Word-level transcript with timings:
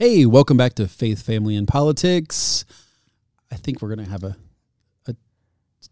Hey, 0.00 0.24
welcome 0.24 0.56
back 0.56 0.72
to 0.76 0.88
Faith, 0.88 1.20
Family, 1.20 1.56
and 1.56 1.68
Politics. 1.68 2.64
I 3.52 3.56
think 3.56 3.82
we're 3.82 3.94
going 3.94 4.06
to 4.06 4.10
have 4.10 4.24
a, 4.24 4.34
a 5.06 5.14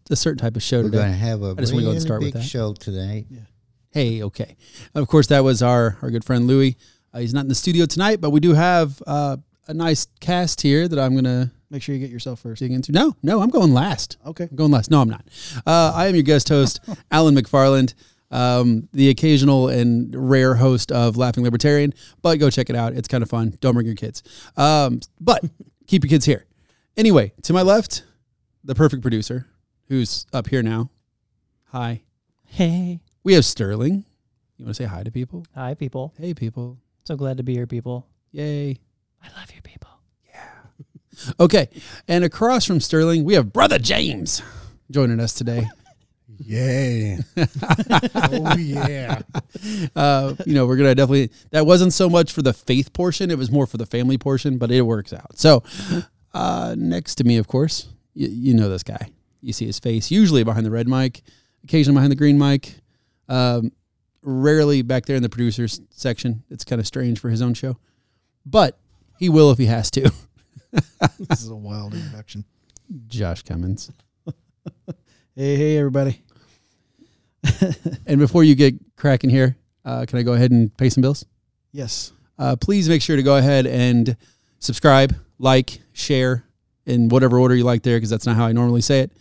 a 0.09 0.15
certain 0.15 0.39
type 0.39 0.55
of 0.55 0.63
show 0.63 0.77
We're 0.77 0.85
today. 0.85 0.97
going 0.97 1.11
to 1.11 1.17
have 1.19 1.43
a 1.43 1.51
I 1.51 1.61
just 1.61 1.73
wanna 1.73 1.85
go 1.85 1.91
and 1.91 2.01
start 2.01 2.21
with 2.21 2.33
big 2.33 2.41
that. 2.41 2.47
show 2.47 2.73
today. 2.73 3.27
Hey, 3.91 4.23
okay. 4.23 4.57
Of 4.95 5.07
course, 5.07 5.27
that 5.27 5.43
was 5.43 5.61
our 5.61 5.99
our 6.01 6.09
good 6.09 6.25
friend 6.25 6.47
Louis. 6.47 6.75
Uh, 7.13 7.19
he's 7.19 7.35
not 7.35 7.41
in 7.41 7.49
the 7.49 7.53
studio 7.55 7.85
tonight, 7.85 8.19
but 8.19 8.31
we 8.31 8.39
do 8.39 8.55
have 8.55 8.99
uh, 9.05 9.37
a 9.67 9.75
nice 9.75 10.07
cast 10.19 10.61
here 10.61 10.87
that 10.87 10.97
I'm 10.97 11.11
going 11.11 11.25
to 11.25 11.51
Make 11.69 11.83
sure 11.83 11.93
you 11.93 12.01
get 12.01 12.09
yourself 12.09 12.39
first. 12.39 12.61
dig 12.61 12.71
into. 12.71 12.91
No, 12.91 13.15
no, 13.21 13.41
I'm 13.43 13.51
going 13.51 13.75
last. 13.75 14.17
Okay. 14.25 14.47
I'm 14.49 14.55
going 14.55 14.71
last. 14.71 14.89
No, 14.89 15.01
I'm 15.01 15.09
not. 15.09 15.23
Uh, 15.67 15.91
I 15.93 16.07
am 16.07 16.15
your 16.15 16.23
guest 16.23 16.49
host, 16.49 16.79
Alan 17.11 17.35
McFarland, 17.35 17.93
um, 18.31 18.87
the 18.93 19.09
occasional 19.09 19.67
and 19.67 20.13
rare 20.15 20.55
host 20.55 20.91
of 20.91 21.17
Laughing 21.17 21.43
Libertarian. 21.43 21.93
But 22.21 22.39
go 22.39 22.49
check 22.49 22.69
it 22.69 22.75
out. 22.75 22.93
It's 22.93 23.07
kind 23.07 23.23
of 23.23 23.29
fun. 23.29 23.57
Don't 23.61 23.73
bring 23.73 23.85
your 23.85 23.95
kids. 23.95 24.23
Um, 24.57 25.01
but 25.19 25.43
keep 25.87 26.03
your 26.03 26.09
kids 26.09 26.25
here. 26.25 26.45
Anyway, 26.97 27.31
to 27.43 27.53
my 27.53 27.61
left, 27.61 28.03
the 28.63 28.75
perfect 28.75 29.01
producer, 29.01 29.47
who's 29.87 30.25
up 30.33 30.47
here 30.47 30.61
now. 30.61 30.89
Hi. 31.71 32.01
Hey. 32.45 32.99
We 33.23 33.33
have 33.33 33.45
Sterling. 33.45 34.05
You 34.57 34.65
want 34.65 34.75
to 34.75 34.83
say 34.83 34.87
hi 34.87 35.03
to 35.03 35.11
people? 35.11 35.45
Hi, 35.55 35.73
people. 35.73 36.13
Hey, 36.19 36.33
people. 36.33 36.77
So 37.05 37.15
glad 37.15 37.37
to 37.37 37.43
be 37.43 37.53
here, 37.53 37.67
people. 37.67 38.07
Yay. 38.31 38.77
I 39.23 39.39
love 39.39 39.51
you, 39.55 39.61
people. 39.61 39.89
Yeah. 40.29 41.31
okay. 41.39 41.69
And 42.07 42.23
across 42.23 42.65
from 42.65 42.79
Sterling, 42.79 43.23
we 43.23 43.35
have 43.35 43.53
Brother 43.53 43.79
James 43.79 44.41
joining 44.91 45.19
us 45.19 45.33
today. 45.33 45.69
Yay. 46.39 47.19
oh, 47.37 48.57
yeah. 48.57 49.21
uh, 49.95 50.33
you 50.45 50.53
know, 50.53 50.65
we're 50.65 50.77
gonna 50.77 50.95
definitely. 50.95 51.31
That 51.51 51.65
wasn't 51.65 51.93
so 51.93 52.09
much 52.09 52.31
for 52.31 52.41
the 52.41 52.53
faith 52.53 52.93
portion; 52.93 53.29
it 53.29 53.37
was 53.37 53.51
more 53.51 53.67
for 53.67 53.77
the 53.77 53.85
family 53.85 54.17
portion, 54.17 54.57
but 54.57 54.71
it 54.71 54.81
works 54.81 55.11
out. 55.11 55.37
So, 55.37 55.63
uh, 56.33 56.75
next 56.77 57.15
to 57.15 57.23
me, 57.23 57.37
of 57.37 57.47
course, 57.47 57.89
you, 58.13 58.29
you 58.29 58.53
know 58.53 58.69
this 58.69 58.83
guy. 58.83 59.09
You 59.41 59.53
see 59.53 59.65
his 59.65 59.79
face 59.79 60.11
usually 60.11 60.43
behind 60.43 60.65
the 60.65 60.71
red 60.71 60.87
mic, 60.87 61.21
occasionally 61.63 61.97
behind 61.97 62.11
the 62.11 62.15
green 62.15 62.37
mic, 62.37 62.75
um, 63.27 63.71
rarely 64.23 64.81
back 64.81 65.05
there 65.05 65.17
in 65.17 65.23
the 65.23 65.29
producers 65.29 65.81
section. 65.89 66.43
It's 66.49 66.63
kind 66.63 66.79
of 66.79 66.87
strange 66.87 67.19
for 67.19 67.29
his 67.29 67.41
own 67.41 67.53
show, 67.53 67.77
but 68.45 68.79
he 69.17 69.27
will 69.27 69.51
if 69.51 69.57
he 69.57 69.65
has 69.65 69.91
to. 69.91 70.11
this 71.19 71.43
is 71.43 71.49
a 71.49 71.55
wild 71.55 71.93
introduction. 71.93 72.45
Josh 73.07 73.43
Cummins. 73.43 73.91
Hey, 75.35 75.55
hey, 75.55 75.77
everybody. 75.77 76.21
And 78.05 78.19
before 78.19 78.43
you 78.43 78.55
get 78.55 78.75
cracking 78.95 79.29
here, 79.29 79.55
uh, 79.85 80.05
can 80.07 80.17
I 80.19 80.23
go 80.23 80.33
ahead 80.33 80.51
and 80.51 80.75
pay 80.77 80.89
some 80.89 81.01
bills? 81.01 81.25
Yes. 81.71 82.11
uh, 82.37 82.55
please 82.55 82.89
make 82.89 83.01
sure 83.01 83.15
to 83.15 83.23
go 83.23 83.35
ahead 83.37 83.67
and 83.67 84.17
subscribe, 84.59 85.15
like, 85.37 85.79
share 85.93 86.43
in 86.85 87.09
whatever 87.09 87.37
order 87.39 87.55
you 87.55 87.63
like 87.63 87.83
there, 87.83 87.97
because 87.97 88.09
that's 88.09 88.25
not 88.25 88.35
how 88.35 88.45
I 88.45 88.51
normally 88.51 88.81
say 88.81 89.01
it. 89.01 89.11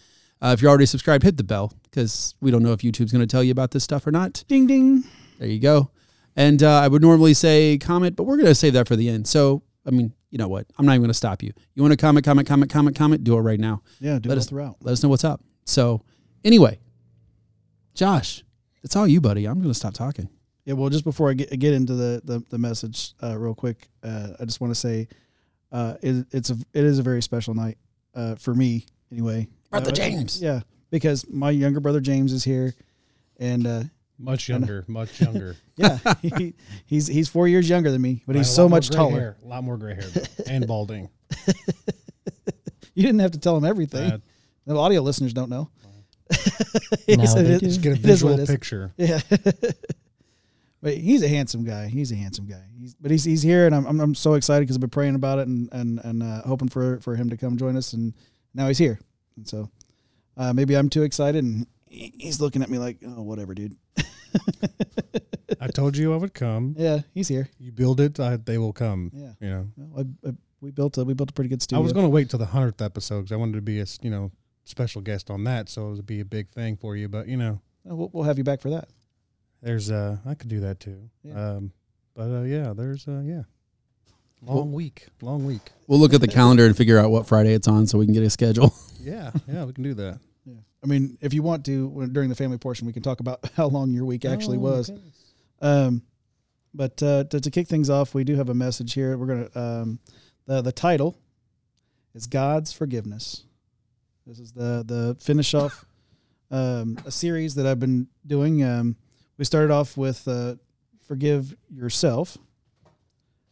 Uh, 0.41 0.53
if 0.57 0.63
you're 0.63 0.69
already 0.71 0.87
subscribed, 0.87 1.23
hit 1.25 1.37
the 1.37 1.45
bell 1.45 1.73
because 1.85 2.35
we 2.41 2.51
don't 2.51 2.63
know 2.63 2.73
if 2.73 2.81
YouTube's 2.81 3.13
going 3.13 3.21
to 3.21 3.27
tell 3.27 3.43
you 3.43 3.51
about 3.53 3.73
this 3.73 3.85
stuff 3.85 4.07
or 4.07 4.11
not. 4.11 4.43
Ding, 4.49 4.67
ding. 4.67 5.05
There 5.39 5.49
you 5.49 5.59
go. 5.61 5.91
And 6.37 6.63
uh, 6.63 6.79
I 6.81 6.89
would 6.89 7.03
normally 7.03 7.35
say 7.35 7.77
comment, 7.79 8.15
but 8.17 8.23
we're 8.25 8.37
going 8.37 8.47
to 8.47 8.55
save 8.55 8.73
that 8.75 8.87
for 8.89 8.95
the 8.97 9.09
end. 9.09 9.27
So, 9.27 9.63
I 9.85 9.91
mean, 9.91 10.13
you 10.31 10.39
know 10.39 10.47
what? 10.49 10.67
I'm 10.79 10.87
not 10.87 10.93
even 10.93 11.03
going 11.03 11.09
to 11.11 11.15
stop 11.15 11.43
you. 11.43 11.53
You 11.75 11.83
want 11.83 11.93
to 11.93 11.97
comment, 11.97 12.25
comment, 12.25 12.47
comment, 12.49 12.71
comment, 12.71 12.97
comment? 12.97 13.25
Do 13.25 13.37
it 13.37 13.41
right 13.41 13.59
now. 13.61 13.83
Yeah, 14.01 14.19
do 14.21 14.29
Let 14.29 14.37
it 14.39 14.43
us- 14.43 14.47
throughout. 14.49 14.77
Let 14.81 14.93
us 14.93 15.03
know 15.03 15.09
what's 15.09 15.25
up. 15.25 15.43
So, 15.65 16.03
anyway, 16.45 16.79
Josh, 17.99 18.45
it's 18.85 18.95
all 18.95 19.09
you, 19.09 19.21
buddy. 19.21 19.45
I'm 19.47 19.57
going 19.57 19.69
to 19.73 19.75
stop 19.75 19.93
talking. 19.93 20.29
Yeah, 20.65 20.75
well, 20.75 20.89
just 20.89 21.03
before 21.03 21.31
I 21.31 21.33
get 21.35 21.59
get 21.59 21.73
into 21.75 21.95
the 21.95 22.21
the, 22.23 22.45
the 22.49 22.57
message, 22.59 23.15
uh, 23.21 23.37
real 23.37 23.57
quick, 23.57 23.89
uh, 24.05 24.29
I 24.39 24.45
just 24.45 24.61
want 24.61 24.71
to 24.73 24.79
say, 24.79 25.09
uh, 25.73 25.95
it, 26.01 26.27
it's 26.31 26.51
a 26.51 26.57
it 26.73 26.85
is 26.85 27.01
a 27.01 27.03
very 27.03 27.21
special 27.23 27.55
night 27.55 27.77
uh, 28.15 28.37
for 28.37 28.55
me, 28.55 28.87
anyway. 29.11 29.49
Brother 29.71 29.91
Uh, 29.91 29.95
James. 29.95 30.41
Yeah, 30.41 30.61
because 30.91 31.29
my 31.29 31.51
younger 31.51 31.81
brother 31.81 32.01
James 32.01 32.33
is 32.33 32.45
here, 32.45 32.73
and 33.41 33.67
uh, 33.67 33.83
Much 34.17 34.49
younger, 34.49 34.85
much 34.87 35.21
younger. 35.21 35.57
yeah, 35.77 35.99
he, 36.23 36.55
he's 36.87 37.09
he's 37.09 37.29
four 37.29 37.49
years 37.49 37.69
younger 37.69 37.91
than 37.91 38.01
me, 38.01 38.23
but 38.29 38.37
he's 38.37 38.49
so 38.49 38.69
much 38.69 38.91
taller. 38.91 39.19
hair, 39.19 39.37
a 39.45 39.49
lot 39.49 39.65
more 39.65 39.77
gray 39.77 39.95
hair 39.95 40.05
though, 40.05 40.23
and 40.47 40.67
balding. 40.69 41.09
You 42.95 43.05
didn't 43.05 43.21
have 43.21 43.31
to 43.31 43.39
tell 43.39 43.57
him 43.57 43.65
everything. 43.65 44.11
Uh, 44.11 44.19
the 44.67 44.77
audio 44.77 45.03
listeners 45.03 45.33
don't 45.33 45.49
know. 45.51 45.71
Now 47.09 47.35
they 47.35 47.59
do. 47.59 47.61
just 47.61 47.81
get 47.83 47.91
a 47.91 47.95
It 47.95 48.05
is 48.05 48.23
what 48.25 48.31
visual 48.31 48.33
it 48.35 48.41
is. 48.41 48.51
picture. 48.51 48.93
Yeah. 48.97 49.21
but 50.83 50.95
he's 50.95 51.23
a 51.23 51.29
handsome 51.29 51.65
guy. 51.65 51.89
He's 51.89 52.13
a 52.13 52.17
handsome 52.17 52.47
guy. 52.47 52.63
He's, 52.79 52.95
but 52.95 53.11
he's 53.11 53.25
he's 53.25 53.43
here, 53.43 53.67
and 53.67 53.75
I'm 53.75 53.87
I'm, 53.87 54.01
I'm 54.01 54.15
so 54.15 54.35
excited 54.35 54.63
because 54.63 54.77
I've 54.77 54.81
been 54.81 54.91
praying 54.91 55.15
about 55.15 55.39
it 55.39 55.49
and 55.49 55.69
and 55.73 56.01
and 56.05 56.23
uh, 56.23 56.43
hoping 56.43 56.69
for 56.69 57.01
for 57.01 57.17
him 57.17 57.31
to 57.31 57.37
come 57.37 57.57
join 57.57 57.77
us, 57.77 57.93
and 57.95 58.15
now 58.55 58.69
he's 58.69 58.79
here. 58.79 58.99
And 59.37 59.49
so 59.49 59.71
uh, 60.37 60.53
maybe 60.53 60.77
I'm 60.77 60.89
too 60.91 61.03
excited, 61.03 61.43
and 61.43 61.67
he- 61.87 62.13
he's 62.19 62.41
looking 62.41 62.63
at 62.63 62.69
me 62.71 62.79
like, 62.79 62.99
oh, 63.07 63.23
whatever, 63.23 63.55
dude. 63.55 63.77
I 65.61 65.69
told 65.69 65.97
you 65.97 66.13
I 66.13 66.17
would 66.17 66.35
come. 66.35 66.75
Yeah, 66.79 67.01
he's 67.15 67.29
here. 67.29 67.49
You 67.59 67.73
build 67.73 68.01
it, 68.01 68.21
I, 68.21 68.37
they 68.37 68.59
will 68.59 68.73
come. 68.73 69.11
Yeah. 69.15 69.33
You 69.41 69.49
know, 69.51 69.67
Well, 69.77 70.05
I, 70.25 70.29
I, 70.29 70.33
we 70.61 70.71
built 70.71 70.99
a 70.99 71.05
we 71.05 71.15
built 71.15 71.31
a 71.31 71.33
pretty 71.33 71.49
good 71.49 71.63
studio. 71.63 71.81
I 71.81 71.83
was 71.83 71.93
going 71.93 72.05
to 72.07 72.11
wait 72.11 72.31
till 72.31 72.39
the 72.39 72.47
hundredth 72.47 72.83
episode 72.83 73.21
because 73.23 73.33
I 73.33 73.37
wanted 73.37 73.55
to 73.55 73.63
be 73.63 73.79
a 73.79 73.83
s- 73.83 73.99
you 74.03 74.11
know 74.11 74.31
special 74.69 75.01
guest 75.03 75.31
on 75.31 75.45
that, 75.45 75.69
so 75.69 75.89
it 75.91 75.97
would 75.97 76.07
be 76.07 76.21
a 76.21 76.25
big 76.25 76.51
thing 76.51 76.77
for 76.77 76.97
you. 76.97 77.09
But 77.09 77.29
you 77.29 77.37
know, 77.37 77.61
Uh, 77.89 77.95
We'll, 77.97 78.11
we'll 78.13 78.25
have 78.25 78.39
you 78.39 78.45
back 78.45 78.61
for 78.61 78.71
that. 78.71 78.89
there's 79.63 79.91
uh, 79.91 80.19
I 80.27 80.35
could 80.35 80.49
do 80.49 80.61
that 80.61 80.81
too. 80.81 81.11
Yeah. 81.23 81.35
Um, 81.53 81.73
but 82.15 82.31
uh, 82.31 82.43
yeah, 82.43 82.73
there's 82.75 83.07
uh, 83.09 83.23
yeah, 83.25 83.43
long 84.43 84.73
week, 84.73 85.07
long 85.23 85.45
week. 85.47 85.71
We'll 85.87 85.99
look 86.01 86.15
at 86.15 86.21
the 86.21 86.29
calendar 86.29 86.67
and 86.67 86.77
figure 86.77 86.99
out 86.99 87.11
what 87.11 87.27
Friday 87.27 87.53
it's 87.55 87.69
on 87.69 87.87
so 87.87 87.99
we 87.99 88.05
can 88.05 88.15
get 88.15 88.23
a 88.23 88.31
schedule. 88.31 88.75
Yeah, 89.01 89.31
yeah, 89.47 89.65
we 89.65 89.73
can 89.73 89.85
do 89.85 89.95
that. 89.95 90.19
Yeah. 90.45 90.57
I 90.83 90.87
mean, 90.89 91.17
if 91.23 91.33
you 91.33 91.41
want 91.43 91.65
to, 91.67 92.09
during 92.09 92.29
the 92.29 92.35
family 92.35 92.59
portion, 92.59 92.85
we 92.87 92.93
can 92.93 93.01
talk 93.03 93.21
about 93.21 93.49
how 93.57 93.69
long 93.69 93.93
your 93.93 94.05
week 94.05 94.25
actually 94.25 94.59
Oh, 94.59 94.61
was. 94.61 94.91
okay. 94.91 95.01
Um, 95.63 96.03
but 96.75 97.01
uh, 97.03 97.25
to, 97.31 97.41
to 97.41 97.51
kick 97.51 97.69
things 97.69 97.89
off, 97.89 98.13
we 98.13 98.25
do 98.25 98.35
have 98.35 98.49
a 98.51 98.55
message 98.55 98.93
here. 98.95 99.17
We're 99.17 99.27
gonna 99.27 99.49
um, 99.55 99.99
the 100.47 100.61
the 100.61 100.73
title 100.73 101.17
is 102.13 102.27
God's 102.27 102.73
forgiveness. 102.73 103.45
This 104.29 104.41
is 104.41 104.53
the 104.53 104.85
the 104.87 105.17
finish 105.19 105.55
off 105.55 105.87
um, 106.51 106.99
a 107.07 107.11
series 107.11 107.55
that 107.55 107.67
I've 107.67 107.81
been 107.81 108.09
doing. 108.27 108.63
Um, 108.63 108.95
we 109.39 109.47
started 109.47 109.71
off 109.71 109.97
with 109.97 110.29
uh, 110.29 110.57
forgive 111.07 111.57
yourself, 111.75 112.37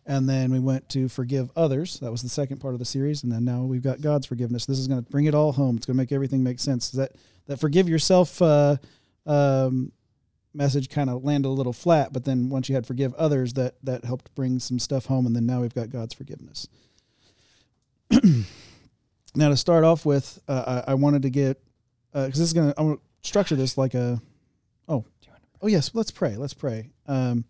and 0.04 0.28
then 0.28 0.52
we 0.52 0.60
went 0.60 0.86
to 0.90 1.08
forgive 1.08 1.50
others. 1.56 1.98
That 2.00 2.12
was 2.12 2.20
the 2.20 2.28
second 2.28 2.58
part 2.58 2.74
of 2.74 2.78
the 2.78 2.84
series, 2.84 3.22
and 3.22 3.32
then 3.32 3.42
now 3.42 3.62
we've 3.62 3.80
got 3.82 4.02
God's 4.02 4.26
forgiveness. 4.26 4.66
This 4.66 4.78
is 4.78 4.86
going 4.86 5.02
to 5.02 5.10
bring 5.10 5.24
it 5.24 5.34
all 5.34 5.52
home. 5.52 5.78
It's 5.78 5.86
going 5.86 5.96
to 5.96 6.02
make 6.02 6.12
everything 6.12 6.42
make 6.42 6.60
sense. 6.60 6.90
That 6.90 7.12
that 7.46 7.58
forgive 7.58 7.88
yourself. 7.88 8.42
Uh, 8.42 8.76
um, 9.24 9.92
message 10.52 10.90
kind 10.90 11.08
of 11.08 11.24
landed 11.24 11.48
a 11.48 11.50
little 11.50 11.72
flat, 11.72 12.12
but 12.12 12.24
then 12.24 12.50
once 12.50 12.68
you 12.68 12.74
had 12.74 12.86
forgive 12.86 13.14
others, 13.14 13.54
that 13.54 13.76
that 13.82 14.04
helped 14.04 14.34
bring 14.34 14.58
some 14.58 14.78
stuff 14.78 15.06
home, 15.06 15.24
and 15.24 15.34
then 15.34 15.46
now 15.46 15.62
we've 15.62 15.74
got 15.74 15.88
God's 15.88 16.12
forgiveness. 16.12 16.68
now 19.36 19.50
to 19.50 19.56
start 19.56 19.84
off 19.84 20.04
with, 20.06 20.40
uh, 20.48 20.82
I, 20.86 20.92
I 20.92 20.94
wanted 20.94 21.22
to 21.22 21.30
get 21.30 21.60
because 22.12 22.38
this 22.38 22.48
is 22.48 22.52
gonna 22.52 22.72
I 22.78 22.82
want 22.82 23.00
to 23.00 23.28
structure 23.28 23.56
this 23.56 23.76
like 23.76 23.92
a 23.92 24.20
oh 24.88 25.04
oh 25.60 25.66
yes 25.66 25.90
let's 25.92 26.10
pray 26.10 26.36
let's 26.36 26.54
pray. 26.54 26.90
Um, 27.06 27.44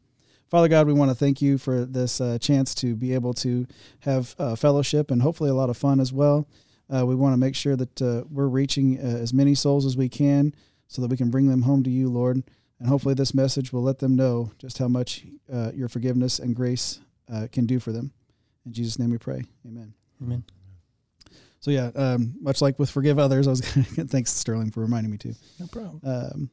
Father 0.48 0.68
God, 0.68 0.86
we 0.86 0.92
want 0.92 1.10
to 1.10 1.14
thank 1.14 1.42
you 1.42 1.58
for 1.58 1.84
this 1.84 2.20
uh, 2.20 2.38
chance 2.38 2.74
to 2.76 2.94
be 2.94 3.14
able 3.14 3.34
to 3.34 3.66
have 4.00 4.34
uh, 4.38 4.54
fellowship 4.54 5.10
and 5.10 5.20
hopefully 5.20 5.50
a 5.50 5.54
lot 5.54 5.70
of 5.70 5.76
fun 5.76 5.98
as 5.98 6.12
well. 6.12 6.46
Uh, 6.88 7.04
we 7.04 7.16
want 7.16 7.32
to 7.32 7.36
make 7.36 7.56
sure 7.56 7.74
that 7.74 8.00
uh, 8.00 8.22
we're 8.30 8.46
reaching 8.46 8.98
uh, 8.98 9.02
as 9.02 9.34
many 9.34 9.56
souls 9.56 9.84
as 9.84 9.96
we 9.96 10.08
can 10.08 10.54
so 10.86 11.02
that 11.02 11.10
we 11.10 11.16
can 11.16 11.30
bring 11.30 11.48
them 11.48 11.62
home 11.62 11.82
to 11.82 11.90
you, 11.90 12.08
Lord. 12.08 12.44
And 12.78 12.88
hopefully, 12.88 13.14
this 13.14 13.34
message 13.34 13.72
will 13.72 13.82
let 13.82 13.98
them 13.98 14.14
know 14.14 14.52
just 14.58 14.78
how 14.78 14.86
much 14.86 15.26
uh, 15.52 15.72
your 15.74 15.88
forgiveness 15.88 16.38
and 16.38 16.54
grace 16.54 17.00
uh, 17.32 17.48
can 17.50 17.66
do 17.66 17.80
for 17.80 17.90
them. 17.90 18.12
In 18.64 18.72
Jesus' 18.72 18.98
name 18.98 19.10
we 19.10 19.18
pray. 19.18 19.42
Amen. 19.66 19.94
Amen. 20.22 20.44
So, 21.60 21.70
yeah, 21.70 21.90
um, 21.96 22.34
much 22.40 22.60
like 22.62 22.78
with 22.78 22.90
Forgive 22.90 23.18
Others, 23.18 23.46
I 23.46 23.50
was 23.50 23.60
gonna 23.96 24.08
thanks, 24.08 24.32
Sterling, 24.32 24.70
for 24.70 24.80
reminding 24.80 25.10
me 25.10 25.18
too. 25.18 25.34
No 25.58 25.66
problem. 25.66 26.00
Um, 26.04 26.50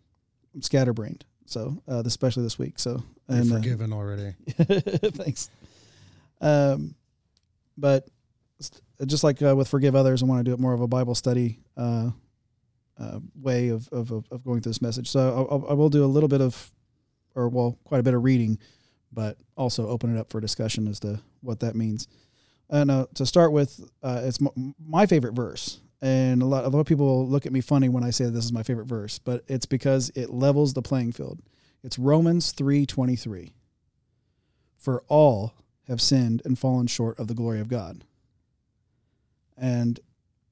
I'm 0.55 0.61
scatterbrained. 0.61 1.25
So, 1.45 1.81
uh, 1.87 2.01
especially 2.05 2.43
this 2.43 2.57
week. 2.57 2.79
So, 2.79 3.03
You're 3.29 3.37
and 3.39 3.51
uh, 3.51 3.55
forgiven 3.55 3.93
already. 3.93 4.33
Thanks. 4.57 5.49
Um, 6.41 6.95
but 7.77 8.07
just 9.05 9.23
like 9.23 9.41
uh, 9.41 9.55
with 9.55 9.67
forgive 9.67 9.95
others, 9.95 10.23
I 10.23 10.25
want 10.25 10.39
to 10.39 10.43
do 10.43 10.53
it 10.53 10.59
more 10.59 10.73
of 10.73 10.81
a 10.81 10.87
Bible 10.87 11.15
study 11.15 11.59
uh, 11.77 12.11
uh, 12.99 13.19
way 13.41 13.69
of, 13.69 13.87
of 13.91 14.11
of 14.11 14.25
of 14.31 14.43
going 14.43 14.61
through 14.61 14.71
this 14.71 14.81
message. 14.81 15.09
So 15.09 15.19
I'll- 15.19 15.47
I'll, 15.63 15.69
I 15.71 15.73
will 15.73 15.89
do 15.89 16.03
a 16.05 16.07
little 16.07 16.29
bit 16.29 16.41
of, 16.41 16.71
or 17.35 17.49
well, 17.49 17.77
quite 17.83 17.99
a 17.99 18.03
bit 18.03 18.13
of 18.13 18.23
reading, 18.23 18.57
but 19.11 19.37
also 19.57 19.87
open 19.89 20.15
it 20.15 20.19
up 20.19 20.29
for 20.29 20.39
discussion 20.39 20.87
as 20.87 20.99
to 21.01 21.19
what 21.41 21.59
that 21.59 21.75
means. 21.75 22.07
And 22.73 22.89
uh, 22.89 23.05
to 23.13 23.25
start 23.25 23.51
with, 23.51 23.79
uh, 24.01 24.21
it's 24.23 24.39
m- 24.41 24.73
my 24.83 25.05
favorite 25.05 25.35
verse. 25.35 25.79
And 26.01 26.41
a 26.41 26.45
lot, 26.45 26.65
a 26.65 26.69
lot 26.69 26.79
of 26.79 26.87
people 26.87 27.27
look 27.27 27.45
at 27.45 27.53
me 27.53 27.61
funny 27.61 27.87
when 27.87 28.03
I 28.03 28.09
say 28.09 28.25
this 28.25 28.43
is 28.43 28.51
my 28.51 28.63
favorite 28.63 28.87
verse, 28.87 29.19
but 29.19 29.43
it's 29.47 29.67
because 29.67 30.09
it 30.15 30.31
levels 30.31 30.73
the 30.73 30.81
playing 30.81 31.11
field. 31.11 31.39
It's 31.83 31.99
Romans 31.99 32.51
three 32.51 32.85
twenty 32.85 33.15
three. 33.15 33.53
For 34.75 35.03
all 35.07 35.53
have 35.87 36.01
sinned 36.01 36.41
and 36.45 36.57
fallen 36.57 36.87
short 36.87 37.19
of 37.19 37.27
the 37.27 37.35
glory 37.35 37.59
of 37.59 37.69
God. 37.69 38.03
And 39.55 39.99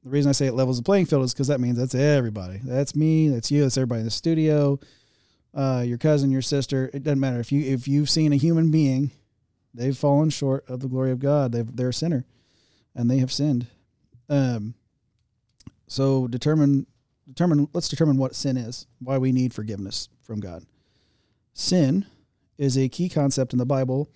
the 0.03 0.09
reason 0.11 0.29
I 0.29 0.33
say 0.33 0.45
it 0.45 0.53
levels 0.53 0.77
the 0.77 0.83
playing 0.83 1.07
field 1.07 1.23
is 1.23 1.33
because 1.33 1.47
that 1.47 1.59
means 1.59 1.77
that's 1.77 1.95
everybody. 1.95 2.59
That's 2.63 2.95
me. 2.95 3.29
That's 3.29 3.49
you. 3.49 3.63
That's 3.63 3.77
everybody 3.77 4.01
in 4.01 4.05
the 4.05 4.11
studio. 4.11 4.79
Uh, 5.53 5.83
your 5.85 5.97
cousin, 5.97 6.31
your 6.31 6.43
sister. 6.43 6.91
It 6.93 7.03
doesn't 7.03 7.19
matter 7.19 7.39
if 7.39 7.51
you 7.51 7.61
if 7.73 7.87
you've 7.87 8.09
seen 8.09 8.31
a 8.31 8.37
human 8.37 8.71
being, 8.71 9.11
they've 9.73 9.97
fallen 9.97 10.29
short 10.29 10.67
of 10.67 10.79
the 10.79 10.87
glory 10.87 11.11
of 11.11 11.19
God. 11.19 11.51
They've, 11.51 11.75
they're 11.75 11.89
a 11.89 11.93
sinner, 11.93 12.25
and 12.95 13.09
they 13.09 13.19
have 13.19 13.31
sinned. 13.31 13.67
Um. 14.29 14.75
So 15.87 16.27
determine 16.27 16.87
determine. 17.27 17.67
Let's 17.73 17.89
determine 17.89 18.17
what 18.17 18.35
sin 18.35 18.57
is. 18.57 18.87
Why 18.99 19.17
we 19.17 19.31
need 19.31 19.53
forgiveness 19.53 20.09
from 20.21 20.39
God. 20.39 20.65
Sin 21.53 22.05
is 22.57 22.77
a 22.77 22.89
key 22.89 23.09
concept 23.09 23.53
in 23.53 23.59
the 23.59 23.65
Bible. 23.65 24.09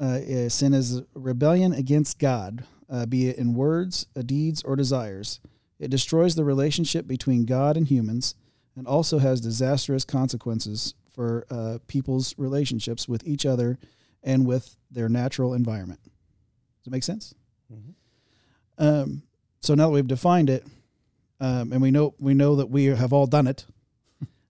Uh, 0.00 0.18
uh, 0.18 0.48
sin 0.48 0.74
is 0.74 1.02
rebellion 1.14 1.72
against 1.72 2.18
God, 2.18 2.64
uh, 2.90 3.06
be 3.06 3.28
it 3.28 3.36
in 3.36 3.54
words, 3.54 4.06
uh, 4.16 4.22
deeds, 4.22 4.62
or 4.62 4.74
desires. 4.74 5.38
It 5.78 5.90
destroys 5.90 6.34
the 6.34 6.44
relationship 6.44 7.06
between 7.06 7.44
God 7.44 7.76
and 7.76 7.86
humans 7.86 8.34
and 8.76 8.86
also 8.86 9.18
has 9.18 9.40
disastrous 9.40 10.04
consequences 10.04 10.94
for 11.10 11.46
uh, 11.50 11.78
people's 11.86 12.34
relationships 12.38 13.06
with 13.06 13.26
each 13.26 13.44
other 13.44 13.78
and 14.22 14.46
with 14.46 14.76
their 14.90 15.08
natural 15.08 15.54
environment. 15.54 16.00
Does 16.02 16.86
it 16.86 16.90
make 16.90 17.02
sense? 17.04 17.34
Mhm. 17.72 17.94
Um, 18.78 19.22
so 19.60 19.74
now 19.74 19.86
that 19.86 19.92
we've 19.92 20.06
defined 20.06 20.50
it, 20.50 20.66
um, 21.40 21.72
and 21.72 21.80
we 21.80 21.90
know 21.90 22.14
we 22.18 22.34
know 22.34 22.56
that 22.56 22.66
we 22.70 22.86
have 22.86 23.12
all 23.12 23.26
done 23.26 23.46
it. 23.46 23.66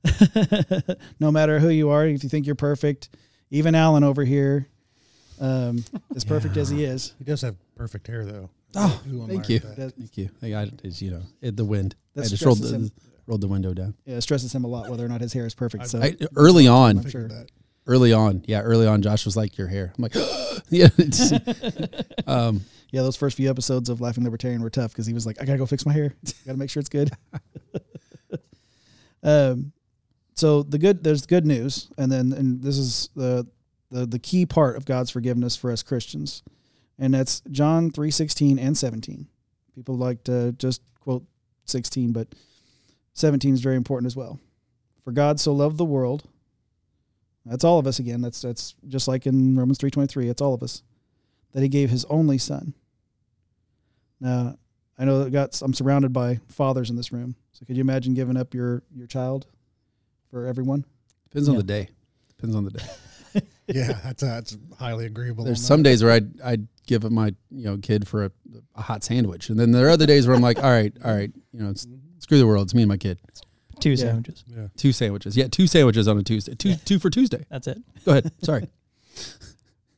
no 1.21 1.31
matter 1.31 1.59
who 1.61 1.69
you 1.69 1.91
are, 1.91 2.07
if 2.07 2.23
you 2.25 2.29
think 2.29 2.45
you're 2.47 2.55
perfect, 2.55 3.09
even 3.51 3.75
Alan 3.75 4.03
over 4.03 4.25
here, 4.25 4.69
um, 5.41 5.85
as 6.17 6.25
perfect 6.25 6.57
as 6.57 6.69
he 6.71 6.85
is, 6.85 7.15
He 7.19 7.25
does 7.25 7.43
have 7.43 7.57
perfect 7.77 8.07
hair 8.07 8.25
though. 8.25 8.51
Oh, 8.75 9.03
thank 9.29 9.49
you. 9.49 9.59
that? 9.61 9.77
that, 9.77 9.95
Thank 9.97 10.17
you. 10.17 10.31
I 10.43 10.51
got. 10.51 10.69
It's, 10.83 11.03
you 11.03 11.11
know, 11.11 11.23
it, 11.41 11.57
the 11.57 11.65
wind. 11.65 11.95
that 12.15 12.25
I 12.25 12.29
just 12.29 12.43
rolled 12.45 12.59
the, 12.59 12.75
him. 12.75 12.91
rolled 13.27 13.43
the 13.43 13.49
window 13.49 13.75
down. 13.75 13.95
Yeah, 14.07 14.17
it 14.17 14.23
stresses 14.23 14.55
him 14.55 14.65
a 14.65 14.67
lot 14.69 14.89
whether 14.89 15.05
or 15.05 15.09
not 15.09 15.21
his 15.21 15.33
hair 15.33 15.45
is 15.47 15.55
perfect. 15.55 15.89
So 15.89 16.01
I, 16.01 16.17
early 16.37 16.67
on, 16.67 16.99
I'm 16.99 17.09
sure. 17.09 17.29
Early 17.87 18.13
on, 18.13 18.45
yeah, 18.47 18.61
early 18.61 18.87
on, 18.87 19.03
Josh 19.03 19.25
was 19.25 19.37
like, 19.37 19.59
"Your 19.59 19.67
hair." 19.67 19.93
I'm 19.97 20.03
like, 20.03 20.15
yeah. 20.71 20.89
Um, 22.27 22.63
yeah, 22.93 23.01
those 23.01 23.17
first 23.17 23.39
few 23.39 23.49
episodes 23.51 23.89
of 23.89 24.01
Laughing 24.01 24.23
Libertarian 24.23 24.63
were 24.63 24.71
tough 24.71 24.93
because 24.93 25.07
he 25.07 25.15
was 25.15 25.27
like, 25.27 25.41
"I 25.41 25.45
gotta 25.47 25.59
go 25.59 25.67
fix 25.67 25.85
my 25.85 25.93
hair. 25.93 26.15
gotta 26.47 26.59
make 26.59 26.71
sure 26.71 26.81
it's 26.81 26.91
good." 26.91 27.11
um, 29.23 29.73
so 30.37 30.63
the 30.63 30.79
good 30.79 31.03
there's 31.03 31.27
good 31.27 31.47
news, 31.47 31.91
and 31.97 32.13
then 32.13 32.33
and 32.33 32.63
this 32.63 32.77
is 32.77 33.09
the 33.17 33.47
the 33.91 34.07
the 34.07 34.19
key 34.19 34.45
part 34.45 34.77
of 34.77 34.85
God's 34.85 35.11
forgiveness 35.11 35.57
for 35.57 35.73
us 35.73 35.83
Christians, 35.83 36.43
and 36.99 37.15
that's 37.15 37.41
John 37.51 37.91
three 37.91 38.11
sixteen 38.11 38.59
and 38.59 38.77
seventeen. 38.77 39.27
People 39.75 39.97
like 39.97 40.23
to 40.25 40.53
just 40.53 40.83
quote 41.01 41.25
sixteen, 41.65 42.13
but 42.13 42.29
seventeen 43.15 43.55
is 43.55 43.63
very 43.63 43.77
important 43.77 44.07
as 44.07 44.17
well. 44.17 44.39
For 45.03 45.13
God 45.13 45.41
so 45.41 45.53
loved 45.53 45.79
the 45.79 45.85
world. 45.85 46.29
That's 47.45 47.65
all 47.65 47.79
of 47.79 47.87
us 47.87 47.99
again. 47.99 48.21
That's 48.21 48.43
that's 48.43 48.75
just 48.89 49.09
like 49.09 49.27
in 49.27 49.57
Romans 49.57 49.79
three 49.79 49.91
twenty 49.91 50.07
three. 50.07 50.29
It's 50.29 50.43
all 50.43 50.55
of 50.55 50.63
us 50.63 50.83
that 51.53 51.63
He 51.63 51.69
gave 51.69 51.91
His 51.91 52.05
only 52.07 52.39
Son. 52.39 52.75
Now, 54.21 54.57
I 54.99 55.05
know 55.05 55.25
that 55.25 55.31
got 55.31 55.61
I'm 55.63 55.75
surrounded 55.75 56.13
by 56.13 56.41
fathers 56.49 56.91
in 56.91 56.97
this 56.97 57.13
room. 57.13 57.35
So 57.53 57.65
could 57.65 57.77
you 57.77 57.81
imagine 57.81 58.15
giving 58.15 58.37
up 58.37 58.55
your 58.55 58.83
your 58.95 59.07
child 59.07 59.47
for 60.31 60.47
everyone? 60.47 60.85
depends 61.29 61.49
on 61.49 61.57
the 61.57 61.63
day. 61.63 61.89
Depends 62.29 62.55
on 62.55 62.65
the 62.65 62.71
day. 62.71 62.85
Yeah, 63.69 63.93
that's 64.05 64.23
that's 64.23 64.59
highly 64.79 65.07
agreeable. 65.07 65.45
There's 65.45 65.65
some 65.65 65.83
that. 65.83 65.91
days 65.91 66.03
where 66.03 66.13
I'd 66.13 66.41
I'd 66.43 66.67
give 66.87 67.05
up 67.05 67.13
my 67.13 67.35
you 67.51 67.65
know 67.65 67.79
kid 67.79 68.07
for 68.07 68.25
a, 68.25 68.31
a 68.75 68.83
hot 68.83 69.05
sandwich, 69.05 69.49
and 69.49 69.59
then 69.59 69.71
there 69.71 69.87
are 69.87 69.91
other 69.91 70.05
days 70.05 70.27
where 70.27 70.35
I'm 70.35 70.43
like, 70.43 70.63
all 70.63 70.71
right, 70.71 70.93
all 71.05 71.15
right, 71.15 71.31
you 71.53 71.63
know, 71.63 71.71
it's, 71.71 71.87
mm-hmm. 71.87 72.19
screw 72.19 72.39
the 72.39 72.47
world. 72.47 72.67
It's 72.67 72.75
me 72.75 72.83
and 72.83 72.89
my 72.89 72.97
kid. 72.97 73.21
Two 73.83 73.91
Yeah. 73.91 73.97
sandwiches. 73.97 74.45
Yeah. 74.49 74.67
Two 74.77 74.93
sandwiches. 74.93 75.37
Yeah, 75.37 75.49
two 75.49 75.67
sandwiches 75.67 76.09
on 76.09 76.19
a 76.19 76.23
Tuesday. 76.23 76.55
Two 76.55 76.77
two 76.77 76.99
for 76.99 77.11
Tuesday. 77.11 77.45
That's 77.51 77.67
it. 77.67 77.79
Go 78.05 78.13
ahead. 78.13 78.31
Sorry. 78.43 78.69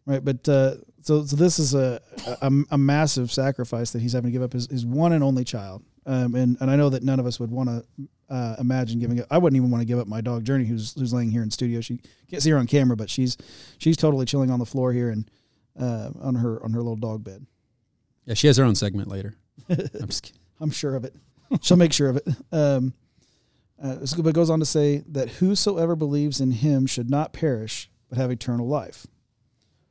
Right, 0.07 0.23
but 0.23 0.47
uh, 0.51 0.75
so 1.01 1.25
so 1.25 1.35
this 1.35 1.59
is 1.59 1.73
a, 1.75 1.99
a 2.43 2.53
a 2.73 2.77
massive 2.77 3.33
sacrifice 3.33 3.93
that 3.93 4.03
he's 4.03 4.13
having 4.13 4.29
to 4.29 4.33
give 4.33 4.43
up 4.43 4.53
his, 4.53 4.67
his 4.71 4.85
one 4.85 5.13
and 5.15 5.25
only 5.25 5.45
child. 5.45 5.83
Um, 6.05 6.35
and 6.35 6.59
and 6.61 6.71
I 6.71 6.77
know 6.77 6.91
that 6.91 7.03
none 7.03 7.19
of 7.19 7.25
us 7.25 7.41
would 7.41 7.51
want 7.51 7.71
to 7.71 7.85
uh, 8.29 8.57
imagine 8.59 8.99
giving 8.99 9.19
up. 9.21 9.27
I 9.31 9.39
wouldn't 9.39 9.57
even 9.57 9.71
want 9.71 9.81
to 9.81 9.87
give 9.87 9.99
up 9.99 10.07
my 10.07 10.21
dog 10.21 10.45
Journey, 10.45 10.67
who's 10.67 10.93
who's 10.93 11.15
laying 11.15 11.31
here 11.31 11.43
in 11.43 11.51
studio. 11.51 11.81
She 11.81 12.01
can't 12.29 12.43
see 12.43 12.51
her 12.51 12.59
on 12.59 12.67
camera, 12.67 12.99
but 12.99 13.09
she's 13.09 13.39
she's 13.79 13.97
totally 13.97 14.27
chilling 14.27 14.51
on 14.51 14.59
the 14.59 14.67
floor 14.67 14.93
here 14.93 15.09
and 15.09 15.31
uh, 15.81 16.11
on 16.21 16.35
her 16.35 16.63
on 16.63 16.73
her 16.75 16.81
little 16.81 16.97
dog 16.97 17.25
bed. 17.25 17.47
Yeah, 18.27 18.35
she 18.35 18.47
has 18.49 18.59
her 18.59 18.65
own 18.65 18.75
segment 18.75 19.09
later. 19.09 19.37
I'm 19.71 20.09
just. 20.09 20.35
I'm 20.61 20.71
sure 20.71 20.97
of 20.97 21.05
it. 21.07 21.15
She'll 21.63 21.79
make 21.79 21.95
sure 21.95 22.11
of 22.11 22.17
it. 22.19 22.29
Um, 22.53 22.93
uh, 23.85 23.97
but 24.23 24.35
goes 24.35 24.49
on 24.49 24.61
to 24.61 24.65
say 24.65 25.05
that 25.07 25.29
whosoever 25.29 25.95
believes 25.95 26.41
in 26.41 26.53
him 26.53 26.87
should 26.87 27.11
not 27.11 27.35
perish, 27.35 27.91
but 28.09 28.17
have 28.17 28.31
eternal 28.31 28.67
life. 28.67 29.07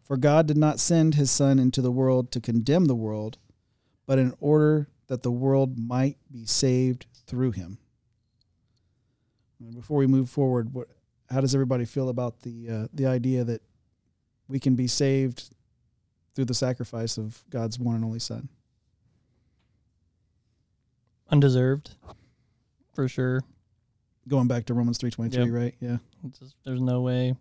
For 0.03 0.17
God 0.17 0.47
did 0.47 0.57
not 0.57 0.79
send 0.79 1.13
his 1.13 1.29
Son 1.29 1.59
into 1.59 1.79
the 1.79 1.91
world 1.91 2.31
to 2.31 2.41
condemn 2.41 2.85
the 2.85 2.95
world, 2.95 3.37
but 4.07 4.17
in 4.17 4.33
order 4.39 4.89
that 5.07 5.21
the 5.21 5.31
world 5.31 5.77
might 5.77 6.17
be 6.31 6.43
saved 6.45 7.05
through 7.27 7.51
him. 7.51 7.77
And 9.59 9.75
before 9.75 9.97
we 9.97 10.07
move 10.07 10.27
forward, 10.27 10.73
what, 10.73 10.87
how 11.29 11.41
does 11.41 11.53
everybody 11.53 11.85
feel 11.85 12.09
about 12.09 12.41
the 12.41 12.69
uh, 12.69 12.87
the 12.93 13.05
idea 13.05 13.43
that 13.43 13.61
we 14.47 14.59
can 14.59 14.75
be 14.75 14.87
saved 14.87 15.51
through 16.33 16.45
the 16.45 16.53
sacrifice 16.53 17.17
of 17.17 17.43
God's 17.51 17.77
one 17.77 17.95
and 17.95 18.03
only 18.03 18.19
Son? 18.19 18.49
Undeserved, 21.29 21.91
for 22.93 23.07
sure. 23.07 23.43
Going 24.27 24.47
back 24.47 24.65
to 24.65 24.73
Romans 24.73 24.97
three 24.97 25.11
twenty 25.11 25.31
three, 25.35 25.45
Yep. 25.45 25.53
right? 25.53 25.75
Yeah. 25.81 25.97
Just, 26.39 26.55
there's 26.65 26.79
no 26.81 27.01
way. 27.01 27.35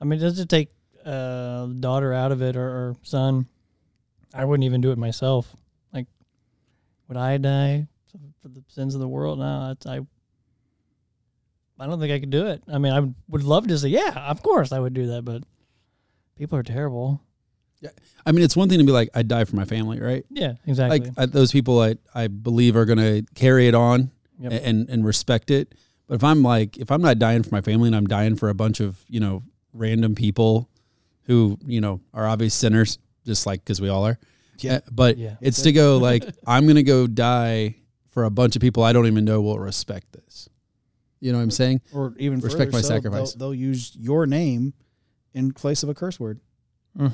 I 0.00 0.04
mean, 0.04 0.18
does 0.18 0.38
it 0.40 0.48
take 0.48 0.70
uh, 1.04 1.66
daughter 1.66 2.12
out 2.12 2.32
of 2.32 2.42
it 2.42 2.56
or, 2.56 2.68
or 2.68 2.96
son? 3.02 3.46
I 4.34 4.44
wouldn't 4.44 4.64
even 4.64 4.80
do 4.80 4.90
it 4.90 4.98
myself. 4.98 5.54
Like, 5.92 6.06
would 7.08 7.16
I 7.16 7.36
die 7.36 7.86
for 8.40 8.48
the 8.48 8.64
sins 8.68 8.94
of 8.94 9.00
the 9.00 9.06
world? 9.08 9.38
No, 9.38 9.68
that's, 9.68 9.86
I. 9.86 10.00
I 11.78 11.86
don't 11.86 11.98
think 12.00 12.12
I 12.12 12.20
could 12.20 12.30
do 12.30 12.46
it. 12.46 12.62
I 12.72 12.78
mean, 12.78 12.92
I 12.92 13.00
would- 13.00 13.14
would 13.28 13.42
love 13.42 13.66
to 13.68 13.76
say, 13.78 13.88
yeah, 13.88 14.28
of 14.30 14.42
course 14.42 14.70
I 14.72 14.78
would 14.78 14.94
do 14.94 15.06
that, 15.08 15.22
but 15.24 15.42
people 16.36 16.56
are 16.58 16.62
terrible. 16.62 17.20
Yeah, 17.80 17.90
I 18.24 18.30
mean, 18.30 18.44
it's 18.44 18.56
one 18.56 18.68
thing 18.68 18.78
to 18.78 18.84
be 18.84 18.92
like, 18.92 19.08
I'd 19.14 19.26
die 19.26 19.44
for 19.44 19.56
my 19.56 19.64
family, 19.64 19.98
right? 20.00 20.24
Yeah, 20.30 20.54
exactly. 20.66 21.00
Like 21.00 21.10
I, 21.16 21.26
those 21.26 21.50
people, 21.50 21.80
I 21.80 21.96
I 22.14 22.28
believe 22.28 22.76
are 22.76 22.84
going 22.84 22.98
to 22.98 23.24
carry 23.34 23.66
it 23.66 23.74
on 23.74 24.12
Yep. 24.42 24.60
and 24.64 24.88
and 24.90 25.04
respect 25.04 25.50
it. 25.50 25.74
But 26.08 26.16
if 26.16 26.24
I'm 26.24 26.42
like, 26.42 26.76
if 26.78 26.90
I'm 26.90 27.00
not 27.02 27.18
dying 27.18 27.42
for 27.42 27.50
my 27.54 27.60
family 27.60 27.86
and 27.88 27.96
I'm 27.96 28.06
dying 28.06 28.36
for 28.36 28.48
a 28.48 28.54
bunch 28.54 28.80
of 28.80 29.04
you 29.08 29.20
know 29.20 29.42
random 29.72 30.14
people 30.14 30.68
who 31.24 31.58
you 31.66 31.80
know 31.80 32.00
are 32.12 32.26
obvious 32.26 32.54
sinners, 32.54 32.98
just 33.24 33.46
like 33.46 33.64
because 33.64 33.80
we 33.80 33.88
all 33.88 34.04
are. 34.06 34.18
Yeah. 34.58 34.74
Uh, 34.76 34.80
but 34.90 35.16
Yeah. 35.18 35.36
it's 35.40 35.62
to 35.62 35.72
go 35.72 35.96
like 36.10 36.24
I'm 36.46 36.64
going 36.64 36.76
to 36.76 36.82
go 36.82 37.06
die 37.06 37.76
for 38.08 38.24
a 38.24 38.30
bunch 38.30 38.56
of 38.56 38.62
people 38.62 38.82
I 38.82 38.92
don't 38.92 39.06
even 39.06 39.24
know 39.24 39.40
will 39.40 39.58
respect 39.58 40.12
this. 40.12 40.48
You 41.20 41.30
know 41.32 41.38
what 41.38 41.44
I'm 41.44 41.50
saying? 41.52 41.80
or 41.94 42.14
even 42.18 42.40
Respect 42.40 42.72
further 42.72 42.78
my 42.78 42.80
so, 42.82 42.88
sacrifice. 42.88 43.32
They'll, 43.34 43.50
they'll 43.50 43.54
use 43.54 43.94
your 43.96 44.26
name 44.26 44.74
in 45.34 45.52
place 45.52 45.82
of 45.84 45.88
a 45.88 45.94
curse 45.94 46.18
word, 46.20 46.40
Mm. 46.98 47.12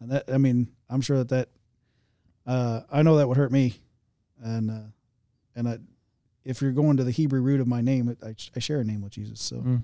and 0.00 0.10
that 0.12 0.24
I 0.32 0.38
mean, 0.38 0.68
I'm 0.88 1.00
sure 1.00 1.18
that 1.18 1.28
that 1.30 1.48
uh, 2.46 2.80
I 2.90 3.02
know 3.02 3.16
that 3.16 3.28
would 3.28 3.36
hurt 3.36 3.52
me, 3.52 3.74
and 4.42 4.70
uh, 4.70 4.74
and 5.56 5.68
I, 5.68 5.78
if 6.44 6.62
you're 6.62 6.72
going 6.72 6.96
to 6.96 7.04
the 7.04 7.10
Hebrew 7.10 7.40
root 7.40 7.60
of 7.60 7.66
my 7.66 7.80
name, 7.80 8.16
I, 8.24 8.34
I 8.54 8.58
share 8.58 8.80
a 8.80 8.84
name 8.84 9.02
with 9.02 9.12
Jesus, 9.12 9.40
so 9.40 9.56
Mm. 9.56 9.82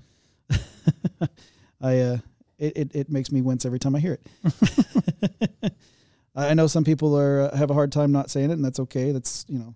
I 1.80 1.98
uh, 2.00 2.18
it, 2.58 2.76
it 2.76 2.94
it 2.94 3.10
makes 3.10 3.32
me 3.32 3.40
wince 3.42 3.64
every 3.64 3.78
time 3.78 3.94
I 3.96 4.00
hear 4.00 4.18
it. 4.42 5.72
I 6.36 6.50
I 6.50 6.54
know 6.54 6.66
some 6.66 6.84
people 6.84 7.16
are 7.18 7.42
uh, 7.52 7.56
have 7.56 7.70
a 7.70 7.74
hard 7.74 7.92
time 7.92 8.12
not 8.12 8.30
saying 8.30 8.50
it, 8.50 8.54
and 8.54 8.64
that's 8.64 8.80
okay. 8.80 9.12
That's 9.12 9.44
you 9.48 9.58
know, 9.58 9.74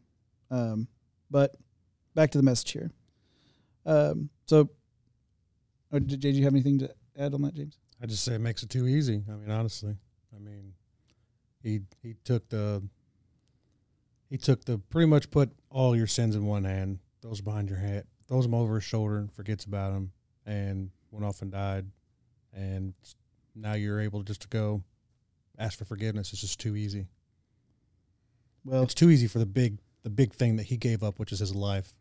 um, 0.50 0.88
but 1.30 1.56
back 2.14 2.30
to 2.32 2.38
the 2.38 2.44
message 2.44 2.72
here. 2.72 2.90
Um, 3.86 4.28
so, 4.46 4.68
uh, 5.92 5.98
did, 5.98 6.20
did 6.20 6.36
you 6.36 6.44
have 6.44 6.52
anything 6.52 6.78
to 6.80 6.90
add 7.18 7.32
on 7.34 7.42
that, 7.42 7.54
James? 7.54 7.78
I 8.02 8.06
just 8.06 8.24
say 8.24 8.34
it 8.34 8.40
makes 8.40 8.62
it 8.62 8.70
too 8.70 8.86
easy. 8.86 9.22
I 9.28 9.32
mean, 9.32 9.50
honestly, 9.50 9.96
I 10.34 10.38
mean, 10.38 10.72
he 11.62 11.80
he 12.02 12.14
took 12.24 12.48
the 12.48 12.82
he 14.30 14.36
took 14.36 14.64
the 14.64 14.78
pretty 14.78 15.06
much 15.06 15.30
put 15.30 15.50
all 15.70 15.96
your 15.96 16.06
sins 16.06 16.34
in 16.36 16.44
one 16.46 16.64
hand, 16.64 16.98
throws 17.22 17.40
behind 17.40 17.68
your 17.68 17.78
head, 17.78 18.06
throws 18.26 18.44
them 18.44 18.54
over 18.54 18.76
his 18.76 18.84
shoulder, 18.84 19.18
and 19.18 19.32
forgets 19.32 19.64
about 19.64 19.92
them, 19.92 20.12
and 20.46 20.90
went 21.10 21.24
off 21.24 21.42
and 21.42 21.50
died. 21.52 21.86
And 22.52 22.94
now 23.54 23.74
you're 23.74 24.00
able 24.00 24.22
just 24.22 24.42
to 24.42 24.48
go 24.48 24.82
ask 25.58 25.78
for 25.78 25.84
forgiveness. 25.84 26.32
It's 26.32 26.40
just 26.42 26.60
too 26.60 26.76
easy. 26.76 27.06
Well, 28.64 28.82
It's 28.82 28.94
too 28.94 29.10
easy 29.10 29.26
for 29.26 29.38
the 29.38 29.46
big 29.46 29.78
the 30.04 30.10
big 30.10 30.32
thing 30.32 30.56
that 30.56 30.64
he 30.64 30.76
gave 30.76 31.02
up, 31.02 31.18
which 31.18 31.32
is 31.32 31.40
his 31.40 31.54
life, 31.54 31.92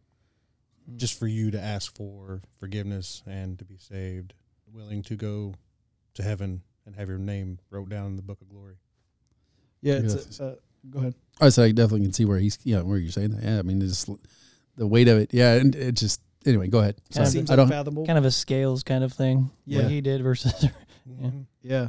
Mm. 0.90 0.98
just 0.98 1.18
for 1.20 1.28
you 1.28 1.52
to 1.52 1.60
ask 1.60 1.94
for 1.96 2.42
forgiveness 2.60 3.24
and 3.26 3.58
to 3.60 3.66
be 3.66 3.76
saved, 3.78 4.34
willing 4.72 5.02
to 5.04 5.16
go 5.18 5.56
to 6.14 6.24
heaven 6.24 6.62
and 6.86 6.96
have 6.96 7.10
your 7.10 7.18
name 7.18 7.60
wrote 7.70 7.90
down 7.90 8.06
in 8.08 8.16
the 8.16 8.22
book 8.22 8.40
of 8.42 8.48
glory. 8.50 8.78
Yeah, 9.82 9.96
it's 9.96 10.14
Yes. 10.14 10.40
uh, 10.40 10.56
go 10.90 11.00
ahead. 11.00 11.16
I 11.40 11.50
said 11.50 11.66
I 11.66 11.72
definitely 11.72 12.02
can 12.02 12.14
see 12.14 12.26
where 12.26 12.40
he's 12.40 12.58
yeah 12.64 12.82
where 12.82 12.98
you're 12.98 13.12
saying 13.12 13.32
that. 13.32 13.44
Yeah, 13.44 13.60
I 13.60 13.62
mean 13.62 13.82
it's 13.82 14.10
the 14.76 14.88
weight 14.88 15.08
of 15.08 15.18
it. 15.18 15.34
Yeah, 15.34 15.54
and 15.56 15.76
it 15.76 15.94
just 15.94 16.22
anyway. 16.46 16.68
Go 16.68 16.80
ahead. 16.80 16.96
Kind 16.96 17.08
of 17.08 17.14
Sorry. 17.14 17.30
Seems 17.30 17.52
I 17.52 17.56
don't. 17.56 17.66
unfathomable. 17.66 18.06
Kind 18.06 18.18
of 18.18 18.26
a 18.26 18.32
scales 18.32 18.84
kind 18.84 19.04
of 19.04 19.14
thing. 19.14 19.52
Yeah. 19.66 19.84
What 19.84 19.92
he 19.92 20.02
did 20.02 20.22
versus 20.24 20.54
Yeah. 21.06 21.28
Mhm. 21.30 21.46
Yeah, 21.62 21.88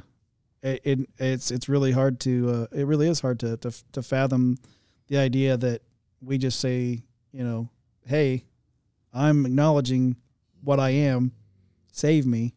it, 0.63 0.81
it 0.85 0.99
it's 1.19 1.51
it's 1.51 1.69
really 1.69 1.93
hard 1.93 2.21
to 2.21 2.51
uh, 2.73 2.77
it 2.79 2.87
really 2.87 3.09
is 3.09 3.21
hard 3.21 3.41
to, 3.41 3.57
to 3.59 3.73
to 3.93 4.03
fathom 4.03 4.59
the 5.09 5.19
idea 5.19 5.57
that 5.57 5.83
we 6.21 6.39
just 6.39 6.61
say 6.61 7.03
you 7.33 7.45
know 7.45 7.69
hey 8.07 8.45
I'm 9.13 9.45
acknowledging 9.47 10.17
what 10.63 10.79
I 10.79 10.91
am 10.91 11.33
save 11.93 12.27
me 12.27 12.55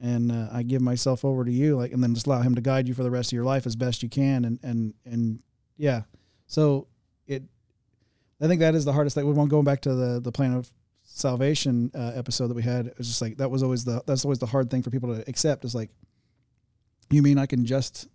and 0.00 0.32
uh, 0.32 0.48
I 0.52 0.62
give 0.62 0.80
myself 0.82 1.24
over 1.24 1.44
to 1.44 1.52
you 1.52 1.76
like 1.76 1.92
and 1.92 2.02
then 2.02 2.14
just 2.14 2.26
allow 2.26 2.40
him 2.40 2.54
to 2.54 2.60
guide 2.60 2.88
you 2.88 2.94
for 2.94 3.02
the 3.02 3.10
rest 3.10 3.28
of 3.30 3.34
your 3.34 3.44
life 3.44 3.66
as 3.66 3.76
best 3.76 4.02
you 4.02 4.08
can 4.08 4.44
and 4.44 4.58
and 4.62 4.94
and 5.04 5.40
yeah. 5.76 6.02
So 6.46 6.86
it 7.26 7.42
I 8.40 8.46
think 8.48 8.60
that 8.60 8.74
is 8.74 8.84
the 8.84 8.92
hardest 8.92 9.14
thing. 9.14 9.26
We 9.26 9.32
won't 9.32 9.50
going 9.50 9.64
back 9.64 9.82
to 9.82 9.94
the 9.94 10.20
the 10.20 10.32
plan 10.32 10.54
of 10.54 10.70
salvation 11.02 11.90
uh, 11.94 12.12
episode 12.14 12.48
that 12.48 12.54
we 12.54 12.62
had. 12.62 12.86
It 12.86 12.98
was 12.98 13.08
just 13.08 13.20
like 13.20 13.36
that 13.38 13.50
was 13.50 13.62
always 13.62 13.84
the 13.84 14.02
that's 14.06 14.24
always 14.24 14.38
the 14.38 14.46
hard 14.46 14.70
thing 14.70 14.82
for 14.82 14.90
people 14.90 15.14
to 15.14 15.28
accept 15.28 15.64
is 15.64 15.74
like 15.74 15.90
you 17.10 17.22
mean 17.22 17.38
I 17.38 17.46
can 17.46 17.66
just 17.66 18.08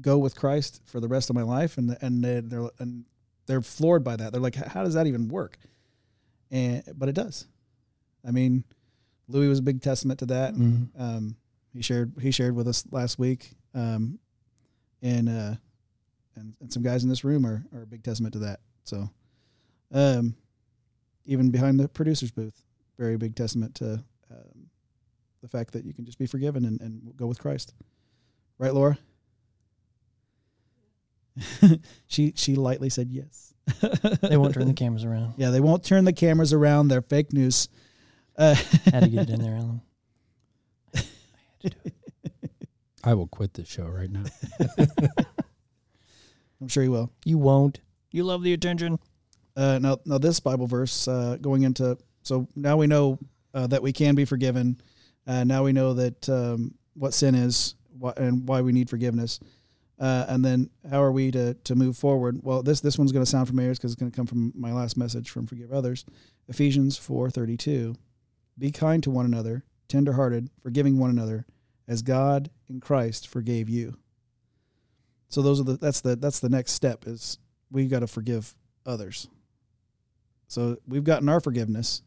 go 0.00 0.16
with 0.18 0.34
Christ 0.36 0.80
for 0.86 1.00
the 1.00 1.08
rest 1.08 1.28
of 1.28 1.36
my 1.36 1.42
life? 1.42 1.76
And 1.78 1.96
and 2.00 2.24
they're- 2.24 2.70
and 2.78 3.04
they're 3.46 3.60
floored 3.60 4.04
by 4.04 4.16
that. 4.16 4.32
They're 4.32 4.40
like 4.40 4.54
how 4.54 4.84
does 4.84 4.94
that 4.94 5.06
even 5.06 5.28
work? 5.28 5.58
And 6.50 6.82
but 6.96 7.08
it 7.08 7.14
does. 7.14 7.46
I 8.26 8.30
mean 8.30 8.64
Louis 9.28 9.48
was 9.48 9.58
a 9.60 9.62
big 9.62 9.80
testament 9.82 10.18
to 10.20 10.26
that. 10.26 10.54
Mhm. 10.54 10.88
um, 10.98 11.36
he 11.72 11.80
shared 11.82 12.12
he 12.20 12.30
shared 12.30 12.54
with 12.54 12.68
us 12.68 12.84
last 12.90 13.18
week. 13.18 13.52
Um, 13.74 14.18
and 15.00 15.28
uh, 15.28 15.54
and 16.36 16.54
and 16.60 16.72
some 16.72 16.82
guys 16.82 17.02
in 17.02 17.08
this 17.08 17.24
room 17.24 17.46
are, 17.46 17.64
are 17.74 17.82
a 17.82 17.86
big 17.86 18.02
testament 18.02 18.32
to 18.34 18.40
that. 18.40 18.60
So 18.84 19.08
um, 19.92 20.34
even 21.24 21.50
behind 21.50 21.78
the 21.80 21.88
producer's 21.88 22.30
booth 22.30 22.62
very 22.98 23.16
big 23.16 23.34
testament 23.34 23.74
to 23.76 23.94
um, 24.30 24.68
the 25.40 25.48
fact 25.48 25.72
that 25.72 25.84
you 25.84 25.92
can 25.94 26.04
just 26.04 26.18
be 26.18 26.26
forgiven 26.26 26.64
and, 26.64 26.80
and 26.80 27.16
go 27.16 27.26
with 27.26 27.38
Christ. 27.38 27.74
Right 28.58 28.72
Laura? 28.74 28.98
She 32.06 32.32
she 32.36 32.54
lightly 32.56 32.90
said 32.90 33.08
yes. 33.10 33.54
They 34.20 34.36
won't 34.36 34.52
turn 34.54 34.66
the 34.68 34.74
cameras 34.76 35.04
around. 35.04 35.34
yeah 35.38 35.50
they 35.50 35.60
won't 35.60 35.82
turn 35.84 36.04
the 36.04 36.12
cameras 36.12 36.52
around. 36.52 36.88
They're 36.88 37.00
fake 37.02 37.32
news 37.32 37.68
uh, 38.36 38.54
Had 38.90 39.04
to 39.04 39.08
get 39.08 39.28
it 39.28 39.30
in 39.30 39.40
there, 39.42 39.56
Alan. 39.56 39.80
I 43.04 43.14
will 43.14 43.26
quit 43.26 43.54
this 43.54 43.68
show 43.68 43.86
right 43.86 44.10
now. 44.10 44.24
I'm 46.60 46.68
sure 46.68 46.84
you 46.84 46.92
will 46.92 47.10
You 47.24 47.38
won't. 47.38 47.80
You 48.12 48.24
love 48.24 48.42
the 48.42 48.52
attention. 48.52 48.98
Uh, 49.56 49.78
now, 49.80 49.98
now 50.06 50.18
this 50.18 50.38
Bible 50.40 50.66
verse 50.66 51.08
uh, 51.08 51.36
going 51.40 51.62
into 51.62 51.98
so 52.22 52.46
now 52.54 52.76
we 52.76 52.86
know 52.86 53.18
uh, 53.52 53.66
that 53.66 53.82
we 53.82 53.92
can 53.92 54.14
be 54.14 54.24
forgiven. 54.24 54.80
Uh, 55.26 55.44
now 55.44 55.64
we 55.64 55.72
know 55.72 55.94
that 55.94 56.28
um, 56.28 56.74
what 56.94 57.14
sin 57.14 57.34
is 57.34 57.74
why, 57.98 58.12
and 58.16 58.48
why 58.48 58.60
we 58.60 58.72
need 58.72 58.88
forgiveness. 58.88 59.40
Uh, 59.98 60.26
and 60.28 60.44
then 60.44 60.70
how 60.90 61.02
are 61.02 61.12
we 61.12 61.30
to 61.30 61.54
to 61.54 61.74
move 61.74 61.96
forward? 61.96 62.40
Well, 62.42 62.62
this 62.62 62.80
this 62.80 62.98
one's 62.98 63.12
going 63.12 63.24
to 63.24 63.30
sound 63.30 63.48
familiar 63.48 63.72
because 63.72 63.92
it's 63.92 64.00
going 64.00 64.10
to 64.10 64.16
come 64.16 64.26
from 64.26 64.52
my 64.56 64.72
last 64.72 64.96
message 64.96 65.30
from 65.30 65.46
Forgive 65.46 65.72
Others, 65.72 66.04
Ephesians 66.48 66.96
four 66.96 67.30
thirty 67.30 67.56
two. 67.56 67.94
Be 68.58 68.70
kind 68.70 69.02
to 69.02 69.10
one 69.10 69.26
another, 69.26 69.64
tenderhearted, 69.88 70.50
forgiving 70.62 70.98
one 70.98 71.10
another, 71.10 71.46
as 71.88 72.02
God 72.02 72.50
in 72.68 72.80
Christ 72.80 73.28
forgave 73.28 73.68
you. 73.68 73.96
So 75.28 75.42
those 75.42 75.60
are 75.60 75.64
the 75.64 75.76
that's 75.76 76.00
the 76.00 76.16
that's 76.16 76.40
the 76.40 76.48
next 76.48 76.72
step 76.72 77.06
is 77.06 77.38
we 77.70 77.86
got 77.86 78.00
to 78.00 78.06
forgive 78.06 78.54
others. 78.84 79.28
So 80.46 80.76
we've 80.86 81.04
gotten 81.04 81.28
our 81.28 81.40
forgiveness. 81.40 82.02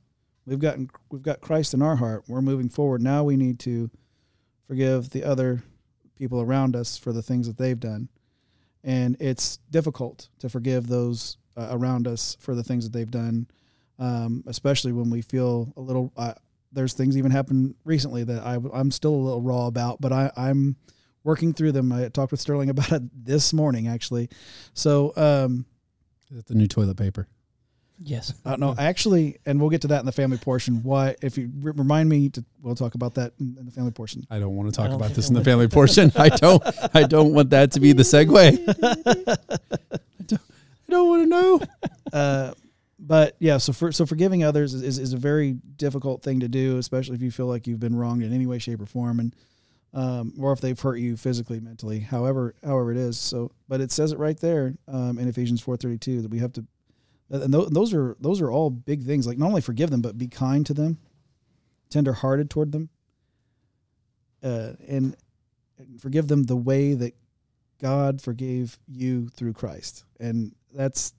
We've 0.46 0.60
gotten 0.60 0.90
we've 1.10 1.24
got 1.24 1.42
Christ 1.42 1.74
in 1.74 1.82
our 1.82 1.96
heart. 1.96 2.26
We're 2.28 2.42
moving 2.42 2.70
forward. 2.70 3.02
Now 3.02 3.24
we 3.24 3.36
need 3.36 3.60
to 3.62 3.90
forgive 4.68 5.10
the 5.10 5.24
other 5.24 5.64
people 6.16 6.42
around 6.42 6.76
us 6.76 6.98
for 6.98 7.12
the 7.12 7.24
things 7.24 7.48
that 7.48 7.58
they've 7.58 7.80
done. 7.80 8.10
And 8.84 9.18
it's 9.20 9.58
difficult 9.72 10.30
to 10.40 10.50
forgive 10.50 10.88
those 10.88 11.38
uh, 11.58 11.70
around 11.72 12.08
us 12.08 12.38
for 12.40 12.54
the 12.54 12.64
things 12.64 12.84
that 12.84 12.94
they've 12.94 13.10
done, 13.10 13.48
um, 14.00 14.44
especially 14.48 14.92
when 14.92 15.10
we 15.10 15.22
feel 15.22 15.74
a 15.78 15.82
little. 15.82 16.12
Uh, 16.18 16.34
there's 16.72 16.94
things 16.94 17.18
even 17.18 17.32
happened 17.32 17.76
recently 17.86 18.24
that 18.26 18.46
I, 18.46 18.58
I'm 18.74 18.92
still 18.92 19.14
a 19.14 19.16
little 19.16 19.42
raw 19.42 19.68
about, 19.68 20.02
but 20.02 20.12
I, 20.12 20.30
I'm 20.36 20.76
working 21.24 21.54
through 21.54 21.72
them. 21.72 21.92
I 21.92 22.10
talked 22.10 22.32
with 22.32 22.42
Sterling 22.42 22.70
about 22.70 22.92
it 22.92 23.04
this 23.26 23.54
morning, 23.54 23.88
actually. 23.88 24.30
So, 24.74 25.14
um, 25.16 25.66
Is 26.30 26.38
that 26.38 26.48
the 26.48 26.56
new 26.56 26.68
toilet 26.68 26.98
paper? 26.98 27.28
Yes. 27.98 28.34
uh, 28.44 28.58
no, 28.58 28.76
actually, 28.78 29.38
and 29.46 29.58
we'll 29.60 29.70
get 29.70 29.82
to 29.84 29.88
that 29.88 30.02
in 30.02 30.06
the 30.06 30.12
family 30.12 30.38
portion. 30.38 30.84
Why, 30.84 31.16
if 31.22 31.38
you 31.38 31.50
re- 31.62 31.72
remind 31.74 32.10
me 32.10 32.28
to, 32.30 32.44
we'll 32.62 32.76
talk 32.76 32.96
about 32.96 33.14
that 33.16 33.32
in, 33.40 33.56
in 33.58 33.66
the 33.66 33.72
family 33.72 33.92
portion. 33.92 34.28
I 34.30 34.38
don't 34.38 34.54
want 34.56 34.70
to 34.70 34.76
talk 34.76 34.92
about 34.92 35.12
this 35.12 35.30
in 35.30 35.34
the 35.34 35.44
family 35.44 35.70
portion. 35.70 36.12
I 36.18 36.28
don't. 36.28 36.62
I 36.94 37.04
don't 37.04 37.34
want 37.34 37.52
that 37.52 37.72
to 37.72 37.80
be 37.80 37.94
the 37.94 38.04
segue. 38.04 38.28
I 38.84 40.24
don't, 40.26 40.42
I 40.42 40.92
don't 40.92 41.08
want 41.08 41.24
to 41.24 41.30
know. 41.30 41.62
Uh, 42.12 42.54
but 43.08 43.36
yeah, 43.40 43.58
so 43.58 43.72
for 43.72 43.92
so 43.92 44.06
forgiving 44.06 44.44
others 44.44 44.74
is, 44.74 44.82
is, 44.82 45.00
is 45.00 45.14
a 45.14 45.18
very 45.18 45.54
difficult 45.54 46.24
thing 46.24 46.40
to 46.40 46.48
do, 46.48 46.78
especially 46.78 47.16
if 47.16 47.22
you 47.22 47.30
feel 47.30 47.46
like 47.46 47.68
you've 47.68 47.80
been 47.80 47.96
wronged 47.96 48.24
in 48.24 48.34
any 48.34 48.48
way, 48.48 48.58
shape, 48.58 48.82
or 48.82 48.88
form, 48.88 49.20
and 49.20 49.36
um, 49.94 50.34
or 50.40 50.52
if 50.52 50.60
they've 50.60 50.80
hurt 50.80 50.98
you 50.98 51.16
physically, 51.16 51.60
mentally, 51.60 52.00
however, 52.00 52.56
however 52.64 52.92
it 52.92 52.98
is. 52.98 53.20
So, 53.20 53.52
but 53.68 53.80
it 53.80 53.92
says 53.92 54.12
it 54.12 54.18
right 54.18 54.40
there 54.40 54.74
um, 54.88 55.20
in 55.20 55.28
Ephesians 55.28 55.62
four 55.62 55.78
thirty 55.78 56.00
two 56.00 56.22
that 56.24 56.32
we 56.32 56.40
have 56.40 56.52
to, 56.54 56.66
and 57.30 57.54
tho- 57.54 57.70
those 57.70 57.94
are 57.94 58.18
those 58.20 58.42
are 58.42 58.52
all 58.52 58.72
big 58.72 59.04
things. 59.04 59.28
Like 59.28 59.38
not 59.38 59.48
only 59.48 59.62
forgive 59.62 59.92
them, 59.92 60.02
but 60.02 60.18
be 60.18 60.28
kind 60.28 60.66
to 60.66 60.74
them, 60.74 60.98
tender 61.92 62.14
hearted 62.14 62.50
toward 62.50 62.72
them, 62.72 62.90
uh, 64.44 64.72
and 64.88 65.16
forgive 66.00 66.28
them 66.28 66.44
the 66.44 66.56
way 66.56 66.96
that 66.96 67.14
God 67.80 68.20
forgave 68.20 68.80
you 68.88 69.30
through 69.30 69.54
Christ, 69.54 70.06
and 70.20 70.56
that's 70.74 71.14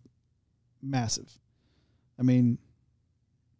massive. 0.83 1.39
I 2.19 2.23
mean, 2.23 2.59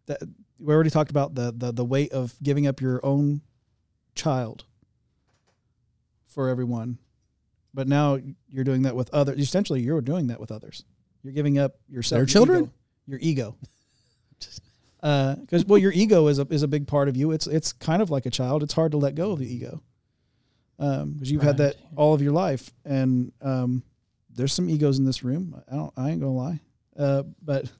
that 0.07 0.21
we 0.59 0.73
already 0.73 0.89
talked 0.89 1.11
about 1.11 1.35
the 1.35 1.53
the 1.55 1.71
the 1.71 1.85
weight 1.85 2.11
of 2.13 2.35
giving 2.41 2.65
up 2.67 2.81
your 2.81 3.05
own 3.05 3.41
child 4.15 4.63
for 6.25 6.49
everyone, 6.49 6.97
but 7.73 7.87
now 7.87 8.17
you're 8.49 8.63
doing 8.63 8.83
that 8.83 8.95
with 8.95 9.09
others. 9.13 9.39
Essentially, 9.39 9.81
you're 9.81 10.01
doing 10.01 10.27
that 10.27 10.39
with 10.39 10.51
others. 10.51 10.83
You're 11.23 11.33
giving 11.33 11.57
up 11.59 11.75
yourself, 11.89 12.17
Their 12.17 12.21
your 12.23 12.27
children? 12.27 12.59
ego- 12.63 12.71
your 13.07 13.19
ego. 13.21 13.55
Because 14.99 15.63
well, 15.65 15.77
your 15.77 15.91
ego 15.93 16.27
is 16.27 16.39
a 16.39 16.47
is 16.49 16.63
a 16.63 16.67
big 16.67 16.87
part 16.87 17.07
of 17.07 17.15
you. 17.15 17.31
It's 17.31 17.47
it's 17.47 17.71
kind 17.71 18.01
of 18.01 18.09
like 18.09 18.25
a 18.25 18.29
child. 18.31 18.63
It's 18.63 18.73
hard 18.73 18.91
to 18.91 18.97
let 18.97 19.13
go 19.15 19.31
of 19.31 19.39
the 19.39 19.45
ego, 19.45 19.81
because 20.77 21.31
you've 21.31 21.43
had 21.43 21.57
that 21.57 21.75
all 21.95 22.13
of 22.15 22.21
your 22.21 22.33
life, 22.33 22.73
and 22.83 23.31
um, 23.41 23.83
there's 24.33 24.51
some 24.51 24.69
egos 24.69 24.97
in 24.97 25.05
this 25.05 25.23
room. 25.23 25.61
I 25.71 25.75
don't. 25.75 25.93
I 25.95 26.09
ain't 26.09 26.19
gonna 26.19 26.33
lie, 26.33 26.59
uh, 26.97 27.23
but 27.41 27.71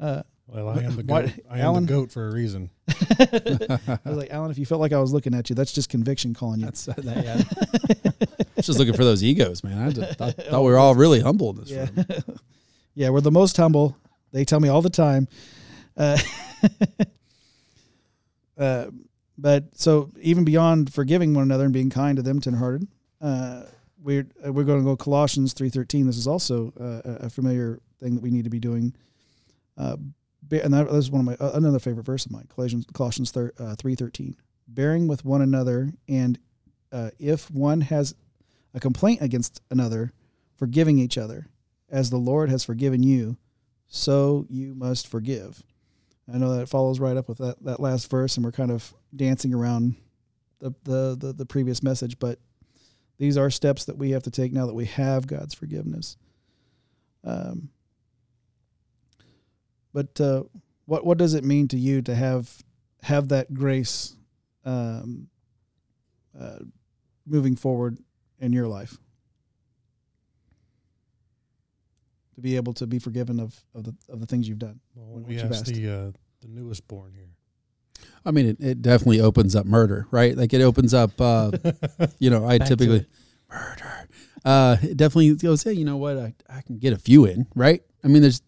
uh, 0.00 0.22
Well, 0.46 0.68
I 0.68 0.82
am 0.82 0.96
the 0.96 1.02
What- 1.04 1.26
goat. 1.26 1.34
I 1.50 1.58
am 1.58 1.64
Alan? 1.64 1.86
the 1.86 1.92
goat 1.92 2.10
for 2.10 2.28
a 2.28 2.32
reason. 2.32 2.70
I 2.88 3.98
was 4.04 4.16
like, 4.16 4.30
Alan, 4.30 4.50
if 4.50 4.58
you 4.58 4.66
felt 4.66 4.80
like 4.80 4.92
I 4.92 4.98
was 5.00 5.12
looking 5.12 5.34
at 5.34 5.48
you, 5.50 5.54
that's 5.54 5.72
just 5.72 5.88
conviction 5.88 6.34
calling 6.34 6.60
you. 6.60 6.66
That's 6.66 6.86
that, 6.86 7.04
yeah. 7.04 8.26
Just 8.60 8.78
looking 8.78 8.94
for 8.94 9.04
those 9.04 9.22
egos, 9.24 9.64
man. 9.64 9.78
I 9.78 9.90
just 9.90 10.18
thought, 10.18 10.34
thought 10.34 10.62
we 10.62 10.70
were 10.70 10.76
all 10.78 10.94
really 10.94 11.20
humble 11.20 11.48
in 11.50 11.56
this 11.56 11.70
yeah, 11.70 11.86
room. 11.96 12.06
yeah, 12.94 13.08
we're 13.08 13.22
the 13.22 13.30
most 13.30 13.56
humble. 13.56 13.96
They 14.32 14.44
tell 14.44 14.60
me 14.60 14.68
all 14.68 14.82
the 14.82 14.90
time. 14.90 15.28
Uh, 15.96 16.18
uh, 18.58 18.86
but 19.38 19.64
so 19.78 20.10
even 20.20 20.44
beyond 20.44 20.92
forgiving 20.92 21.32
one 21.32 21.42
another 21.44 21.64
and 21.64 21.72
being 21.72 21.88
kind 21.90 22.16
to 22.16 22.22
them, 22.22 22.40
tenderhearted, 22.40 22.86
uh, 23.22 23.62
we're 24.02 24.26
uh, 24.46 24.52
we're 24.52 24.64
going 24.64 24.80
to 24.80 24.84
go 24.84 24.94
Colossians 24.96 25.52
three 25.54 25.70
thirteen. 25.70 26.06
This 26.06 26.18
is 26.18 26.26
also 26.26 26.72
uh, 26.78 27.00
a 27.22 27.26
a 27.26 27.30
familiar 27.30 27.80
thing 28.00 28.14
that 28.14 28.22
we 28.22 28.30
need 28.30 28.44
to 28.44 28.50
be 28.50 28.60
doing. 28.60 28.94
Uh, 29.80 29.96
and 30.50 30.74
that, 30.74 30.88
is 30.88 31.10
one 31.10 31.20
of 31.20 31.26
my 31.26 31.46
uh, 31.46 31.52
another 31.54 31.78
favorite 31.78 32.04
verse 32.04 32.26
of 32.26 32.32
mine. 32.32 32.48
Colossians 32.54 32.86
Colossians 32.92 33.34
uh, 33.36 33.74
three 33.78 33.94
thirteen, 33.94 34.36
bearing 34.68 35.08
with 35.08 35.24
one 35.24 35.42
another, 35.42 35.92
and 36.08 36.38
uh, 36.92 37.10
if 37.18 37.50
one 37.50 37.80
has 37.80 38.14
a 38.74 38.80
complaint 38.80 39.22
against 39.22 39.62
another, 39.70 40.12
forgiving 40.56 40.98
each 40.98 41.16
other, 41.16 41.46
as 41.88 42.10
the 42.10 42.16
Lord 42.16 42.50
has 42.50 42.64
forgiven 42.64 43.02
you, 43.02 43.36
so 43.88 44.44
you 44.48 44.74
must 44.74 45.08
forgive. 45.08 45.62
I 46.32 46.38
know 46.38 46.56
that 46.56 46.68
follows 46.68 47.00
right 47.00 47.16
up 47.16 47.28
with 47.28 47.38
that, 47.38 47.62
that 47.64 47.80
last 47.80 48.10
verse, 48.10 48.36
and 48.36 48.44
we're 48.44 48.52
kind 48.52 48.70
of 48.70 48.94
dancing 49.14 49.54
around 49.54 49.96
the, 50.60 50.72
the, 50.84 51.16
the, 51.18 51.32
the 51.32 51.46
previous 51.46 51.82
message, 51.82 52.18
but 52.18 52.38
these 53.18 53.36
are 53.36 53.50
steps 53.50 53.84
that 53.86 53.98
we 53.98 54.10
have 54.10 54.22
to 54.24 54.30
take 54.30 54.52
now 54.52 54.66
that 54.66 54.74
we 54.74 54.84
have 54.86 55.26
God's 55.26 55.54
forgiveness. 55.54 56.16
Um, 57.24 57.70
but 59.92 60.20
uh, 60.20 60.44
what 60.86 61.04
what 61.04 61.18
does 61.18 61.34
it 61.34 61.44
mean 61.44 61.68
to 61.68 61.78
you 61.78 62.02
to 62.02 62.14
have 62.14 62.62
have 63.02 63.28
that 63.28 63.52
grace 63.54 64.16
um, 64.64 65.28
uh, 66.38 66.58
moving 67.26 67.56
forward 67.56 67.98
in 68.38 68.52
your 68.52 68.68
life? 68.68 68.98
To 72.36 72.40
be 72.40 72.56
able 72.56 72.72
to 72.74 72.86
be 72.86 72.98
forgiven 72.98 73.38
of, 73.40 73.62
of 73.74 73.84
the 73.84 73.94
of 74.08 74.20
the 74.20 74.26
things 74.26 74.48
you've 74.48 74.58
done. 74.58 74.80
Well, 74.94 75.18
What 75.18 75.28
we 75.28 75.34
you've 75.34 75.44
asked 75.44 75.68
asked. 75.68 75.74
the 75.74 75.88
uh, 75.90 76.10
the 76.40 76.48
newest 76.48 76.86
born 76.88 77.12
here. 77.14 77.28
I 78.24 78.30
mean, 78.30 78.46
it, 78.46 78.56
it 78.60 78.82
definitely 78.82 79.20
opens 79.20 79.54
up 79.56 79.66
murder, 79.66 80.06
right? 80.10 80.36
Like 80.36 80.52
it 80.52 80.60
opens 80.62 80.92
up, 80.94 81.18
uh, 81.20 81.50
you 82.18 82.30
know, 82.30 82.46
I 82.46 82.58
typically 82.58 83.06
murder. 83.50 84.08
Uh, 84.44 84.76
it 84.82 84.96
definitely 84.96 85.34
goes, 85.34 85.62
hey, 85.62 85.72
you 85.72 85.84
know 85.84 85.96
what? 85.98 86.16
I, 86.18 86.34
I 86.48 86.62
can 86.62 86.78
get 86.78 86.92
a 86.94 86.98
few 86.98 87.24
in, 87.26 87.46
right? 87.54 87.82
I 88.04 88.08
mean, 88.08 88.22
there's 88.22 88.40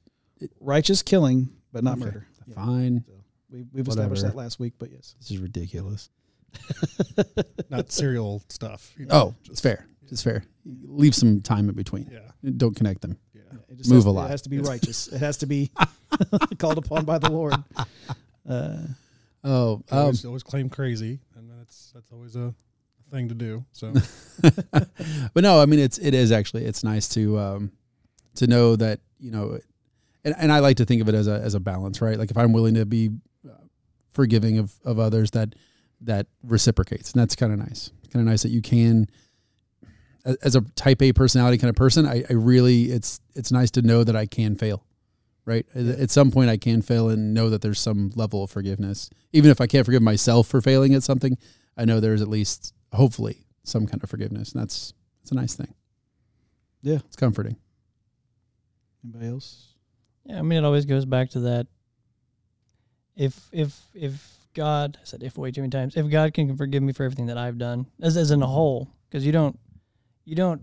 Righteous 0.61 1.03
killing, 1.03 1.51
but 1.73 1.85
not 1.85 1.97
Okay. 1.97 2.05
murder. 2.07 2.27
Yeah. 2.47 2.55
fine. 2.55 3.05
So 3.07 3.13
we, 3.51 3.65
we've 3.73 3.87
established 3.89 4.23
that 4.23 4.35
last 4.37 4.59
week, 4.59 4.75
but 4.79 4.91
yes. 4.91 5.15
This 5.21 5.31
is 5.33 5.39
ridiculous. 5.39 6.09
Not 7.71 7.91
serial 7.91 8.43
stuff. 8.49 8.93
you 8.99 9.07
know, 9.07 9.15
Oh, 9.15 9.35
it's 9.41 9.49
just- 9.51 9.63
fair. 9.63 9.87
It's 10.11 10.23
fair. 10.23 10.45
Leave 10.65 11.15
some 11.15 11.41
time 11.41 11.69
in 11.71 11.75
between. 11.75 12.11
Yeah, 12.13 12.51
Don't 12.59 12.77
connect 12.77 13.01
them. 13.01 13.17
yeah. 13.35 13.41
It 13.71 13.79
just 13.79 13.89
Move 13.89 13.99
has, 13.99 14.05
a 14.05 14.09
to- 14.09 14.11
lot. 14.13 14.27
It 14.27 14.31
has 14.31 14.43
to 14.43 14.51
be 14.51 14.59
righteous. 14.59 15.09
it 15.09 15.19
has 15.19 15.39
to 15.39 15.47
be 15.47 15.71
called 16.59 16.77
upon 16.79 17.05
by 17.07 17.19
the 17.19 17.31
Lord. 17.31 17.55
Uh, 18.49 18.79
Oh, 19.45 19.83
um, 19.91 19.99
always, 19.99 20.25
always 20.25 20.43
claim 20.45 20.69
crazy, 20.69 21.19
and 21.37 21.51
that's 21.51 21.91
that's 21.93 22.13
always 22.13 22.37
a 22.37 22.55
thing 23.11 23.29
to 23.29 23.35
do. 23.35 23.65
So 23.73 23.93
but 25.35 25.43
no, 25.43 25.61
I 25.61 25.67
mean 25.67 25.81
it's 25.81 25.99
it 25.99 26.15
is 26.15 26.31
actually 26.31 26.65
it's 26.65 26.85
nice 26.85 27.09
to 27.11 27.39
um 27.41 27.73
to 28.37 28.47
know 28.47 28.77
that 28.77 29.01
you 29.19 29.33
know, 29.33 29.59
and 30.25 30.35
and 30.39 30.53
I 30.53 30.59
like 30.61 30.77
to 30.79 30.85
think 30.85 31.03
of 31.03 31.09
it 31.09 31.15
as 31.15 31.27
a 31.29 31.35
as 31.41 31.55
a 31.55 31.61
balance, 31.61 32.01
right? 32.01 32.19
Like 32.19 32.31
if 32.31 32.37
I'm 32.37 32.53
willing 32.53 32.75
to 32.75 32.87
be 32.87 33.11
uh, 33.49 33.53
forgiving 34.11 34.59
of 34.59 34.75
of 34.85 34.99
others, 34.99 35.31
that 35.33 35.55
that 36.03 36.27
reciprocates, 36.43 37.13
and 37.13 37.21
that's 37.21 37.37
kind 37.37 37.53
of 37.53 37.59
nice. 37.59 37.91
Kind 38.13 38.27
of 38.27 38.31
nice 38.31 38.43
that 38.43 38.51
you 38.51 38.61
can. 38.63 39.07
As 40.43 40.55
a 40.55 40.61
type 40.77 41.03
A 41.03 41.13
personality 41.13 41.59
kind 41.59 41.69
of 41.69 41.75
person, 41.75 42.07
I, 42.07 42.23
I 42.31 42.35
really 42.35 42.85
it's 42.93 43.21
it's 43.35 43.51
nice 43.51 43.71
to 43.73 43.83
know 43.83 44.05
that 44.05 44.15
I 44.15 44.27
can 44.27 44.55
fail, 44.55 44.85
right? 45.45 45.67
At- 45.75 45.87
At 45.99 46.11
some 46.13 46.31
point, 46.31 46.49
I 46.51 46.57
can 46.57 46.81
fail 46.83 47.09
and 47.09 47.35
know 47.35 47.51
that 47.51 47.61
there's 47.61 47.81
some 47.81 48.13
level 48.15 48.45
of 48.45 48.51
forgiveness, 48.51 49.11
even 49.33 49.51
if 49.51 49.61
I 49.61 49.67
can't 49.67 49.85
forgive 49.85 50.03
myself 50.03 50.47
for 50.47 50.61
failing 50.61 50.95
at 50.95 51.03
something. 51.03 51.37
I 51.77 51.85
know 51.85 51.99
there's 51.99 52.23
at 52.23 52.29
least 52.29 52.73
hopefully 52.93 53.47
some 53.65 53.87
kind 53.87 54.03
of 54.05 54.11
forgiveness, 54.11 54.53
and 54.53 54.61
that's 54.63 54.93
it's 55.23 55.33
a 55.33 55.35
nice 55.35 55.55
thing. 55.57 55.75
Yeah. 56.83 56.99
it's 57.07 57.17
comforting. 57.17 57.57
anybody 59.05 59.27
else? 59.29 59.72
Yeah, 60.25 60.39
I 60.39 60.43
mean, 60.43 60.59
it 60.59 60.65
always 60.65 60.85
goes 60.85 61.05
back 61.05 61.31
to 61.31 61.41
that. 61.41 61.67
If 63.17 63.49
if 63.53 63.81
if 63.95 64.39
God, 64.55 64.99
I 65.01 65.05
said 65.05 65.23
if 65.23 65.37
way 65.39 65.51
too 65.51 65.63
many 65.63 65.71
times. 65.71 65.97
If 65.97 66.11
God 66.11 66.35
can 66.35 66.57
forgive 66.57 66.83
me 66.83 66.93
for 66.93 67.05
everything 67.05 67.27
that 67.27 67.39
I've 67.39 67.59
done, 67.59 67.87
as 68.01 68.17
as 68.17 68.31
in 68.31 68.43
a 68.43 68.47
whole, 68.47 68.89
because 69.09 69.25
you 69.27 69.33
don't 69.33 69.59
you 70.25 70.35
don't 70.35 70.63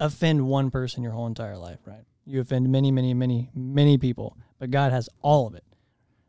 offend 0.00 0.46
one 0.46 0.70
person 0.70 1.02
your 1.02 1.12
whole 1.12 1.26
entire 1.26 1.56
life, 1.56 1.78
right? 1.84 2.04
You 2.26 2.40
offend 2.40 2.70
many, 2.70 2.90
many, 2.90 3.12
many, 3.14 3.50
many 3.54 3.98
people, 3.98 4.36
but 4.58 4.70
God 4.70 4.92
has 4.92 5.08
all 5.20 5.46
of 5.46 5.54
it. 5.54 5.64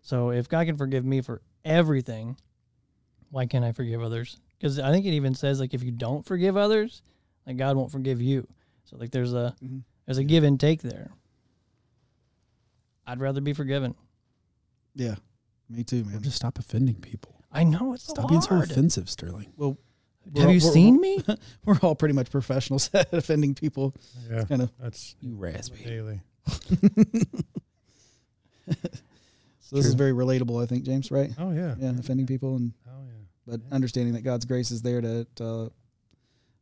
So 0.01 0.29
if 0.32 0.50
God 0.50 0.65
can 0.67 0.77
forgive 0.77 1.05
me 1.05 1.22
for 1.22 1.41
everything, 1.63 2.38
why 3.32 3.46
can't 3.46 3.65
I 3.65 3.72
forgive 3.72 4.03
others? 4.03 4.38
Because 4.60 4.77
I 4.77 4.91
think 4.91 5.05
it 5.05 5.13
even 5.13 5.34
says 5.34 5.60
like 5.60 5.74
if 5.74 5.84
you 5.84 5.91
don't 5.91 6.25
forgive 6.25 6.58
others, 6.58 7.01
like 7.48 7.58
God 7.58 7.75
won't 7.75 7.91
forgive 7.91 8.22
you. 8.22 8.48
So 8.84 8.98
like 8.98 9.12
there's 9.12 9.34
a 9.34 9.55
Mhm. 9.63 9.82
there's 10.05 10.17
a 10.20 10.24
give 10.24 10.44
and 10.44 10.60
take 10.60 10.82
there. 10.82 11.12
I'd 13.08 13.20
rather 13.20 13.42
be 13.42 13.54
forgiven. 13.54 13.96
Yeah, 14.96 15.16
me 15.70 15.84
too, 15.84 16.02
Or 16.02 16.06
man. 16.06 16.22
just 16.24 16.36
stop 16.38 16.58
offending 16.60 16.96
people. 16.96 17.42
I 17.52 17.64
know 17.64 17.94
it's 17.94 18.04
Stop 18.04 18.24
so 18.24 18.28
being 18.28 18.42
so 18.42 18.56
hard. 18.56 18.72
offensive, 18.72 19.10
Sterling. 19.10 19.52
Well, 19.58 19.78
Have 20.26 20.34
we're- 20.46 20.54
you 20.56 20.60
we're- 20.62 20.74
seen 20.74 21.00
me? 21.00 21.24
we're 21.65 21.80
all 21.82 21.96
pretty 21.96 22.13
much 22.13 22.30
professionals 22.32 22.89
at 22.94 23.13
offending 23.13 23.54
people. 23.56 23.94
yeah, 24.30 24.44
Kind 24.46 24.62
of. 24.62 24.72
that's 24.80 25.15
You 25.22 25.36
raspy. 25.36 25.84
daily. 25.84 26.22
So 29.62 29.76
this 29.78 29.88
is 29.88 29.96
very 29.96 30.12
relatable, 30.12 30.62
I 30.62 30.68
think, 30.68 30.84
James. 30.84 31.10
Right? 31.10 31.32
Oh 31.39 31.52
yeah, 31.52 31.74
Yeah, 31.80 31.89
offending 31.98 32.28
people, 32.28 32.56
and 32.56 32.72
Oh 32.88 32.91
yeah. 33.04 33.12
but 33.48 33.62
Yeah. 33.68 33.74
understanding 33.76 34.13
that 34.13 34.22
God's 34.22 34.46
grace 34.46 34.70
is 34.70 34.84
there 34.84 35.02
to 35.02 35.26
to, 35.36 35.72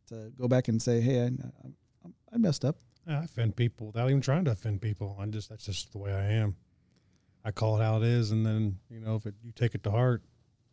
to 0.08 0.32
go 0.38 0.48
back 0.48 0.70
and 0.70 0.82
say, 0.82 1.02
hey, 1.02 1.22
I, 1.22 1.26
I, 1.26 2.10
I 2.34 2.38
messed 2.38 2.64
up. 2.64 2.78
Yeah, 3.08 3.22
I 3.22 3.24
offend 3.24 3.56
people 3.56 3.88
without 3.88 4.10
even 4.10 4.22
trying 4.22 4.46
to 4.46 4.52
offend 4.52 4.82
people. 4.82 5.18
I'm 5.20 5.32
just 5.32 5.50
that's 5.50 5.66
just 5.66 5.92
the 5.92 5.98
way 5.98 6.14
I 6.14 6.26
am. 6.26 6.56
I 7.46 7.52
call 7.52 7.80
it 7.80 7.84
how 7.84 7.98
it 7.98 8.04
is, 8.04 8.32
and 8.32 8.46
then 8.46 8.80
you 8.90 9.00
know 9.00 9.16
if 9.16 9.26
it, 9.26 9.36
you 9.44 9.52
take 9.52 9.76
it 9.76 9.84
to 9.84 9.92
heart, 9.92 10.22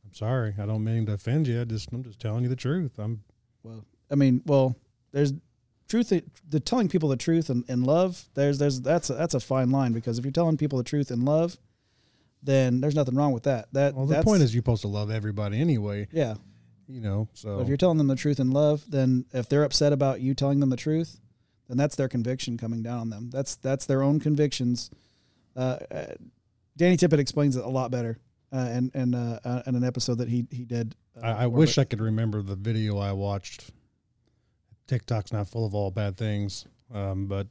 I'm 0.04 0.14
sorry. 0.14 0.54
I 0.58 0.66
don't 0.66 0.84
mean 0.84 1.06
to 1.06 1.12
offend 1.14 1.46
you. 1.48 1.60
I 1.60 1.64
just 1.64 1.90
I'm 1.92 2.04
just 2.04 2.20
telling 2.20 2.42
you 2.42 2.48
the 2.48 2.56
truth. 2.56 2.98
I'm 2.98 3.22
Well, 3.62 3.84
I 4.10 4.14
mean, 4.14 4.42
well, 4.46 4.76
there's 5.12 5.32
truth. 5.88 6.12
The 6.48 6.60
telling 6.60 6.88
people 6.88 7.08
the 7.08 7.16
truth 7.16 7.50
and, 7.50 7.64
and 7.68 7.86
love. 7.86 8.24
There's 8.34 8.58
there's 8.58 8.80
that's 8.80 9.10
a, 9.10 9.14
that's 9.14 9.34
a 9.34 9.40
fine 9.40 9.70
line 9.70 9.92
because 9.92 10.18
if 10.18 10.24
you're 10.24 10.32
telling 10.32 10.56
people 10.56 10.78
the 10.78 10.84
truth 10.84 11.10
in 11.10 11.24
love, 11.24 11.58
then 12.42 12.80
there's 12.80 12.94
nothing 12.94 13.16
wrong 13.16 13.32
with 13.32 13.42
that. 13.44 13.66
That 13.72 13.94
well. 13.94 14.06
The 14.06 14.22
point 14.22 14.42
is 14.42 14.54
you're 14.54 14.60
supposed 14.60 14.82
to 14.82 14.88
love 14.88 15.10
everybody 15.10 15.60
anyway. 15.60 16.08
yeah. 16.12 16.34
You 16.86 17.00
know, 17.00 17.28
so 17.34 17.56
But 17.56 17.62
if 17.62 17.68
you're 17.68 17.76
telling 17.76 17.98
them 17.98 18.08
the 18.08 18.16
truth 18.16 18.40
in 18.40 18.50
love, 18.50 18.84
then 18.88 19.24
if 19.32 19.48
they're 19.48 19.62
upset 19.62 19.92
about 19.92 20.20
you 20.20 20.34
telling 20.34 20.58
them 20.58 20.70
the 20.70 20.76
truth, 20.76 21.20
then 21.70 21.76
that's 21.76 21.94
their 21.94 22.08
conviction 22.08 22.58
coming 22.58 22.82
down 22.82 22.98
on 22.98 23.10
them. 23.10 23.30
That's 23.30 23.54
that's 23.54 23.86
their 23.86 24.02
own 24.02 24.18
convictions. 24.18 24.90
Uh, 25.54 25.78
uh, 25.90 26.04
Danny 26.76 26.96
Tippett 26.96 27.20
explains 27.20 27.56
it 27.56 27.64
a 27.64 27.68
lot 27.68 27.92
better, 27.92 28.18
uh, 28.52 28.56
and 28.56 28.90
and 28.92 29.14
uh, 29.14 29.62
in 29.66 29.76
an 29.76 29.84
episode 29.84 30.18
that 30.18 30.28
he 30.28 30.46
he 30.50 30.64
did. 30.64 30.96
Uh, 31.16 31.26
I, 31.26 31.44
I 31.44 31.46
wish 31.46 31.78
I 31.78 31.84
could 31.84 32.00
remember 32.00 32.42
the 32.42 32.56
video 32.56 32.98
I 32.98 33.12
watched. 33.12 33.70
TikTok's 34.88 35.32
not 35.32 35.46
full 35.46 35.64
of 35.64 35.72
all 35.72 35.92
bad 35.92 36.16
things, 36.16 36.66
um, 36.92 37.26
but 37.26 37.46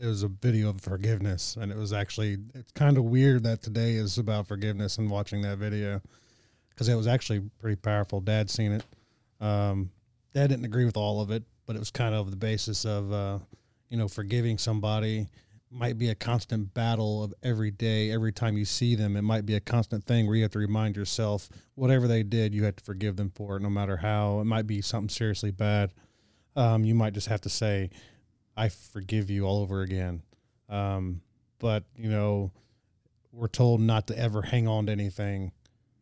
it 0.00 0.06
was 0.06 0.22
a 0.22 0.28
video 0.28 0.70
of 0.70 0.80
forgiveness, 0.80 1.58
and 1.60 1.70
it 1.70 1.76
was 1.76 1.92
actually 1.92 2.38
it's 2.54 2.72
kind 2.72 2.96
of 2.96 3.04
weird 3.04 3.42
that 3.42 3.60
today 3.60 3.92
is 3.92 4.16
about 4.16 4.48
forgiveness 4.48 4.96
and 4.96 5.10
watching 5.10 5.42
that 5.42 5.58
video 5.58 6.00
because 6.70 6.88
it 6.88 6.94
was 6.94 7.06
actually 7.06 7.40
pretty 7.58 7.76
powerful. 7.76 8.22
Dad 8.22 8.48
seen 8.48 8.72
it. 8.72 8.84
Um, 9.44 9.90
Dad 10.32 10.46
didn't 10.46 10.64
agree 10.64 10.86
with 10.86 10.96
all 10.96 11.20
of 11.20 11.30
it, 11.30 11.42
but 11.66 11.76
it 11.76 11.80
was 11.80 11.90
kind 11.90 12.14
of 12.14 12.30
the 12.30 12.36
basis 12.36 12.86
of 12.86 13.12
uh, 13.12 13.38
you 13.88 13.96
know 13.96 14.08
forgiving 14.08 14.58
somebody 14.58 15.28
might 15.70 15.98
be 15.98 16.08
a 16.08 16.14
constant 16.14 16.72
battle 16.72 17.22
of 17.22 17.34
every 17.42 17.70
day. 17.70 18.10
Every 18.10 18.32
time 18.32 18.56
you 18.56 18.64
see 18.64 18.94
them 18.94 19.16
it 19.16 19.22
might 19.22 19.44
be 19.44 19.54
a 19.54 19.60
constant 19.60 20.04
thing 20.04 20.26
where 20.26 20.34
you 20.34 20.42
have 20.42 20.52
to 20.52 20.58
remind 20.58 20.96
yourself 20.96 21.48
whatever 21.74 22.08
they 22.08 22.22
did 22.22 22.54
you 22.54 22.64
have 22.64 22.76
to 22.76 22.84
forgive 22.84 23.16
them 23.16 23.30
for 23.34 23.56
it 23.56 23.60
no 23.62 23.68
matter 23.68 23.96
how. 23.98 24.40
It 24.40 24.44
might 24.44 24.66
be 24.66 24.80
something 24.80 25.10
seriously 25.10 25.50
bad. 25.50 25.92
Um, 26.56 26.84
you 26.84 26.94
might 26.94 27.12
just 27.12 27.28
have 27.28 27.42
to 27.42 27.48
say 27.50 27.90
i 28.56 28.68
forgive 28.68 29.30
you 29.30 29.44
all 29.44 29.60
over 29.60 29.82
again. 29.82 30.22
Um, 30.68 31.20
but 31.58 31.84
you 31.96 32.08
know 32.10 32.50
we're 33.32 33.46
told 33.46 33.80
not 33.80 34.06
to 34.06 34.18
ever 34.18 34.42
hang 34.42 34.66
on 34.66 34.86
to 34.86 34.92
anything 34.92 35.52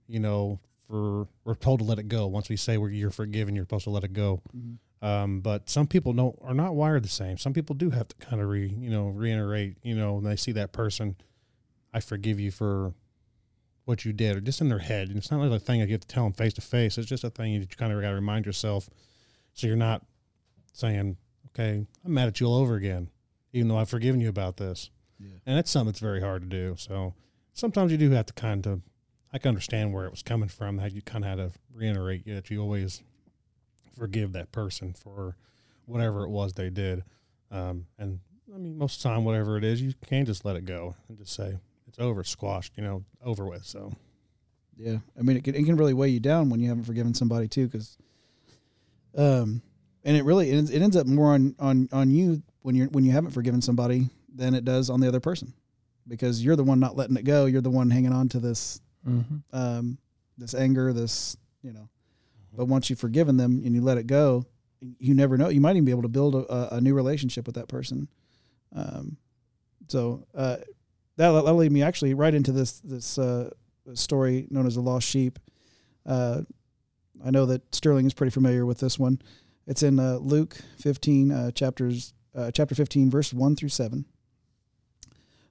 you 0.06 0.20
know 0.20 0.60
for 0.88 1.26
we're 1.44 1.54
told 1.56 1.80
to 1.80 1.84
let 1.84 1.98
it 1.98 2.06
go. 2.08 2.28
Once 2.28 2.48
we 2.48 2.56
say 2.56 2.78
we're, 2.78 2.90
you're 2.90 3.10
forgiven 3.10 3.56
you're 3.56 3.64
supposed 3.64 3.84
to 3.84 3.90
let 3.90 4.04
it 4.04 4.12
go. 4.12 4.40
Mhm. 4.56 4.76
Um, 5.06 5.40
but 5.40 5.70
some 5.70 5.86
people 5.86 6.12
don't 6.12 6.36
are 6.42 6.52
not 6.52 6.74
wired 6.74 7.04
the 7.04 7.08
same. 7.08 7.38
Some 7.38 7.52
people 7.52 7.76
do 7.76 7.90
have 7.90 8.08
to 8.08 8.16
kind 8.16 8.42
of 8.42 8.48
re 8.48 8.66
you 8.66 8.90
know 8.90 9.06
reiterate 9.06 9.76
you 9.82 9.94
know 9.94 10.14
when 10.14 10.24
they 10.24 10.34
see 10.34 10.50
that 10.52 10.72
person, 10.72 11.14
I 11.94 12.00
forgive 12.00 12.40
you 12.40 12.50
for 12.50 12.92
what 13.84 14.04
you 14.04 14.12
did, 14.12 14.36
or 14.36 14.40
just 14.40 14.60
in 14.60 14.68
their 14.68 14.80
head. 14.80 15.06
And 15.06 15.16
it's 15.16 15.30
not 15.30 15.40
like 15.40 15.52
a 15.52 15.60
thing 15.60 15.78
that 15.78 15.86
you 15.86 15.92
have 15.92 16.00
to 16.00 16.08
tell 16.08 16.24
them 16.24 16.32
face 16.32 16.54
to 16.54 16.60
face. 16.60 16.98
It's 16.98 17.08
just 17.08 17.22
a 17.22 17.30
thing 17.30 17.52
you 17.52 17.64
kind 17.68 17.92
of 17.92 18.00
got 18.00 18.08
to 18.08 18.14
remind 18.16 18.46
yourself, 18.46 18.90
so 19.54 19.68
you're 19.68 19.76
not 19.76 20.04
saying, 20.72 21.16
"Okay, 21.50 21.86
I'm 22.04 22.12
mad 22.12 22.26
at 22.26 22.40
you 22.40 22.48
all 22.48 22.56
over 22.56 22.74
again," 22.74 23.08
even 23.52 23.68
though 23.68 23.78
I've 23.78 23.88
forgiven 23.88 24.20
you 24.20 24.28
about 24.28 24.56
this. 24.56 24.90
Yeah. 25.20 25.28
And 25.46 25.56
that's 25.56 25.70
something 25.70 25.92
that's 25.92 26.00
very 26.00 26.20
hard 26.20 26.42
to 26.42 26.48
do. 26.48 26.74
So 26.78 27.14
sometimes 27.52 27.92
you 27.92 27.98
do 27.98 28.10
have 28.10 28.26
to 28.26 28.34
kind 28.34 28.66
of. 28.66 28.82
I 29.32 29.38
can 29.38 29.50
understand 29.50 29.92
where 29.92 30.06
it 30.06 30.10
was 30.10 30.22
coming 30.22 30.48
from. 30.48 30.78
That 30.78 30.92
you 30.92 31.02
kind 31.02 31.24
of 31.24 31.30
had 31.30 31.38
to 31.38 31.52
reiterate 31.72 32.26
that 32.26 32.50
you 32.50 32.60
always 32.60 33.02
forgive 33.98 34.32
that 34.32 34.52
person 34.52 34.92
for 34.92 35.36
whatever 35.86 36.24
it 36.24 36.30
was 36.30 36.52
they 36.54 36.70
did. 36.70 37.04
Um, 37.50 37.86
and 37.98 38.20
I 38.54 38.58
mean, 38.58 38.76
most 38.78 38.98
of 38.98 39.02
the 39.02 39.08
time, 39.08 39.24
whatever 39.24 39.56
it 39.56 39.64
is, 39.64 39.80
you 39.82 39.92
can 40.06 40.24
just 40.26 40.44
let 40.44 40.56
it 40.56 40.64
go 40.64 40.94
and 41.08 41.16
just 41.18 41.32
say 41.34 41.56
it's 41.88 41.98
over, 41.98 42.24
squashed, 42.24 42.72
you 42.76 42.82
know, 42.82 43.04
over 43.24 43.46
with. 43.46 43.64
So 43.64 43.92
Yeah, 44.76 44.98
I 45.18 45.22
mean, 45.22 45.36
it 45.36 45.44
can, 45.44 45.54
it 45.54 45.64
can 45.64 45.76
really 45.76 45.94
weigh 45.94 46.08
you 46.10 46.20
down 46.20 46.50
when 46.50 46.60
you 46.60 46.68
haven't 46.68 46.84
forgiven 46.84 47.14
somebody 47.14 47.48
too, 47.48 47.66
because, 47.66 47.96
um, 49.16 49.62
and 50.04 50.16
it 50.16 50.24
really 50.24 50.50
it, 50.50 50.56
ends- 50.56 50.70
it 50.70 50.82
ends 50.82 50.96
up 50.96 51.06
more 51.06 51.32
on 51.32 51.54
on 51.58 51.88
on 51.92 52.10
you 52.10 52.42
when 52.62 52.74
you're 52.74 52.88
when 52.88 53.04
you 53.04 53.12
haven't 53.12 53.30
forgiven 53.30 53.60
somebody 53.62 54.08
than 54.34 54.54
it 54.54 54.64
does 54.64 54.90
on 54.90 55.00
the 55.00 55.08
other 55.08 55.20
person, 55.20 55.52
because 56.06 56.44
you're 56.44 56.56
the 56.56 56.64
one 56.64 56.78
not 56.80 56.96
letting 56.96 57.16
it 57.16 57.24
go. 57.24 57.46
You're 57.46 57.62
the 57.62 57.70
one 57.70 57.90
hanging 57.90 58.12
on 58.12 58.28
to 58.30 58.40
this 58.40 58.80
Mm-hmm. 59.08 59.36
um 59.56 59.98
this 60.36 60.52
anger, 60.52 60.92
this 60.92 61.36
you 61.62 61.72
know. 61.72 61.88
But 62.56 62.66
once 62.66 62.88
you've 62.88 62.98
forgiven 62.98 63.36
them 63.36 63.62
and 63.64 63.74
you 63.74 63.82
let 63.82 63.98
it 63.98 64.06
go, 64.06 64.46
you 64.80 65.14
never 65.14 65.36
know. 65.36 65.48
You 65.48 65.60
might 65.60 65.72
even 65.72 65.84
be 65.84 65.90
able 65.90 66.02
to 66.02 66.08
build 66.08 66.34
a, 66.34 66.76
a 66.76 66.80
new 66.80 66.94
relationship 66.94 67.46
with 67.46 67.54
that 67.56 67.68
person. 67.68 68.08
Um, 68.74 69.16
so 69.88 70.26
uh, 70.34 70.56
that 71.16 71.30
that 71.30 71.52
lead 71.52 71.72
me 71.72 71.82
actually 71.82 72.14
right 72.14 72.34
into 72.34 72.52
this 72.52 72.80
this 72.80 73.18
uh, 73.18 73.50
story 73.94 74.46
known 74.50 74.66
as 74.66 74.74
the 74.74 74.80
lost 74.80 75.06
sheep. 75.06 75.38
Uh, 76.04 76.42
I 77.24 77.30
know 77.30 77.46
that 77.46 77.74
Sterling 77.74 78.06
is 78.06 78.14
pretty 78.14 78.30
familiar 78.30 78.66
with 78.66 78.78
this 78.78 78.98
one. 78.98 79.20
It's 79.66 79.82
in 79.82 79.98
uh, 79.98 80.18
Luke 80.20 80.56
15, 80.78 81.32
uh, 81.32 81.50
chapters, 81.50 82.14
uh, 82.36 82.52
chapter 82.52 82.74
15, 82.74 83.10
verse 83.10 83.32
1 83.32 83.56
through 83.56 83.70
7. 83.70 84.04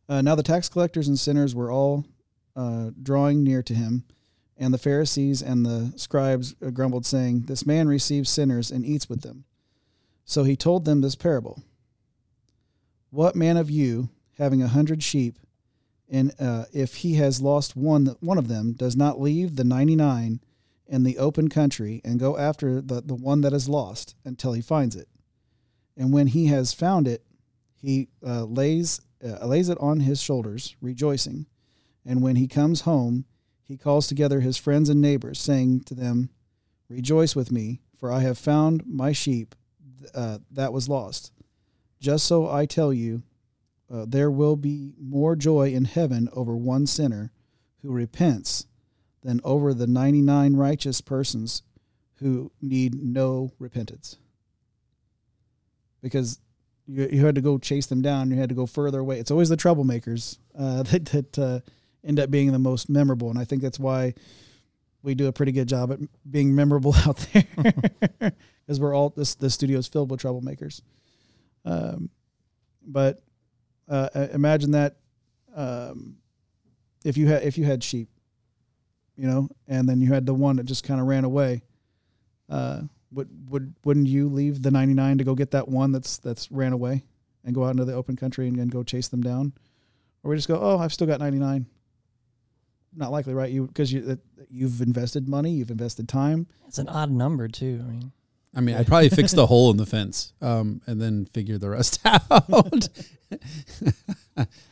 Uh, 0.08 0.22
now 0.22 0.36
the 0.36 0.44
tax 0.44 0.70
collectors 0.70 1.08
and 1.08 1.20
sinners 1.20 1.54
were 1.54 1.72
all 1.72 2.06
drawing 3.02 3.44
near 3.44 3.62
to 3.62 3.74
him, 3.74 4.06
and 4.58 4.74
the 4.74 4.80
Pharisees 4.80 5.42
and 5.42 5.66
the 5.66 5.94
scribes 5.98 6.56
uh, 6.66 6.70
grumbled, 6.70 7.06
saying, 7.06 7.42
This 7.42 7.66
man 7.66 7.88
receives 7.88 8.30
sinners 8.30 8.72
and 8.72 8.86
eats 8.86 9.10
with 9.10 9.22
them. 9.22 9.46
So 10.24 10.44
he 10.44 10.56
told 10.56 10.86
them 10.86 11.02
this 11.02 11.16
parable 11.16 11.62
What 13.10 13.36
man 13.36 13.58
of 13.58 13.70
you, 13.70 14.10
having 14.38 14.62
a 14.62 14.68
hundred 14.68 15.04
sheep, 15.04 15.40
and 16.10 16.34
uh, 16.40 16.66
if 16.72 16.98
he 16.98 17.16
has 17.16 17.42
lost 17.42 17.76
one, 17.76 18.16
one 18.20 18.38
of 18.38 18.48
them, 18.48 18.74
does 18.74 18.96
not 18.96 19.20
leave 19.20 19.56
the 19.56 19.64
99 19.64 20.40
in 20.88 21.04
the 21.04 21.18
open 21.18 21.50
country 21.50 22.00
and 22.06 22.20
go 22.20 22.38
after 22.38 22.80
the, 22.80 23.02
the 23.02 23.16
one 23.16 23.42
that 23.42 23.54
is 23.54 23.68
lost 23.68 24.16
until 24.24 24.54
he 24.54 24.62
finds 24.62 24.96
it? 24.96 25.08
And 25.98 26.14
when 26.14 26.28
he 26.28 26.48
has 26.48 26.74
found 26.74 27.08
it, 27.08 27.24
he 27.76 28.10
uh, 28.26 28.44
lays, 28.44 29.02
uh, 29.24 29.46
lays 29.46 29.70
it 29.70 29.78
on 29.80 30.02
his 30.02 30.22
shoulders, 30.22 30.76
rejoicing. 30.82 31.48
And 32.06 32.22
when 32.22 32.36
he 32.36 32.48
comes 32.48 32.82
home, 32.82 33.26
he 33.68 33.78
calls 33.78 34.08
together 34.08 34.40
his 34.40 34.58
friends 34.58 34.90
and 34.90 35.02
neighbors, 35.02 35.40
saying 35.40 35.82
to 35.82 35.96
them, 35.96 36.30
Rejoice 36.88 37.36
with 37.36 37.52
me, 37.52 37.82
for 37.98 38.12
I 38.12 38.20
have 38.20 38.38
found 38.38 38.84
my 38.86 39.12
sheep 39.12 39.56
uh, 40.14 40.38
that 40.52 40.72
was 40.72 40.88
lost. 40.88 41.32
Just 42.00 42.28
so 42.28 42.48
I 42.50 42.68
tell 42.68 42.94
you, 42.94 43.24
uh, 43.92 44.06
there 44.08 44.30
will 44.30 44.56
be 44.56 44.94
more 45.00 45.36
joy 45.36 45.70
in 45.70 45.86
heaven 45.86 46.30
over 46.34 46.56
one 46.56 46.86
sinner 46.86 47.32
who 47.82 47.92
repents 47.92 48.68
than 49.24 49.42
over 49.44 49.74
the 49.74 49.88
99 49.88 50.56
righteous 50.56 51.02
persons 51.02 51.64
who 52.16 52.52
need 52.62 53.02
no 53.02 53.52
repentance. 53.58 54.18
Because 56.02 56.40
you, 56.86 57.08
you 57.12 57.26
had 57.26 57.36
to 57.36 57.42
go 57.42 57.58
chase 57.58 57.88
them 57.88 58.02
down, 58.02 58.30
you 58.30 58.38
had 58.38 58.50
to 58.50 58.56
go 58.56 58.68
further 58.68 59.00
away. 59.00 59.20
It's 59.20 59.32
always 59.32 59.50
the 59.50 59.58
troublemakers 59.58 60.38
uh, 60.58 60.84
that, 60.84 61.06
that 61.06 61.40
uh, 61.40 61.60
end 62.06 62.20
up 62.20 62.30
being 62.32 62.52
the 62.52 62.60
most 62.60 62.90
memorable. 62.90 63.30
And 63.30 63.40
I 63.40 63.44
think 63.44 63.62
that's 63.62 63.80
why 63.80 64.14
we 65.02 65.16
do 65.16 65.28
a 65.28 65.32
pretty 65.32 65.52
good 65.52 65.68
job 65.68 65.92
at 65.92 66.00
being 66.30 66.56
memorable 66.56 66.96
out 67.06 67.18
there 67.34 67.46
because 68.66 68.80
we're 68.80 68.94
all 68.94 69.10
this 69.10 69.36
the 69.36 69.50
studio 69.50 69.80
is 69.80 69.88
filled 69.88 70.12
with 70.12 70.22
troublemakers. 70.22 70.82
Um, 71.64 72.10
but 72.86 73.22
uh, 73.88 74.10
imagine 74.34 74.72
that 74.72 74.98
um, 75.56 76.18
if 77.04 77.18
you 77.18 77.28
had 77.28 77.44
if 77.44 77.58
you 77.58 77.66
had 77.66 77.84
sheep, 77.84 78.10
you 79.16 79.28
know, 79.28 79.48
and 79.68 79.88
then 79.88 80.02
you 80.02 80.12
had 80.12 80.26
the 80.26 80.34
one 80.34 80.58
that 80.58 80.66
just 80.66 80.84
kind 80.84 81.00
of 81.00 81.08
ran 81.08 81.24
away. 81.24 81.64
Uh, 82.50 82.82
would 83.12 83.30
would 83.50 83.74
wouldn't 83.84 84.08
you 84.08 84.28
leave 84.28 84.62
the 84.62 84.72
ninety 84.72 84.94
nine 84.94 85.18
to 85.18 85.24
go 85.24 85.36
get 85.36 85.52
that 85.52 85.68
one 85.68 85.92
that's 85.92 86.18
that's 86.18 86.52
ran 86.52 86.74
away 86.74 87.04
and 87.44 87.56
go 87.56 87.64
out 87.64 87.72
into 87.72 87.86
the 87.86 87.94
open 87.94 88.16
country 88.16 88.48
and, 88.48 88.58
and 88.58 88.72
go 88.72 88.84
chase 88.84 89.08
them 89.08 89.22
down, 89.22 89.54
or 90.24 90.32
we 90.32 90.36
just 90.36 90.48
go, 90.48 90.60
oh, 90.60 90.78
I've 90.78 90.94
still 90.94 91.08
got 91.08 91.20
ninety 91.20 91.40
nine. 91.40 91.68
Not 92.96 93.12
likely, 93.12 93.34
right? 93.34 93.52
You 93.52 93.68
because 93.68 93.92
you 93.92 94.18
you've 94.50 94.82
invested 94.82 95.28
money, 95.28 95.52
you've 95.52 95.72
invested 95.72 96.08
time. 96.08 96.48
It's 96.68 96.78
an 96.78 96.88
odd 96.88 97.12
number 97.12 97.48
too. 97.48 97.84
I 97.84 97.92
mean, 97.92 98.12
I 98.56 98.62
mean, 98.62 98.76
I'd 98.76 98.88
probably 98.88 99.10
fix 99.10 99.34
the 99.34 99.46
hole 99.48 99.72
in 99.72 99.78
the 99.78 99.86
fence, 99.86 100.34
um, 100.42 100.82
and 100.88 101.02
then 101.02 101.26
figure 101.26 101.58
the 101.58 101.70
rest 101.70 102.00
out. 102.06 102.90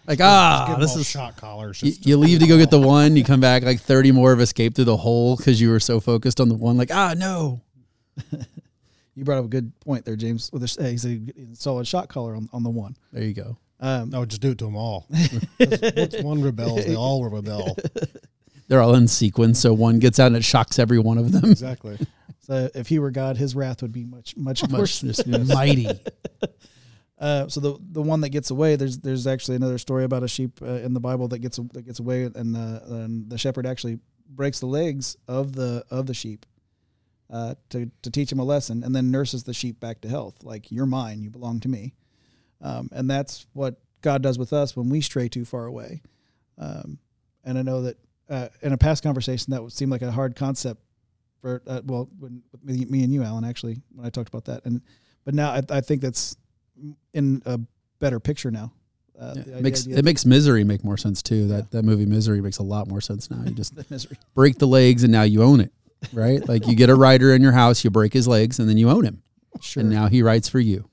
like 0.07 0.19
ah, 0.21 0.77
this 0.79 0.95
is 0.95 1.07
shot 1.07 1.35
collars. 1.37 1.83
you, 1.83 1.93
you 2.01 2.17
leave 2.17 2.39
to 2.39 2.47
go 2.47 2.57
get 2.57 2.71
the 2.71 2.79
one, 2.79 3.15
you 3.15 3.23
come 3.23 3.41
back 3.41 3.63
like 3.63 3.81
thirty 3.81 4.11
more 4.11 4.29
have 4.31 4.39
escaped 4.39 4.75
through 4.75 4.85
the 4.85 4.97
hole 4.97 5.35
because 5.35 5.59
you 5.59 5.69
were 5.69 5.79
so 5.79 5.99
focused 5.99 6.39
on 6.39 6.49
the 6.49 6.55
one. 6.55 6.77
Like 6.77 6.91
ah, 6.91 7.13
no. 7.17 7.61
You 9.15 9.23
brought 9.23 9.37
up 9.37 9.45
a 9.45 9.49
good 9.49 9.79
point 9.79 10.05
there, 10.05 10.15
James. 10.15 10.49
With 10.51 10.63
a, 10.63 10.89
he's 10.89 11.05
a 11.05 11.19
solid 11.53 11.87
shot 11.87 12.09
caller 12.09 12.35
on, 12.35 12.49
on 12.51 12.63
the 12.63 12.69
one. 12.69 12.97
There 13.11 13.23
you 13.23 13.33
go. 13.33 13.57
Um, 13.83 14.11
no, 14.11 14.23
just 14.23 14.41
do 14.41 14.51
it 14.51 14.57
to 14.59 14.65
them 14.65 14.77
all. 14.77 15.05
Once 15.59 16.21
one 16.21 16.41
rebels, 16.41 16.85
they 16.85 16.95
all 16.95 17.29
rebel. 17.29 17.75
They're 18.69 18.81
all 18.81 18.95
in 18.95 19.09
sequence, 19.09 19.59
so 19.59 19.73
one 19.73 19.99
gets 19.99 20.19
out 20.19 20.27
and 20.27 20.37
it 20.37 20.45
shocks 20.45 20.79
every 20.79 20.99
one 20.99 21.17
of 21.17 21.33
them. 21.33 21.51
Exactly. 21.51 21.99
So 22.39 22.69
if 22.73 22.87
he 22.87 22.97
were 22.99 23.11
God, 23.11 23.35
his 23.35 23.57
wrath 23.57 23.81
would 23.81 23.91
be 23.91 24.05
much 24.05 24.37
much 24.37 24.67
Much 24.69 25.03
mighty. 25.25 25.87
Uh, 27.19 27.47
so 27.47 27.61
the 27.61 27.77
the 27.79 28.01
one 28.01 28.19
that 28.19 28.29
gets 28.29 28.51
away, 28.51 28.75
there's 28.75 28.97
there's 28.97 29.27
actually 29.27 29.55
another 29.55 29.77
story 29.77 30.03
about 30.03 30.23
a 30.23 30.27
sheep 30.27 30.61
uh, 30.61 30.65
in 30.65 30.93
the 30.93 30.99
Bible 30.99 31.29
that 31.29 31.39
gets 31.39 31.57
that 31.71 31.83
gets 31.83 31.99
away, 31.99 32.23
and 32.23 32.53
the 32.53 32.83
and 32.89 33.29
the 33.29 33.37
shepherd 33.37 33.65
actually 33.65 33.99
breaks 34.27 34.59
the 34.59 34.65
legs 34.65 35.15
of 35.25 35.53
the 35.53 35.85
of 35.89 36.05
the 36.05 36.13
sheep 36.13 36.45
uh, 37.29 37.55
to 37.69 37.89
to 38.01 38.11
teach 38.11 38.29
him 38.29 38.39
a 38.39 38.43
lesson, 38.43 38.83
and 38.83 38.93
then 38.93 39.09
nurses 39.09 39.43
the 39.45 39.53
sheep 39.53 39.79
back 39.79 40.01
to 40.01 40.09
health. 40.09 40.43
Like 40.43 40.69
you're 40.69 40.85
mine, 40.85 41.23
you 41.23 41.29
belong 41.29 41.61
to 41.61 41.69
me, 41.69 41.93
um, 42.63 42.89
and 42.91 43.07
that's 43.09 43.45
what 43.53 43.75
God 44.01 44.23
does 44.23 44.39
with 44.39 44.51
us 44.53 44.75
when 44.75 44.89
we 44.89 45.01
stray 45.01 45.27
too 45.29 45.45
far 45.45 45.65
away. 45.65 46.01
Um, 46.57 46.97
and 47.43 47.57
I 47.57 47.61
know 47.61 47.83
that 47.83 47.97
uh, 48.29 48.47
in 48.61 48.73
a 48.73 48.77
past 48.77 49.03
conversation 49.03 49.51
that 49.51 49.61
would 49.61 49.73
seem 49.73 49.89
like 49.89 50.01
a 50.01 50.11
hard 50.11 50.35
concept 50.35 50.81
for 51.41 51.61
uh, 51.67 51.81
well, 51.85 52.09
when, 52.19 52.41
with 52.51 52.63
me, 52.63 52.85
me 52.85 53.03
and 53.03 53.13
you, 53.13 53.21
Alan, 53.23 53.43
actually, 53.43 53.81
when 53.93 54.05
I 54.07 54.09
talked 54.09 54.29
about 54.29 54.45
that, 54.45 54.65
and 54.65 54.81
but 55.25 55.35
now 55.35 55.51
I, 55.51 55.61
I 55.69 55.81
think 55.81 56.01
that's 56.01 56.35
in 57.13 57.41
a 57.45 57.59
better 57.99 58.19
picture 58.19 58.49
now. 58.49 58.71
Uh, 59.19 59.33
Yeah, 59.35 59.57
it 59.57 59.61
makes 59.61 59.85
it 59.85 60.03
makes 60.03 60.25
misery 60.25 60.63
make 60.63 60.83
more 60.83 60.97
sense 60.97 61.21
too. 61.21 61.47
That 61.49 61.71
that 61.71 61.83
movie 61.83 62.05
Misery 62.05 62.41
makes 62.41 62.57
a 62.57 62.63
lot 62.63 62.87
more 62.87 63.01
sense 63.01 63.29
now. 63.29 63.43
You 63.45 63.51
just 63.55 63.73
break 64.33 64.57
the 64.57 64.67
legs 64.67 65.03
and 65.03 65.11
now 65.11 65.23
you 65.23 65.43
own 65.43 65.59
it, 65.59 65.71
right? 66.13 66.47
like 66.47 66.65
you 66.67 66.75
get 66.75 66.89
a 66.89 66.95
writer 67.03 67.33
in 67.35 67.41
your 67.41 67.51
house, 67.51 67.83
you 67.83 67.89
break 67.91 68.13
his 68.13 68.27
legs, 68.27 68.57
and 68.59 68.67
then 68.69 68.77
you 68.77 68.89
own 68.89 69.03
him, 69.03 69.21
Sure. 69.61 69.81
and 69.81 69.89
now 69.89 70.07
he 70.07 70.23
writes 70.23 70.47
for 70.49 70.59
you. 70.59 70.89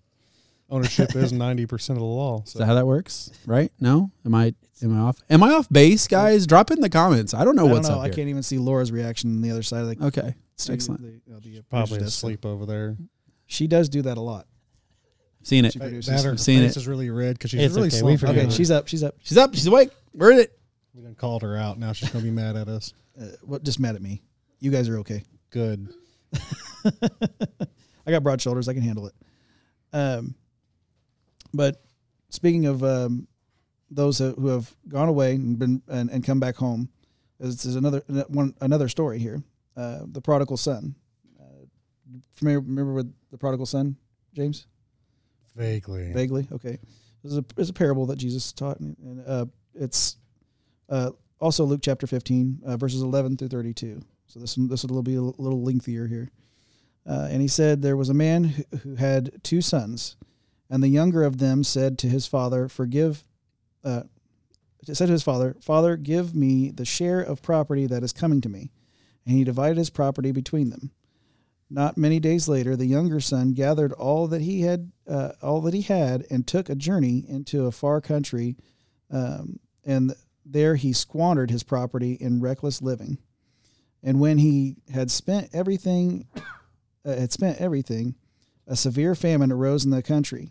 Ownership 0.71 1.15
is 1.17 1.33
ninety 1.33 1.67
percent 1.67 1.97
of 1.97 2.01
the 2.01 2.07
law. 2.07 2.43
Is 2.47 2.53
that 2.55 2.67
how 2.67 2.75
that 2.75 2.87
works? 2.87 3.31
Right? 3.47 3.73
No? 3.81 4.11
Am 4.25 4.35
I 4.35 4.55
am 4.83 4.97
I 4.97 5.01
off? 5.01 5.19
Am 5.29 5.43
I 5.43 5.51
off 5.53 5.69
base, 5.69 6.07
guys? 6.07 6.47
Drop 6.47 6.71
in 6.71 6.81
the 6.81 6.89
comments. 6.89 7.35
I 7.35 7.45
don't 7.45 7.57
know 7.57 7.65
I 7.65 7.69
don't 7.69 7.77
what's 7.77 7.89
know. 7.89 7.97
up 7.97 8.01
I 8.03 8.05
here. 8.07 8.15
can't 8.15 8.29
even 8.29 8.43
see 8.43 8.59
Laura's 8.59 8.93
reaction 8.93 9.35
on 9.37 9.43
the 9.43 9.51
other 9.51 9.63
side 9.63 9.83
of 9.83 9.89
the 9.99 10.07
Okay, 10.07 10.35
studio, 10.57 10.75
excellent. 10.75 11.03
the- 11.03 11.35
uh, 11.35 11.41
the 11.41 11.63
probably 11.69 11.89
producer's 11.99 11.99
desk. 12.13 12.19
asleep 12.19 12.47
over 12.47 12.67
there. 12.67 12.97
She 13.47 13.67
does 13.67 13.89
do 13.89 14.03
that 14.03 14.17
a 14.17 14.21
lot. 14.21 14.47
Seen 15.43 15.65
it. 15.65 15.73
She 15.73 15.79
That, 15.79 15.87
produces. 15.87 16.23
that 16.23 16.29
her 16.29 16.37
Seen 16.37 16.61
face 16.61 16.73
it. 16.73 16.77
is 16.77 16.87
really 16.87 17.11
red 17.11 17.37
because 17.37 17.51
she's 17.51 17.61
It's 17.63 17.75
really 17.75 17.89
okay, 17.89 18.03
we 18.03 18.13
Okay, 18.43 18.51
she's 18.51 18.71
up. 18.71 18.87
She's 18.89 19.03
up. 19.03 19.17
She's 19.23 19.39
up. 19.39 19.55
She's 19.55 19.67
awake. 19.67 19.91
We're 20.15 20.33
in 20.33 20.39
it. 20.39 20.57
We 20.95 21.03
done 21.03 21.15
called 21.15 21.43
her 21.43 21.57
out. 21.57 21.79
Now 21.79 21.93
she's 21.93 22.11
gonna 22.11 22.23
be 22.25 22.31
mad 22.31 22.57
at 22.57 22.69
us. 22.69 22.93
Uh, 23.21 23.25
what? 23.43 23.63
Just 23.65 23.81
mad 23.81 23.95
at 23.97 24.03
me. 24.03 24.23
You 24.61 24.71
guys 24.71 24.89
are 24.89 24.99
okay. 24.99 25.25
Good. 25.51 25.89
I 28.07 28.11
got 28.11 28.23
broad 28.23 28.41
shoulders. 28.41 28.69
I 28.69 28.75
can 28.75 28.83
handle 28.83 29.07
it. 29.07 29.15
Um, 29.93 30.35
but 31.53 31.83
speaking 32.29 32.67
of 32.67 32.83
um, 32.83 33.27
those 33.91 34.19
who 34.19 34.47
have 34.49 34.75
gone 34.89 35.09
away 35.09 35.35
and 35.35 35.59
been 35.59 35.83
and, 35.89 36.11
and 36.11 36.25
come 36.25 36.41
back 36.41 36.57
home, 36.57 36.89
this 37.39 37.65
is 37.65 37.77
another 37.77 38.03
one 38.29 38.55
another 38.61 38.89
story 38.89 39.19
here. 39.19 39.43
Uh, 39.77 40.01
the 40.07 40.21
prodigal 40.21 40.57
son. 40.57 40.95
Uh, 41.41 41.67
familiar? 42.35 42.61
Remember 42.61 42.93
with 42.93 43.13
the 43.31 43.39
prodigal 43.39 43.67
son, 43.67 43.97
James? 44.35 44.67
Vaguely. 45.57 46.13
Vaguely, 46.13 46.47
okay. 46.53 46.79
This 47.23 47.33
is 47.33 47.39
a, 47.39 47.45
it's 47.57 47.71
a 47.71 47.75
parable 47.75 48.07
that 48.07 48.17
Jesus 48.17 48.53
taught, 48.53 48.81
and, 48.81 48.97
and 48.99 49.25
uh, 49.27 49.47
it's 49.75 50.17
uh, 50.89 51.11
also 51.41 51.65
Luke 51.65 51.81
chapter 51.83 52.07
fifteen, 52.07 52.61
uh, 52.65 52.77
verses 52.77 53.03
eleven 53.03 53.37
through 53.37 53.49
thirty-two. 53.49 54.03
So 54.27 54.41
this 54.41 54.55
this 54.55 54.85
will 54.85 55.03
be 55.03 55.17
a 55.17 55.23
little 55.23 55.63
lengthier 55.63 56.07
here. 56.07 56.31
Uh, 57.07 57.29
and 57.31 57.41
he 57.41 57.49
said, 57.49 57.83
There 57.83 57.97
was 57.97 58.11
a 58.11 58.15
man 58.15 58.45
who, 58.45 58.77
who 58.79 58.95
had 58.95 59.43
two 59.43 59.61
sons, 59.61 60.17
and 60.71 60.83
the 60.83 60.89
younger 60.89 61.25
of 61.25 61.39
them 61.39 61.65
said 61.65 61.99
to 61.99 62.09
his 62.09 62.27
father, 62.27 62.69
Forgive, 62.69 63.25
uh, 63.85 64.05
said 64.85 65.07
to 65.07 65.13
his 65.13 65.25
father, 65.25 65.57
Father, 65.61 65.97
give 65.97 66.35
me 66.35 66.71
the 66.71 66.85
share 66.85 67.21
of 67.21 67.43
property 67.43 67.87
that 67.87 68.05
is 68.05 68.13
coming 68.13 68.41
to 68.41 68.49
me. 68.49 68.71
And 69.27 69.37
he 69.37 69.45
divided 69.45 69.77
his 69.77 69.91
property 69.91 70.31
between 70.31 70.71
them. 70.71 70.93
Not 71.69 71.99
many 71.99 72.19
days 72.19 72.49
later, 72.49 72.75
the 72.75 72.87
younger 72.87 73.21
son 73.21 73.53
gathered 73.53 73.93
all 73.93 74.27
that 74.29 74.41
he 74.41 74.63
had, 74.63 74.91
uh, 75.09 75.33
all 75.43 75.61
that 75.63 75.75
he 75.75 75.83
had, 75.83 76.27
and 76.31 76.47
took 76.47 76.69
a 76.69 76.75
journey 76.75 77.25
into 77.29 77.67
a 77.67 77.73
far 77.73 78.01
country, 78.01 78.57
um, 79.11 79.61
and 79.85 80.15
there 80.45 80.75
he 80.75 80.93
squandered 80.93 81.51
his 81.51 81.63
property 81.63 82.15
in 82.15 82.41
reckless 82.41 82.83
living. 82.83 83.19
And 84.03 84.19
when 84.19 84.39
he 84.39 84.79
had 84.93 85.13
spent 85.13 85.51
everything, 85.53 86.27
uh, 87.05 87.15
had 87.15 87.33
spent 87.33 87.61
everything, 87.61 88.17
a 88.67 88.75
severe 88.75 89.15
famine 89.15 89.53
arose 89.53 89.85
in 89.85 89.91
the 89.91 90.03
country, 90.03 90.51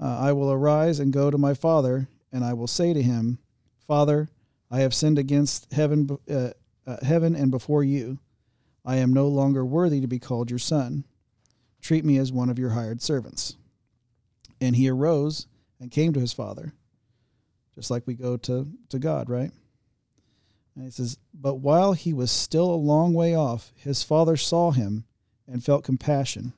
Uh, 0.00 0.18
I 0.20 0.32
will 0.32 0.50
arise 0.52 1.00
and 1.00 1.12
go 1.12 1.30
to 1.30 1.38
my 1.38 1.54
father, 1.54 2.08
and 2.32 2.44
I 2.44 2.52
will 2.52 2.66
say 2.66 2.92
to 2.92 3.02
him, 3.02 3.38
Father, 3.86 4.28
I 4.70 4.80
have 4.80 4.94
sinned 4.94 5.18
against 5.18 5.72
heaven, 5.72 6.18
uh, 6.30 6.50
uh, 6.86 6.96
heaven 7.04 7.34
and 7.34 7.50
before 7.50 7.82
you. 7.82 8.18
I 8.84 8.96
am 8.96 9.12
no 9.12 9.28
longer 9.28 9.64
worthy 9.64 10.00
to 10.00 10.06
be 10.06 10.18
called 10.18 10.50
your 10.50 10.58
son. 10.58 11.04
Treat 11.80 12.04
me 12.04 12.18
as 12.18 12.32
one 12.32 12.48
of 12.48 12.58
your 12.58 12.70
hired 12.70 13.02
servants. 13.02 13.56
And 14.60 14.76
he 14.76 14.88
arose 14.88 15.46
and 15.80 15.90
came 15.90 16.12
to 16.12 16.20
his 16.20 16.32
father, 16.32 16.72
just 17.74 17.90
like 17.90 18.06
we 18.06 18.14
go 18.14 18.36
to, 18.36 18.68
to 18.88 18.98
God, 18.98 19.28
right? 19.28 19.50
And 20.74 20.84
he 20.84 20.90
says, 20.90 21.18
But 21.34 21.56
while 21.56 21.92
he 21.92 22.12
was 22.12 22.30
still 22.30 22.70
a 22.70 22.76
long 22.76 23.12
way 23.14 23.34
off, 23.34 23.72
his 23.74 24.02
father 24.02 24.36
saw 24.36 24.70
him 24.70 25.04
and 25.46 25.64
felt 25.64 25.84
compassion, 25.84 26.52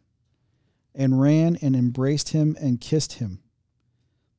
and 0.95 1.21
ran 1.21 1.57
and 1.63 1.77
embraced 1.77 2.31
him 2.31 2.57
and 2.61 2.81
kissed 2.81 3.15
him. 3.15 3.41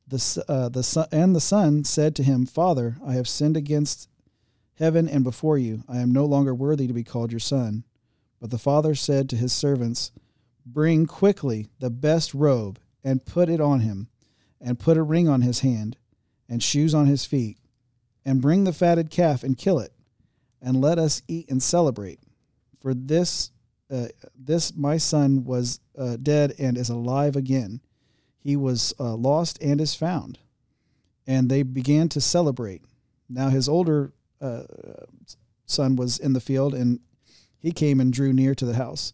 The, 0.07 0.43
uh, 0.47 0.69
the 0.69 0.83
son, 0.83 1.07
and 1.11 1.35
the 1.35 1.41
son 1.41 1.83
said 1.83 2.15
to 2.15 2.23
him, 2.23 2.45
Father, 2.45 2.97
I 3.05 3.13
have 3.13 3.27
sinned 3.27 3.55
against 3.55 4.09
heaven 4.75 5.07
and 5.07 5.23
before 5.23 5.57
you. 5.57 5.83
I 5.87 5.99
am 5.99 6.11
no 6.11 6.25
longer 6.25 6.53
worthy 6.53 6.87
to 6.87 6.93
be 6.93 7.03
called 7.03 7.31
your 7.31 7.39
son. 7.39 7.85
But 8.39 8.49
the 8.49 8.57
father 8.57 8.95
said 8.95 9.29
to 9.29 9.37
his 9.37 9.53
servants, 9.53 10.11
Bring 10.65 11.05
quickly 11.05 11.67
the 11.79 11.89
best 11.89 12.33
robe 12.33 12.79
and 13.03 13.25
put 13.25 13.49
it 13.49 13.61
on 13.61 13.81
him, 13.81 14.09
and 14.59 14.79
put 14.79 14.97
a 14.97 15.03
ring 15.03 15.27
on 15.27 15.41
his 15.41 15.59
hand, 15.59 15.97
and 16.49 16.61
shoes 16.61 16.93
on 16.93 17.05
his 17.05 17.25
feet, 17.25 17.57
and 18.25 18.41
bring 18.41 18.63
the 18.63 18.73
fatted 18.73 19.09
calf 19.09 19.43
and 19.43 19.57
kill 19.57 19.79
it, 19.79 19.93
and 20.61 20.81
let 20.81 20.99
us 20.99 21.21
eat 21.27 21.49
and 21.49 21.63
celebrate. 21.63 22.19
For 22.79 22.93
this, 22.93 23.51
uh, 23.91 24.07
this 24.35 24.75
my 24.75 24.97
son 24.97 25.43
was 25.43 25.79
uh, 25.97 26.17
dead 26.21 26.53
and 26.57 26.77
is 26.77 26.89
alive 26.89 27.35
again. 27.35 27.81
He 28.39 28.55
was 28.55 28.93
uh, 28.99 29.15
lost 29.15 29.61
and 29.61 29.81
is 29.81 29.93
found. 29.93 30.39
And 31.27 31.49
they 31.49 31.63
began 31.63 32.09
to 32.09 32.21
celebrate. 32.21 32.81
Now 33.29 33.49
his 33.49 33.69
older 33.69 34.13
uh, 34.39 34.63
son 35.65 35.95
was 35.95 36.17
in 36.17 36.33
the 36.33 36.39
field, 36.39 36.73
and 36.73 36.99
he 37.59 37.71
came 37.71 37.99
and 37.99 38.11
drew 38.11 38.33
near 38.33 38.55
to 38.55 38.65
the 38.65 38.75
house. 38.75 39.13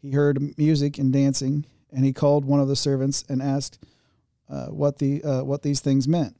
He 0.00 0.12
heard 0.12 0.56
music 0.58 0.96
and 0.98 1.12
dancing, 1.12 1.66
and 1.92 2.04
he 2.04 2.12
called 2.12 2.44
one 2.44 2.60
of 2.60 2.68
the 2.68 2.76
servants 2.76 3.24
and 3.28 3.42
asked 3.42 3.78
uh, 4.48 4.66
what 4.66 4.98
the 4.98 5.20
what 5.44 5.62
these 5.62 5.80
things 5.80 6.08
meant. 6.08 6.36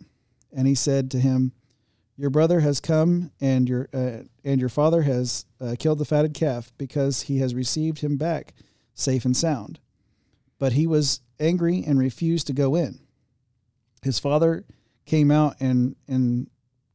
And 0.56 0.66
he 0.66 0.74
said 0.74 1.10
to 1.10 1.18
him, 1.18 1.52
"Your 2.16 2.30
brother 2.30 2.60
has 2.60 2.80
come, 2.80 3.30
and 3.40 3.68
your 3.68 3.88
uh, 3.92 4.24
and 4.44 4.60
your 4.60 4.68
father 4.68 5.02
has 5.02 5.46
uh, 5.60 5.76
killed 5.78 5.98
the 5.98 6.04
fatted 6.04 6.34
calf 6.34 6.72
because 6.78 7.22
he 7.22 7.38
has 7.38 7.54
received 7.54 8.00
him 8.00 8.16
back 8.16 8.54
safe 8.94 9.24
and 9.24 9.36
sound." 9.36 9.80
But 10.58 10.74
he 10.74 10.86
was 10.86 11.20
angry 11.40 11.82
and 11.84 11.98
refused 11.98 12.46
to 12.46 12.52
go 12.52 12.74
in. 12.74 13.00
His 14.02 14.18
father 14.18 14.64
came 15.06 15.30
out 15.30 15.56
and 15.60 15.96
and 16.06 16.48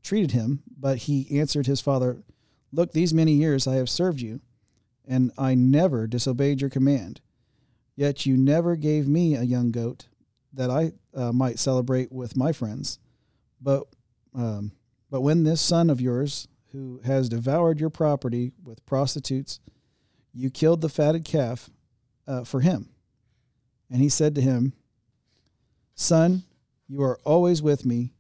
treated 0.04 0.32
him, 0.32 0.64
but 0.78 1.00
he 1.00 1.40
answered 1.40 1.68
his 1.68 1.82
father, 1.82 2.24
"Look, 2.72 2.94
these 2.94 3.14
many 3.14 3.34
years 3.34 3.68
I 3.68 3.76
have 3.76 3.90
served 3.90 4.22
you." 4.22 4.42
and 5.10 5.32
I 5.38 5.56
never 5.56 6.06
disobeyed 6.06 6.62
your 6.62 6.70
command. 6.70 7.20
Yet 7.96 8.26
you 8.26 8.38
never 8.38 8.76
gave 8.76 9.08
me 9.08 9.36
a 9.36 9.42
young 9.42 9.72
goat 9.72 10.08
that 10.54 10.70
I 10.70 10.94
uh, 11.14 11.34
might 11.34 11.60
celebrate 11.60 12.12
with 12.12 12.38
my 12.38 12.54
friends. 12.54 13.00
But 13.60 13.88
um, 14.34 14.72
but 15.10 15.22
when 15.22 15.43
this 15.43 15.62
son 15.62 15.89
of 15.89 16.02
yours, 16.02 16.48
who 16.72 17.02
has 17.04 17.30
devoured 17.30 17.80
your 17.80 17.89
property 17.89 18.52
with 18.63 18.86
prostitutes, 18.86 19.60
you 20.34 20.50
killed 20.50 20.82
the 20.82 20.89
fatted 20.89 21.26
calf 21.26 21.69
uh, 22.28 22.43
for 22.43 22.62
him. 22.62 22.89
And 23.89 24.02
he 24.02 24.10
said 24.10 24.36
to 24.36 24.41
him, 24.41 24.74
Son, 25.95 26.43
you 26.88 27.02
are 27.02 27.19
always 27.24 27.62
with 27.62 27.86
me, 27.86 28.13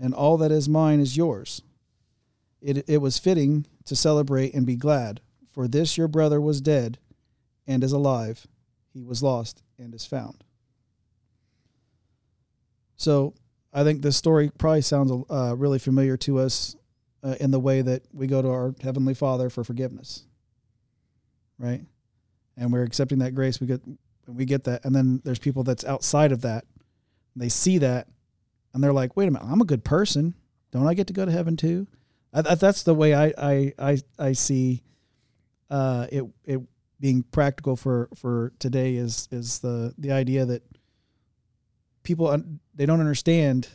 and 0.00 0.12
all 0.12 0.36
that 0.38 0.50
is 0.50 0.68
mine 0.68 1.00
is 1.00 1.16
yours. 1.16 1.62
It, 2.60 2.88
it 2.88 2.98
was 2.98 3.18
fitting 3.18 3.66
to 3.84 3.96
celebrate 3.96 4.54
and 4.54 4.66
be 4.66 4.76
glad 4.76 5.20
for 5.52 5.68
this 5.68 5.96
your 5.96 6.08
brother 6.08 6.40
was 6.40 6.60
dead 6.60 6.98
and 7.66 7.84
is 7.84 7.92
alive. 7.92 8.46
He 8.92 9.04
was 9.04 9.22
lost 9.22 9.62
and 9.78 9.94
is 9.94 10.06
found. 10.06 10.44
So 12.96 13.34
I 13.72 13.84
think 13.84 14.02
this 14.02 14.16
story 14.16 14.50
probably 14.56 14.82
sounds 14.82 15.10
uh, 15.30 15.54
really 15.56 15.78
familiar 15.78 16.16
to 16.18 16.38
us 16.38 16.76
uh, 17.22 17.36
in 17.40 17.50
the 17.50 17.60
way 17.60 17.82
that 17.82 18.02
we 18.12 18.26
go 18.26 18.42
to 18.42 18.48
our 18.48 18.74
Heavenly 18.82 19.14
Father 19.14 19.48
for 19.48 19.64
forgiveness. 19.64 20.24
Right? 21.58 21.82
And 22.56 22.72
we're 22.72 22.82
accepting 22.82 23.20
that 23.20 23.34
grace. 23.34 23.60
We 23.60 23.66
get 23.66 23.80
we 24.26 24.44
get 24.44 24.64
that. 24.64 24.84
And 24.84 24.94
then 24.94 25.20
there's 25.24 25.38
people 25.38 25.64
that's 25.64 25.84
outside 25.84 26.32
of 26.32 26.42
that. 26.42 26.64
They 27.34 27.48
see 27.48 27.78
that 27.78 28.08
and 28.74 28.82
they're 28.82 28.92
like, 28.92 29.16
wait 29.16 29.28
a 29.28 29.30
minute, 29.30 29.46
I'm 29.46 29.60
a 29.60 29.66
good 29.66 29.84
person. 29.84 30.34
Don't 30.70 30.86
I 30.86 30.94
get 30.94 31.06
to 31.08 31.12
go 31.12 31.24
to 31.24 31.32
heaven 31.32 31.56
too? 31.56 31.86
I, 32.32 32.42
that's 32.42 32.82
the 32.82 32.94
way 32.94 33.14
I, 33.14 33.32
I, 33.36 33.72
I, 33.78 33.98
I 34.18 34.32
see 34.32 34.82
uh, 35.70 36.06
it 36.10 36.24
it 36.44 36.60
being 37.00 37.24
practical 37.24 37.76
for 37.76 38.08
for 38.14 38.52
today 38.58 38.94
is 38.94 39.28
is 39.30 39.58
the 39.58 39.94
the 39.98 40.12
idea 40.12 40.44
that 40.46 40.62
people 42.02 42.30
they 42.74 42.86
don't 42.86 43.00
understand 43.00 43.68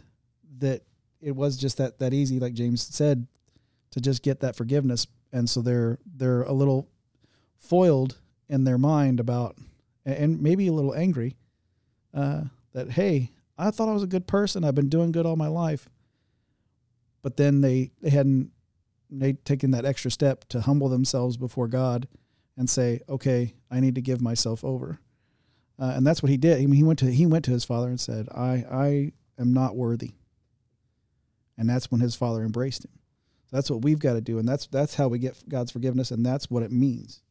that 0.59 0.83
it 1.21 1.35
was 1.35 1.57
just 1.57 1.77
that 1.77 1.99
that 1.99 2.13
easy, 2.13 2.39
like 2.39 2.53
James 2.53 2.81
said, 2.81 3.27
to 3.91 4.01
just 4.01 4.23
get 4.23 4.39
that 4.41 4.55
forgiveness, 4.55 5.07
and 5.31 5.49
so 5.49 5.61
they're 5.61 5.99
they're 6.05 6.43
a 6.43 6.53
little 6.53 6.87
foiled 7.59 8.17
in 8.49 8.63
their 8.63 8.77
mind 8.77 9.19
about, 9.19 9.57
and 10.05 10.41
maybe 10.41 10.67
a 10.67 10.73
little 10.73 10.93
angry, 10.93 11.35
uh, 12.13 12.43
that 12.73 12.91
hey, 12.91 13.31
I 13.57 13.71
thought 13.71 13.89
I 13.89 13.93
was 13.93 14.03
a 14.03 14.07
good 14.07 14.27
person, 14.27 14.63
I've 14.63 14.75
been 14.75 14.89
doing 14.89 15.11
good 15.11 15.25
all 15.25 15.35
my 15.35 15.47
life, 15.47 15.89
but 17.21 17.37
then 17.37 17.61
they 17.61 17.91
they 18.01 18.09
hadn't 18.09 18.51
they 19.09 19.33
taken 19.33 19.71
that 19.71 19.85
extra 19.85 20.11
step 20.11 20.45
to 20.49 20.61
humble 20.61 20.89
themselves 20.89 21.37
before 21.37 21.67
God 21.67 22.07
and 22.55 22.69
say, 22.69 23.01
"Okay, 23.07 23.55
I 23.71 23.79
need 23.79 23.95
to 23.95 24.01
give 24.01 24.21
myself 24.21 24.63
over." 24.63 24.99
Uh, 25.79 25.93
and 25.95 26.05
that's 26.05 26.23
what 26.23 26.29
he 26.29 26.37
did. 26.37 26.57
I 26.57 26.61
mean, 26.61 26.73
he 26.73 26.83
went 26.83 26.99
to 26.99 27.11
he 27.11 27.25
went 27.25 27.45
to 27.45 27.51
his 27.51 27.63
father 27.63 27.87
and 27.87 27.99
said, 27.99 28.27
"I 28.29 28.65
I 28.69 29.11
am 29.39 29.53
not 29.53 29.75
worthy." 29.75 30.13
And 31.57 31.69
that's 31.69 31.91
when 31.91 32.01
his 32.01 32.15
father 32.15 32.43
embraced 32.43 32.85
him. 32.85 32.91
So 33.49 33.55
that's 33.55 33.69
what 33.69 33.83
we've 33.83 33.99
got 33.99 34.13
to 34.13 34.21
do, 34.21 34.39
and 34.39 34.47
that's 34.47 34.67
that's 34.67 34.95
how 34.95 35.07
we 35.07 35.19
get 35.19 35.41
God's 35.47 35.71
forgiveness, 35.71 36.11
and 36.11 36.25
that's 36.25 36.49
what 36.49 36.63
it 36.63 36.71
means. 36.71 37.21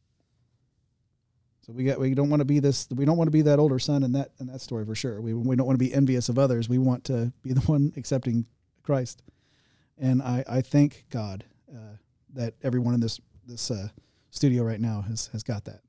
So 1.61 1.73
we 1.73 1.83
get 1.83 1.99
we 1.99 2.13
don't 2.13 2.29
want 2.29 2.39
to 2.39 2.45
be 2.45 2.59
this 2.59 2.87
we 2.89 3.03
don't 3.03 3.17
want 3.17 3.27
to 3.27 3.31
be 3.31 3.41
that 3.43 3.59
older 3.59 3.77
son 3.77 4.03
in 4.03 4.13
that 4.13 4.31
in 4.39 4.47
that 4.47 4.61
story 4.61 4.85
for 4.85 4.95
sure. 4.95 5.19
We 5.19 5.33
we 5.33 5.55
don't 5.57 5.67
want 5.67 5.77
to 5.77 5.85
be 5.85 5.93
envious 5.93 6.29
of 6.29 6.39
others. 6.39 6.69
We 6.69 6.77
want 6.77 7.03
to 7.05 7.33
be 7.43 7.51
the 7.53 7.61
one 7.61 7.91
accepting 7.97 8.47
Christ. 8.83 9.21
And 9.97 10.21
I 10.21 10.45
I 10.47 10.61
thank 10.61 11.03
God 11.09 11.43
uh, 11.69 11.97
that 12.33 12.53
everyone 12.63 12.93
in 12.93 13.01
this 13.01 13.19
this 13.45 13.69
uh, 13.69 13.89
studio 14.31 14.63
right 14.63 14.79
now 14.79 15.01
has 15.01 15.27
has 15.27 15.43
got 15.43 15.65
that. 15.65 15.81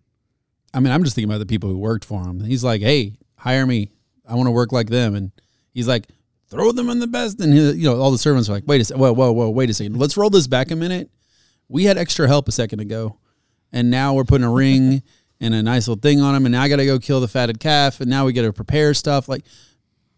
I 0.74 0.80
mean, 0.80 0.92
I'm 0.92 1.02
just 1.02 1.14
thinking 1.14 1.30
about 1.30 1.38
the 1.38 1.46
people 1.46 1.70
who 1.70 1.78
worked 1.78 2.04
for 2.04 2.22
him. 2.22 2.40
He's 2.40 2.64
like, 2.64 2.80
"Hey, 2.80 3.14
hire 3.36 3.66
me. 3.66 3.90
I 4.26 4.34
want 4.34 4.46
to 4.46 4.52
work 4.52 4.72
like 4.72 4.88
them." 4.88 5.14
And 5.14 5.32
he's 5.72 5.88
like, 5.88 6.06
"Throw 6.48 6.72
them 6.72 6.90
in 6.90 7.00
the 7.00 7.06
best." 7.06 7.40
And 7.40 7.52
he, 7.52 7.72
you 7.72 7.84
know, 7.84 8.00
all 8.00 8.10
the 8.10 8.18
servants 8.18 8.48
are 8.48 8.52
like, 8.52 8.64
"Wait 8.66 8.80
a 8.80 8.84
second, 8.84 9.00
whoa, 9.00 9.12
whoa, 9.12 9.32
whoa, 9.32 9.50
wait 9.50 9.70
a 9.70 9.74
second. 9.74 9.96
Let's 9.96 10.16
roll 10.16 10.30
this 10.30 10.46
back 10.46 10.70
a 10.70 10.76
minute. 10.76 11.10
We 11.68 11.84
had 11.84 11.98
extra 11.98 12.26
help 12.26 12.48
a 12.48 12.52
second 12.52 12.80
ago, 12.80 13.16
and 13.72 13.90
now 13.90 14.14
we're 14.14 14.24
putting 14.24 14.46
a 14.46 14.52
ring 14.52 15.02
and 15.40 15.54
a 15.54 15.62
nice 15.62 15.88
little 15.88 16.00
thing 16.00 16.20
on 16.20 16.34
him, 16.34 16.46
and 16.46 16.52
now 16.52 16.62
I 16.62 16.68
got 16.68 16.76
to 16.76 16.86
go 16.86 16.98
kill 16.98 17.20
the 17.20 17.28
fatted 17.28 17.60
calf, 17.60 18.00
and 18.00 18.10
now 18.10 18.26
we 18.26 18.32
got 18.32 18.42
to 18.42 18.52
prepare 18.52 18.92
stuff. 18.94 19.28
Like, 19.28 19.44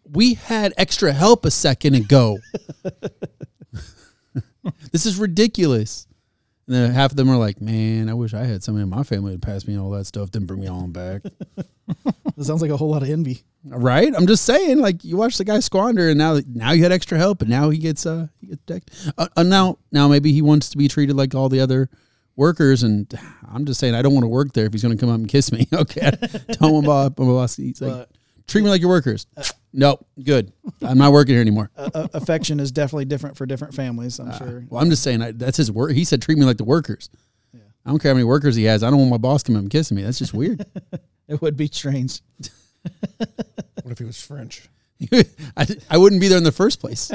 we 0.05 0.35
had 0.35 0.73
extra 0.77 1.13
help 1.13 1.45
a 1.45 1.51
second 1.51 1.95
ago." 1.95 2.39
this 4.93 5.07
is 5.07 5.17
ridiculous. 5.17 6.07
And 6.71 6.77
then 6.77 6.93
half 6.93 7.11
of 7.11 7.17
them 7.17 7.29
are 7.29 7.37
like, 7.37 7.61
man, 7.61 8.09
I 8.09 8.15
wish 8.15 8.33
I 8.33 8.45
had 8.45 8.63
somebody 8.63 8.85
in 8.85 8.91
my 8.91 9.03
family 9.03 9.33
to 9.33 9.41
pass 9.41 9.67
me 9.67 9.77
all 9.77 9.91
that 9.91 10.05
stuff, 10.05 10.31
then 10.31 10.47
bring 10.47 10.61
me 10.61 10.69
on 10.69 10.93
back. 10.93 11.23
It 12.37 12.45
sounds 12.45 12.63
like 12.63 12.71
a 12.71 12.77
whole 12.77 12.91
lot 12.91 13.03
of 13.03 13.11
envy. 13.11 13.43
right? 13.65 14.15
I'm 14.15 14.29
just 14.29 14.45
saying, 14.45 14.79
like 14.79 15.03
you 15.05 15.17
watch 15.17 15.37
the 15.37 15.45
guy 15.45 15.59
squander, 15.59 16.09
and 16.09 16.17
now 16.17 16.39
now 16.47 16.71
you 16.71 16.85
had 16.85 16.93
extra 16.93 17.19
help, 17.19 17.41
and 17.43 17.51
now 17.51 17.71
he 17.71 17.79
gets 17.79 18.07
uh 18.07 18.29
he 18.41 18.47
gets 18.47 18.63
decked. 18.63 19.13
Uh, 19.19 19.27
uh, 19.37 19.43
now 19.43 19.79
now 19.91 20.07
maybe 20.07 20.33
he 20.33 20.41
wants 20.41 20.71
to 20.71 20.79
be 20.79 20.87
treated 20.87 21.17
like 21.17 21.35
all 21.35 21.49
the 21.49 21.59
other 21.59 21.91
workers, 22.37 22.85
and 22.85 23.13
I'm 23.53 23.67
just 23.67 23.81
saying 23.81 23.97
I 23.97 24.03
don't 24.03 24.15
want 24.15 24.23
to 24.23 24.29
work 24.29 24.53
there 24.53 24.67
if 24.67 24.73
he's 24.73 24.83
going 24.83 24.97
to 24.97 25.01
come 25.01 25.11
up 25.11 25.19
and 25.19 25.29
kiss 25.29 25.51
me. 25.51 25.67
okay, 25.73 26.13
tell 26.53 26.77
him 26.79 26.85
about 26.85 27.19
my 27.19 27.25
boss. 27.27 27.57
He's 27.57 27.83
like, 27.83 28.09
treat 28.51 28.63
me 28.63 28.69
like 28.71 28.81
your 28.81 28.91
workers. 28.91 29.27
nope, 29.73 30.05
good. 30.23 30.53
I'm 30.83 30.99
not 30.99 31.13
working 31.13 31.33
here 31.35 31.41
anymore. 31.41 31.71
uh, 31.77 31.91
uh, 31.95 32.09
affection 32.15 32.61
is 32.61 32.71
definitely 32.73 33.07
different 33.07 33.37
for 33.37 33.47
different 33.47 33.75
families. 33.75 34.19
I'm 34.19 34.37
sure. 34.37 34.65
Well, 34.69 34.83
I'm 34.83 34.91
just 34.91 35.03
saying 35.03 35.23
I, 35.23 35.33
that's 35.33 35.57
his 35.57 35.71
work. 35.73 35.93
He 35.93 36.05
said 36.05 36.21
treat 36.21 36.37
me 36.39 36.45
like 36.45 36.59
the 36.59 36.65
workers. 36.65 37.09
Yeah. 37.55 37.61
I 37.87 37.91
don't 37.91 37.99
care 38.01 38.11
how 38.11 38.15
many 38.15 38.25
workers 38.25 38.57
he 38.57 38.65
has. 38.65 38.83
I 38.83 38.91
don't 38.91 38.99
want 38.99 39.11
my 39.11 39.17
boss 39.19 39.43
coming 39.43 39.59
up 39.59 39.63
and 39.63 39.71
kissing 39.71 39.97
me. 39.97 40.03
That's 40.03 40.19
just 40.19 40.35
weird. 40.35 40.65
It 41.29 41.41
would 41.41 41.57
be 41.57 41.69
strange. 41.69 42.23
What 43.83 43.93
if 43.93 43.99
he 43.99 44.05
was 44.05 44.21
French? 44.21 44.69
I, 45.57 45.67
I 45.89 45.97
wouldn't 45.97 46.21
be 46.21 46.27
there 46.29 46.39
in 46.39 46.45
the 46.45 46.51
first 46.53 46.81
place. 46.81 47.11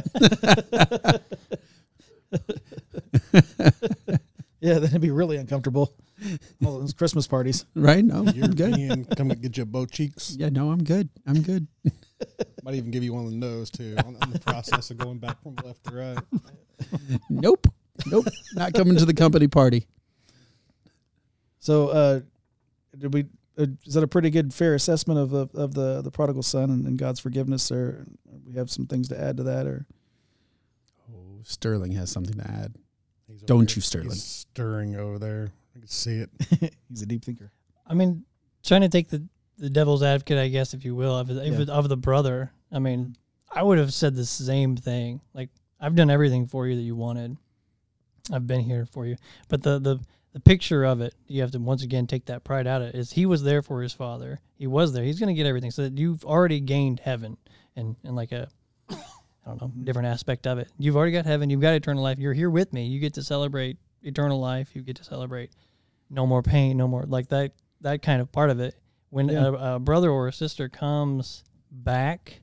Yeah, 4.66 4.80
that'd 4.80 5.00
be 5.02 5.12
really 5.12 5.38
uncomfortable. 5.38 5.94
All 6.66 6.80
those 6.80 6.94
Christmas 6.94 7.28
parties. 7.28 7.66
right? 7.76 8.04
No, 8.04 8.24
you're 8.24 8.48
good. 8.48 8.78
European, 8.78 9.06
come 9.06 9.30
and 9.32 9.42
get 9.42 9.58
you 9.58 9.66
both 9.66 9.92
cheeks. 9.92 10.36
Yeah, 10.40 10.50
no, 10.50 10.72
I'm 10.72 10.84
good. 10.84 11.10
I'm 11.28 11.42
good. 11.42 11.68
Might 12.64 12.74
even 12.76 12.90
give 12.90 13.04
you 13.04 13.14
one 13.14 13.26
of 13.26 13.32
the 13.32 13.38
nose 13.38 13.70
too 13.70 13.96
on, 14.06 14.16
on 14.22 14.32
the 14.32 14.40
process 14.40 14.90
of 14.90 14.98
going 14.98 15.20
back 15.20 15.42
from 15.44 15.56
left 15.64 15.84
to 15.86 15.96
right. 15.96 16.18
Nope. 17.30 17.68
Nope. 18.08 18.26
Not 18.56 18.74
coming 18.74 18.98
to 18.98 19.06
the 19.06 19.14
company 19.14 19.48
party. 19.48 19.86
So, 21.60 21.90
uh, 21.90 22.20
did 22.98 23.14
we? 23.14 23.26
Uh, 23.58 23.68
is 23.86 23.94
that 23.94 24.04
a 24.04 24.08
pretty 24.08 24.30
good, 24.30 24.54
fair 24.54 24.74
assessment 24.74 25.20
of 25.20 25.34
of, 25.34 25.54
of 25.56 25.74
the 25.76 26.02
the 26.02 26.12
prodigal 26.12 26.44
son 26.44 26.70
and, 26.72 26.86
and 26.88 26.98
God's 26.98 27.20
forgiveness? 27.20 27.72
Or 27.72 28.06
we 28.46 28.54
have 28.56 28.70
some 28.72 28.86
things 28.88 29.08
to 29.10 29.20
add 29.22 29.38
to 29.38 29.44
that? 29.44 29.68
Or 29.68 29.86
Oh, 31.14 31.40
Sterling 31.44 31.92
has 31.94 32.10
something 32.10 32.36
to 32.38 32.48
add. 32.50 32.76
He's 33.40 33.44
Don't 33.44 33.70
here- 33.70 33.78
you, 33.78 33.82
Sterling. 33.82 34.10
He's 34.12 34.24
stirring 34.24 34.96
over 34.96 35.20
there. 35.20 35.50
I 35.76 35.80
can 35.80 35.88
see 35.88 36.18
it. 36.18 36.30
he's 36.90 37.02
a 37.02 37.06
deep 37.06 37.24
thinker. 37.26 37.52
I 37.88 37.94
mean, 37.94 38.24
trying 38.64 38.82
to 38.82 38.90
take 38.90 39.10
the, 39.10 39.24
the 39.58 39.70
devil's 39.70 40.02
advocate, 40.04 40.38
I 40.38 40.48
guess, 40.48 40.74
if 40.74 40.86
you 40.86 40.96
will, 40.96 41.18
of, 41.18 41.28
the- 41.28 41.46
Yeah. 41.48 41.66
of 41.74 41.90
the 41.90 41.98
brother. 41.98 42.52
I 42.72 42.80
mean, 42.80 43.16
I 43.54 43.62
would 43.64 43.78
have 43.78 43.94
said 43.94 44.16
the 44.16 44.26
same 44.26 44.76
thing. 44.76 45.22
Like, 45.34 45.50
I've 45.80 45.96
done 45.96 46.10
everything 46.10 46.48
for 46.48 46.68
you 46.68 46.76
that 46.76 46.82
you 46.82 46.96
wanted. 46.96 47.38
I've 48.32 48.48
been 48.48 48.62
here 48.62 48.86
for 48.86 49.06
you. 49.06 49.18
But 49.50 49.62
the, 49.62 49.78
the, 49.80 50.00
the 50.34 50.40
picture 50.40 50.84
of 50.84 51.02
it, 51.02 51.14
you 51.28 51.42
have 51.42 51.52
to 51.52 51.60
once 51.60 51.84
again 51.84 52.08
take 52.08 52.26
that 52.26 52.44
pride 52.44 52.66
out 52.68 52.82
of 52.82 52.90
it, 52.90 52.96
is 52.96 53.12
he 53.12 53.26
was 53.26 53.44
there 53.44 53.62
for 53.62 53.82
his 53.82 53.94
father. 53.94 54.40
He 54.58 54.68
was 54.68 54.94
there. 54.94 55.04
He's 55.04 55.20
going 55.20 55.28
to 55.28 55.36
get 55.36 55.46
everything. 55.46 55.72
So 55.72 55.84
that 55.84 55.98
you've 55.98 56.26
already 56.26 56.60
gained 56.60 57.02
heaven 57.02 57.38
and, 57.76 57.96
and 58.04 58.16
like 58.16 58.32
a, 58.32 58.48
I 59.46 59.50
don't 59.50 59.62
know, 59.62 59.72
different 59.84 60.08
aspect 60.08 60.48
of 60.48 60.58
it. 60.58 60.70
You've 60.80 60.96
already 60.96 61.12
got 61.12 61.26
heaven. 61.26 61.50
You've 61.50 61.62
got 61.62 61.74
eternal 61.74 62.02
life. 62.02 62.18
You're 62.18 62.34
here 62.34 62.50
with 62.50 62.74
me. 62.74 62.88
You 62.88 63.00
get 63.00 63.14
to 63.16 63.24
celebrate 63.24 63.78
eternal 64.02 64.40
life. 64.40 64.76
You 64.76 64.82
get 64.82 64.96
to 64.98 65.04
celebrate 65.04 65.52
no 66.10 66.26
more 66.26 66.42
pain, 66.42 66.78
no 66.78 66.88
more 66.88 67.04
like 67.06 67.28
that 67.30 67.52
that 67.82 68.02
kind 68.02 68.22
of 68.22 68.32
part 68.32 68.50
of 68.50 68.60
it. 68.60 68.76
When 69.10 69.30
Yeah. 69.30 69.46
a, 69.48 69.76
a 69.76 69.80
brother 69.80 70.10
or 70.10 70.28
a 70.28 70.34
sister 70.34 70.68
comes 70.70 71.44
back, 71.72 72.42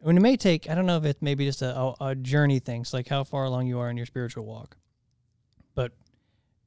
when 0.00 0.16
it 0.16 0.20
may 0.20 0.36
take, 0.36 0.70
I 0.70 0.74
don't 0.74 0.86
know 0.86 0.96
if 0.96 1.04
it's 1.04 1.20
maybe 1.20 1.44
just 1.44 1.60
a, 1.62 1.76
a, 1.76 1.94
a 2.00 2.14
journey 2.14 2.58
thing. 2.58 2.80
It's 2.82 2.92
like 2.94 3.08
how 3.08 3.24
far 3.24 3.44
along 3.44 3.66
you 3.66 3.78
are 3.78 3.90
in 3.90 3.96
your 3.96 4.06
spiritual 4.06 4.44
walk. 4.46 4.76
But 5.74 5.92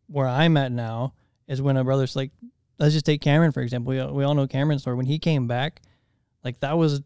where 0.08 0.28
I'm 0.28 0.56
at 0.58 0.72
now 0.72 1.14
is 1.48 1.62
when 1.62 1.78
a 1.78 1.84
brother's 1.84 2.16
like, 2.16 2.32
let's 2.78 2.94
just 2.94 3.06
take 3.06 3.22
Cameron 3.22 3.52
for 3.52 3.62
example. 3.62 3.92
We 3.94 4.04
we 4.06 4.24
all 4.24 4.36
know 4.36 4.48
Cameron's 4.48 4.84
story. 4.84 4.98
When 4.98 5.06
he 5.08 5.18
came 5.18 5.48
back, 5.48 5.82
like 6.44 6.60
that 6.60 6.78
was, 6.78 7.02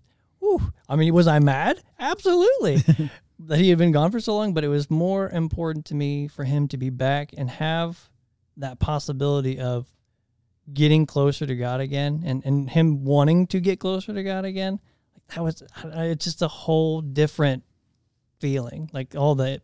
whew, 0.45 0.73
I 0.87 0.95
mean, 0.95 1.13
was 1.13 1.27
I 1.27 1.39
mad? 1.39 1.81
Absolutely. 1.99 2.83
that 3.39 3.59
he 3.59 3.69
had 3.69 3.77
been 3.77 3.91
gone 3.91 4.11
for 4.11 4.19
so 4.19 4.35
long, 4.35 4.53
but 4.53 4.63
it 4.63 4.67
was 4.67 4.89
more 4.89 5.29
important 5.29 5.85
to 5.85 5.95
me 5.95 6.27
for 6.27 6.43
him 6.43 6.67
to 6.69 6.77
be 6.77 6.89
back 6.89 7.31
and 7.37 7.49
have 7.49 8.09
that 8.57 8.79
possibility 8.79 9.59
of 9.59 9.87
getting 10.71 11.05
closer 11.05 11.45
to 11.45 11.55
God 11.55 11.79
again 11.81 12.23
and, 12.25 12.43
and 12.45 12.69
him 12.69 13.03
wanting 13.03 13.47
to 13.47 13.59
get 13.59 13.79
closer 13.79 14.13
to 14.13 14.23
God 14.23 14.45
again. 14.45 14.79
Like 15.13 15.35
that 15.35 15.43
was 15.43 15.63
it's 15.83 16.25
just 16.25 16.41
a 16.41 16.47
whole 16.47 17.01
different 17.01 17.63
feeling. 18.39 18.89
Like 18.93 19.15
all 19.15 19.35
the 19.35 19.61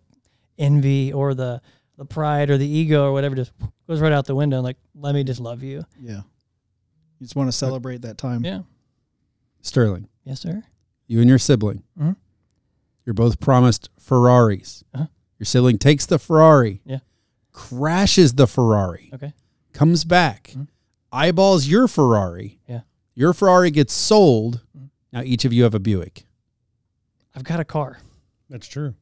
envy 0.58 1.14
or 1.14 1.34
the 1.34 1.62
the 1.98 2.06
pride 2.06 2.50
or 2.50 2.58
the 2.58 2.68
ego 2.68 3.06
or 3.06 3.14
whatever 3.14 3.36
just 3.36 3.52
goes 3.88 4.00
right 4.00 4.12
out 4.12 4.26
the 4.26 4.36
window. 4.36 4.62
Like 4.62 4.78
let 4.96 5.16
me 5.16 5.24
just 5.24 5.40
love 5.40 5.64
you. 5.64 5.86
Yeah, 6.00 6.22
you 7.20 7.26
just 7.26 7.36
want 7.36 7.48
to 7.48 7.54
celebrate 7.54 8.02
that 8.04 8.18
time. 8.18 8.44
Yeah. 8.44 8.62
Sterling, 9.64 10.10
Yes, 10.24 10.40
sir. 10.42 10.64
you 11.08 11.20
and 11.20 11.28
your 11.30 11.40
sibling, 11.40 11.84
Mhm. 12.00 12.16
you're 13.06 13.14
both 13.14 13.40
promised 13.40 13.90
Ferraris. 14.00 14.84
Uh-huh. 14.94 15.08
Your 15.40 15.46
sibling 15.46 15.78
takes 15.78 16.06
the 16.06 16.18
Ferrari, 16.20 16.82
Yeah. 16.86 17.00
crashes 17.52 18.34
the 18.36 18.48
Ferrari, 18.48 19.10
Okay. 19.14 19.34
comes 19.74 20.06
back, 20.06 20.54
Mhm. 20.56 20.68
eyeballs 21.12 21.68
your 21.68 21.88
Ferrari. 21.90 22.60
Yeah. 22.68 22.82
Your 23.14 23.34
Ferrari 23.34 23.72
gets 23.72 23.94
sold. 23.94 24.62
Mhm. 24.78 24.90
Now 25.12 25.22
each 25.24 25.44
of 25.44 25.52
you 25.52 25.64
have 25.64 25.74
a 25.76 25.80
Buick. 25.80 26.26
I've 27.36 27.44
got 27.44 27.60
a 27.60 27.66
car. 27.66 28.00
That's 28.50 28.68
true. 28.68 28.94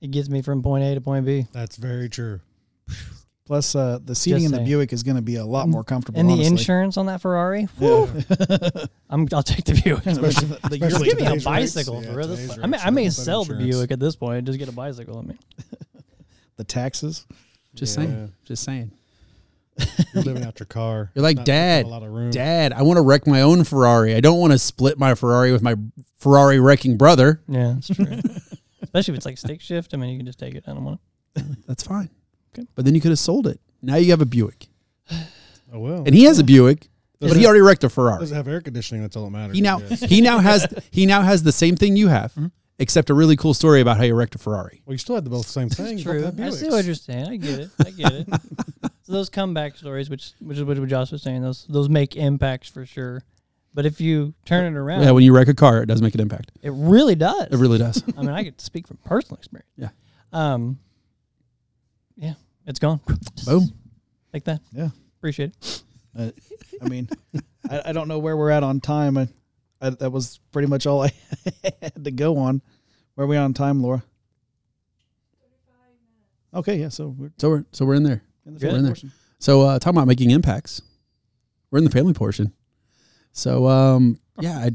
It 0.00 0.10
gets 0.10 0.28
me 0.28 0.42
from 0.42 0.62
point 0.62 0.82
A 0.84 0.94
to 0.94 1.00
point 1.00 1.26
B. 1.26 1.46
That's 1.52 1.76
very 1.76 2.08
true. 2.08 2.40
Plus, 3.48 3.74
uh, 3.74 3.98
the 4.04 4.14
seating 4.14 4.44
in 4.44 4.52
the. 4.52 4.60
Buick 4.60 4.92
is 4.92 5.02
going 5.02 5.16
to 5.16 5.22
be 5.22 5.36
a 5.36 5.44
lot 5.44 5.68
more 5.70 5.82
comfortable. 5.82 6.20
And 6.20 6.28
the 6.28 6.34
honestly. 6.34 6.52
insurance 6.52 6.98
on 6.98 7.06
that 7.06 7.22
Ferrari, 7.22 7.66
Yeah. 7.78 8.06
I'm, 9.10 9.26
I'll 9.32 9.42
take 9.42 9.64
the 9.64 9.80
Buick. 9.82 10.04
Especially 10.06 10.48
the 10.48 10.58
especially 10.86 11.08
Give 11.08 11.18
me 11.20 11.26
a 11.26 11.40
bicycle 11.40 12.02
Yeah, 12.02 12.10
for 12.12 12.16
real. 12.18 12.28
This- 12.28 12.58
I 12.62 12.66
may, 12.66 12.76
I 12.76 12.90
may 12.90 13.06
are 13.06 13.10
sell 13.10 13.44
the. 13.44 13.54
Buick 13.54 13.90
at 13.90 13.98
this 14.00 14.16
point. 14.16 14.44
Just 14.44 14.58
get 14.58 14.68
a 14.68 14.72
bicycle. 14.72 15.18
I 15.18 15.22
mean, 15.22 15.38
the 16.56 16.64
taxes. 16.64 17.24
Just 17.74 17.96
Yeah. 17.98 18.04
saying. 18.04 18.32
Just 18.44 18.64
saying. 18.64 18.90
You're 20.12 20.24
living 20.24 20.44
out 20.44 20.60
your 20.60 20.66
car. 20.66 21.10
You're 21.14 21.22
like, 21.22 21.36
Not 21.38 21.46
"Dad, 21.46 21.86
A 21.86 21.88
lot 21.88 22.02
of 22.02 22.10
room. 22.10 22.30
Dad, 22.30 22.74
I 22.74 22.82
want 22.82 22.98
to 22.98 23.02
wreck 23.02 23.26
my 23.26 23.40
own 23.40 23.64
Ferrari. 23.64 24.14
I 24.14 24.20
don't 24.20 24.40
want 24.40 24.52
to 24.52 24.58
split 24.58 24.98
my 24.98 25.14
Ferrari 25.14 25.52
with 25.52 25.62
my 25.62 25.74
Ferrari 26.18 26.60
wrecking 26.60 26.98
brother. 26.98 27.40
yeah, 27.48 27.76
that's 27.76 27.86
true. 27.88 28.04
Especially 28.82 29.12
if 29.14 29.16
it's 29.18 29.24
like 29.26 29.38
stick 29.38 29.62
shift. 29.62 29.94
I 29.94 29.96
mean, 29.96 30.10
you 30.10 30.18
can 30.18 30.26
just 30.26 30.38
take 30.38 30.54
it. 30.54 30.64
I 30.66 30.72
don't 30.74 30.84
want 30.84 31.00
to 31.36 31.44
That's 31.66 31.82
fine. 31.84 32.10
Okay. 32.58 32.66
But 32.74 32.84
then 32.84 32.94
you 32.94 33.00
could 33.00 33.10
have 33.10 33.18
sold 33.18 33.46
it. 33.46 33.60
Now 33.82 33.96
you 33.96 34.10
have 34.10 34.20
a 34.20 34.26
Buick. 34.26 34.66
Oh 35.70 35.80
well. 35.80 36.02
And 36.06 36.14
he 36.14 36.24
has 36.24 36.38
a 36.38 36.44
Buick, 36.44 36.88
Does 37.20 37.30
but 37.30 37.36
it- 37.36 37.40
he 37.40 37.46
already 37.46 37.60
wrecked 37.60 37.84
a 37.84 37.90
Ferrari. 37.90 38.20
Doesn't 38.20 38.34
have 38.34 38.48
air 38.48 38.62
conditioning? 38.62 39.02
That's 39.02 39.16
all 39.16 39.24
that 39.24 39.30
matters. 39.30 39.54
He 39.54 39.60
now 39.60 39.78
he 39.80 40.20
now 40.22 40.38
has 40.38 40.66
he 40.90 41.04
now 41.04 41.20
has 41.20 41.42
the 41.42 41.52
same 41.52 41.76
thing 41.76 41.94
you 41.94 42.08
have, 42.08 42.32
Mhm. 42.34 42.52
except 42.78 43.10
a 43.10 43.14
really 43.14 43.36
cool 43.36 43.52
story 43.52 43.82
about 43.82 43.98
how 43.98 44.04
you 44.04 44.14
wrecked 44.14 44.34
a 44.34 44.38
Ferrari. 44.38 44.80
Well, 44.86 44.94
you 44.94 44.98
still 44.98 45.14
had 45.16 45.24
the 45.24 45.30
both 45.30 45.46
same 45.46 45.68
thing. 45.68 45.96
It's 45.96 46.04
true. 46.04 46.24
I 46.38 46.50
see 46.50 46.70
what 46.70 46.86
you're 46.86 46.94
saying. 46.94 47.26
I 47.28 47.36
get 47.36 47.58
it. 47.60 47.70
I 47.86 47.90
get 47.90 48.12
it. 48.14 48.28
so 49.02 49.12
those 49.12 49.28
comeback 49.28 49.76
stories, 49.76 50.08
which 50.08 50.32
which 50.40 50.56
is 50.56 50.64
what 50.64 50.82
Josh 50.88 51.12
was 51.12 51.20
saying, 51.20 51.42
those 51.42 51.66
those 51.68 51.90
make 51.90 52.16
impacts 52.16 52.70
for 52.70 52.86
sure. 52.86 53.22
But 53.74 53.84
if 53.84 54.00
you 54.00 54.32
turn 54.46 54.74
it 54.74 54.78
around, 54.78 55.02
Yeah, 55.02 55.10
when 55.10 55.22
you 55.22 55.34
wreck 55.34 55.48
a 55.48 55.54
car, 55.54 55.82
it 55.82 55.86
does 55.86 56.00
make 56.00 56.14
an 56.14 56.20
impact. 56.22 56.50
it 56.62 56.70
really 56.72 57.14
does. 57.14 57.48
It 57.50 57.56
really 57.58 57.76
does. 57.78 58.02
I 58.16 58.22
mean, 58.22 58.30
I 58.30 58.42
could 58.42 58.58
speak 58.58 58.88
from 58.88 58.96
personal 59.04 59.36
experience. 59.36 59.68
Yeah. 59.76 59.90
Um. 60.32 60.78
Yeah, 62.68 62.70
it's 62.72 62.78
gone. 62.80 63.00
Boom. 63.46 63.72
Like 64.34 64.44
that. 64.44 64.60
Yeah. 64.72 64.90
Appreciate 65.18 65.52
it. 65.56 65.82
Uh, 66.16 66.30
I 66.82 66.88
mean, 66.90 67.08
I, 67.70 67.82
I 67.86 67.92
don't 67.92 68.08
know 68.08 68.18
where 68.18 68.36
we're 68.36 68.50
at 68.50 68.62
on 68.62 68.78
time. 68.80 69.16
I, 69.16 69.26
I, 69.80 69.88
that 69.90 70.10
was 70.10 70.38
pretty 70.52 70.68
much 70.68 70.86
all 70.86 71.02
I 71.02 71.10
had 71.82 72.04
to 72.04 72.10
go 72.10 72.36
on. 72.36 72.60
Where 73.14 73.24
are 73.24 73.28
we 73.28 73.38
on 73.38 73.54
time, 73.54 73.82
Laura? 73.82 74.02
Okay, 76.52 76.76
yeah. 76.76 76.90
So 76.90 77.08
we're 77.16 77.32
So 77.38 77.48
we're 77.48 77.64
so 77.72 77.86
we're 77.86 77.94
in 77.94 78.02
there. 78.02 78.22
in 78.44 78.54
the 78.54 78.66
We're 78.66 78.76
in 78.76 78.82
there. 78.82 78.90
portion. 78.92 79.12
So 79.38 79.62
uh, 79.62 79.78
talking 79.78 79.96
about 79.96 80.06
making 80.08 80.30
impacts, 80.30 80.82
we're 81.70 81.78
in 81.78 81.84
the 81.84 81.90
family 81.90 82.12
portion. 82.12 82.52
So 83.32 83.66
um, 83.66 84.20
yeah, 84.40 84.68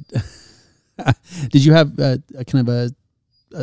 I, 1.03 1.13
did 1.51 1.63
you 1.63 1.73
have 1.73 1.99
a, 1.99 2.21
a 2.37 2.43
kind 2.45 2.67
of 2.67 2.73
a, 2.73 2.91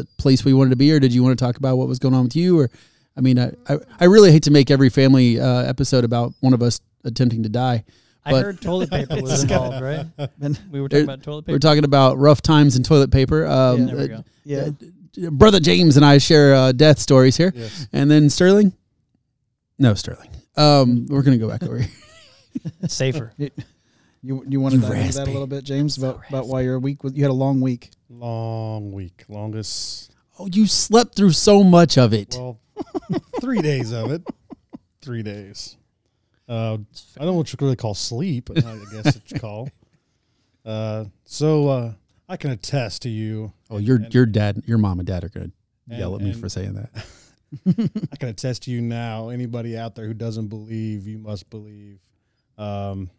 a 0.01 0.05
place 0.19 0.45
where 0.45 0.51
you 0.51 0.57
wanted 0.57 0.71
to 0.71 0.77
be, 0.77 0.93
or 0.93 1.01
did 1.01 1.13
you 1.13 1.23
want 1.25 1.37
to 1.37 1.45
talk 1.45 1.57
about 1.57 1.79
what 1.79 1.89
was 1.89 1.99
going 1.99 2.15
on 2.15 2.25
with 2.25 2.37
you? 2.37 2.59
Or 2.61 2.71
I 3.17 3.21
mean, 3.21 3.39
I 3.39 3.53
I, 3.69 3.77
I 4.01 4.05
really 4.07 4.33
hate 4.33 4.45
to 4.45 4.51
make 4.51 4.71
every 4.71 4.89
family 4.91 5.41
uh, 5.41 5.63
episode 5.65 6.05
about 6.05 6.33
one 6.41 6.55
of 6.55 6.63
us 6.63 6.81
attempting 7.05 7.43
to 7.45 7.49
die. 7.49 7.85
I 8.25 8.33
But- 8.33 8.43
heard 8.45 8.61
toilet 8.61 8.91
paper 8.91 9.21
was 9.21 9.33
It's 9.33 9.43
involved, 9.43 9.81
right? 9.83 10.07
And, 10.41 10.59
We 10.71 10.81
were 10.81 10.89
There- 10.89 11.01
talking 11.01 11.15
about 11.15 11.23
toilet 11.23 11.43
paper. 11.47 11.55
We're 11.55 11.59
talking 11.59 11.85
about 11.85 12.19
rough 12.19 12.43
times 12.43 12.77
and 12.77 12.85
toilet 12.85 13.11
paper. 13.11 13.47
Um, 13.47 13.87
there 13.87 13.97
we 13.97 14.13
uh, 14.15 14.23
yeah. 14.45 14.69
uh, 15.27 15.31
brother 15.31 15.59
James 15.61 15.97
and 15.97 16.05
I 16.05 16.19
share 16.19 16.55
uh, 16.55 16.73
death 16.73 16.99
stories 16.99 17.37
here, 17.37 17.53
Yes. 17.55 17.87
and 17.93 18.11
then 18.11 18.29
Sterling. 18.31 18.75
No, 19.79 19.95
Sterling. 19.95 20.29
Um, 20.57 21.07
we're 21.09 21.23
gonna 21.23 21.39
go 21.39 21.49
back 21.49 21.63
over 21.63 21.79
here. 21.79 21.89
Safer. 22.89 23.33
You 24.23 24.45
you 24.47 24.61
want 24.61 24.75
to 24.75 24.81
You 24.81 24.87
dive 24.87 24.97
into 25.07 25.17
that 25.19 25.29
a 25.29 25.31
little 25.31 25.47
bit, 25.47 25.65
James, 25.65 25.95
So 25.95 26.11
about, 26.11 26.29
about 26.29 26.49
why 26.49 26.61
your 26.61 26.79
week 26.79 27.03
was, 27.03 27.15
you 27.15 27.23
had 27.23 27.31
a 27.31 27.35
long 27.47 27.63
week. 27.63 27.91
Long 28.11 28.93
week. 28.93 29.25
Longest. 29.29 30.13
Oh, 30.39 30.47
you 30.47 30.67
slept 30.67 31.15
through 31.15 31.33
so 31.33 31.65
much 31.65 31.97
of 31.97 32.13
it. 32.13 32.35
Well, 32.39 32.59
three 33.41 33.61
days 33.61 33.93
of 33.93 34.11
it. 34.11 34.23
Three 35.03 35.23
days. 35.23 35.77
Uh, 36.49 36.79
I 37.17 37.25
don't 37.25 37.27
know 37.27 37.33
what 37.35 37.53
you 37.53 37.57
really 37.61 37.77
call 37.77 37.95
sleep. 37.95 38.51
I 38.51 38.61
guess 38.93 39.17
it's 39.17 39.41
called. 39.41 39.71
Uh, 40.65 41.05
so 41.25 41.69
uh, 41.69 41.93
I 42.29 42.37
can 42.37 42.51
attest 42.51 43.03
to 43.03 43.09
you. 43.09 43.53
Oh, 43.71 43.79
your 43.79 43.97
and- 43.97 44.15
your 44.15 44.27
dad, 44.27 44.63
your 44.67 44.79
mom 44.79 44.99
and 44.99 45.07
dad 45.07 45.25
are 45.25 45.29
gonna 45.29 45.51
yell 45.87 46.15
at 46.17 46.23
me 46.23 46.33
for 46.33 46.49
saying 46.49 46.75
that. 46.75 47.07
I 48.13 48.17
can 48.17 48.29
attest 48.29 48.65
to 48.65 48.71
you 48.71 48.81
now. 48.81 49.31
Anybody 49.31 49.77
out 49.77 49.95
there 49.95 50.07
who 50.07 50.15
doesn't 50.15 50.49
believe, 50.49 51.07
you 51.07 51.19
must 51.19 51.51
believe. 51.51 51.99
Um, 52.57 53.11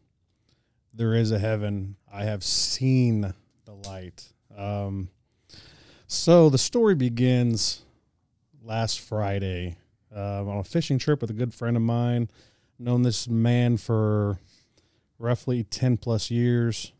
there 0.93 1.13
is 1.15 1.31
a 1.31 1.39
heaven. 1.39 1.95
I 2.11 2.23
have 2.23 2.43
seen 2.43 3.33
the 3.65 3.73
light. 3.89 4.31
Um, 4.57 5.09
so 6.07 6.49
the 6.49 6.57
story 6.57 6.95
begins 6.95 7.81
last 8.63 8.99
Friday 9.01 9.77
um, 10.15 10.49
on 10.49 10.57
a 10.57 10.63
fishing 10.63 10.97
trip 10.97 11.21
with 11.21 11.29
a 11.29 11.33
good 11.33 11.53
friend 11.53 11.75
of 11.75 11.83
mine. 11.83 12.29
Known 12.79 13.03
this 13.03 13.27
man 13.27 13.77
for 13.77 14.39
roughly 15.19 15.63
ten 15.63 15.97
plus 15.97 16.31
years. 16.31 16.91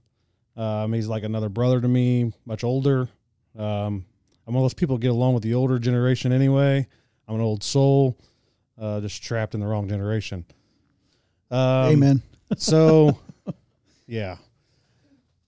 Um, 0.55 0.93
he's 0.93 1.07
like 1.07 1.24
another 1.24 1.49
brother 1.49 1.82
to 1.82 1.88
me, 1.88 2.34
much 2.45 2.64
older. 2.64 3.09
Um, 3.57 4.05
I'm 4.45 4.53
one 4.53 4.57
of 4.57 4.64
those 4.64 4.74
people 4.74 4.95
who 4.97 5.01
get 5.01 5.12
along 5.12 5.34
with 5.34 5.43
the 5.43 5.53
older 5.53 5.80
generation 5.80 6.32
anyway. 6.32 6.88
I'm 7.28 7.36
an 7.36 7.41
old 7.41 7.64
soul, 7.64 8.18
uh, 8.80 8.99
just 8.99 9.24
trapped 9.24 9.53
in 9.53 9.62
the 9.62 9.68
wrong 9.68 9.88
generation. 9.88 10.45
Um, 11.49 11.91
Amen. 11.91 12.22
So, 12.57 13.18
yeah. 14.07 14.36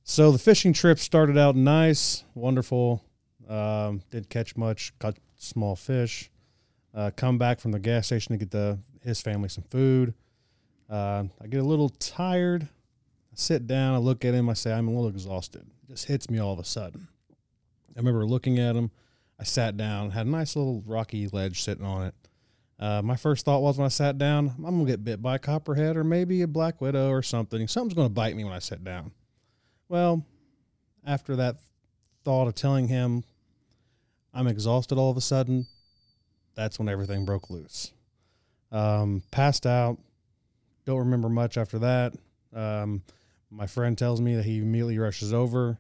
So 0.05 0.32
the 0.32 0.39
fishing 0.39 0.72
trip 0.72 0.99
started 0.99 1.38
out 1.38 1.53
nice, 1.57 2.24
wonderful. 2.34 3.03
Um, 3.49 4.03
did 4.09 4.30
catch 4.30 4.55
much, 4.55 4.93
caught 4.99 5.18
small 5.36 5.76
fish. 5.76 6.32
Uh, 6.94 7.12
come 7.16 7.38
back 7.38 7.60
from 7.60 7.72
the 7.72 7.80
gas 7.80 8.08
station 8.08 8.34
to 8.34 8.38
get 8.38 8.52
the 8.52 8.80
his 9.02 9.22
family 9.22 9.50
some 9.50 9.64
food. 9.70 10.14
Uh, 10.89 11.24
I 11.41 11.48
get 11.48 11.60
a 11.60 11.66
little 11.66 11.89
tired. 11.89 12.64
I 12.64 13.36
sit 13.36 13.68
down. 13.68 13.96
I 13.96 13.98
look 13.98 14.24
at 14.26 14.34
him. 14.34 14.50
I 14.50 14.54
say, 14.54 14.72
I'm 14.72 14.88
a 14.88 14.91
little 14.91 15.10
exhausted. 15.10 15.62
It 15.62 15.91
just 15.91 16.06
hits 16.06 16.30
me 16.30 16.39
all 16.39 16.54
of 16.54 16.60
a 16.60 16.64
sudden. 16.64 17.08
I 17.96 18.00
remember 18.00 18.26
looking 18.26 18.60
at 18.60 18.76
him. 18.76 18.91
I 19.39 19.44
sat 19.44 19.76
down. 19.76 20.12
Had 20.12 20.28
a 20.28 20.30
nice 20.30 20.56
little 20.56 20.84
rocky 20.86 21.28
ledge 21.28 21.62
sitting 21.62 21.86
on 21.86 22.08
it. 22.08 22.16
Uh, 22.80 23.02
my 23.02 23.16
first 23.16 23.46
thought 23.46 23.62
was 23.62 23.78
when 23.78 23.86
I 23.86 23.89
sat 23.89 24.18
down, 24.18 24.54
I'm 24.58 24.78
gonna 24.78 24.86
get 24.86 25.04
bit 25.04 25.22
by 25.22 25.36
a 25.36 25.39
copperhead 25.39 25.96
or 25.96 26.04
maybe 26.04 26.41
a 26.41 26.48
black 26.48 26.82
widow 26.82 27.10
or 27.10 27.22
something. 27.22 27.68
Something's 27.68 27.94
gonna 27.94 28.10
bite 28.10 28.36
me 28.36 28.44
when 28.44 28.54
I 28.54 28.60
sit 28.60 28.84
down. 28.84 29.12
Well, 29.89 30.26
after 31.06 31.36
that 31.38 31.58
thought 32.24 32.48
of 32.48 32.56
telling 32.56 32.88
him 32.88 33.24
I'm 34.34 34.48
exhausted 34.48 34.98
all 34.98 35.12
of 35.12 35.18
a 35.18 35.22
sudden, 35.22 35.68
that's 36.56 36.80
when 36.80 36.89
everything 36.89 37.26
broke 37.26 37.49
loose. 37.49 37.91
Um, 38.72 39.24
passed 39.32 39.66
out. 39.66 39.97
Don't 40.86 40.99
remember 40.99 41.30
much 41.30 41.58
after 41.58 41.80
that. 41.80 42.14
Um, 42.54 43.04
my 43.49 43.68
friend 43.68 43.97
tells 43.97 44.20
me 44.20 44.36
that 44.36 44.45
he 44.45 44.58
immediately 44.58 44.97
rushes 44.97 45.34
over. 45.34 45.78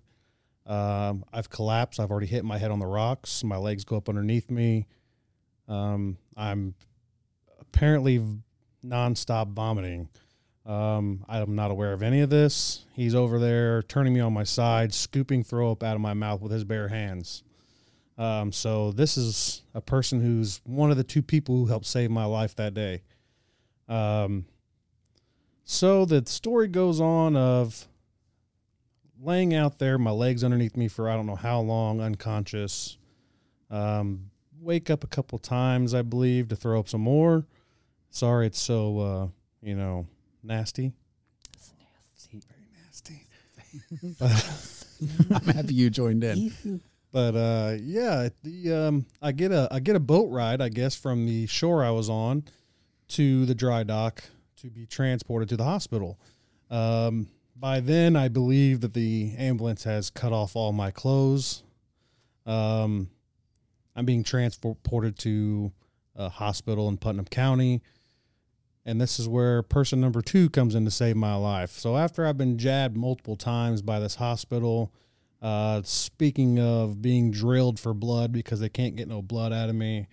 Um, 0.65 1.25
I've 1.33 1.49
collapsed. 1.49 1.99
I've 1.99 2.11
already 2.11 2.27
hit 2.27 2.45
my 2.45 2.57
head 2.57 2.71
on 2.71 2.79
the 2.79 2.85
rocks. 2.85 3.43
My 3.43 3.57
legs 3.57 3.83
go 3.83 3.97
up 3.97 4.09
underneath 4.09 4.49
me. 4.49 4.87
Um, 5.67 6.17
I'm 6.37 6.75
apparently 7.59 8.23
nonstop 8.85 9.49
vomiting. 9.49 10.09
Um, 10.65 11.25
I'm 11.27 11.55
not 11.55 11.71
aware 11.71 11.91
of 11.91 12.03
any 12.03 12.21
of 12.21 12.29
this. 12.29 12.85
He's 12.93 13.15
over 13.15 13.39
there 13.39 13.81
turning 13.83 14.13
me 14.13 14.21
on 14.21 14.33
my 14.33 14.45
side, 14.45 14.93
scooping 14.93 15.43
throw 15.43 15.71
up 15.71 15.83
out 15.83 15.95
of 15.95 16.01
my 16.01 16.13
mouth 16.13 16.41
with 16.41 16.51
his 16.51 16.63
bare 16.63 16.87
hands. 16.87 17.43
Um, 18.17 18.51
so 18.51 18.91
this 18.91 19.17
is 19.17 19.63
a 19.73 19.81
person 19.81 20.21
who's 20.21 20.61
one 20.65 20.91
of 20.91 20.97
the 20.97 21.03
two 21.03 21.21
people 21.21 21.55
who 21.55 21.65
helped 21.65 21.85
save 21.85 22.11
my 22.11 22.25
life 22.25 22.55
that 22.55 22.73
day. 22.73 23.01
Um, 23.89 24.45
so 25.65 26.05
the 26.05 26.25
story 26.25 26.67
goes 26.67 27.01
on 27.01 27.35
of 27.35 27.87
laying 29.21 29.53
out 29.55 29.79
there, 29.79 29.97
my 29.97 30.11
legs 30.11 30.43
underneath 30.43 30.77
me 30.77 30.87
for 30.87 31.09
I 31.09 31.15
don't 31.15 31.25
know 31.25 31.35
how 31.35 31.59
long, 31.61 32.01
unconscious. 32.01 32.97
Um, 33.71 34.29
wake 34.59 34.89
up 34.89 35.03
a 35.03 35.07
couple 35.07 35.39
times, 35.39 35.93
I 35.93 36.01
believe, 36.01 36.49
to 36.49 36.55
throw 36.55 36.79
up 36.79 36.89
some 36.89 37.01
more. 37.01 37.45
Sorry, 38.09 38.47
it's 38.47 38.59
so 38.59 38.99
uh, 38.99 39.27
you 39.61 39.75
know 39.75 40.05
nasty. 40.43 40.93
It's 41.53 41.73
nasty, 42.11 42.41
very 42.47 44.21
nasty. 44.29 44.53
I'm 45.33 45.55
happy 45.55 45.73
you 45.73 45.89
joined 45.89 46.23
in. 46.23 46.81
But 47.13 47.35
uh, 47.35 47.77
yeah, 47.79 48.29
the 48.41 48.73
um, 48.73 49.05
I 49.21 49.31
get 49.31 49.51
a 49.51 49.67
I 49.71 49.79
get 49.79 49.95
a 49.95 49.99
boat 49.99 50.31
ride, 50.31 50.61
I 50.61 50.69
guess, 50.69 50.95
from 50.95 51.27
the 51.27 51.45
shore 51.45 51.85
I 51.85 51.91
was 51.91 52.09
on 52.09 52.43
to 53.09 53.45
the 53.45 53.53
dry 53.53 53.83
dock 53.83 54.23
to 54.57 54.71
be 54.71 54.87
transported 54.87 55.47
to 55.49 55.57
the 55.57 55.63
hospital. 55.63 56.19
Um, 56.71 57.27
by 57.55 57.81
then, 57.81 58.15
I 58.15 58.29
believe 58.29 58.81
that 58.81 58.95
the 58.95 59.35
ambulance 59.37 59.83
has 59.83 60.09
cut 60.09 60.33
off 60.33 60.55
all 60.55 60.73
my 60.73 60.89
clothes. 60.89 61.61
Um, 62.47 63.11
I'm 63.95 64.05
being 64.05 64.23
transported 64.23 65.19
to 65.19 65.71
a 66.15 66.29
hospital 66.29 66.89
in 66.89 66.97
Putnam 66.97 67.25
County. 67.25 67.83
And 68.85 68.99
this 68.99 69.19
is 69.19 69.29
where 69.29 69.61
person 69.61 70.01
number 70.01 70.21
two 70.21 70.49
comes 70.49 70.73
in 70.73 70.83
to 70.85 70.91
save 70.91 71.15
my 71.15 71.35
life. 71.35 71.71
So 71.71 71.95
after 71.95 72.25
I've 72.25 72.37
been 72.37 72.57
jabbed 72.57 72.97
multiple 72.97 73.35
times 73.35 73.81
by 73.83 73.99
this 73.99 74.15
hospital, 74.15 74.91
uh, 75.43 75.81
speaking 75.83 76.59
of 76.59 77.01
being 77.01 77.29
drilled 77.29 77.79
for 77.79 77.93
blood 77.93 78.31
because 78.31 78.59
they 78.59 78.69
can't 78.69 78.95
get 78.95 79.07
no 79.07 79.21
blood 79.21 79.53
out 79.53 79.69
of 79.69 79.75
me, 79.75 80.07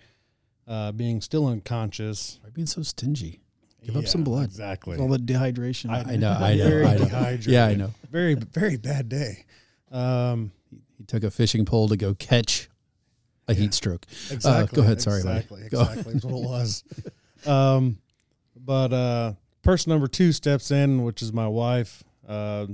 uh, 0.67 0.91
being 0.91 1.21
still 1.21 1.47
unconscious. 1.47 2.37
Why 2.43 2.49
being 2.51 2.67
so 2.67 2.83
stingy? 2.83 3.39
Give 3.83 3.97
up 3.97 4.05
some 4.07 4.23
blood. 4.23 4.45
Exactly. 4.45 4.99
All 4.99 5.07
the 5.07 5.17
dehydration. 5.17 5.89
I 5.89 6.15
know, 6.15 6.33
I 6.33 6.55
know, 6.55 6.69
Very 6.69 6.85
I 6.85 6.93
know. 6.97 7.05
dehydrated. 7.05 7.47
Yeah, 7.47 7.65
I 7.65 7.73
know. 7.73 7.91
Very, 8.11 8.35
very 8.35 8.77
bad 8.77 9.09
day. 9.09 9.45
Um, 9.91 10.51
He 10.99 11.03
took 11.05 11.23
a 11.23 11.31
fishing 11.31 11.65
pole 11.65 11.87
to 11.89 11.97
go 11.97 12.13
catch 12.13 12.69
a 13.47 13.55
heat 13.55 13.73
stroke. 13.73 14.05
Exactly. 14.29 14.75
go 14.75 14.83
ahead, 14.83 15.01
sorry. 15.01 15.17
Exactly. 15.21 15.67
Go. 15.71 15.81
Exactly. 15.81 16.13
That's 16.13 16.25
what 16.25 16.43
it 16.43 16.47
was. 16.47 16.83
Um, 17.43 17.97
but 18.55 18.93
uh, 18.93 19.33
person 19.63 19.89
number 19.89 20.05
two 20.07 20.31
steps 20.31 20.69
in, 20.69 21.03
which 21.03 21.23
is 21.23 21.33
my 21.33 21.47
wife. 21.47 22.03
Uh, 22.27 22.67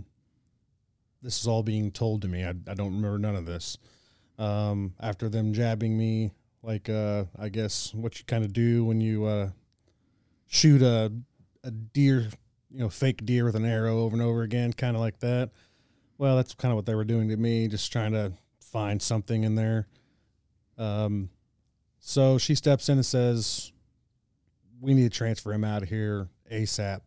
this 1.22 1.40
is 1.40 1.48
all 1.48 1.64
being 1.64 1.92
told 1.92 2.22
to 2.22 2.28
me. 2.28 2.44
I, 2.44 2.50
I 2.50 2.74
don't 2.74 2.96
remember 2.96 3.18
none 3.18 3.36
of 3.36 3.46
this. 3.46 3.78
Um, 4.38 4.94
after 5.00 5.30
them 5.30 5.54
jabbing 5.54 5.98
me, 5.98 6.32
like 6.62 6.90
uh, 6.90 7.26
I 7.38 7.50
guess 7.50 7.94
what 7.94 8.20
you 8.20 8.26
kind 8.26 8.44
of 8.44 8.54
do 8.54 8.86
when 8.86 9.02
you 9.02 9.26
uh, 9.26 9.50
shoot 10.48 10.82
a 10.82 11.12
a 11.64 11.72
deer, 11.72 12.30
you 12.72 12.80
know, 12.80 12.90
fake 12.90 13.26
deer 13.26 13.46
with 13.46 13.56
an 13.56 13.66
arrow 13.66 14.00
over 14.00 14.16
and 14.16 14.24
over 14.24 14.44
again, 14.44 14.74
kind 14.74 14.96
of 14.96 15.02
like 15.02 15.20
that. 15.20 15.52
Well, 16.18 16.36
that's 16.36 16.54
kind 16.54 16.72
of 16.72 16.76
what 16.76 16.86
they 16.86 16.96
were 16.96 17.04
doing 17.04 17.30
to 17.30 17.38
me, 17.38 17.68
just 17.68 17.92
trying 17.92 18.12
to 18.14 18.34
find 18.62 19.02
something 19.02 19.44
in 19.44 19.56
there. 19.56 19.88
Um, 20.78 21.30
so 22.00 22.38
she 22.38 22.56
steps 22.56 22.90
in 22.90 22.98
and 22.98 23.06
says, 23.06 23.72
"We 24.80 24.94
need 24.94 25.12
to 25.12 25.18
transfer 25.18 25.52
him 25.52 25.64
out 25.64 25.84
of 25.84 25.90
here 25.90 26.30
ASAP, 26.52 27.02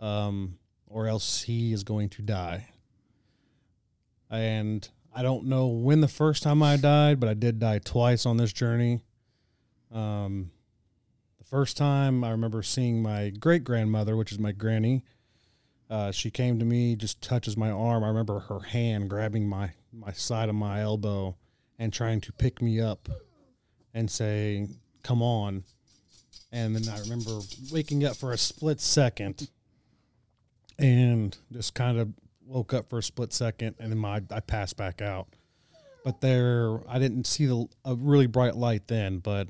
um, 0.00 0.58
or 0.86 1.08
else 1.08 1.42
he 1.42 1.72
is 1.72 1.82
going 1.82 2.08
to 2.10 2.22
die." 2.22 2.68
And 4.30 4.88
I 5.14 5.22
don't 5.22 5.44
know 5.44 5.66
when 5.66 6.00
the 6.00 6.08
first 6.08 6.42
time 6.42 6.62
I 6.62 6.76
died, 6.76 7.20
but 7.20 7.28
I 7.28 7.34
did 7.34 7.58
die 7.58 7.78
twice 7.78 8.26
on 8.26 8.36
this 8.36 8.52
journey. 8.52 9.00
Um, 9.92 10.50
the 11.38 11.44
first 11.44 11.76
time 11.76 12.24
I 12.24 12.30
remember 12.30 12.62
seeing 12.62 13.02
my 13.02 13.30
great 13.30 13.62
grandmother, 13.62 14.16
which 14.16 14.32
is 14.32 14.38
my 14.38 14.52
granny. 14.52 15.04
Uh, 15.88 16.10
she 16.10 16.30
came 16.30 16.58
to 16.58 16.64
me, 16.64 16.96
just 16.96 17.22
touches 17.22 17.56
my 17.56 17.70
arm. 17.70 18.02
I 18.02 18.08
remember 18.08 18.40
her 18.40 18.60
hand 18.60 19.08
grabbing 19.08 19.48
my 19.48 19.72
my 19.92 20.10
side 20.10 20.48
of 20.48 20.56
my 20.56 20.80
elbow 20.80 21.36
and 21.78 21.92
trying 21.92 22.20
to 22.22 22.32
pick 22.32 22.60
me 22.60 22.80
up 22.80 23.08
and 23.92 24.10
say, 24.10 24.66
"Come 25.02 25.22
on." 25.22 25.62
And 26.50 26.74
then 26.74 26.92
I 26.92 26.98
remember 27.00 27.40
waking 27.70 28.04
up 28.04 28.16
for 28.16 28.32
a 28.32 28.38
split 28.38 28.80
second 28.80 29.48
and 30.78 31.36
just 31.52 31.74
kind 31.74 31.98
of 31.98 32.08
woke 32.46 32.72
up 32.74 32.88
for 32.88 32.98
a 32.98 33.02
split 33.02 33.32
second 33.32 33.74
and 33.78 33.90
then 33.90 33.98
my 33.98 34.22
I 34.30 34.40
passed 34.40 34.76
back 34.76 35.00
out. 35.02 35.28
But 36.04 36.20
there 36.20 36.78
I 36.88 36.98
didn't 36.98 37.26
see 37.26 37.46
the 37.46 37.66
a 37.84 37.94
really 37.94 38.26
bright 38.26 38.56
light 38.56 38.86
then, 38.88 39.18
but 39.18 39.48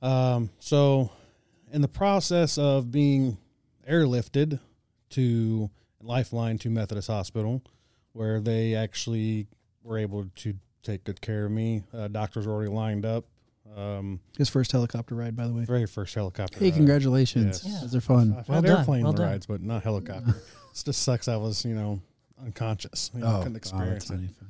um 0.00 0.50
so 0.58 1.10
in 1.72 1.80
the 1.82 1.88
process 1.88 2.58
of 2.58 2.90
being 2.90 3.38
airlifted 3.88 4.60
to 5.10 5.70
Lifeline 6.00 6.58
to 6.58 6.70
Methodist 6.70 7.08
Hospital 7.08 7.62
where 8.12 8.40
they 8.40 8.74
actually 8.74 9.46
were 9.82 9.98
able 9.98 10.26
to 10.36 10.54
take 10.82 11.04
good 11.04 11.20
care 11.20 11.46
of 11.46 11.50
me. 11.52 11.82
Uh, 11.94 12.08
doctors 12.08 12.46
were 12.46 12.52
already 12.52 12.70
lined 12.70 13.06
up. 13.06 13.24
Um, 13.76 14.20
His 14.36 14.50
first 14.50 14.70
helicopter 14.70 15.14
ride, 15.14 15.34
by 15.34 15.46
the 15.46 15.54
way. 15.54 15.64
very 15.64 15.86
first 15.86 16.14
helicopter. 16.14 16.58
Hey, 16.58 16.66
ride. 16.66 16.74
congratulations. 16.74 17.62
Yes. 17.64 17.80
Those 17.80 17.94
are 17.96 18.00
fun. 18.02 18.36
I've 18.38 18.48
Well 18.48 18.56
had 18.56 18.66
done, 18.66 18.78
airplane 18.80 19.04
well 19.04 19.12
done. 19.14 19.26
rides, 19.28 19.46
but 19.46 19.62
not 19.62 19.82
helicopter. 19.82 20.34
it 20.74 20.82
just 20.84 21.02
sucks. 21.02 21.28
I 21.28 21.36
was, 21.36 21.64
you 21.64 21.74
know, 21.74 22.00
unconscious. 22.42 23.10
You 23.14 23.20
know, 23.20 23.38
couldn't 23.38 23.56
experience 23.56 24.10
Oh, 24.10 24.14
it. 24.14 24.20
not 24.20 24.30
fun. 24.30 24.46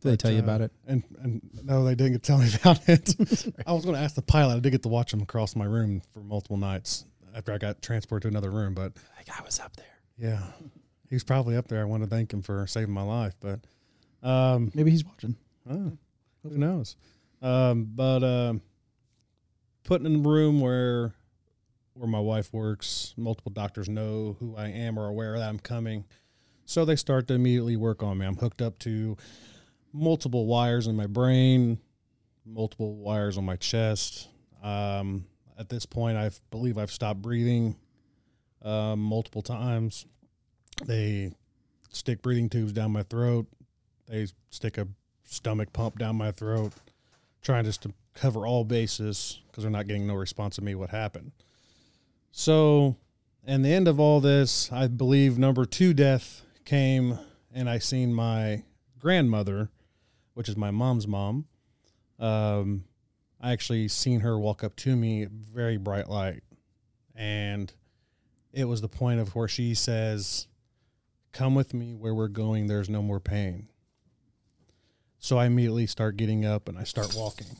Did 0.00 0.10
they 0.10 0.16
tell 0.16 0.30
you 0.30 0.40
uh, 0.40 0.42
about 0.42 0.60
it? 0.60 0.70
And 0.86 1.02
and 1.22 1.40
no, 1.64 1.82
they 1.84 1.94
didn't 1.94 2.22
tell 2.22 2.38
me 2.38 2.48
about 2.60 2.86
it. 2.88 3.14
I 3.66 3.72
was 3.72 3.84
going 3.84 3.96
to 3.96 4.02
ask 4.02 4.14
the 4.14 4.22
pilot. 4.22 4.56
I 4.56 4.60
did 4.60 4.70
get 4.70 4.82
to 4.82 4.88
watch 4.88 5.12
him 5.12 5.22
across 5.22 5.56
my 5.56 5.64
room 5.64 6.02
for 6.12 6.20
multiple 6.20 6.56
nights 6.58 7.04
after 7.34 7.52
I 7.52 7.58
got 7.58 7.80
transported 7.82 8.22
to 8.22 8.28
another 8.28 8.50
room. 8.50 8.74
But 8.74 8.92
Like 9.16 9.28
I 9.38 9.42
was 9.42 9.58
up 9.60 9.74
there. 9.76 9.86
yeah, 10.18 10.42
he's 11.10 11.24
probably 11.24 11.56
up 11.56 11.68
there. 11.68 11.80
I 11.80 11.84
want 11.84 12.02
to 12.02 12.08
thank 12.08 12.32
him 12.32 12.42
for 12.42 12.66
saving 12.66 12.92
my 12.94 13.02
life. 13.02 13.34
But 13.40 13.60
um, 14.22 14.70
Maybe 14.74 14.90
he's 14.90 15.04
watching. 15.04 15.36
Oh, 15.70 15.92
who 16.42 16.58
knows? 16.58 16.96
Um, 17.40 17.88
but 17.94 18.22
um, 18.22 18.60
putting 19.84 20.06
in 20.06 20.22
the 20.22 20.28
room 20.28 20.60
where 20.60 21.14
where 21.94 22.08
my 22.08 22.20
wife 22.20 22.52
works, 22.52 23.14
multiple 23.16 23.52
doctors 23.52 23.88
know 23.88 24.36
who 24.40 24.56
I 24.56 24.68
am 24.68 24.98
or 24.98 25.06
aware 25.06 25.38
that 25.38 25.48
I'm 25.48 25.60
coming, 25.60 26.04
so 26.66 26.84
they 26.84 26.96
start 26.96 27.28
to 27.28 27.34
immediately 27.34 27.76
work 27.76 28.02
on 28.02 28.18
me. 28.18 28.26
I'm 28.26 28.36
hooked 28.36 28.60
up 28.60 28.78
to 28.80 29.16
multiple 29.92 30.46
wires 30.46 30.86
in 30.86 30.96
my 30.96 31.06
brain, 31.06 31.78
multiple 32.44 32.96
wires 32.96 33.38
on 33.38 33.44
my 33.44 33.56
chest. 33.56 34.28
Um, 34.62 35.26
at 35.56 35.68
this 35.68 35.86
point, 35.86 36.16
I 36.16 36.30
believe 36.50 36.78
I've 36.78 36.90
stopped 36.90 37.22
breathing 37.22 37.76
um, 38.62 38.98
multiple 38.98 39.42
times. 39.42 40.06
They 40.84 41.30
stick 41.90 42.22
breathing 42.22 42.48
tubes 42.48 42.72
down 42.72 42.90
my 42.90 43.04
throat. 43.04 43.46
They 44.08 44.26
stick 44.50 44.78
a 44.78 44.88
stomach 45.24 45.72
pump 45.72 45.98
down 45.98 46.16
my 46.16 46.32
throat, 46.32 46.72
trying 47.40 47.64
just 47.64 47.82
to 47.82 47.92
cover 48.14 48.46
all 48.46 48.64
bases 48.64 49.40
because 49.46 49.62
they're 49.62 49.70
not 49.70 49.86
getting 49.86 50.06
no 50.06 50.14
response 50.14 50.56
to 50.56 50.62
me 50.62 50.74
what 50.74 50.90
happened. 50.90 51.30
So 52.36 52.96
and 53.46 53.64
the 53.64 53.72
end 53.72 53.86
of 53.86 54.00
all 54.00 54.20
this, 54.20 54.70
I 54.72 54.88
believe 54.88 55.38
number 55.38 55.64
two 55.64 55.94
death 55.94 56.42
came, 56.64 57.16
and 57.54 57.70
I 57.70 57.78
seen 57.78 58.12
my 58.12 58.64
grandmother, 58.98 59.70
which 60.34 60.48
is 60.48 60.56
my 60.56 60.72
mom's 60.72 61.06
mom. 61.06 61.46
Um, 62.18 62.86
I 63.40 63.52
actually 63.52 63.86
seen 63.86 64.18
her 64.20 64.36
walk 64.36 64.64
up 64.64 64.74
to 64.78 64.96
me, 64.96 65.28
very 65.30 65.76
bright 65.76 66.10
light, 66.10 66.42
and 67.14 67.72
it 68.52 68.64
was 68.64 68.80
the 68.80 68.88
point 68.88 69.20
of 69.20 69.36
where 69.36 69.48
she 69.48 69.72
says, 69.72 70.48
"Come 71.30 71.54
with 71.54 71.72
me 71.72 71.94
where 71.94 72.16
we're 72.16 72.26
going. 72.26 72.66
There's 72.66 72.90
no 72.90 73.00
more 73.00 73.20
pain." 73.20 73.68
So 75.20 75.38
I 75.38 75.46
immediately 75.46 75.86
start 75.86 76.16
getting 76.16 76.44
up 76.44 76.68
and 76.68 76.76
I 76.76 76.82
start 76.82 77.14
walking. 77.16 77.56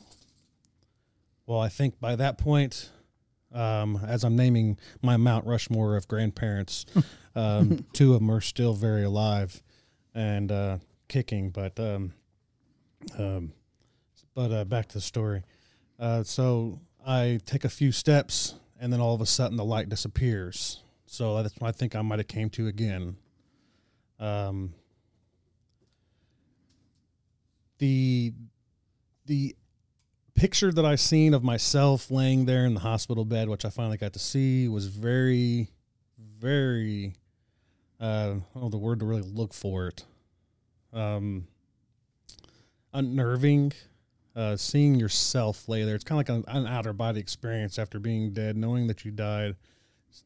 Well, 1.47 1.61
I 1.61 1.69
think 1.69 2.01
by 2.01 2.17
that 2.17 2.39
point, 2.39 2.91
um, 3.55 4.01
as 4.07 4.25
I'm 4.25 4.37
naming 4.37 4.79
my 5.01 5.17
Mount 5.17 5.47
Rushmore 5.47 5.97
of 5.97 6.09
grandparents, 6.09 6.85
um, 7.37 7.85
two 7.93 8.13
of 8.13 8.21
them 8.21 8.31
are 8.31 8.41
still 8.41 8.75
very 8.75 9.05
alive 9.05 9.63
and 10.15 10.51
uh, 10.51 10.79
kicking. 11.09 11.51
But 11.51 11.79
um, 11.79 12.13
um, 13.19 13.53
but 14.35 14.53
uh, 14.53 14.65
back 14.65 14.89
to 14.89 14.95
the 14.95 15.01
story. 15.01 15.45
Uh, 15.99 16.23
so 16.25 16.81
I 17.07 17.41
take 17.47 17.65
a 17.65 17.69
few 17.69 17.93
steps, 17.93 18.55
and 18.81 18.93
then 18.93 19.01
all 19.01 19.15
of 19.15 19.21
a 19.21 19.27
sudden 19.27 19.57
the 19.57 19.65
light 19.65 19.89
disappears. 19.89 20.81
So 21.07 21.43
that's 21.43 21.55
what 21.59 21.69
I 21.69 21.73
think 21.73 21.95
I 21.95 22.03
might 22.03 22.19
have 22.19 22.29
came 22.29 22.51
to 22.51 22.67
again. 22.67 23.17
Um, 24.19 24.75
the 27.79 28.33
the 29.27 29.55
picture 30.35 30.73
that 30.73 30.85
I 30.85 30.97
seen 30.97 31.35
of 31.35 31.43
myself 31.45 32.11
laying 32.11 32.45
there 32.45 32.67
in 32.67 32.75
the 32.75 32.81
hospital 32.81 33.25
bed, 33.25 33.49
which 33.49 33.65
I 33.65 33.71
finally 33.71 33.97
got 33.97 34.13
to 34.15 34.19
see, 34.19 34.69
was 34.69 34.87
very, 34.87 35.69
very. 36.39 37.15
Uh, 38.01 38.05
I 38.05 38.25
don't 38.55 38.63
know 38.63 38.69
the 38.69 38.77
word 38.77 39.01
to 39.01 39.07
really 39.07 39.23
look 39.23 39.55
for 39.55 39.89
it. 39.89 40.05
Um, 40.93 41.47
unnerving. 42.93 43.73
Uh, 44.37 44.57
seeing 44.57 44.97
yourself 44.97 45.69
lay 45.69 45.85
there, 45.85 45.95
it's 45.95 46.03
kind 46.03 46.21
of 46.21 46.29
like 46.29 46.47
an, 46.49 46.57
an 46.57 46.67
outer 46.67 46.93
body 46.93 47.21
experience 47.21 47.79
after 47.79 48.01
being 48.01 48.33
dead, 48.33 48.57
knowing 48.57 48.89
that 48.89 49.05
you 49.05 49.13
died, 49.13 49.55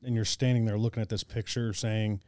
and 0.02 0.14
you're 0.14 0.24
standing 0.24 0.64
there 0.64 0.78
looking 0.78 1.02
at 1.02 1.11
this 1.11 1.22
picture, 1.22 1.74
saying, 1.74 2.18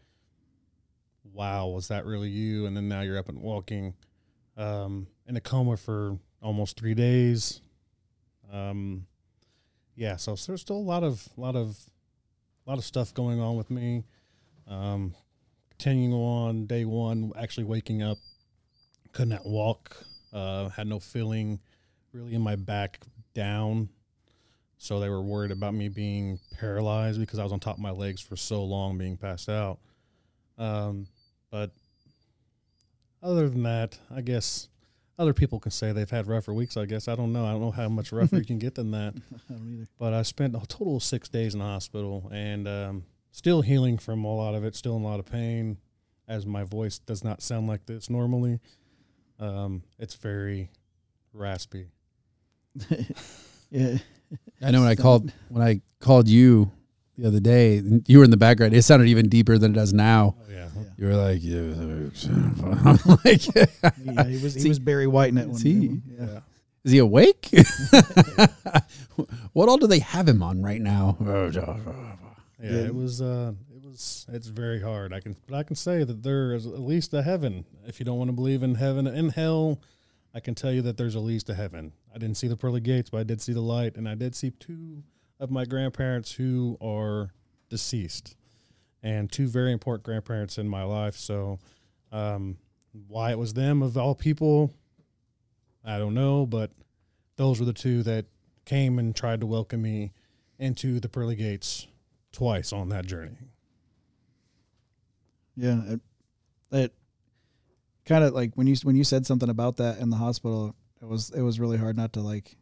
"Wow, 1.33 1.69
was 1.69 1.89
that 1.89 2.05
really 2.05 2.29
you?" 2.29 2.67
And 2.67 2.77
then 2.77 2.87
now 2.87 3.01
you're 3.01 3.17
up 3.17 3.31
and 3.31 3.41
walking, 3.41 3.95
um, 4.59 5.07
in 5.27 5.39
a 5.39 5.41
coma 5.41 5.79
for 5.79 6.19
almost 6.43 6.79
three 6.79 6.93
days. 6.93 7.63
Um, 8.53 9.07
yeah, 9.95 10.17
so, 10.17 10.35
so 10.35 10.53
there's 10.53 10.61
still 10.61 10.77
a 10.77 10.79
lot 10.79 11.03
of 11.03 11.29
lot 11.37 11.57
of 11.57 11.79
lot 12.67 12.79
of 12.79 12.85
stuff 12.85 13.13
going 13.15 13.41
on 13.41 13.57
with 13.57 13.71
me. 13.71 14.05
Um, 14.69 15.15
continuing 15.71 16.13
on 16.13 16.67
day 16.67 16.85
one, 16.85 17.33
actually 17.39 17.65
waking 17.65 18.03
up, 18.03 18.19
could 19.13 19.29
not 19.29 19.45
walk, 19.45 19.97
uh, 20.33 20.69
had 20.69 20.87
no 20.87 21.01
feeling 21.01 21.61
really 22.13 22.35
in 22.35 22.43
my 22.43 22.57
back 22.57 23.01
down. 23.35 23.89
So 24.79 24.99
they 25.01 25.11
were 25.11 25.21
worried 25.21 25.51
about 25.51 25.75
me 25.75 25.89
being 25.89 26.39
paralyzed 26.59 27.21
because 27.21 27.39
I 27.39 27.43
was 27.43 27.53
on 27.53 27.61
top 27.61 27.77
of 27.77 27.83
my 27.83 27.91
legs 27.91 28.23
for 28.23 28.37
so 28.37 28.65
long, 28.65 28.97
being 28.97 29.19
passed 29.19 29.49
out. 29.49 29.79
Um, 30.57 31.07
but 31.51 31.73
other 33.23 33.49
than 33.51 33.65
that, 33.65 33.99
I 34.15 34.23
guess 34.23 34.70
other 35.21 35.35
people 35.35 35.61
can 35.61 35.71
say 35.71 35.93
they've 35.93 36.11
had 36.11 36.27
rougher 36.27 36.55
weeks. 36.55 36.77
I 36.77 36.87
guess 36.87 37.07
I 37.07 37.15
don't 37.15 37.33
know. 37.33 37.45
I 37.45 37.51
don't 37.53 37.61
know 37.61 37.71
how 37.71 37.89
much 37.89 38.11
rougher 38.11 38.39
you 38.39 38.45
can 38.45 38.59
get 38.59 38.75
than 38.75 38.91
that. 38.93 39.15
I 39.51 39.53
don't 39.53 39.73
either. 39.75 39.89
But 39.99 40.15
I 40.15 40.23
spent 40.23 40.57
a 40.57 40.67
total 40.67 40.97
of 40.97 41.03
six 41.03 41.29
days 41.29 41.53
in 41.53 41.61
the 41.61 41.67
hospital 41.67 42.29
and 42.33 42.67
um, 42.67 43.05
still 43.31 43.61
healing 43.61 43.99
from 43.99 44.25
a 44.25 44.35
lot 44.35 44.55
of 44.55 44.65
it. 44.65 44.75
Still 44.75 44.97
in 44.97 45.03
a 45.03 45.07
lot 45.07 45.21
of 45.21 45.27
pain, 45.27 45.77
as 46.27 46.47
my 46.47 46.65
voice 46.65 46.99
does 46.99 47.23
not 47.23 47.43
sound 47.43 47.69
like 47.69 47.85
this 47.85 48.09
normally. 48.09 48.61
Um, 49.39 49.83
it's 49.99 50.15
very 50.15 50.71
raspy. 51.33 51.89
Yeah. 53.71 53.99
I 54.61 54.73
know 54.73 54.81
when 54.81 54.89
I 54.89 54.97
called 54.97 55.33
when 55.49 55.63
I 55.63 55.81
called 56.01 56.29
you 56.29 56.73
the 57.17 57.29
other 57.29 57.41
day, 57.41 57.81
you 58.07 58.19
were 58.19 58.25
in 58.25 58.31
the 58.31 58.37
background. 58.37 58.75
It 58.75 58.83
sounded 58.83 59.09
even 59.09 59.29
deeper 59.29 59.59
than 59.59 59.73
it 59.73 59.75
does 59.75 59.93
now. 59.93 60.37
Oh 60.41 60.51
yeah. 60.51 60.69
You 61.01 61.07
were 61.07 61.17
like, 61.17 61.39
yeah, 61.43 61.61
like, 63.25 63.47
yeah, 64.05 64.25
he 64.25 64.43
was 64.43 64.53
he 64.55 64.61
See- 64.61 64.69
was 64.69 64.79
Barry 64.79 65.07
White 65.07 65.31
in 65.31 65.39
it 65.39 65.49
one. 65.49 65.57
see? 65.57 65.99
Yeah. 66.19 66.41
is 66.85 66.93
he 66.93 66.99
awake? 66.99 67.49
what 69.55 69.71
all 69.71 69.79
do 69.79 69.87
they 69.87 70.01
have 70.01 70.29
him 70.29 70.43
on 70.43 70.63
right 70.63 70.81
now? 70.81 71.17
Yeah, 72.63 72.73
Yeah. 72.73 72.79
it 72.89 72.95
was. 72.95 73.23
Uh, 73.23 73.53
it 73.75 73.83
was. 73.83 74.27
It's 74.31 74.49
very 74.49 74.83
hard. 74.83 75.15
I 75.15 75.21
can, 75.21 75.35
but 75.49 75.57
I 75.57 75.63
can 75.63 75.77
say 75.77 76.05
that 76.05 76.23
there 76.23 76.53
is 76.53 76.67
at 76.67 76.79
least 76.81 77.15
a 77.15 77.23
heaven. 77.23 77.65
If 77.87 77.99
you 77.99 78.05
don't 78.05 78.19
want 78.19 78.29
to 78.29 78.35
believe 78.35 78.63
in 78.63 78.75
heaven 78.75 79.07
and 79.07 79.33
hell, 79.33 79.81
I 80.35 80.41
can 80.41 80.55
tell 80.55 80.71
you 80.71 80.83
that 80.83 80.99
there's 80.99 81.17
at 81.17 81.23
least 81.23 81.49
a 81.49 81.55
heaven. 81.55 81.93
I 82.15 82.19
didn't 82.19 82.37
see 82.37 82.49
the 82.49 82.59
pearly 82.59 82.83
gates, 82.83 83.09
but 83.09 83.21
I 83.21 83.23
did 83.23 83.41
see 83.41 83.55
the 83.55 83.63
light, 83.63 83.97
and 83.97 84.07
I 84.07 84.15
did 84.15 84.35
see 84.37 84.51
two 84.51 85.03
of 85.39 85.51
my 85.51 85.65
grandparents 85.65 86.33
who 86.33 86.77
are 86.83 87.31
deceased, 87.71 88.37
and 89.03 89.31
two 89.31 89.49
very 89.49 89.73
important 89.73 90.05
grandparents 90.05 90.59
in 90.59 90.69
my 90.69 90.83
life. 90.83 91.17
So, 91.17 91.59
um, 92.13 92.59
why 93.09 93.31
it 93.31 93.39
was 93.39 93.55
them 93.55 93.83
of 93.83 93.97
all 93.97 94.15
people, 94.15 94.73
I 95.85 95.99
don't 95.99 96.15
know, 96.15 96.47
but 96.47 96.71
those 97.37 97.61
were 97.61 97.67
the 97.67 97.73
two 97.73 98.03
that 98.03 98.27
came 98.65 98.99
and 98.99 99.15
tried 99.15 99.41
to 99.41 99.47
welcome 99.47 99.83
me 99.83 100.13
into 100.59 101.01
the 101.01 101.09
pearly 101.09 101.37
gates 101.37 101.87
twice 102.33 102.73
on 102.73 102.89
that 102.91 103.07
journey. 103.07 103.37
Yeah, 105.57 105.81
it, 105.87 106.01
it 106.73 106.95
kind 108.05 108.25
of 108.25 108.35
like 108.35 108.53
when 108.55 108.67
you 108.67 108.77
when 108.83 108.97
you 108.97 109.05
said 109.05 109.27
something 109.27 109.49
about 109.49 109.77
that 109.77 109.99
in 109.99 110.11
the 110.11 110.17
hospital, 110.17 110.75
it 111.01 111.07
was 111.07 111.31
it 111.31 111.43
was 111.43 111.61
really 111.61 111.79
hard 111.79 111.97
not 111.97 112.13
to 112.15 112.21
like 112.21 112.57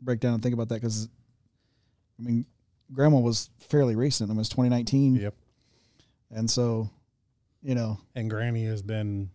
break 0.00 0.20
down 0.20 0.34
and 0.34 0.42
think 0.42 0.52
about 0.52 0.68
that 0.68 0.80
because, 0.80 1.08
I 2.18 2.22
mean, 2.22 2.46
Grandma 2.92 3.18
was 3.20 3.50
fairly 3.58 3.96
recent. 3.96 4.30
It 4.30 4.34
was 4.36 4.48
2019, 4.48 5.16
Yep. 5.16 5.34
and 6.30 6.50
so, 6.50 6.90
you 7.62 7.74
know, 7.74 7.98
And 8.14 8.28
Granny 8.30 8.64
has 8.66 8.82
been 8.82 9.30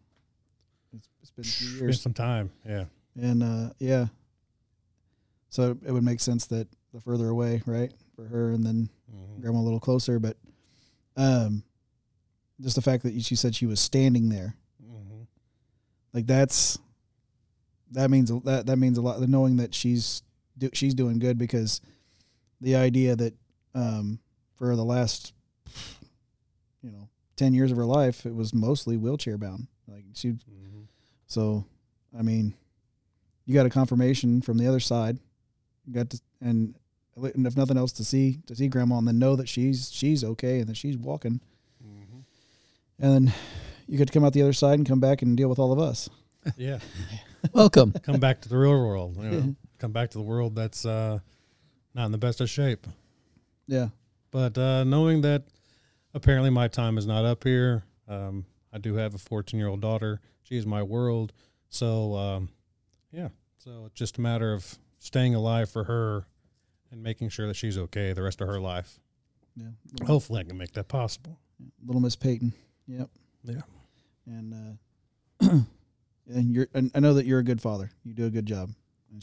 it's, 0.94 1.08
it's 1.22 1.32
been 1.32 1.44
few 1.44 1.68
been 1.72 1.80
years, 1.88 2.02
some 2.02 2.14
time. 2.14 2.52
Yeah. 2.66 2.86
and 3.16 3.44
uh, 3.44 3.70
yeah, 3.80 4.08
so 5.50 5.78
it 5.86 5.92
would 5.92 6.04
make 6.04 6.20
sense 6.20 6.46
that 6.48 6.68
the 6.94 7.02
further 7.02 7.28
away, 7.30 7.62
right, 7.66 7.92
for 8.16 8.26
her, 8.26 8.52
and 8.52 8.64
then 8.64 8.90
Mhm. 9.14 9.42
grandma 9.42 9.60
a 9.60 9.62
little 9.62 9.80
closer, 9.80 10.20
but 10.20 10.38
um, 11.18 11.64
just 12.62 12.76
the 12.76 12.82
fact 12.82 13.04
that 13.04 13.20
she 13.24 13.36
said 13.36 13.56
she 13.56 13.66
was 13.66 13.80
standing 13.80 14.30
there, 14.30 14.56
Mhm. 14.84 15.26
like 16.14 16.28
that's 16.28 16.78
that 17.92 18.12
means 18.12 18.30
a- 18.30 18.40
that 18.42 18.68
that 18.68 18.78
means 18.78 18.98
a 18.98 19.02
lot. 19.02 19.20
The 19.20 19.28
knowing 19.28 19.58
that 19.58 19.74
she's 19.74 20.22
do, 20.58 20.70
she's 20.74 20.94
doing 20.94 21.18
good 21.20 21.38
because 21.40 21.82
the 22.62 22.76
idea 22.76 23.16
that 23.16 23.34
um, 23.76 24.20
for 24.58 24.76
the 24.76 24.84
last 24.84 25.34
you 26.84 26.92
know 26.92 27.08
ten 27.36 27.54
years 27.54 27.72
of 27.72 27.78
her 27.78 27.86
life, 27.86 28.26
it 28.26 28.34
was 28.36 28.54
mostly 28.54 28.98
wheelchair 28.98 29.38
bound. 29.38 29.68
Like 29.88 30.04
she, 30.14 30.30
Mhm. 30.30 30.88
so 31.28 31.66
I 32.18 32.22
mean, 32.22 32.54
you 33.46 33.54
got 33.54 33.66
a 33.66 33.70
confirmation 33.70 34.42
from 34.42 34.58
the 34.58 34.68
other 34.68 34.80
side. 34.80 35.20
You 35.86 35.94
got 35.94 36.10
to 36.12 36.20
and 36.42 36.76
and 37.16 37.46
if 37.46 37.58
nothing 37.58 37.78
else 37.78 37.92
to 37.94 38.06
see 38.06 38.40
to 38.48 38.56
see 38.56 38.68
grandma 38.68 38.98
and 38.98 39.08
then 39.08 39.20
know 39.20 39.36
that 39.36 39.50
she's 39.50 39.92
she's 39.92 40.24
okay 40.24 40.60
and 40.60 40.70
that 40.70 40.78
she's 40.78 40.98
walking 40.98 41.42
Mhm. 41.84 42.24
and 43.00 43.14
then 43.28 43.34
you 43.88 43.98
get 43.98 44.08
to 44.08 44.14
come 44.14 44.24
out 44.24 44.32
the 44.34 44.42
other 44.42 44.54
side 44.54 44.80
and 44.80 44.88
come 44.88 45.02
back 45.02 45.22
and 45.22 45.36
deal 45.36 45.50
with 45.50 45.60
all 45.60 45.72
of 45.74 45.80
us 45.80 46.10
Yeah. 46.56 46.80
Welcome. 47.54 47.92
Come 48.04 48.20
back 48.22 48.40
to 48.42 48.50
the 48.50 48.58
real 48.58 48.72
world. 48.72 49.18
You 49.18 49.24
know, 49.30 49.56
come 49.80 49.92
back 49.92 50.12
to 50.12 50.18
the 50.18 50.24
world 50.24 50.56
that's 50.56 50.86
uh, 50.86 51.20
not 51.94 52.06
in 52.06 52.12
the 52.12 52.18
best 52.18 52.42
of 52.42 52.50
shape. 52.50 52.86
yeah 53.68 53.90
But 54.32 54.58
uh, 54.58 54.84
knowing 54.84 55.22
that 55.22 55.44
apparently 56.14 56.50
my 56.50 56.68
time 56.68 56.98
is 56.98 57.06
not 57.08 57.26
up 57.26 57.44
here, 57.44 57.84
um, 58.08 58.46
I 58.74 58.78
do 58.78 58.96
have 58.96 59.16
a 59.16 59.18
14 59.18 59.60
year 59.60 59.68
old 59.70 59.82
daughter. 59.82 60.22
She 60.44 60.58
is 60.58 60.66
my 60.66 60.84
world. 60.84 61.34
So, 61.70 62.16
um, 62.16 62.50
yeah. 63.12 63.30
So 63.58 63.84
it's 63.86 63.96
just 63.96 64.18
a 64.18 64.22
matter 64.22 64.54
of 64.54 64.78
staying 65.00 65.36
alive 65.36 65.70
for 65.70 65.84
her 65.86 66.26
and 66.92 67.02
making 67.04 67.30
sure 67.30 67.48
that 67.48 67.56
she's 67.56 67.78
okay 67.78 68.14
the 68.14 68.24
rest 68.24 68.42
of 68.42 68.48
her 68.48 68.60
life. 68.60 69.00
yeah 69.56 69.68
Hopefully, 70.06 70.40
I 70.42 70.44
can 70.44 70.58
make 70.58 70.74
that 70.74 70.88
possible. 70.88 71.40
little 71.86 72.02
miss 72.02 72.16
peyton 72.16 72.54
yep 72.88 73.10
Yeah. 73.44 73.62
and 74.26 74.54
uh 75.42 75.46
and 76.28 76.54
you're 76.54 76.68
and 76.74 76.90
i 76.96 77.00
know 77.00 77.14
that 77.16 77.26
you're 77.26 77.40
a 77.40 77.44
good 77.44 77.62
father 77.62 77.92
you 78.04 78.14
do 78.14 78.26
a 78.26 78.30
good 78.30 78.46
job 78.46 78.72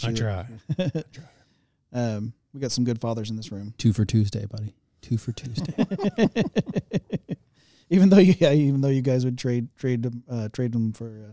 I 0.05 0.09
she- 0.11 0.14
try. 0.17 0.47
um 1.93 2.33
we 2.57 2.61
got 2.62 2.72
some 2.72 2.84
good 2.84 3.00
fathers 3.00 3.30
in 3.30 3.36
this 3.36 3.52
room 3.52 3.74
Two 3.78 3.92
for 3.92 4.04
Tuesday, 4.04 4.46
buddy. 4.46 4.74
Two 5.02 5.18
for 5.18 5.32
Tuesday. 5.32 5.74
even 7.90 8.09
though 8.09 8.18
you 8.18 8.34
yeah, 8.38 8.52
even 8.52 8.80
though 8.80 8.88
you 8.88 9.02
guys 9.02 9.24
would 9.24 9.38
trade 9.38 9.68
trade 9.76 10.02
them 10.02 10.24
uh 10.28 10.48
trade 10.52 10.72
them 10.72 10.92
for 10.92 11.07
uh, 11.30 11.32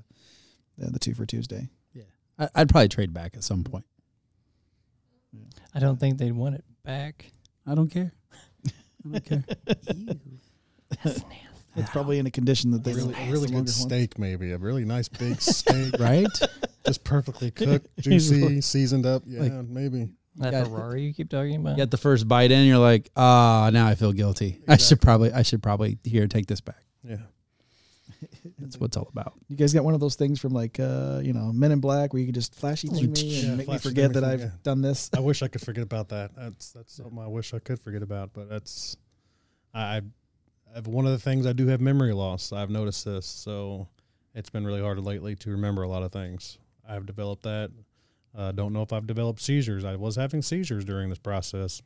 the, 0.77 0.91
the 0.91 0.99
two 0.99 1.13
for 1.13 1.25
tuesday 1.25 1.69
I, 2.37 2.49
I'd 2.55 2.69
probably 2.69 2.87
trade 2.89 3.13
back 3.13 3.35
at 3.35 3.43
some 3.43 3.63
point. 3.63 3.85
I 5.75 5.79
don't 5.79 5.99
think 5.99 6.17
they'd 6.17 6.31
want 6.31 6.55
it 6.55 6.63
back. 6.83 7.31
I 7.67 7.75
don't 7.75 7.89
care. 7.89 8.11
Okay. 9.15 9.43
It's 11.75 11.89
probably 11.89 12.19
in 12.19 12.27
a 12.27 12.31
condition 12.31 12.69
that 12.71 12.83
they 12.83 12.91
A 12.91 12.95
really, 12.95 13.13
really 13.31 13.47
good 13.47 13.55
longer 13.55 13.57
one. 13.57 13.89
steak, 13.89 14.19
maybe 14.19 14.51
a 14.51 14.59
really 14.59 14.85
nice 14.85 15.07
big 15.09 15.41
steak, 15.41 15.95
right? 15.99 16.27
just 16.85 17.03
perfectly 17.03 17.49
cooked, 17.49 17.87
juicy, 17.99 18.61
seasoned 18.61 19.07
up. 19.07 19.23
Yeah, 19.25 19.41
Like- 19.41 19.53
maybe. 19.69 20.09
That 20.37 20.51
got- 20.51 20.67
Ferrari 20.67 21.03
you 21.03 21.13
keep 21.13 21.29
talking 21.29 21.55
about. 21.57 21.71
You 21.71 21.75
get 21.77 21.91
the 21.91 21.97
first 21.97 22.27
bite 22.27 22.51
in, 22.51 22.67
you're 22.67 22.77
like, 22.79 23.09
ah, 23.15 23.69
now 23.71 23.87
I 23.87 23.95
feel 23.95 24.11
guilty. 24.13 24.61
I 24.67 24.77
should 24.77 25.01
probably, 25.01 25.31
I 25.31 25.43
should 25.43 25.61
probably 25.61 25.97
here 26.03 26.27
take 26.27 26.47
this 26.47 26.61
back. 26.61 26.83
Yeah. 27.03 27.17
That's 28.59 28.79
what 28.79 28.87
it's 28.87 28.97
all 28.97 29.07
about. 29.11 29.33
You 29.49 29.55
guys 29.55 29.73
got 29.73 29.83
one 29.83 29.93
of 29.93 29.99
those 29.99 30.15
things 30.15 30.39
from 30.39 30.53
like 30.53 30.79
uh, 30.79 31.19
you 31.23 31.33
know 31.33 31.51
Men 31.53 31.71
in 31.71 31.79
Black 31.79 32.13
where 32.13 32.19
you 32.19 32.25
can 32.27 32.33
just 32.33 32.55
flashy 32.55 32.87
thing 32.87 32.97
me 32.97 33.03
and 33.05 33.17
Yeah, 33.17 33.55
make 33.55 33.67
me 33.67 33.77
forget 33.77 34.13
that 34.13 34.23
I've 34.23 34.39
yeah. 34.39 34.49
done 34.63 34.81
this. 34.81 35.09
I 35.15 35.19
wish 35.19 35.41
I 35.41 35.47
could 35.47 35.61
forget 35.61 35.83
about 35.83 36.09
that. 36.09 36.31
That's 36.35 36.71
that's 36.71 36.93
something 36.93 37.17
I 37.19 37.27
wish 37.27 37.53
I 37.53 37.59
could 37.59 37.79
forget 37.79 38.01
about. 38.01 38.31
But 38.33 38.49
that's 38.49 38.97
I, 39.73 39.97
I 39.97 40.01
have 40.75 40.87
one 40.87 41.05
of 41.05 41.11
the 41.11 41.19
things 41.19 41.45
I 41.45 41.53
do 41.53 41.67
have 41.67 41.81
memory 41.81 42.13
loss. 42.13 42.51
I've 42.53 42.69
noticed 42.69 43.05
this, 43.05 43.25
so 43.25 43.87
it's 44.35 44.49
been 44.49 44.65
really 44.65 44.81
hard 44.81 44.99
lately 44.99 45.35
to 45.37 45.51
remember 45.51 45.83
a 45.83 45.87
lot 45.89 46.03
of 46.03 46.11
things. 46.11 46.57
I've 46.87 47.05
developed 47.05 47.43
that. 47.43 47.71
Uh, 48.35 48.51
don't 48.51 48.73
know 48.73 48.81
if 48.81 48.91
I've 48.91 49.05
developed 49.07 49.41
seizures. 49.41 49.85
I 49.85 49.95
was 49.95 50.15
having 50.15 50.41
seizures 50.41 50.83
during 50.85 51.09
this 51.09 51.19
process, 51.19 51.81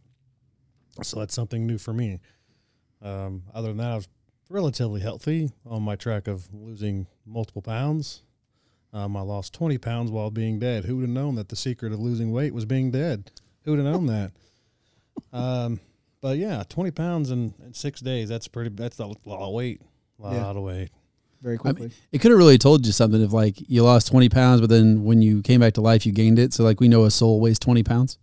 so 1.04 1.20
that's 1.20 1.34
something 1.36 1.68
new 1.68 1.78
for 1.78 1.93
me. 1.93 2.20
Um, 3.02 3.43
other 3.54 3.68
than 3.70 3.78
that, 3.78 3.91
I 3.91 3.95
was 3.95 4.08
relatively 4.50 5.02
healthy 5.02 5.52
on 5.66 5.84
my 5.84 5.95
track 5.95 6.28
of 6.28 6.48
losing 6.54 7.06
multiple 7.26 7.62
pounds. 7.62 8.24
Um, 8.93 9.18
I 9.18 9.22
lost 9.22 9.54
20 9.54 9.78
pounds 9.78 10.10
while 10.10 10.32
being 10.32 10.58
dead. 10.60 10.86
Who 10.86 10.95
would 10.95 11.02
have 11.04 11.10
known 11.10 11.36
that 11.36 11.50
the 11.50 11.56
secret 11.58 11.91
of 11.91 12.00
losing 12.00 12.32
weight 12.32 12.54
was 12.54 12.64
being 12.66 12.89
dead? 12.91 13.30
Who 13.64 13.72
would 13.72 13.86
have 13.86 13.93
known 13.93 14.06
that? 14.08 14.32
Um, 15.34 15.80
but 16.22 16.38
yeah, 16.38 16.64
20 16.70 16.91
pounds 16.91 17.30
in, 17.30 17.54
in 17.64 17.74
six 17.74 18.00
days. 18.00 18.30
That's 18.30 18.48
pretty, 18.48 18.70
that's 18.70 18.98
a 19.00 19.06
lot 19.06 19.18
of 19.26 19.54
weight. 19.54 19.82
A 20.20 20.24
lot 20.24 20.34
Yeah. 20.34 20.43
of 20.45 20.58
weight. 20.58 20.89
Very 21.41 21.57
quickly. 21.57 21.91
It 22.11 22.19
could 22.19 22.31
have 22.31 22.38
really 22.38 22.57
told 22.57 22.85
you 22.85 22.91
something 22.91 23.21
if 23.21 23.31
like 23.31 23.55
you 23.69 23.83
lost 23.83 24.07
20 24.07 24.29
pounds, 24.29 24.61
but 24.61 24.69
then 24.69 25.03
when 25.03 25.21
you 25.21 25.41
came 25.41 25.59
back 25.59 25.73
to 25.73 25.81
life, 25.81 26.05
you 26.05 26.11
gained 26.11 26.39
it. 26.39 26.53
So 26.53 26.63
like 26.63 26.79
we 26.79 26.88
know 26.88 27.03
a 27.05 27.11
soul 27.11 27.39
weighs 27.39 27.59
20 27.59 27.83
pounds. 27.83 28.17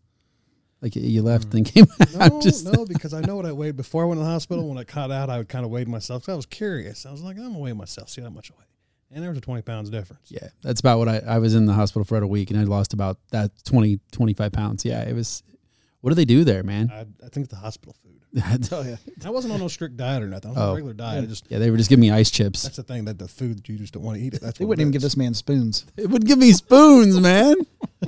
Like 0.80 0.96
you 0.96 1.22
left 1.22 1.54
and 1.54 1.64
came 1.64 1.86
back. 1.86 2.10
No, 2.14 2.40
just, 2.42 2.66
no, 2.66 2.84
because 2.84 3.14
I 3.14 3.22
know 3.22 3.36
what 3.36 3.46
I 3.46 3.52
weighed 3.52 3.76
before 3.76 4.02
I 4.02 4.06
went 4.06 4.20
to 4.20 4.24
the 4.24 4.30
hospital. 4.30 4.68
When 4.68 4.76
I 4.76 4.84
caught 4.84 5.10
out, 5.10 5.30
I 5.30 5.38
would 5.38 5.48
kind 5.48 5.64
of 5.64 5.70
weighed 5.70 5.88
myself. 5.88 6.28
I 6.28 6.34
was 6.34 6.44
curious. 6.44 7.06
I 7.06 7.10
was 7.10 7.22
like, 7.22 7.36
I'm 7.38 7.44
gonna 7.44 7.58
weigh 7.58 7.72
myself, 7.72 8.10
see 8.10 8.20
how 8.20 8.28
much 8.28 8.50
I 8.50 8.58
weigh. 8.58 8.66
And 9.12 9.22
there 9.22 9.30
was 9.30 9.38
a 9.38 9.42
20 9.42 9.62
pounds 9.62 9.88
difference. 9.90 10.30
yeah, 10.30 10.48
that's 10.62 10.80
about 10.80 10.98
what 10.98 11.08
I, 11.08 11.22
I 11.26 11.38
was 11.38 11.54
in 11.54 11.66
the 11.66 11.72
hospital 11.72 12.04
for 12.04 12.16
about 12.16 12.24
a 12.24 12.28
week 12.28 12.50
and 12.50 12.58
I 12.60 12.64
lost 12.64 12.92
about 12.92 13.18
that 13.30 13.50
20, 13.64 14.00
25 14.12 14.52
pounds. 14.52 14.84
Yeah, 14.84 15.02
it 15.08 15.14
was, 15.14 15.42
what 16.05 16.11
do 16.11 16.14
they 16.16 16.26
do 16.26 16.44
there, 16.44 16.62
man? 16.62 16.90
I, 16.92 17.00
I 17.00 17.28
think 17.30 17.44
it's 17.44 17.48
the 17.48 17.57
hospital 17.57 17.96
food. 18.02 18.11
oh 18.72 18.82
yeah. 18.82 18.96
I 19.24 19.30
wasn't 19.30 19.55
on 19.55 19.61
no 19.61 19.68
strict 19.68 19.96
diet 19.96 20.22
or 20.22 20.26
nothing. 20.26 20.50
I 20.50 20.55
was 20.55 20.59
on 20.61 20.68
Oh. 20.68 20.72
a 20.72 20.74
regular 20.74 20.92
diet. 20.92 21.22
I 21.24 21.26
just 21.26 21.46
yeah, 21.50 21.59
they 21.59 21.70
were 21.70 21.76
just 21.76 21.88
giving 21.88 22.00
me 22.02 22.11
ice 22.11 22.30
chips. 22.30 22.64
that's 22.64 22.76
the 22.76 22.82
thing 22.82 23.05
that 23.07 23.18
the 23.18 23.28
food 23.28 23.66
you 23.68 23.78
just 23.78 23.94
don't 23.94 24.02
want 24.02 24.18
to 24.18 24.24
eat 24.24 24.34
it. 24.34 24.40
That's 24.42 24.59
They 24.59 24.64
what 24.64 24.70
wouldn't 24.70 24.82
even 24.82 24.92
give 24.92 25.02
this 25.02 25.16
man 25.16 25.34
spoons. 25.34 25.86
It 25.96 26.11
would 26.11 26.26
give 26.26 26.38
me 26.38 26.52
spoons, 26.52 27.18
man. 27.20 27.55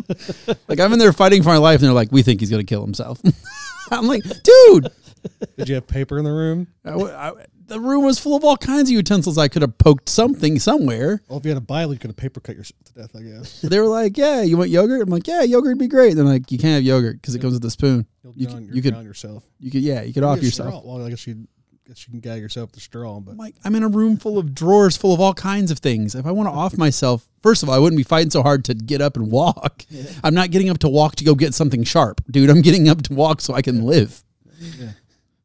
like 0.68 0.80
I'm 0.80 0.92
in 0.92 0.98
there 0.98 1.12
fighting 1.12 1.42
for 1.42 1.48
my 1.50 1.56
life, 1.58 1.80
and 1.80 1.86
they're 1.86 1.92
like, 1.94 2.12
"We 2.12 2.22
think 2.22 2.40
he's 2.40 2.50
gonna 2.50 2.64
kill 2.64 2.82
himself." 2.84 3.20
I'm 3.90 4.06
like, 4.08 4.22
dude, 4.42 4.88
Did 5.56 5.68
you 5.68 5.76
have 5.76 5.86
paper 5.86 6.18
in 6.18 6.24
the 6.24 6.32
room? 6.32 6.66
I 6.84 6.90
w- 6.90 7.12
I- 7.12 7.44
the 7.66 7.80
room 7.80 8.04
was 8.04 8.18
full 8.18 8.36
of 8.36 8.44
all 8.44 8.56
kinds 8.56 8.88
of 8.90 8.94
utensils. 8.94 9.36
I 9.38 9.48
could 9.48 9.62
have 9.62 9.76
poked 9.78 10.08
something 10.08 10.58
somewhere. 10.58 11.22
Well, 11.28 11.38
if 11.38 11.44
you 11.44 11.50
had 11.50 11.58
a 11.58 11.60
Bible, 11.60 11.92
you 11.92 11.98
could 11.98 12.10
have 12.10 12.16
paper 12.16 12.40
cut 12.40 12.56
yourself 12.56 12.82
to 12.84 12.92
death. 12.94 13.10
I 13.16 13.22
guess 13.22 13.60
They 13.62 13.80
were 13.80 13.88
like, 13.88 14.16
"Yeah, 14.16 14.42
you 14.42 14.56
want 14.56 14.70
yogurt?" 14.70 15.02
I'm 15.02 15.08
like, 15.10 15.26
"Yeah, 15.26 15.42
yogurt 15.42 15.70
would 15.72 15.78
be 15.78 15.88
great." 15.88 16.14
They're 16.14 16.24
like, 16.24 16.50
"You 16.52 16.58
can't 16.58 16.74
have 16.74 16.82
yogurt 16.84 17.20
because 17.20 17.34
it 17.34 17.40
comes 17.40 17.54
with 17.54 17.64
a 17.64 17.70
spoon. 17.70 18.06
you'll 18.22 18.32
You 18.36 18.46
drown, 18.46 18.66
could- 18.66 18.76
you 18.76 18.82
could- 18.82 18.92
drown 18.94 19.04
yourself. 19.04 19.44
You 19.58 19.70
could, 19.70 19.82
yeah, 19.82 20.02
you 20.02 20.12
could 20.12 20.22
off 20.24 20.42
yourself." 20.42 20.68
straw. 20.70 20.82
Well, 20.96 21.06
I 21.06 21.10
guess 21.10 21.26
you 21.26 21.46
guess 21.86 22.04
you 22.08 22.10
can 22.10 22.18
gag 22.18 22.40
yourself 22.42 22.70
with 22.70 22.78
a 22.78 22.80
straw, 22.80 23.20
but 23.20 23.30
I'm 23.32 23.36
like, 23.36 23.54
I'm 23.64 23.76
in 23.76 23.84
a 23.84 23.88
room 23.88 24.16
full 24.16 24.38
of 24.38 24.52
drawers 24.56 24.96
full 24.96 25.14
of 25.14 25.20
all 25.20 25.32
kinds 25.34 25.70
of 25.70 25.78
things. 25.78 26.16
If 26.16 26.26
I 26.26 26.32
want 26.32 26.48
to 26.48 26.52
off 26.52 26.76
myself, 26.86 27.28
first 27.44 27.62
of 27.62 27.68
all, 27.68 27.74
I 27.76 27.78
wouldn't 27.78 27.96
be 27.96 28.02
fighting 28.02 28.30
so 28.30 28.42
hard 28.42 28.64
to 28.64 28.74
get 28.74 29.00
up 29.00 29.16
and 29.16 29.30
walk. 29.30 29.84
I'm 30.24 30.34
not 30.34 30.50
getting 30.50 30.68
up 30.68 30.78
to 30.78 30.88
walk 30.88 31.14
to 31.16 31.24
go 31.24 31.36
get 31.36 31.54
something 31.54 31.84
sharp, 31.84 32.20
dude. 32.30 32.50
I'm 32.50 32.60
getting 32.60 32.88
up 32.88 33.02
to 33.02 33.14
walk 33.14 33.40
so 33.40 33.54
I 33.54 33.62
can 33.62 33.84
live. 33.86 34.24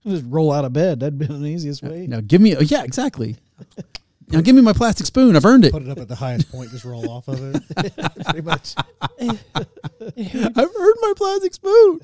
Just 0.05 0.25
roll 0.27 0.51
out 0.51 0.65
of 0.65 0.73
bed. 0.73 0.99
That'd 0.99 1.19
be 1.19 1.27
the 1.27 1.45
easiest 1.45 1.83
way. 1.83 2.07
Now 2.07 2.21
give 2.21 2.41
me, 2.41 2.55
oh, 2.55 2.61
yeah, 2.61 2.83
exactly. 2.83 3.37
Now 4.29 4.41
give 4.41 4.55
me 4.55 4.61
my 4.61 4.73
plastic 4.73 5.05
spoon. 5.05 5.35
I've 5.35 5.45
earned 5.45 5.65
it. 5.65 5.73
put 5.73 5.83
it 5.83 5.89
up 5.89 5.99
at 5.99 6.07
the 6.07 6.15
highest 6.15 6.51
point, 6.51 6.71
just 6.71 6.85
roll 6.85 7.09
off 7.09 7.27
of 7.27 7.55
it. 7.55 7.95
Pretty 8.25 8.41
much. 8.41 8.75
I've 9.19 10.57
earned 10.57 10.97
my 11.01 11.13
plastic 11.15 11.53
spoon. 11.53 11.99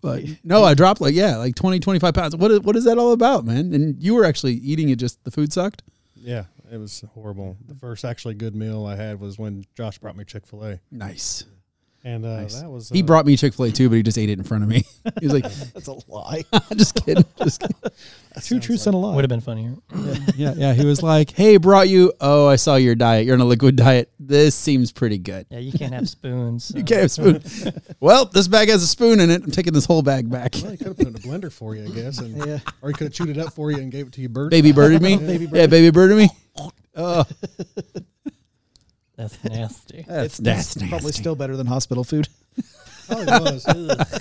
But 0.00 0.24
no, 0.42 0.64
I 0.64 0.74
dropped 0.74 1.00
like 1.00 1.14
yeah, 1.14 1.36
like 1.36 1.54
20, 1.54 1.80
25 1.80 2.14
pounds. 2.14 2.36
What 2.36 2.50
is, 2.50 2.60
what 2.60 2.76
is 2.76 2.84
that 2.84 2.98
all 2.98 3.12
about, 3.12 3.44
man? 3.44 3.72
And 3.72 4.02
you 4.02 4.14
were 4.14 4.24
actually 4.24 4.54
eating 4.54 4.88
it. 4.88 4.96
Just 4.96 5.22
the 5.24 5.30
food 5.30 5.52
sucked. 5.52 5.82
Yeah, 6.16 6.44
it 6.72 6.76
was 6.76 7.04
horrible. 7.14 7.56
The 7.66 7.74
first 7.74 8.04
actually 8.04 8.34
good 8.34 8.54
meal 8.54 8.86
I 8.86 8.96
had 8.96 9.20
was 9.20 9.38
when 9.38 9.64
Josh 9.74 9.98
brought 9.98 10.16
me 10.16 10.24
Chick 10.24 10.46
Fil 10.46 10.64
A, 10.64 10.80
Nice. 10.90 11.44
And 12.04 12.24
uh, 12.24 12.40
Nice. 12.42 12.60
that 12.60 12.70
was 12.70 12.88
He 12.88 13.02
uh, 13.02 13.06
brought 13.06 13.26
me 13.26 13.36
Chick 13.36 13.54
Fil 13.54 13.66
A 13.66 13.70
too, 13.72 13.88
but 13.88 13.96
he 13.96 14.02
just 14.02 14.16
ate 14.18 14.30
it 14.30 14.38
in 14.38 14.44
front 14.44 14.62
of 14.64 14.68
me. 14.70 14.84
He 15.20 15.26
was 15.26 15.32
like, 15.34 15.42
That's 15.74 15.88
a 15.88 15.96
lie. 16.10 16.44
just 16.76 16.94
kidding, 17.04 17.24
just 17.42 17.60
kidding. 17.60 17.76
that 17.82 17.92
Two 18.36 18.40
sounds 18.40 18.66
truths 18.66 18.86
like- 18.86 18.94
and 18.94 19.02
a 19.02 19.06
lie. 19.06 19.14
Would 19.16 19.24
have 19.24 19.28
been 19.28 19.40
funnier. 19.40 19.74
Yeah, 20.36 20.54
yeah. 20.56 20.72
He 20.74 20.84
was 20.86 21.02
like, 21.02 21.30
"Hey, 21.30 21.56
brought 21.56 21.88
you. 21.88 22.12
Oh, 22.20 22.46
I 22.48 22.56
saw 22.56 22.76
your 22.76 22.94
diet. 22.94 23.26
You're 23.26 23.34
on 23.34 23.40
a 23.40 23.44
liquid 23.46 23.76
diet. 23.76 24.10
This 24.20 24.54
seems 24.54 24.92
pretty 24.92 25.18
good. 25.18 25.46
Yeah, 25.50 25.58
you 25.58 25.72
can't 25.72 25.92
have 25.92 26.08
spoons. 26.08 26.72
You 26.74 26.84
can't 26.84 27.02
have 27.02 27.10
spoon. 27.10 27.42
well, 27.98 28.26
this 28.26 28.46
bag 28.48 28.68
has 28.68 28.82
a 28.82 28.86
spoon 28.86 29.20
in 29.20 29.30
it. 29.30 29.42
I'm 29.42 29.50
taking 29.50 29.72
this 29.72 29.84
whole 29.86 30.02
bag 30.02 30.30
back. 30.30 30.54
Well, 30.62 30.70
he 30.70 30.76
could 30.76 30.86
have 30.88 30.96
put 30.96 31.06
it 31.06 31.10
in 31.10 31.16
a 31.16 31.18
blender 31.18 31.52
for 31.52 31.74
you, 31.74 31.84
I 31.84 31.88
guess, 31.94 32.18
and 32.18 32.36
Yeah. 32.46 32.58
or 32.82 32.90
he 32.90 32.94
could 32.94 33.06
have 33.06 33.12
chewed 33.14 33.30
it 33.30 33.38
up 33.38 33.52
for 33.52 33.70
you 33.70 33.78
and 33.78 33.90
gave 33.90 34.06
it 34.06 34.12
to 34.14 34.20
you 34.20 34.28
bird. 34.28 34.50
Baby 34.50 34.72
birded 34.72 35.02
me. 35.02 35.16
Baby 35.16 35.48
Yeah, 35.52 35.66
baby 35.66 35.90
birded 35.90 36.16
me. 36.18 36.28
Oh, 36.96 37.24
That's 39.42 39.44
nasty. 39.44 40.04
that's, 40.08 40.38
That's 40.38 40.76
probably 40.88 41.12
still 41.12 41.34
better 41.36 41.56
than 41.56 41.66
hospital 41.66 42.04
food. 42.04 42.28
Probably 43.06 43.26
was. 43.26 43.66
Ugh, 43.66 43.76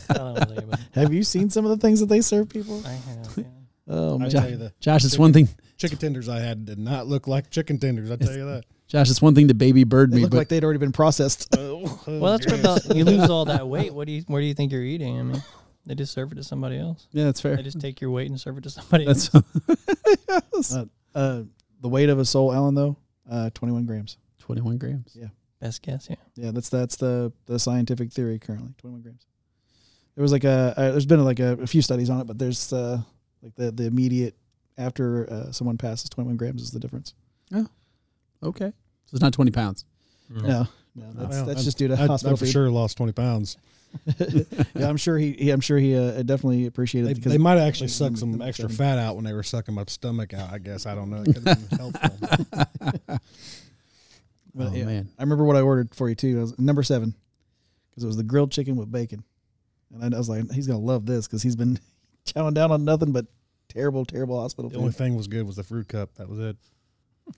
I 0.10 0.14
don't 0.14 0.24
wanna 0.34 0.46
think 0.48 0.60
about 0.64 0.80
it. 0.80 0.86
Have 0.96 1.14
you 1.14 1.24
seen 1.24 1.50
some 1.52 1.64
of 1.66 1.70
the 1.72 1.78
things 1.78 2.00
that 2.00 2.08
they 2.08 2.22
serve 2.22 2.50
people? 2.50 2.82
I 2.86 2.90
have, 2.94 3.38
yeah. 3.38 3.44
Oh 3.88 4.16
I 4.16 4.18
man. 4.20 4.30
tell 4.30 4.50
you 4.50 4.58
the 4.58 4.74
Josh. 4.80 5.04
It's 5.06 5.18
one 5.18 5.32
thing. 5.34 5.48
chicken 5.78 5.98
tenders 5.98 6.28
I 6.30 6.40
had 6.40 6.66
did 6.66 6.78
not 6.80 7.08
look 7.08 7.28
like 7.28 7.50
chicken 7.50 7.78
tenders. 7.80 8.10
I 8.12 8.16
tell 8.18 8.36
you 8.36 8.46
that. 8.46 8.66
Josh, 8.88 9.10
it's 9.12 9.22
one 9.22 9.36
thing 9.36 9.48
to 9.50 9.54
baby 9.54 9.84
bird 9.84 10.12
They 10.12 10.18
me, 10.18 10.22
look 10.24 10.32
but 10.32 10.38
like 10.38 10.48
they'd 10.50 10.64
already 10.64 10.80
been 10.80 10.92
processed. 10.92 11.56
Oh, 11.58 12.02
Well, 12.08 12.38
that's 12.38 12.52
what 12.52 12.62
the, 12.84 12.96
you 12.96 13.06
lose 13.06 13.30
all 13.30 13.46
that 13.46 13.68
weight. 13.68 13.94
What 13.94 14.06
do 14.08 14.14
you 14.14 14.24
where 14.28 14.42
do 14.42 14.48
you 14.48 14.54
think 14.56 14.72
you're 14.72 14.84
eating? 14.84 15.20
I 15.20 15.24
mean, 15.24 15.44
they 15.86 15.94
just 15.96 16.12
serve 16.14 16.32
it 16.32 16.36
to 16.36 16.44
somebody 16.44 16.78
else. 16.80 17.08
yeah, 17.12 17.26
that's 17.26 17.42
fair. 17.42 17.56
They 17.56 17.64
just 17.64 17.80
take 17.80 18.02
your 18.02 18.10
weight 18.12 18.30
and 18.30 18.40
serve 18.42 18.58
it 18.58 18.64
to 18.64 18.70
somebody 18.72 19.06
That's 19.06 19.30
else. 19.34 20.76
Uh, 20.76 20.86
uh, 21.16 21.44
the 21.82 21.90
weight 21.90 22.10
of 22.10 22.20
a 22.20 22.26
soul, 22.26 22.52
Alan, 22.54 22.76
though, 22.76 22.98
uh, 23.30 23.50
21 23.54 23.86
grams. 23.86 24.18
21 24.56 24.78
grams. 24.78 25.12
Yeah. 25.16 25.28
Best 25.62 25.82
guess, 25.82 26.08
yeah. 26.10 26.16
Yeah, 26.36 26.52
that's 26.52 26.70
that's 26.70 26.96
the 26.96 27.32
the 27.46 27.60
scientific 27.60 28.12
theory 28.14 28.40
currently. 28.40 28.74
21 28.80 29.02
grams. 29.02 29.26
There 30.16 30.22
was 30.22 30.32
like 30.32 30.44
a 30.46 30.74
uh, 30.76 30.92
there's 30.92 31.06
been 31.06 31.24
like 31.24 31.40
a, 31.40 31.54
a 31.62 31.68
few 31.68 31.82
studies 31.82 32.10
on 32.10 32.20
it, 32.22 32.28
but 32.28 32.40
there's 32.40 32.72
uh, 32.74 33.02
like 33.44 33.56
the 33.56 33.72
the 33.72 33.86
immediate 33.86 34.36
after 34.78 35.30
uh, 35.32 35.52
someone 35.52 35.78
passes 35.78 36.10
21 36.10 36.38
grams 36.38 36.62
is 36.62 36.72
the 36.72 36.80
difference. 36.80 37.14
Oh, 37.54 37.68
okay, 38.42 38.68
so 39.06 39.14
it's 39.16 39.22
not 39.22 39.34
20 39.34 39.52
pounds. 39.52 39.84
No, 40.30 40.66
no, 40.96 41.12
that's 41.14 41.30
Well, 41.32 41.46
that's 41.46 41.62
I- 41.62 41.64
just 41.64 41.78
due 41.78 41.90
to 41.90 41.96
I, 42.00 42.04
I 42.04 42.08
hospital 42.08 42.38
for 42.38 42.46
food. 42.46 42.52
sure 42.52 42.70
lost 42.72 42.96
twenty 42.98 43.14
pounds. 43.14 43.58
yeah, 44.76 44.88
I'm 44.88 44.98
sure 44.98 45.18
he, 45.18 45.34
he 45.34 45.50
I'm 45.50 45.62
sure 45.62 45.78
he 45.80 45.96
uh, 45.98 46.22
definitely 46.24 46.68
appreciated 46.68 47.08
They, 47.08 47.12
it 47.12 47.16
because 47.16 47.32
they 47.34 47.38
might 47.40 47.58
have 47.58 47.68
actually 47.68 47.88
they- 47.88 47.94
sucked 47.94 48.20
some 48.20 48.42
extra 48.42 48.70
fat 48.70 48.98
out 48.98 49.16
when 49.16 49.26
they 49.26 49.34
were 49.34 49.44
sucking 49.44 49.74
my 49.76 49.84
stomach 49.88 50.34
out. 50.34 50.54
I 50.54 50.60
guess 50.60 50.86
I 50.86 50.96
don't 50.96 51.10
know. 51.10 51.24
It 51.24 51.34
could 51.36 51.48
have 51.48 51.70
been 51.70 51.80
helpful. 51.80 53.18
But, 54.54 54.70
oh 54.70 54.74
yeah, 54.74 54.86
man, 54.86 55.10
I 55.18 55.24
remember 55.24 55.44
what 55.46 55.56
I 55.56 55.62
ordered 55.62 55.94
for 55.94 56.10
you 56.10 56.16
too. 56.16 56.38
It 56.38 56.42
was 56.42 56.60
number 56.60 56.84
seven 56.84 57.14
because 57.90 58.04
it 58.04 58.08
was 58.08 58.18
the 58.18 58.24
grilled 58.24 58.52
chicken 58.52 58.76
with 58.76 58.92
bacon, 58.92 59.24
and 59.94 60.14
I, 60.14 60.16
I 60.16 60.20
was 60.20 60.30
like, 60.30 60.50
he's 60.52 60.68
gonna 60.68 60.80
love 60.80 61.06
this 61.06 61.28
because 61.28 61.44
he's 61.44 61.56
been 61.56 61.80
chowing 62.26 62.54
down 62.54 62.72
on 62.72 62.84
nothing 62.86 63.12
but 63.12 63.26
terrible, 63.68 64.06
terrible 64.06 64.42
hospital 64.42 64.70
The 64.70 64.78
only 64.78 64.92
thing 64.92 65.16
was 65.16 65.28
good 65.28 65.46
was 65.46 65.56
the 65.56 65.64
fruit 65.64 65.88
cup. 65.88 66.16
That 66.16 66.28
was 66.28 66.40
it. 66.40 66.58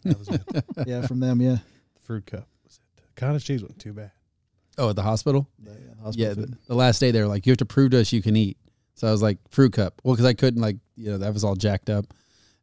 That 0.03 0.17
was 0.17 0.29
it. 0.29 0.41
Yeah, 0.87 1.05
from 1.05 1.19
them. 1.19 1.41
Yeah, 1.41 1.57
the 1.95 2.01
fruit 2.01 2.25
cup 2.25 2.47
was 2.63 2.79
it. 2.97 3.03
Cottage 3.15 3.43
cheese 3.45 3.61
wasn't 3.61 3.79
too 3.79 3.93
bad. 3.93 4.11
oh, 4.77 4.89
at 4.89 4.95
the 4.95 5.03
hospital. 5.03 5.47
The, 5.59 5.71
uh, 5.71 5.75
hospital 6.03 6.13
Yeah, 6.15 6.33
the, 6.33 6.57
the 6.67 6.75
last 6.75 6.99
day 6.99 7.11
they 7.11 7.21
were 7.21 7.27
like, 7.27 7.45
you 7.45 7.51
have 7.51 7.57
to 7.57 7.65
prove 7.65 7.91
to 7.91 7.99
us 7.99 8.13
you 8.13 8.21
can 8.21 8.37
eat. 8.37 8.57
So 8.95 9.07
I 9.07 9.11
was 9.11 9.21
like, 9.21 9.37
fruit 9.49 9.73
cup. 9.73 9.99
Well, 10.03 10.13
because 10.15 10.25
I 10.25 10.33
couldn't 10.33 10.61
like, 10.61 10.77
you 10.95 11.11
know, 11.11 11.17
that 11.17 11.33
was 11.33 11.43
all 11.43 11.55
jacked 11.55 11.89
up. 11.89 12.05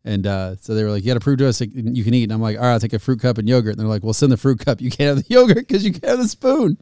And 0.09 0.27
uh, 0.27 0.57
so 0.57 0.75
they 0.75 0.85
were 0.85 0.91
like, 0.91 1.05
you 1.05 1.09
got 1.09 1.15
to 1.15 1.21
prove 1.21 1.37
to 1.41 1.47
us 1.47 1.59
that 1.59 1.71
you 1.71 2.03
can 2.03 2.15
eat. 2.15 2.23
And 2.23 2.33
I'm 2.33 2.41
like, 2.41 2.57
all 2.57 2.63
right, 2.63 2.73
I'll 2.73 2.81
take 2.81 2.95
a 2.95 2.99
fruit 2.99 3.21
cup 3.21 3.37
and 3.37 3.47
yogurt. 3.47 3.73
And 3.73 3.81
they're 3.81 3.87
like, 3.87 4.03
well, 4.03 4.15
send 4.15 4.33
the 4.33 4.39
fruit 4.39 4.59
cup. 4.65 4.81
You 4.81 4.89
can't 4.89 5.19
have 5.19 5.29
the 5.29 5.29
yogurt 5.35 5.69
because 5.69 5.85
you 5.85 5.93
can't 5.93 6.07
have 6.07 6.19
the 6.19 6.29
spoon. 6.29 6.79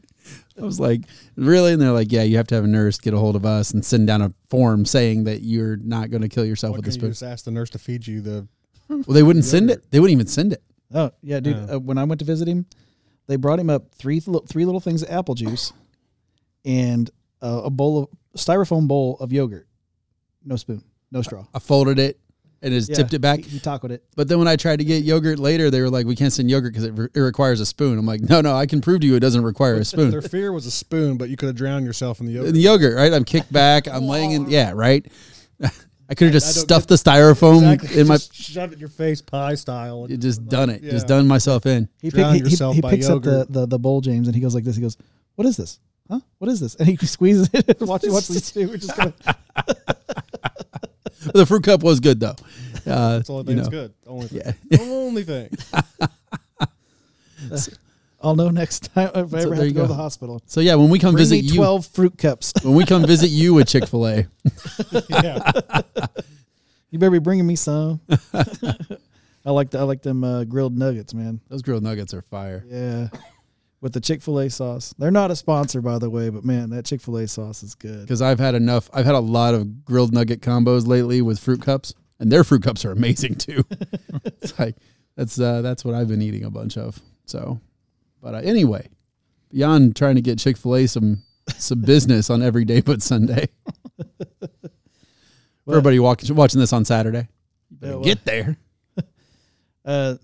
I 0.57 0.61
was 0.63 0.79
like, 0.79 1.01
really? 1.35 1.73
And 1.73 1.81
they're 1.81 1.91
like, 1.91 2.09
yeah, 2.09 2.23
you 2.23 2.37
have 2.37 2.47
to 2.47 2.55
have 2.55 2.63
a 2.63 2.67
nurse 2.67 2.97
get 2.97 3.13
a 3.13 3.17
hold 3.17 3.35
of 3.35 3.45
us 3.45 3.71
and 3.71 3.83
send 3.83 4.07
down 4.07 4.21
a 4.21 4.31
form 4.49 4.85
saying 4.85 5.25
that 5.25 5.41
you're 5.41 5.75
not 5.75 6.09
going 6.09 6.21
to 6.21 6.29
kill 6.29 6.45
yourself 6.45 6.71
Why 6.71 6.77
with 6.77 6.85
the 6.85 6.91
couldn't 6.91 7.09
you 7.09 7.13
spoon. 7.13 7.27
just 7.27 7.33
ask 7.39 7.43
the 7.43 7.51
nurse 7.51 7.69
to 7.71 7.79
feed 7.79 8.07
you 8.07 8.21
the? 8.21 8.47
Well, 8.87 9.03
they 9.07 9.23
wouldn't 9.23 9.43
send 9.43 9.69
it. 9.69 9.91
They 9.91 9.99
wouldn't 9.99 10.15
even 10.15 10.27
send 10.27 10.53
it. 10.53 10.63
Oh 10.93 11.11
yeah, 11.21 11.41
dude. 11.41 11.57
Yeah. 11.57 11.75
Uh, 11.75 11.79
when 11.79 11.97
I 11.97 12.05
went 12.05 12.19
to 12.19 12.25
visit 12.25 12.47
him, 12.47 12.65
they 13.27 13.35
brought 13.35 13.59
him 13.59 13.69
up 13.69 13.93
three 13.93 14.21
th- 14.21 14.45
three 14.47 14.63
little 14.63 14.79
things 14.79 15.03
of 15.03 15.09
apple 15.09 15.35
juice, 15.35 15.73
and 16.63 17.09
uh, 17.41 17.63
a 17.65 17.69
bowl 17.69 18.03
of 18.03 18.09
styrofoam 18.39 18.87
bowl 18.87 19.17
of 19.19 19.33
yogurt, 19.33 19.67
no 20.45 20.55
spoon. 20.55 20.81
no 21.11 21.21
straw. 21.21 21.45
I 21.53 21.59
folded 21.59 21.99
it 21.99 22.17
and 22.61 22.73
just 22.73 22.89
Yeah, 22.89 22.95
tipped 22.95 23.13
it 23.13 23.19
back. 23.19 23.39
He, 23.39 23.49
he 23.51 23.59
tacoed 23.59 23.91
it. 23.91 24.03
But 24.15 24.27
then 24.27 24.39
when 24.39 24.47
I 24.47 24.55
tried 24.55 24.77
to 24.79 24.85
get 24.85 25.03
yogurt 25.03 25.39
later, 25.39 25.69
they 25.69 25.81
were 25.81 25.89
like, 25.89 26.05
"We 26.05 26.15
can't 26.15 26.33
send 26.33 26.49
yogurt 26.49 26.73
because 26.73 26.85
it, 26.85 26.91
re- 26.91 27.07
it 27.13 27.19
requires 27.19 27.59
a 27.59 27.65
spoon." 27.65 27.97
I'm 27.99 28.05
like, 28.05 28.21
"No, 28.21 28.41
no, 28.41 28.55
I 28.55 28.65
can 28.65 28.81
prove 28.81 29.01
to 29.01 29.07
you 29.07 29.15
it 29.15 29.19
doesn't 29.19 29.43
require 29.43 29.75
a 29.75 29.85
spoon." 29.85 30.09
Their 30.11 30.21
fear 30.21 30.51
was 30.51 30.65
a 30.65 30.71
spoon, 30.71 31.17
but 31.17 31.29
you 31.29 31.37
could 31.37 31.47
have 31.47 31.55
drowned 31.55 31.85
yourself 31.85 32.19
in 32.19 32.25
the 32.25 32.33
yogurt. 32.33 32.53
the 32.53 32.59
yogurt, 32.59 32.95
right? 32.95 33.13
I'm 33.13 33.23
kicked 33.25 33.51
back. 33.53 33.87
I'm 33.87 34.07
laying 34.07 34.31
in. 34.31 34.49
Yeah, 34.49 34.71
right. 34.73 35.05
I 36.09 36.15
could 36.15 36.27
have 36.27 36.33
just 36.33 36.55
stuffed 36.61 36.87
the 36.87 36.95
styrofoam 36.95 37.73
Exactly. 37.73 37.99
in 38.01 38.07
my. 38.07 38.15
Just 38.15 38.33
shove 38.33 38.71
it 38.71 38.75
in 38.75 38.79
your 38.79 38.87
face, 38.89 39.21
pie 39.21 39.55
style. 39.55 40.03
and- 40.05 40.13
It 40.13 40.17
just 40.21 40.47
done 40.47 40.69
it. 40.69 40.81
Just 40.81 41.05
done 41.07 41.27
myself 41.27 41.65
in. 41.65 41.89
He, 42.01 42.11
pick, 42.11 42.25
he, 42.27 42.31
he, 42.33 42.37
yourself 42.39 42.75
he 42.75 42.81
by 42.81 42.91
picks 42.91 43.09
up 43.09 43.23
the, 43.23 43.45
the, 43.49 43.65
the 43.67 43.77
bowl, 43.77 43.99
James, 44.01 44.27
and 44.27 44.33
he 44.35 44.41
goes 44.41 44.55
like 44.55 44.63
this. 44.63 44.75
He 44.77 44.81
goes, 44.81 44.95
"What 45.35 45.45
is 45.45 45.57
this? 45.57 45.79
Huh? 46.09 46.21
What 46.37 46.49
is 46.49 46.61
this?" 46.61 46.75
And 46.75 46.87
he 46.87 46.95
squeezes 47.05 47.49
it. 47.53 47.81
watch, 47.81 48.03
watch 48.05 48.29
these 48.29 48.49
two. 48.51 48.69
We're 48.69 48.77
just 48.77 48.95
gonna. 48.97 49.13
The 51.33 51.45
fruit 51.45 51.63
cup 51.63 51.83
was 51.83 51.99
good 51.99 52.19
though. 52.19 52.35
Uh, 52.87 53.17
That's 53.17 53.27
the 53.27 53.33
only 53.33 53.41
you 53.41 53.47
thing 53.47 53.55
that's 53.57 53.67
know. 53.69 53.71
good. 53.71 53.93
Only 54.07 54.27
thing. 54.27 54.41
Yeah. 54.71 54.79
only 54.79 55.23
thing. 55.23 55.49
I'll 58.21 58.35
know 58.35 58.49
next 58.49 58.93
time 58.93 59.09
if 59.13 59.33
I 59.33 59.39
So 59.41 59.49
ever 59.51 59.55
there 59.55 59.55
have 59.55 59.57
to 59.59 59.67
you 59.67 59.73
go, 59.73 59.81
to 59.81 59.87
go. 59.87 59.87
the 59.87 59.93
hospital. 59.95 60.41
So 60.47 60.59
yeah, 60.61 60.75
when 60.75 60.89
we 60.89 60.97
come 60.97 61.11
Bring 61.13 61.21
visit 61.21 61.35
me 61.35 61.41
you, 61.51 61.55
twelve 61.55 61.85
fruit 61.85 62.17
cups. 62.17 62.53
when 62.63 62.75
we 62.75 62.85
come 62.85 63.05
visit 63.05 63.29
you 63.29 63.53
with 63.53 63.67
Chick 63.67 63.87
Fil 63.87 64.07
A, 64.07 64.27
yeah. 65.09 65.51
You 66.89 66.97
better 66.99 67.11
be 67.11 67.19
bringing 67.19 67.45
me 67.45 67.55
some. 67.57 67.99
I 68.33 69.51
like 69.51 69.69
the, 69.71 69.79
I 69.79 69.83
like 69.83 70.01
them 70.01 70.23
uh, 70.23 70.45
grilled 70.45 70.77
nuggets, 70.77 71.13
man. 71.13 71.41
those 71.49 71.61
grilled 71.61 71.83
nuggets 71.83 72.13
are 72.13 72.21
fire. 72.23 72.63
Yeah, 72.67 73.09
with 73.81 73.93
the 73.93 73.99
Chick 74.01 74.21
Fil 74.21 74.39
A 74.39 74.49
sauce. 74.49 74.93
They're 74.97 75.11
not 75.11 75.31
a 75.31 75.35
sponsor, 75.35 75.81
by 75.81 75.99
the 75.99 76.09
way, 76.09 76.29
but 76.29 76.43
man, 76.43 76.69
that 76.71 76.85
Chick 76.85 77.01
Fil 77.01 77.17
A 77.17 77.27
sauce 77.27 77.63
is 77.63 77.75
good. 77.75 78.01
Because 78.01 78.21
I've 78.21 78.39
had 78.39 78.55
enough. 78.55 78.89
I've 78.93 79.05
had 79.05 79.15
a 79.15 79.19
lot 79.19 79.53
of 79.53 79.85
grilled 79.85 80.13
nugget 80.13 80.41
combos 80.41 80.87
lately 80.87 81.21
with 81.21 81.39
fruit 81.39 81.61
cups, 81.61 81.93
and 82.19 82.31
their 82.31 82.43
fruit 82.43 82.63
cups 82.63 82.83
are 82.85 82.91
amazing 82.91 83.35
too. 83.39 83.63
it's 84.41 84.57
like 84.59 84.75
that's 85.15 85.39
uh, 85.39 85.61
that's 85.61 85.85
what 85.85 85.93
I've 85.95 86.07
been 86.07 86.21
eating 86.21 86.43
a 86.43 86.49
bunch 86.51 86.77
of. 86.77 86.99
So, 87.25 87.59
but 88.21 88.33
uh, 88.33 88.39
anyway, 88.39 88.87
beyond 89.49 89.95
trying 89.95 90.15
to 90.15 90.21
get 90.21 90.39
Chick 90.39 90.57
Fil 90.57 90.75
A 90.75 90.87
some 90.87 91.23
some 91.55 91.81
business 91.81 92.29
on 92.29 92.41
every 92.41 92.65
day 92.65 92.81
but 92.81 93.01
Sunday. 93.01 93.47
Everybody 95.69 95.99
walking, 95.99 96.33
watching 96.33 96.61
this 96.61 96.71
on 96.71 96.85
Saturday, 96.85 97.27
Yeah, 97.81 97.89
well- 97.89 98.01
get 98.03 98.23
there. 98.23 98.55
Uh, 99.83 100.15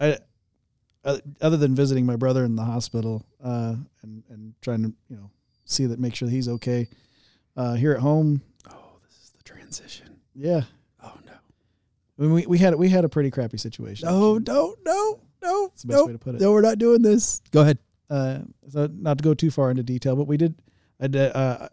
I, 0.00 0.18
other 1.04 1.56
than 1.56 1.74
visiting 1.74 2.06
my 2.06 2.16
brother 2.16 2.44
in 2.44 2.56
the 2.56 2.64
hospital, 2.64 3.24
uh, 3.42 3.74
and 4.02 4.22
and 4.30 4.54
trying 4.62 4.82
to 4.82 4.92
you 5.08 5.16
know 5.16 5.30
see 5.64 5.86
that 5.86 5.98
make 5.98 6.14
sure 6.14 6.26
that 6.28 6.32
he's 6.34 6.48
okay. 6.48 6.88
Uh, 7.56 7.74
here 7.74 7.92
at 7.92 8.00
home, 8.00 8.40
Oh, 8.70 8.98
this 9.06 9.14
is 9.24 9.30
the 9.30 9.42
transition. 9.42 10.16
yeah, 10.34 10.62
Oh 11.02 11.12
no. 11.26 11.32
I 12.18 12.22
mean, 12.22 12.32
we 12.32 12.46
we 12.46 12.58
had 12.58 12.74
we 12.76 12.88
had 12.88 13.04
a 13.04 13.08
pretty 13.08 13.30
crappy 13.30 13.58
situation. 13.58 14.08
No, 14.08 14.38
no, 14.38 14.74
no, 14.84 15.20
no. 15.42 15.66
That's 15.68 15.82
the 15.82 15.88
best 15.88 15.98
no, 15.98 16.04
way 16.06 16.12
to 16.12 16.18
put 16.18 16.34
it. 16.36 16.40
No, 16.40 16.52
we're 16.52 16.60
not 16.62 16.78
doing 16.78 17.02
this. 17.02 17.40
Go 17.50 17.60
ahead. 17.62 17.78
Uh, 18.08 18.38
so 18.70 18.88
not 18.92 19.18
to 19.18 19.24
go 19.24 19.34
too 19.34 19.50
far 19.50 19.70
into 19.70 19.82
detail, 19.82 20.16
but 20.16 20.26
we 20.26 20.36
did. 20.36 20.54
I 21.00 21.08
did, 21.08 21.34
uh, 21.34 21.68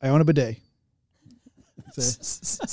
I 0.00 0.08
own 0.08 0.20
a 0.20 0.24
bidet. 0.24 0.58
So, 1.92 2.64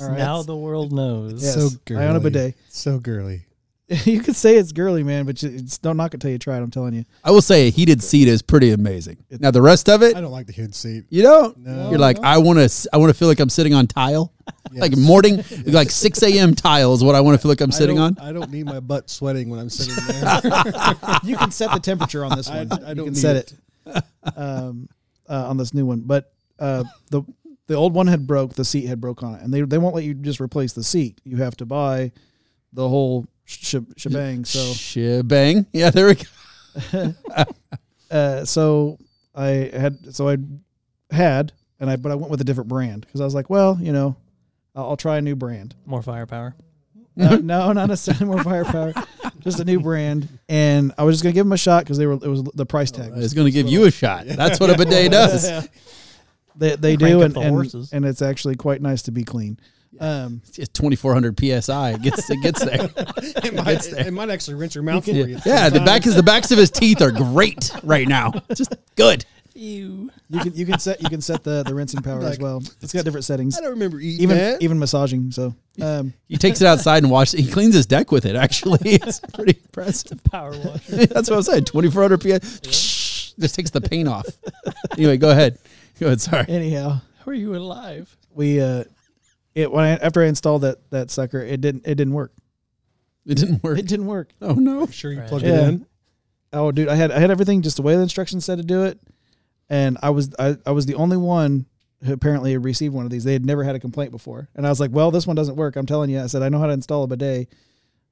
all 0.00 0.08
right. 0.08 0.18
Now 0.18 0.42
the 0.42 0.56
world 0.56 0.92
knows. 0.92 1.42
Yes, 1.44 1.54
So 1.54 1.68
girly. 1.84 2.02
I 2.02 2.08
own 2.08 2.16
a 2.16 2.18
girly. 2.18 2.30
bidet. 2.30 2.54
So 2.68 2.98
girly. 2.98 3.42
you 4.04 4.20
could 4.20 4.36
say 4.36 4.56
it's 4.56 4.72
girly, 4.72 5.02
man, 5.02 5.24
but 5.24 5.42
you, 5.42 5.50
it's, 5.50 5.78
don't 5.78 5.96
knock 5.96 6.12
it 6.12 6.20
till 6.20 6.30
you 6.30 6.38
try 6.38 6.56
it. 6.58 6.60
I'm 6.60 6.70
telling 6.70 6.92
you. 6.92 7.04
I 7.24 7.30
will 7.30 7.40
say 7.40 7.68
a 7.68 7.70
heated 7.70 8.02
seat 8.02 8.28
is 8.28 8.42
pretty 8.42 8.70
amazing. 8.70 9.16
Now 9.30 9.50
the 9.50 9.62
rest 9.62 9.88
of 9.88 10.02
it, 10.02 10.14
I 10.14 10.20
don't 10.20 10.30
like 10.30 10.46
the 10.46 10.52
heated 10.52 10.74
seat. 10.74 11.04
you 11.08 11.22
don't. 11.22 11.56
No. 11.58 11.88
You're 11.90 11.98
like, 11.98 12.18
I 12.20 12.36
want 12.38 12.58
to. 12.58 12.88
I 12.92 12.98
want 12.98 13.08
to 13.10 13.14
feel 13.18 13.28
like 13.28 13.40
I'm 13.40 13.48
sitting 13.48 13.72
on 13.72 13.86
tile, 13.86 14.32
like 14.72 14.92
Yes. 14.94 15.00
morning, 15.00 15.42
like 15.66 15.90
6 15.90 16.22
a.m. 16.22 16.54
tile 16.54 16.92
is 16.92 17.02
what 17.02 17.14
I 17.14 17.22
want 17.22 17.36
to 17.36 17.42
feel 17.42 17.50
like 17.50 17.62
I'm 17.62 17.70
I 17.70 17.74
sitting 17.74 17.98
on. 17.98 18.18
I 18.20 18.32
don't 18.32 18.50
need 18.50 18.66
my 18.66 18.80
butt 18.80 19.08
sweating 19.08 19.48
when 19.48 19.58
I'm 19.58 19.70
sitting 19.70 19.94
there. 20.06 20.40
You 21.24 21.36
can 21.38 21.50
set 21.50 21.72
the 21.72 21.80
temperature 21.82 22.24
on 22.26 22.36
this 22.36 22.50
one. 22.50 22.70
I 22.70 22.90
you 22.90 22.94
don't 22.94 22.96
can 22.96 23.04
need 23.14 23.16
set 23.16 23.36
it. 23.36 23.54
it, 23.86 24.04
um, 24.36 24.88
uh, 25.28 25.48
on 25.48 25.56
this 25.56 25.72
new 25.72 25.86
one. 25.86 26.00
But 26.00 26.30
uh, 26.58 26.84
the 27.10 27.22
the 27.68 27.74
old 27.74 27.94
one 27.94 28.06
had 28.06 28.26
broke. 28.26 28.54
The 28.54 28.64
seat 28.66 28.84
had 28.86 29.00
broke 29.00 29.22
on 29.22 29.36
it, 29.36 29.42
and 29.42 29.52
they 29.52 29.62
they 29.62 29.78
won't 29.78 29.94
let 29.94 30.04
you 30.04 30.12
just 30.12 30.40
replace 30.40 30.74
the 30.74 30.84
seat. 30.84 31.20
You 31.24 31.38
have 31.38 31.56
to 31.56 31.64
buy 31.66 32.12
the 32.74 32.86
whole 32.86 33.26
sh- 33.48 33.76
shebang. 33.96 34.44
So 34.44 34.72
Shebang. 34.72 35.66
Yeah, 35.72 35.90
there 35.90 36.06
we 36.06 36.14
go. 36.14 37.14
uh, 38.10 38.44
so 38.44 38.98
I 39.34 39.70
had 39.72 40.14
so 40.14 40.28
I 40.28 40.36
had 41.10 41.52
and 41.80 41.90
I 41.90 41.96
but 41.96 42.12
I 42.12 42.14
went 42.14 42.30
with 42.30 42.40
a 42.40 42.44
different 42.44 42.68
brand 42.68 43.02
because 43.02 43.20
I 43.20 43.24
was 43.24 43.34
like, 43.34 43.50
well, 43.50 43.78
you 43.80 43.92
know, 43.92 44.16
I'll, 44.74 44.90
I'll 44.90 44.96
try 44.96 45.16
a 45.16 45.22
new 45.22 45.34
brand. 45.34 45.74
More 45.86 46.02
firepower. 46.02 46.54
No, 47.16 47.34
no, 47.34 47.72
not 47.72 47.88
necessarily 47.88 48.26
more 48.26 48.44
firepower, 48.44 48.94
just 49.40 49.58
a 49.58 49.64
new 49.64 49.80
brand. 49.80 50.28
And 50.48 50.92
I 50.96 51.02
was 51.02 51.16
just 51.16 51.24
gonna 51.24 51.32
give 51.32 51.46
them 51.46 51.52
a 51.52 51.58
shot 51.58 51.82
because 51.82 51.98
they 51.98 52.06
were 52.06 52.12
it 52.12 52.28
was 52.28 52.44
the 52.54 52.66
price 52.66 52.92
tag. 52.92 53.10
was 53.12 53.24
It's 53.24 53.34
going 53.34 53.46
to 53.46 53.50
give 53.50 53.66
you 53.66 53.86
a 53.86 53.90
shot. 53.90 54.26
That's 54.26 54.60
what 54.60 54.70
a 54.70 54.76
bidet 54.76 55.10
does. 55.12 55.68
They 56.54 56.76
they 56.76 56.96
Crank 56.96 57.12
do, 57.12 57.22
and, 57.22 57.34
the 57.34 57.40
and, 57.40 57.88
and 57.92 58.04
it's 58.04 58.22
actually 58.22 58.54
quite 58.54 58.82
nice 58.82 59.02
to 59.02 59.10
be 59.10 59.24
clean. 59.24 59.58
Um, 60.00 60.42
It's 60.56 60.68
2,400 60.68 61.38
psi. 61.38 61.90
It 61.92 62.02
gets 62.02 62.30
it 62.30 62.42
gets 62.42 62.64
there. 62.64 62.90
it, 62.96 63.54
might, 63.54 63.86
it 63.92 64.12
might 64.12 64.30
actually 64.30 64.54
rinse 64.54 64.74
your 64.74 64.84
mouth 64.84 65.04
for 65.04 65.10
Yeah, 65.12 65.24
you. 65.24 65.38
yeah 65.46 65.68
the 65.68 65.80
back 65.80 66.06
is 66.06 66.14
the 66.14 66.22
backs 66.22 66.50
of 66.50 66.58
his 66.58 66.70
teeth 66.70 67.00
are 67.02 67.10
great 67.10 67.70
right 67.82 68.06
now. 68.06 68.32
Just 68.54 68.74
good. 68.96 69.24
Ew. 69.54 70.08
you 70.30 70.40
can 70.40 70.54
you 70.54 70.64
can 70.66 70.78
set 70.78 71.02
you 71.02 71.08
can 71.08 71.20
set 71.20 71.42
the 71.42 71.64
the 71.64 71.74
rinsing 71.74 72.00
power 72.02 72.22
as 72.22 72.38
well. 72.38 72.62
It's 72.80 72.92
got 72.92 73.04
different 73.04 73.24
settings, 73.24 73.58
I 73.58 73.62
don't 73.62 73.70
remember 73.70 73.98
eating 73.98 74.22
even 74.22 74.36
that. 74.36 74.62
even 74.62 74.78
massaging. 74.78 75.32
So 75.32 75.52
um, 75.82 76.14
He 76.28 76.36
takes 76.36 76.60
it 76.60 76.66
outside 76.68 77.02
and 77.02 77.10
washes. 77.10 77.40
He 77.44 77.50
cleans 77.50 77.74
his 77.74 77.84
deck 77.86 78.12
with 78.12 78.24
it. 78.24 78.36
Actually, 78.36 78.78
it's 78.84 79.18
pretty 79.18 79.58
impressive. 79.60 80.22
Power 80.24 80.50
washer. 80.56 81.06
That's 81.06 81.28
what 81.28 81.38
I 81.38 81.40
said. 81.40 81.66
2,400 81.66 82.22
psi. 82.22 82.38
Just 83.40 83.54
takes 83.56 83.70
the 83.70 83.80
paint 83.80 84.06
off. 84.08 84.26
Anyway, 84.96 85.16
go 85.16 85.30
ahead. 85.30 85.58
Go 85.98 86.06
ahead. 86.06 86.20
Sorry. 86.20 86.44
anyhow, 86.48 87.00
How 87.24 87.30
are 87.30 87.34
you 87.34 87.56
alive? 87.56 88.14
we 88.34 88.60
uh, 88.60 88.84
it 89.58 89.70
when 89.72 89.84
I, 89.84 89.88
after 89.90 90.22
I 90.22 90.26
installed 90.26 90.62
that 90.62 90.78
that 90.90 91.10
sucker, 91.10 91.40
it 91.42 91.60
didn't 91.60 91.86
it 91.86 91.96
didn't 91.96 92.14
work. 92.14 92.32
It 93.26 93.34
didn't 93.36 93.62
work. 93.62 93.78
It 93.78 93.86
didn't 93.86 94.06
work. 94.06 94.32
Oh 94.40 94.54
no. 94.54 94.86
sure 94.86 95.12
you 95.12 95.20
plugged 95.22 95.44
Yeah. 95.44 95.62
it 95.62 95.68
in. 95.68 95.86
Oh, 96.52 96.72
dude, 96.72 96.88
I 96.88 96.94
had 96.94 97.10
I 97.10 97.18
had 97.18 97.30
everything 97.30 97.60
just 97.62 97.76
the 97.76 97.82
way 97.82 97.94
the 97.96 98.02
instructions 98.02 98.44
said 98.44 98.56
to 98.58 98.64
do 98.64 98.84
it, 98.84 98.98
and 99.68 99.98
I 100.02 100.10
was 100.10 100.30
I, 100.38 100.56
I 100.64 100.70
was 100.70 100.86
the 100.86 100.94
only 100.94 101.16
one 101.18 101.66
who 102.04 102.12
apparently 102.12 102.52
had 102.52 102.64
received 102.64 102.94
one 102.94 103.04
of 103.04 103.10
these. 103.10 103.24
They 103.24 103.32
had 103.34 103.44
never 103.44 103.64
had 103.64 103.74
a 103.74 103.80
complaint 103.80 104.12
before, 104.12 104.48
and 104.54 104.66
I 104.66 104.70
was 104.70 104.80
like, 104.80 104.90
"Well, 104.92 105.10
this 105.10 105.26
one 105.26 105.36
doesn't 105.36 105.56
work." 105.56 105.76
I'm 105.76 105.84
telling 105.84 106.08
you, 106.08 106.22
I 106.22 106.26
said 106.26 106.42
I 106.42 106.48
know 106.48 106.58
how 106.58 106.66
to 106.68 106.72
install 106.72 107.02
a 107.02 107.06
bidet. 107.06 107.48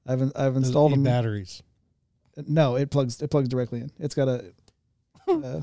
I've 0.07 0.33
I've 0.37 0.57
installed 0.57 0.93
them. 0.93 1.03
batteries. 1.05 1.63
No, 2.47 2.77
it 2.77 2.91
plugs 2.91 3.23
it 3.23 3.31
plugs 3.31 3.49
directly 3.49 3.81
in. 3.81 3.91
It's 3.99 4.15
got 4.15 4.29
a 4.29 4.45
uh, 5.29 5.61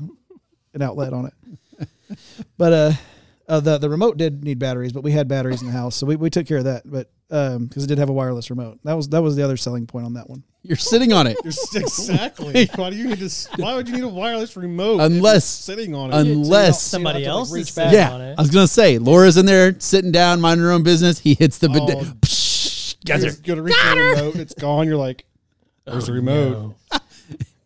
an 0.74 0.82
outlet 0.82 1.12
on 1.12 1.26
it. 1.26 1.88
But 2.58 2.72
uh, 2.72 2.92
uh, 3.48 3.60
the 3.60 3.78
the 3.78 3.88
remote 3.90 4.16
did 4.16 4.42
need 4.44 4.58
batteries, 4.58 4.92
but 4.92 5.02
we 5.02 5.12
had 5.12 5.28
batteries 5.28 5.60
in 5.60 5.66
the 5.68 5.72
house, 5.72 5.96
so 5.96 6.06
we, 6.06 6.16
we 6.16 6.30
took 6.30 6.46
care 6.46 6.58
of 6.58 6.64
that. 6.64 6.82
But 6.84 7.10
um, 7.30 7.66
because 7.66 7.84
it 7.84 7.88
did 7.88 7.98
have 7.98 8.08
a 8.08 8.12
wireless 8.12 8.50
remote, 8.50 8.78
that 8.84 8.94
was 8.94 9.08
that 9.10 9.22
was 9.22 9.36
the 9.36 9.42
other 9.42 9.56
selling 9.56 9.86
point 9.86 10.06
on 10.06 10.14
that 10.14 10.28
one. 10.30 10.42
You're 10.62 10.76
sitting 10.78 11.12
on 11.12 11.26
it. 11.26 11.36
You're 11.44 11.52
s- 11.52 11.74
exactly. 11.74 12.70
why 12.76 12.88
do 12.90 12.96
you 12.96 13.08
need 13.08 13.18
to? 13.18 13.48
Why 13.56 13.74
would 13.74 13.86
you 13.86 13.94
need 13.96 14.04
a 14.04 14.08
wireless 14.08 14.56
remote? 14.56 14.94
if 14.94 15.10
you're 15.10 15.18
Unless- 15.18 15.44
sitting 15.44 15.94
on 15.94 16.10
it. 16.10 16.16
Unless 16.16 16.80
Somebody 16.82 17.24
have 17.24 17.32
to, 17.32 17.34
like, 17.34 17.38
else 17.40 17.52
reach 17.52 17.74
back. 17.74 17.90
sitting 17.90 18.06
on 18.06 18.20
yeah, 18.20 18.32
it. 18.32 18.38
I 18.38 18.40
was 18.40 18.50
gonna 18.50 18.66
say 18.66 18.98
Laura's 18.98 19.36
in 19.36 19.44
there 19.44 19.78
sitting 19.78 20.10
down, 20.10 20.40
minding 20.40 20.64
her 20.64 20.72
own 20.72 20.82
business. 20.82 21.18
He 21.18 21.34
hits 21.34 21.58
the 21.58 21.68
bidet. 21.68 21.96
Oh. 21.98 22.04
Psh, 22.20 23.04
guys 23.04 23.22
you're 23.24 23.32
are 23.32 23.36
gonna 23.36 23.62
reach 23.62 23.76
for 23.76 23.94
the 23.94 24.00
remote. 24.00 24.36
It's 24.36 24.54
gone. 24.54 24.86
You're 24.86 24.96
like, 24.96 25.26
where's 25.84 26.06
the 26.06 26.12
remote? 26.14 26.76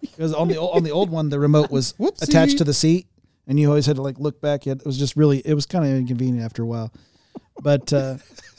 Because 0.00 0.34
on 0.34 0.48
the 0.48 0.56
old, 0.56 0.76
on 0.76 0.82
the 0.82 0.90
old 0.90 1.10
one, 1.10 1.28
the 1.28 1.38
remote 1.38 1.70
was 1.70 1.92
Whoopsie. 2.00 2.22
attached 2.22 2.58
to 2.58 2.64
the 2.64 2.74
seat, 2.74 3.06
and 3.48 3.58
you 3.58 3.68
always 3.68 3.86
had 3.86 3.96
to 3.96 4.02
like 4.02 4.18
look 4.20 4.40
back. 4.40 4.66
at 4.68 4.78
It 4.78 4.86
was 4.86 4.96
just 4.98 5.16
really 5.16 5.38
it 5.44 5.54
was 5.54 5.66
kind 5.66 5.84
of 5.84 5.90
inconvenient 5.90 6.44
after 6.44 6.62
a 6.62 6.66
while. 6.66 6.92
But 7.62 7.92
uh, 7.92 8.18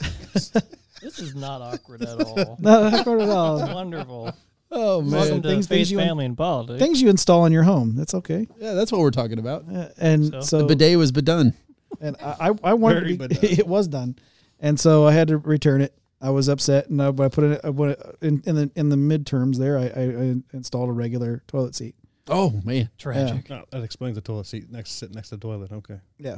This 1.02 1.18
is 1.18 1.34
not 1.34 1.62
awkward 1.62 2.02
at 2.02 2.20
all. 2.20 2.56
not 2.60 2.92
awkward 2.92 3.22
at 3.22 3.28
all. 3.30 3.58
Wonderful. 3.74 4.34
Oh 4.70 5.00
man, 5.00 5.10
Welcome 5.12 5.42
to 5.42 5.48
things- 5.48 5.66
Faith, 5.66 5.76
things 5.78 5.92
you- 5.92 5.98
Family, 5.98 6.26
and 6.26 6.36
Politics. 6.36 6.78
Things 6.80 7.00
you 7.02 7.08
install 7.08 7.46
in 7.46 7.52
your 7.52 7.62
home, 7.64 7.96
that's 7.96 8.14
okay. 8.14 8.46
yeah, 8.58 8.74
that's 8.74 8.92
what 8.92 9.00
we're 9.00 9.10
talking 9.10 9.38
about. 9.38 9.64
Uh, 9.72 9.88
and 9.98 10.26
So? 10.26 10.40
so, 10.42 10.58
The 10.58 10.66
bidet 10.66 10.98
was 10.98 11.10
bedone. 11.10 11.54
and 12.00 12.16
I, 12.22 12.50
I 12.50 12.70
I 12.70 12.74
wanted 12.74 13.00
Very 13.02 13.16
to 13.16 13.28
be, 13.28 13.34
done. 13.48 13.58
it 13.60 13.66
was 13.66 13.88
done, 13.88 14.16
and 14.60 14.78
so 14.78 15.06
I 15.06 15.12
had 15.12 15.28
to 15.28 15.38
return 15.38 15.80
it. 15.80 15.92
I 16.22 16.30
was 16.30 16.48
upset, 16.48 16.88
and 16.90 17.02
I, 17.02 17.08
I 17.08 17.28
put 17.28 17.44
it 17.44 17.60
I 17.64 17.70
put 17.72 17.88
it 17.98 18.16
in, 18.20 18.42
in 18.46 18.54
the 18.54 18.70
in 18.76 18.90
the 18.90 18.96
midterms 18.96 19.56
there. 19.56 19.76
I, 19.78 19.86
I, 19.86 20.02
I 20.02 20.34
installed 20.52 20.88
a 20.90 20.92
regular 20.92 21.42
toilet 21.48 21.74
seat. 21.74 21.94
Oh 22.30 22.58
man, 22.64 22.88
Tragic. 22.96 23.50
Oh, 23.50 23.62
that 23.70 23.82
explains 23.82 24.14
the 24.14 24.20
toilet 24.20 24.46
seat 24.46 24.70
next 24.70 24.92
sit 24.92 25.14
next 25.14 25.30
to 25.30 25.36
the 25.36 25.40
toilet. 25.40 25.72
Okay. 25.72 25.98
Yeah. 26.18 26.36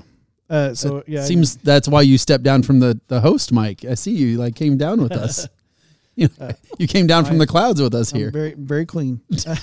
Uh, 0.51 0.75
so 0.75 0.99
It 0.99 1.09
yeah, 1.09 1.21
I- 1.23 1.25
seems 1.25 1.57
that's 1.57 1.87
why 1.87 2.03
you 2.03 2.19
stepped 2.19 2.45
down 2.45 2.63
from 2.63 2.81
the 2.81 2.99
the 3.09 3.21
host 3.21 3.53
mic. 3.53 3.85
I 3.85 3.95
see 3.95 4.11
you 4.13 4.39
like 4.39 4.55
came 4.57 4.77
down 4.77 5.01
with 5.03 5.13
us. 5.13 5.47
you, 6.17 6.29
know, 6.39 6.47
Uh, 6.49 6.53
you 6.79 6.87
came 6.87 7.07
down 7.07 7.25
from 7.25 7.39
the 7.39 7.47
clouds 7.47 7.81
with 7.81 7.95
us 7.95 8.13
I'm 8.13 8.19
here. 8.19 8.31
very 8.31 8.55
very 8.55 8.85
clean. 8.87 9.21
uh, 9.47 9.57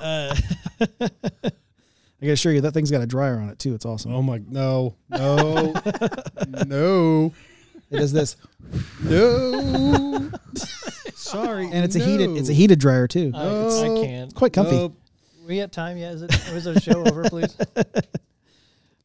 I 1.10 1.50
can 2.20 2.30
assure 2.30 2.52
you 2.52 2.60
that 2.62 2.72
thing's 2.72 2.90
got 2.90 3.00
a 3.02 3.06
dryer 3.06 3.38
on 3.38 3.48
it 3.48 3.58
too. 3.60 3.74
It's 3.74 3.84
awesome. 3.86 4.12
Oh 4.14 4.22
my 4.22 4.40
no 4.48 4.96
no 5.10 5.72
no 6.66 7.32
It 7.90 7.96
does 7.98 8.12
this, 8.12 8.36
no. 9.02 10.30
Sorry, 11.14 11.66
and 11.66 11.84
it's 11.84 11.94
a 11.96 12.00
heated 12.00 12.30
it's 12.36 12.48
a 12.48 12.52
heated 12.52 12.78
dryer 12.80 13.06
too. 13.06 13.30
I, 13.34 13.44
No. 13.44 13.68
I 13.68 14.04
can't. 14.06 14.24
It's 14.30 14.34
quite 14.34 14.52
comfy. 14.52 14.72
Nope. 14.76 14.96
We 15.48 15.60
at 15.60 15.72
time 15.72 15.96
yet? 15.96 16.12
Is 16.12 16.22
it? 16.22 16.30
Was 16.52 16.64
the 16.64 16.78
show 16.78 17.04
over, 17.04 17.24
please? 17.24 17.56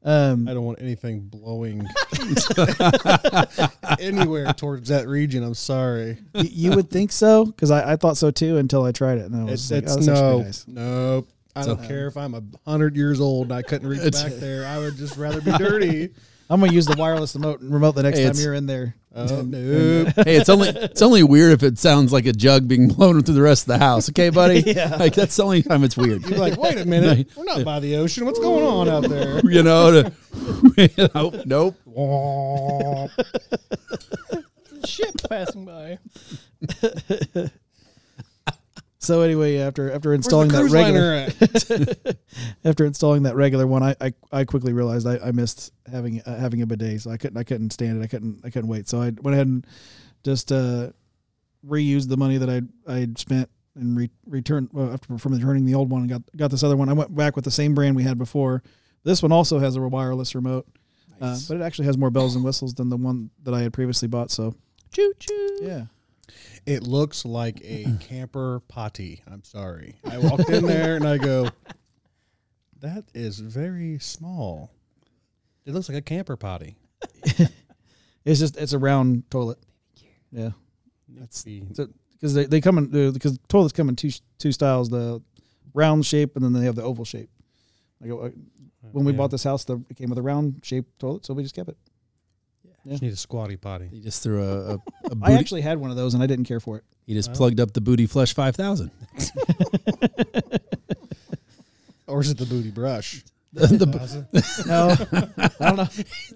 Um, 0.05 0.49
I 0.49 0.53
don't 0.53 0.65
want 0.65 0.81
anything 0.81 1.21
blowing 1.21 1.79
anywhere 3.99 4.51
towards 4.51 4.89
that 4.89 5.05
region. 5.07 5.45
I'm 5.45 5.53
sorry. 5.53 6.17
y- 6.35 6.41
you 6.51 6.71
would 6.71 6.89
think 6.89 7.13
so 7.13 7.45
because 7.45 7.71
I, 7.71 7.93
I 7.93 7.95
thought 7.95 8.17
so 8.17 8.29
too 8.29 8.57
until 8.57 8.83
I 8.83 8.91
tried 8.91 9.19
it 9.19 9.27
and 9.31 9.33
I 9.37 9.45
was 9.45 9.71
It's, 9.71 9.89
like, 9.89 9.97
it's 9.97 10.09
oh, 10.09 10.13
no, 10.13 10.41
nice. 10.41 10.65
nope. 10.67 11.29
I 11.55 11.61
So- 11.61 11.75
don't 11.75 11.87
care 11.87 12.07
if 12.07 12.17
I'm 12.17 12.33
a 12.35 12.41
hundred 12.69 12.97
years 12.97 13.21
old 13.21 13.43
and 13.43 13.53
I 13.53 13.61
couldn't 13.61 13.87
reach 13.87 14.11
back 14.11 14.33
there. 14.33 14.65
I 14.65 14.77
would 14.77 14.97
just 14.97 15.15
rather 15.15 15.39
be 15.39 15.51
dirty. 15.53 16.09
I'm 16.53 16.59
gonna 16.59 16.71
use 16.71 16.85
the 16.85 16.95
wireless 16.95 17.33
remote 17.33 17.61
remote 17.61 17.93
the 17.95 18.03
next 18.03 18.19
Hey, 18.19 18.25
time 18.25 18.35
you're 18.37 18.53
in 18.53 18.67
there. 18.67 18.93
Oh 19.15 19.39
And- 19.39 19.49
nope. 19.51 20.13
Uh, 20.15 20.23
hey, 20.23 20.35
it's 20.35 20.49
only 20.49 20.69
it's 20.69 21.01
only 21.01 21.23
weird 21.23 21.51
if 21.53 21.63
it 21.63 21.79
sounds 21.79 22.13
like 22.13 22.27
a 22.27 22.31
jug 22.31 22.67
being 22.67 22.87
blown 22.93 23.23
through 23.23 23.33
the 23.33 23.41
rest 23.41 23.63
of 23.63 23.67
the 23.69 23.79
house. 23.79 24.07
Okay, 24.09 24.29
buddy. 24.29 24.61
Yeah. 24.65 24.95
Like 24.97 25.15
that's 25.15 25.35
the 25.35 25.43
only 25.43 25.63
time 25.63 25.83
it's 25.83 25.97
weird. 25.97 26.23
You're 26.29 26.37
like, 26.37 26.57
wait 26.59 26.77
a 26.77 26.85
minute, 26.85 27.27
we're 27.35 27.43
not 27.43 27.63
by 27.65 27.79
the 27.79 27.95
ocean. 27.95 28.25
What's 28.25 28.37
going 28.39 28.63
on 28.63 28.87
out 28.87 29.09
there? 29.09 29.39
You 29.49 29.63
know. 29.63 30.03
To, 30.03 30.11
nope. 31.15 31.35
Nope. 31.47 31.75
Ship 34.85 35.15
passing 35.27 35.65
by. 35.65 35.97
So 39.03 39.21
anyway, 39.21 39.57
after 39.57 39.91
after 39.91 40.13
installing 40.13 40.49
that 40.49 40.71
regular 40.71 41.27
after 42.65 42.85
installing 42.85 43.23
that 43.23 43.35
regular 43.35 43.67
one, 43.67 43.83
I 43.83 43.95
I, 43.99 44.13
I 44.31 44.45
quickly 44.45 44.71
realized 44.71 45.05
I, 45.05 45.17
I 45.17 45.31
missed 45.31 45.73
having 45.91 46.21
uh, 46.21 46.39
having 46.39 46.61
a 46.61 46.65
bidet, 46.65 47.01
so 47.01 47.11
I 47.11 47.17
couldn't 47.17 47.37
I 47.37 47.43
couldn't 47.43 47.71
stand 47.71 48.01
it. 48.01 48.03
I 48.03 48.07
couldn't 48.07 48.39
I 48.45 48.49
couldn't 48.49 48.69
wait. 48.69 48.87
So 48.87 49.01
I 49.01 49.11
went 49.21 49.33
ahead 49.33 49.47
and 49.47 49.67
just 50.23 50.51
uh, 50.53 50.91
reused 51.67 52.07
the 52.07 52.17
money 52.17 52.37
that 52.37 52.49
I 52.49 52.61
I 52.91 53.09
spent 53.17 53.49
and 53.75 53.97
re- 53.97 54.09
returned 54.25 54.69
well, 54.71 54.93
after 54.93 55.17
from 55.17 55.33
returning 55.33 55.65
the 55.65 55.75
old 55.75 55.89
one 55.89 56.01
and 56.01 56.09
got 56.09 56.21
got 56.37 56.51
this 56.51 56.63
other 56.63 56.77
one. 56.77 56.89
I 56.89 56.93
went 56.93 57.15
back 57.15 57.35
with 57.35 57.45
the 57.45 57.51
same 57.51 57.73
brand 57.75 57.95
we 57.95 58.03
had 58.03 58.17
before. 58.17 58.63
This 59.03 59.21
one 59.21 59.33
also 59.33 59.59
has 59.59 59.75
a 59.75 59.81
wireless 59.81 60.33
remote, 60.33 60.65
uh, 61.19 61.37
but 61.49 61.57
it 61.57 61.61
actually 61.61 61.87
has 61.87 61.97
more 61.97 62.09
bells 62.09 62.35
and 62.35 62.45
whistles 62.45 62.73
than 62.73 62.87
the 62.87 62.97
one 62.97 63.31
that 63.43 63.53
I 63.53 63.61
had 63.61 63.73
previously 63.73 64.07
bought. 64.07 64.31
So 64.31 64.55
Choo 64.93 65.13
choo. 65.19 65.57
yeah, 65.61 65.85
It 66.65 66.83
looks 66.83 67.25
like 67.25 67.59
a 67.63 67.85
camper 67.99 68.61
potty. 68.67 69.21
I'm 69.29 69.43
sorry. 69.43 69.95
I 70.09 70.17
walked 70.17 70.49
in 70.49 70.65
there 70.65 70.95
and 70.95 71.05
I 71.07 71.17
go, 71.17 71.49
that 72.81 73.05
is 73.13 73.39
very 73.39 73.99
small. 73.99 74.71
It 75.65 75.73
looks 75.73 75.89
like 75.89 75.97
a 75.97 76.01
camper 76.01 76.35
potty. 76.37 76.77
it's 78.25 78.39
just 78.39 78.57
it's 78.57 78.73
a 78.73 78.79
round 78.79 79.29
toilet. 79.29 79.59
Yeah. 80.31 80.51
That's 81.09 81.43
because 81.43 82.33
they, 82.33 82.45
they 82.45 82.61
come 82.61 82.77
in 82.77 83.11
because 83.13 83.37
toilets 83.49 83.73
come 83.73 83.89
in 83.89 83.95
two 83.95 84.11
two 84.39 84.51
styles 84.51 84.89
the 84.89 85.21
round 85.73 86.05
shape 86.05 86.35
and 86.35 86.43
then 86.45 86.53
they 86.53 86.65
have 86.65 86.75
the 86.75 86.83
oval 86.83 87.03
shape 87.05 87.29
like 87.99 88.11
uh, 88.11 88.29
when 88.91 89.05
we 89.05 89.11
Yeah. 89.11 89.17
bought 89.17 89.31
this 89.31 89.43
house 89.43 89.63
the, 89.65 89.83
it 89.89 89.97
came 89.97 90.09
with 90.09 90.17
a 90.19 90.21
round 90.21 90.61
shaped 90.63 90.97
toilet 90.99 91.25
so 91.25 91.33
we 91.33 91.43
just 91.43 91.55
kept 91.55 91.69
it 91.69 91.77
Just 92.87 93.01
need 93.01 93.13
a 93.13 93.15
squatty 93.15 93.55
potty. 93.55 93.87
He 93.91 93.99
just 94.01 94.21
threw 94.23 94.43
a, 94.43 94.45
a, 94.45 94.73
a 94.75 94.79
i 95.11 95.13
booty. 95.13 95.33
actually 95.35 95.61
had 95.61 95.77
one 95.77 95.89
of 95.91 95.95
those 95.97 96.13
and 96.13 96.21
i 96.23 96.27
didn't 96.27 96.45
care 96.45 96.59
for 96.59 96.77
it 96.77 96.83
he 97.05 97.13
just 97.13 97.29
Well. 97.29 97.37
plugged 97.37 97.59
up 97.61 97.71
the 97.73 97.81
booty 97.81 98.05
flush 98.07 98.33
five 98.33 98.55
thousand. 98.55 98.91
Or 102.07 102.21
is 102.21 102.29
it 102.29 102.37
the 102.37 102.45
booty 102.45 102.71
brush? 102.71 103.23
The, 103.55 103.67
the, 103.67 103.85
no 104.65 104.87
i 105.59 105.65
don't 105.67 105.77
know 105.77 105.83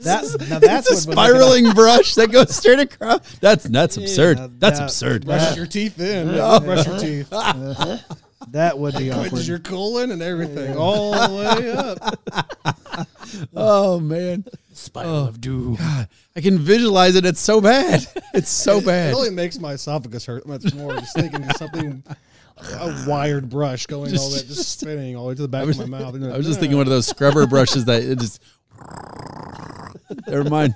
that 0.02 0.48
now 0.52 0.60
that's 0.60 0.88
it's 0.92 1.06
a 1.06 1.10
what 1.10 1.18
would 1.18 1.24
make 1.24 1.26
it- 1.26 1.32
spiraling 1.34 1.72
brush 1.74 2.14
that 2.14 2.32
goes 2.32 2.56
straight 2.56 2.78
across. 2.78 3.40
That's 3.40 3.64
that's 3.64 3.98
absurd. 3.98 4.38
Yeah, 4.38 4.48
that's 4.60 4.78
that- 4.78 4.86
absurd. 4.86 5.26
Brush 5.26 5.42
That- 5.42 5.58
your 5.58 5.66
teeth 5.66 6.00
in. 6.00 6.28
Yeah. 6.36 6.60
Brush 6.60 6.86
your 6.86 7.00
teeth. 7.00 7.30
uh, 7.32 7.98
that 8.50 8.78
would 8.78 8.96
be 8.98 9.10
awkward 9.10 9.30
Quenches 9.30 9.48
your 9.48 9.58
colon 9.58 10.12
and 10.12 10.22
everything 10.22 10.78
all 10.78 11.12
the 11.14 11.36
way 11.36 11.72
up. 11.72 13.08
Oh 13.56 14.00
man, 14.00 14.46
Spiral 14.78 15.10
Oh. 15.16 15.28
of 15.28 15.42
doom. 15.42 15.76
God, 15.76 16.08
I 16.36 16.42
can 16.42 16.60
visualize 16.60 17.16
it. 17.16 17.26
It's 17.26 17.40
so 17.42 17.60
bad. 17.62 18.06
It's 18.34 18.50
so 18.52 18.80
bad. 18.80 19.10
It 19.10 19.12
bad. 19.12 19.14
only 19.16 19.30
makes 19.32 19.58
my 19.60 19.74
esophagus 19.74 20.26
hurt 20.26 20.46
much 20.46 20.72
more 20.76 20.94
just 20.98 21.16
thinking 21.16 21.44
of 21.44 21.56
something, 21.58 22.04
a 22.58 23.06
wired 23.08 23.50
brush 23.50 23.88
going 23.88 24.16
all 24.16 24.30
that, 24.30 24.46
just 24.48 24.80
spinning 24.80 25.16
all 25.16 25.24
the 25.24 25.30
way 25.30 25.36
to 25.36 25.42
the 25.42 25.48
back 25.48 25.66
was- 25.66 25.80
of 25.80 25.90
my 25.90 26.00
mouth. 26.00 26.14
And 26.14 26.26
I 26.32 26.38
was 26.38 26.46
just 26.46 26.60
thinking 26.60 26.78
one 26.78 26.86
of 26.86 26.92
those 26.92 27.08
scrubber 27.08 27.48
brushes 27.48 27.86
that 27.86 28.04
it 28.04 28.20
just. 28.20 28.42
Never 30.28 30.48
mind. 30.50 30.76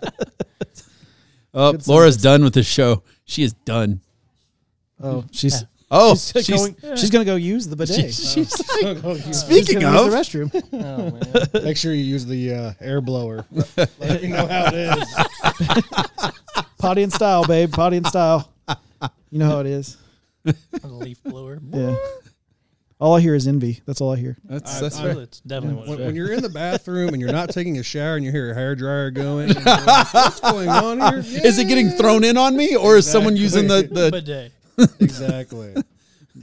Oh, 1.53 1.73
Good 1.73 1.87
Laura's 1.87 2.17
done 2.17 2.43
with 2.43 2.53
the 2.53 2.63
show. 2.63 3.03
She 3.25 3.43
is 3.43 3.53
done. 3.53 4.01
oh 5.01 5.25
she's 5.31 5.63
Oh, 5.93 6.15
she's, 6.15 6.45
she's, 6.45 6.55
going 6.55 6.75
she's 6.95 7.09
gonna 7.09 7.25
go 7.25 7.35
use 7.35 7.67
the 7.67 7.75
bidet 7.75 7.95
she's, 8.13 8.31
she's 8.31 8.81
like, 8.81 8.97
She's 9.25 9.39
speaking 9.41 9.79
gonna 9.81 9.99
of, 9.99 10.05
use 10.13 10.29
the 10.29 10.39
restroom 10.39 10.49
Oh 11.53 11.53
man. 11.53 11.63
Make 11.65 11.75
sure 11.75 11.93
you 11.93 12.03
use 12.03 12.25
the 12.25 12.53
uh, 12.53 12.73
air 12.79 13.01
blower. 13.01 13.45
Let 13.99 14.21
me 14.21 14.29
know 14.29 14.47
how 14.47 14.69
it 14.73 14.99
is. 14.99 16.31
potty 16.77 17.03
in 17.03 17.11
style 17.11 17.45
babe 17.45 17.71
potty 17.73 17.97
in 17.97 18.05
style 18.05 18.51
you 19.29 19.39
know 19.39 19.47
how 19.49 19.59
it 19.59 19.67
is 19.67 19.97
A 20.45 20.87
leaf 20.87 21.21
blower. 21.23 21.59
yeah 21.71 21.95
all 22.99 23.15
i 23.15 23.19
hear 23.19 23.35
is 23.35 23.47
envy 23.47 23.81
that's 23.85 23.99
all 24.01 24.11
i 24.13 24.15
hear 24.15 24.37
that's, 24.45 24.77
I- 24.77 24.81
that's 24.81 24.99
I- 24.99 25.03
fair. 25.13 25.21
It's 25.23 25.39
definitely 25.41 25.77
what 25.79 25.87
When, 25.89 25.99
it 25.99 26.01
when 26.05 26.11
is. 26.11 26.15
you're 26.17 26.31
in 26.33 26.41
the 26.41 26.49
bathroom 26.49 27.09
and 27.09 27.21
you're 27.21 27.31
not 27.31 27.49
taking 27.53 27.77
a 27.79 27.83
shower 27.83 28.15
and 28.15 28.23
you 28.25 28.31
hear 28.31 28.51
a 28.51 28.55
hair 28.55 28.75
dryer 28.75 29.11
going, 29.11 29.49
and 29.51 29.65
like, 29.65 30.13
what's 30.13 30.39
going 30.39 30.69
on 30.69 30.99
here? 31.01 31.19
Is 31.43 31.57
it 31.59 31.67
getting 31.67 31.89
thrown 31.89 32.23
in 32.23 32.37
on 32.37 32.55
me, 32.55 32.75
or 32.75 32.95
is 32.97 33.09
someone 33.09 33.35
using 33.35 33.67
the 33.67 33.83
the 33.91 34.09
bidet. 34.11 34.51
Exactly. 34.99 35.74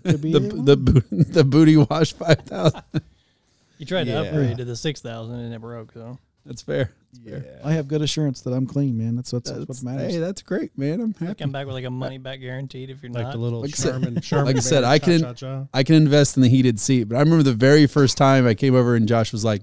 Could 0.05 0.20
be 0.22 0.33
the 0.33 0.41
the, 0.41 0.76
bo- 0.76 1.01
the 1.11 1.45
booty 1.45 1.76
wash 1.76 2.12
five 2.12 2.41
thousand? 2.41 2.83
You 3.79 3.87
tried 3.87 4.05
to 4.05 4.11
Yeah. 4.11 4.20
upgrade 4.20 4.59
to 4.59 4.64
the 4.64 4.76
six 4.76 5.01
thousand 5.01 5.37
and 5.41 5.55
it 5.55 5.61
broke. 5.61 5.93
So 5.93 6.18
That's 6.45 6.62
fair. 6.62 6.93
Yeah. 7.24 7.41
I 7.64 7.72
have 7.72 7.89
good 7.89 8.03
assurance 8.03 8.43
that 8.43 8.53
I'm 8.53 8.66
clean, 8.66 8.99
man. 8.99 9.16
That's 9.16 9.33
what's 9.33 9.51
that's, 9.51 9.64
That's, 9.66 9.83
what 9.83 9.93
matters. 9.95 10.12
hey, 10.12 10.18
that's 10.20 10.43
great, 10.43 10.76
man. 10.76 11.01
I'm 11.01 11.14
happy. 11.14 11.35
come 11.37 11.53
back 11.53 11.64
with 11.66 11.74
like 11.74 11.85
a 11.87 11.91
money 11.91 12.18
back 12.18 12.41
guaranteed 12.41 12.91
if 12.91 13.03
you're 13.03 13.11
Like 13.12 13.24
not. 13.24 13.33
the 13.33 13.39
little 13.39 13.61
Like 13.62 13.70
I 13.70 13.72
said- 13.76 13.91
Charmin, 13.93 14.20
Charmin 14.20 14.47
like 14.55 14.57
I 14.57 14.61
said, 14.61 14.83
bear, 14.83 14.91
I 14.91 14.99
can-. 14.99 15.68
I 15.72 15.83
can 15.83 15.95
invest 15.95 16.37
in 16.37 16.43
the 16.43 16.49
heated 16.51 16.79
seat. 16.79 17.05
But 17.05 17.16
I 17.16 17.20
remember 17.20 17.43
the 17.43 17.55
very 17.55 17.87
first 17.87 18.18
time 18.18 18.47
I 18.47 18.55
came 18.55 18.74
over 18.74 18.95
and 18.95 19.09
Josh 19.09 19.33
was 19.33 19.43
like, 19.45 19.62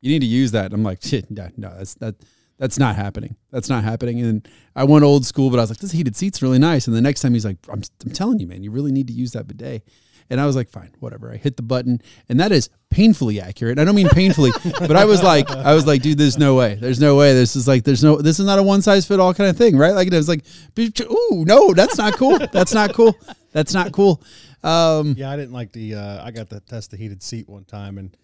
"You 0.00 0.10
need 0.10 0.20
to 0.20 0.26
use 0.26 0.50
that." 0.52 0.66
And 0.66 0.74
I'm 0.74 0.82
like, 0.82 1.00
"Shit, 1.02 1.30
no, 1.30 1.48
no, 1.56 1.72
that's 1.76 1.94
that, 1.94 2.16
that's 2.58 2.78
not 2.78 2.96
happening. 2.96 3.36
That's 3.50 3.68
not 3.68 3.84
happening." 3.84 4.20
And 4.20 4.46
I 4.76 4.84
went 4.84 5.04
old 5.04 5.24
school, 5.26 5.50
but 5.50 5.58
I 5.58 5.62
was 5.62 5.70
like, 5.70 5.78
"This 5.78 5.92
heated 5.92 6.16
seat's 6.16 6.42
really 6.42 6.58
nice." 6.58 6.86
And 6.86 6.94
the 6.96 7.00
next 7.00 7.22
time 7.22 7.32
he's 7.34 7.44
like, 7.44 7.56
"I'm, 7.70 7.82
I'm 8.04 8.12
telling 8.12 8.38
you, 8.40 8.46
man, 8.46 8.62
you 8.62 8.70
really 8.70 8.92
need 8.92 9.06
to 9.08 9.12
use 9.12 9.32
that 9.32 9.46
bidet." 9.46 9.82
And 10.30 10.40
I 10.40 10.46
was 10.46 10.56
like, 10.56 10.68
"Fine, 10.68 10.90
whatever." 11.00 11.32
I 11.32 11.36
hit 11.38 11.56
the 11.56 11.62
button, 11.62 12.02
and 12.28 12.38
that 12.38 12.52
is 12.52 12.68
painfully 12.90 13.40
accurate. 13.40 13.78
I 13.78 13.84
don't 13.84 13.94
mean 13.94 14.10
painfully, 14.10 14.50
but 14.78 14.94
I 14.94 15.06
was 15.06 15.22
like, 15.22 15.50
I 15.50 15.72
was 15.74 15.86
like, 15.86 16.02
"Dude, 16.02 16.18
there's 16.18 16.36
no 16.36 16.54
way. 16.54 16.74
There's 16.74 17.00
no 17.00 17.16
way. 17.16 17.32
This 17.32 17.56
is 17.56 17.66
like, 17.66 17.84
there's 17.84 18.04
no. 18.04 18.16
This 18.16 18.38
is 18.38 18.44
not 18.44 18.58
a 18.58 18.62
one 18.62 18.82
size 18.82 19.06
fit 19.06 19.20
all 19.20 19.32
kind 19.32 19.48
of 19.48 19.56
thing, 19.56 19.78
right?" 19.78 19.94
Like 19.94 20.08
it 20.08 20.14
was 20.14 20.28
like, 20.28 20.44
"Ooh, 20.78 21.44
no, 21.46 21.72
that's 21.72 21.96
not 21.96 22.14
cool. 22.18 22.38
That's 22.52 22.74
not 22.74 22.92
cool. 22.92 23.16
That's 23.52 23.72
not 23.72 23.92
cool." 23.92 24.22
Um, 24.62 25.14
Yeah, 25.16 25.30
I 25.30 25.36
didn't 25.36 25.52
like 25.52 25.72
the. 25.72 25.94
Uh, 25.94 26.24
I 26.24 26.30
got 26.30 26.50
to 26.50 26.60
test 26.60 26.90
the 26.90 26.96
heated 26.98 27.22
seat 27.22 27.48
one 27.48 27.64
time, 27.64 27.96
and 27.96 28.14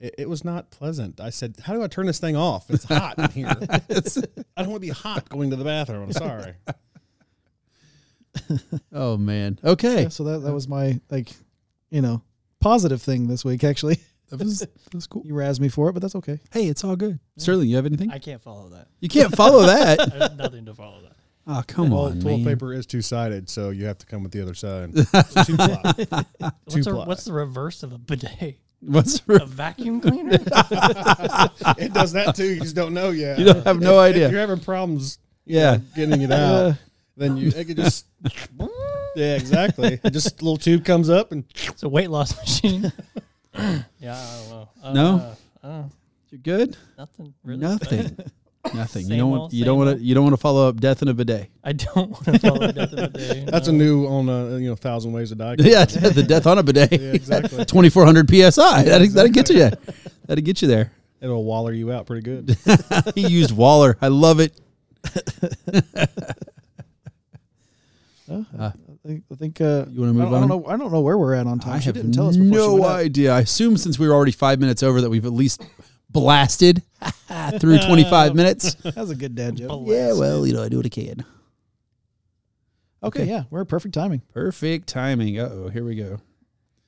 it, 0.00 0.14
it 0.18 0.28
was 0.28 0.44
not 0.44 0.70
pleasant. 0.70 1.20
I 1.20 1.30
said, 1.30 1.56
"How 1.64 1.74
do 1.74 1.82
I 1.82 1.86
turn 1.88 2.06
this 2.06 2.18
thing 2.18 2.36
off? 2.36 2.70
It's 2.70 2.84
hot 2.84 3.18
in 3.18 3.30
here. 3.30 3.56
it's, 3.88 4.18
I 4.18 4.62
don't 4.62 4.70
want 4.70 4.82
to 4.82 4.86
be 4.86 4.90
hot 4.90 5.28
going 5.28 5.50
to 5.50 5.56
the 5.56 5.64
bathroom. 5.64 6.02
I'm 6.02 6.12
sorry." 6.12 6.54
oh 8.92 9.16
man. 9.16 9.58
Okay. 9.64 10.02
Yeah, 10.02 10.08
so 10.08 10.24
that 10.24 10.38
that 10.40 10.52
was 10.52 10.68
my 10.68 11.00
like, 11.10 11.30
you 11.90 12.02
know, 12.02 12.22
positive 12.60 13.00
thing 13.00 13.28
this 13.28 13.44
week. 13.44 13.64
Actually, 13.64 13.98
That 14.30 14.40
was 14.40 14.60
that 14.60 14.94
was 14.94 15.06
cool. 15.06 15.22
you 15.26 15.34
razzed 15.34 15.60
me 15.60 15.68
for 15.68 15.88
it, 15.88 15.92
but 15.92 16.02
that's 16.02 16.16
okay. 16.16 16.38
Hey, 16.50 16.66
it's 16.66 16.82
all 16.84 16.96
good. 16.96 17.20
Sterling, 17.36 17.68
you 17.68 17.76
have 17.76 17.86
anything? 17.86 18.10
I 18.10 18.18
can't 18.18 18.42
follow 18.42 18.68
that. 18.70 18.88
You 19.00 19.08
can't 19.08 19.34
follow 19.34 19.62
that. 19.62 19.98
There's 20.10 20.36
nothing 20.36 20.66
to 20.66 20.74
follow 20.74 21.00
that. 21.02 21.12
Oh, 21.48 21.62
come 21.64 21.90
well, 21.90 22.06
on, 22.06 22.20
toilet 22.20 22.38
man. 22.38 22.44
paper 22.44 22.72
is 22.72 22.86
two 22.86 23.02
sided, 23.02 23.48
so 23.48 23.70
you 23.70 23.86
have 23.86 23.98
to 23.98 24.06
come 24.06 24.24
with 24.24 24.32
the 24.32 24.42
other 24.42 24.54
side. 24.54 24.92
Two 24.96 25.56
ply. 25.56 25.80
What's, 26.64 26.74
the, 26.74 26.90
ply. 26.90 27.06
what's 27.06 27.24
the 27.24 27.32
reverse 27.32 27.84
of 27.84 27.92
a 27.92 27.98
bidet? 27.98 28.58
What's 28.80 29.20
A 29.28 29.44
vacuum 29.46 30.00
cleaner? 30.00 30.32
it 31.78 31.92
does 31.92 32.12
that 32.12 32.34
too. 32.36 32.44
You 32.54 32.60
just 32.60 32.76
don't 32.76 32.94
know 32.94 33.10
yet. 33.10 33.38
You 33.38 33.46
don't 33.46 33.64
have 33.66 33.80
no 33.80 33.94
If- 34.00 34.10
idea. 34.10 34.26
If 34.26 34.32
you're 34.32 34.40
having 34.40 34.60
problems, 34.60 35.18
you 35.44 35.58
Yeah. 35.58 35.76
know, 35.76 35.82
getting 35.94 36.20
it 36.22 36.30
out, 36.30 36.54
Uh, 36.54 36.74
then 37.16 37.36
you 37.36 37.48
it 37.56 37.64
could 37.66 37.76
just. 37.76 38.06
yeah, 39.16 39.36
exactly. 39.36 39.98
Just 40.10 40.40
a 40.40 40.44
little 40.44 40.58
tube 40.58 40.84
comes 40.84 41.08
up 41.10 41.32
and 41.32 41.44
it's 41.54 41.82
a 41.82 41.88
weight 41.88 42.10
loss 42.10 42.36
machine. 42.36 42.92
yeah, 43.98 44.14
I 44.14 44.40
don't 44.48 44.50
know. 44.50 44.68
Uh, 44.82 44.92
No? 44.92 45.36
Uh, 45.62 45.82
You're 46.30 46.40
good. 46.40 46.76
nothing 46.98 47.34
really. 47.42 47.60
Nothing. 47.60 48.16
Nothing. 48.74 49.02
You 49.02 49.08
Same 49.08 49.18
don't 49.18 49.28
old, 49.30 49.38
want. 49.40 49.52
You 49.52 49.64
don't 49.64 49.78
want 49.78 49.98
to. 49.98 50.04
You 50.04 50.14
don't 50.14 50.24
want 50.24 50.32
to 50.34 50.40
follow 50.40 50.68
up 50.68 50.80
death 50.80 51.02
in 51.02 51.08
a 51.08 51.14
bidet. 51.14 51.48
I 51.64 51.72
don't 51.72 52.10
want 52.10 52.24
to 52.24 52.38
follow 52.38 52.62
up 52.62 52.74
death 52.74 52.92
of 52.92 52.98
a 52.98 53.08
day. 53.08 53.44
that's 53.48 53.68
a 53.68 53.72
no. 53.72 53.78
new 53.78 54.06
on 54.06 54.28
a 54.28 54.58
you 54.58 54.68
know 54.68 54.76
thousand 54.76 55.12
ways 55.12 55.28
to 55.30 55.34
die. 55.34 55.56
yeah, 55.58 55.84
the 55.84 56.24
death 56.26 56.46
on 56.46 56.58
a 56.58 56.62
bidet. 56.62 56.92
Yeah, 56.92 57.12
exactly. 57.12 57.64
Twenty 57.66 57.88
four 57.90 58.04
hundred 58.04 58.28
psi. 58.28 58.82
That 58.84 59.08
that 59.14 59.28
get 59.32 59.46
to 59.46 59.54
you. 59.54 59.70
That'll 60.26 60.44
get 60.44 60.62
you 60.62 60.68
there. 60.68 60.92
It'll 61.20 61.44
waller 61.44 61.72
you 61.72 61.92
out 61.92 62.06
pretty 62.06 62.22
good. 62.22 62.56
he 63.14 63.26
used 63.26 63.50
Waller. 63.56 63.96
I 64.02 64.08
love 64.08 64.40
it. 64.40 64.58
Uh, 68.28 68.42
Uh, 68.58 68.72
I 68.72 69.08
think. 69.08 69.22
I 69.30 69.34
think 69.36 69.60
uh, 69.60 69.64
You 69.64 69.70
want 69.74 69.94
to 69.94 70.02
I 70.02 70.06
move 70.12 70.16
don't, 70.16 70.34
I 70.34 70.36
on? 70.42 70.48
don't 70.48 70.48
know. 70.48 70.68
I 70.68 70.76
don't 70.76 70.92
know 70.92 71.00
where 71.00 71.16
we're 71.16 71.34
at 71.34 71.46
on 71.46 71.60
time. 71.60 71.74
I 71.74 71.78
she 71.78 71.86
have 71.86 71.94
didn't 71.94 72.12
tell 72.12 72.28
us 72.28 72.36
before 72.36 72.52
she 72.52 72.56
no 72.58 72.72
went 72.74 72.84
out. 72.86 72.96
idea. 72.96 73.32
I 73.32 73.40
assume 73.40 73.76
since 73.76 73.98
we 74.00 74.08
were 74.08 74.14
already 74.14 74.32
five 74.32 74.58
minutes 74.58 74.82
over 74.82 75.00
that 75.00 75.10
we've 75.10 75.24
at 75.24 75.32
least 75.32 75.62
blasted 76.10 76.82
through 77.60 77.78
25 77.78 78.34
minutes. 78.34 78.74
That 78.74 78.96
was 78.96 79.10
a 79.10 79.14
good 79.16 79.34
dad 79.34 79.56
joke. 79.56 79.82
Yeah, 79.86 80.12
well, 80.14 80.46
you 80.46 80.54
know, 80.54 80.62
I 80.62 80.68
do 80.68 80.76
what 80.78 80.86
I 80.86 80.90
can. 80.90 81.24
Okay, 83.02 83.22
Okay. 83.22 83.30
yeah, 83.30 83.44
we're 83.50 83.60
at 83.60 83.68
perfect 83.68 83.94
timing. 83.94 84.22
Perfect 84.32 84.88
timing. 84.88 85.38
Uh 85.38 85.48
oh, 85.52 85.68
here 85.68 85.84
we 85.84 85.94
go. 85.94 86.18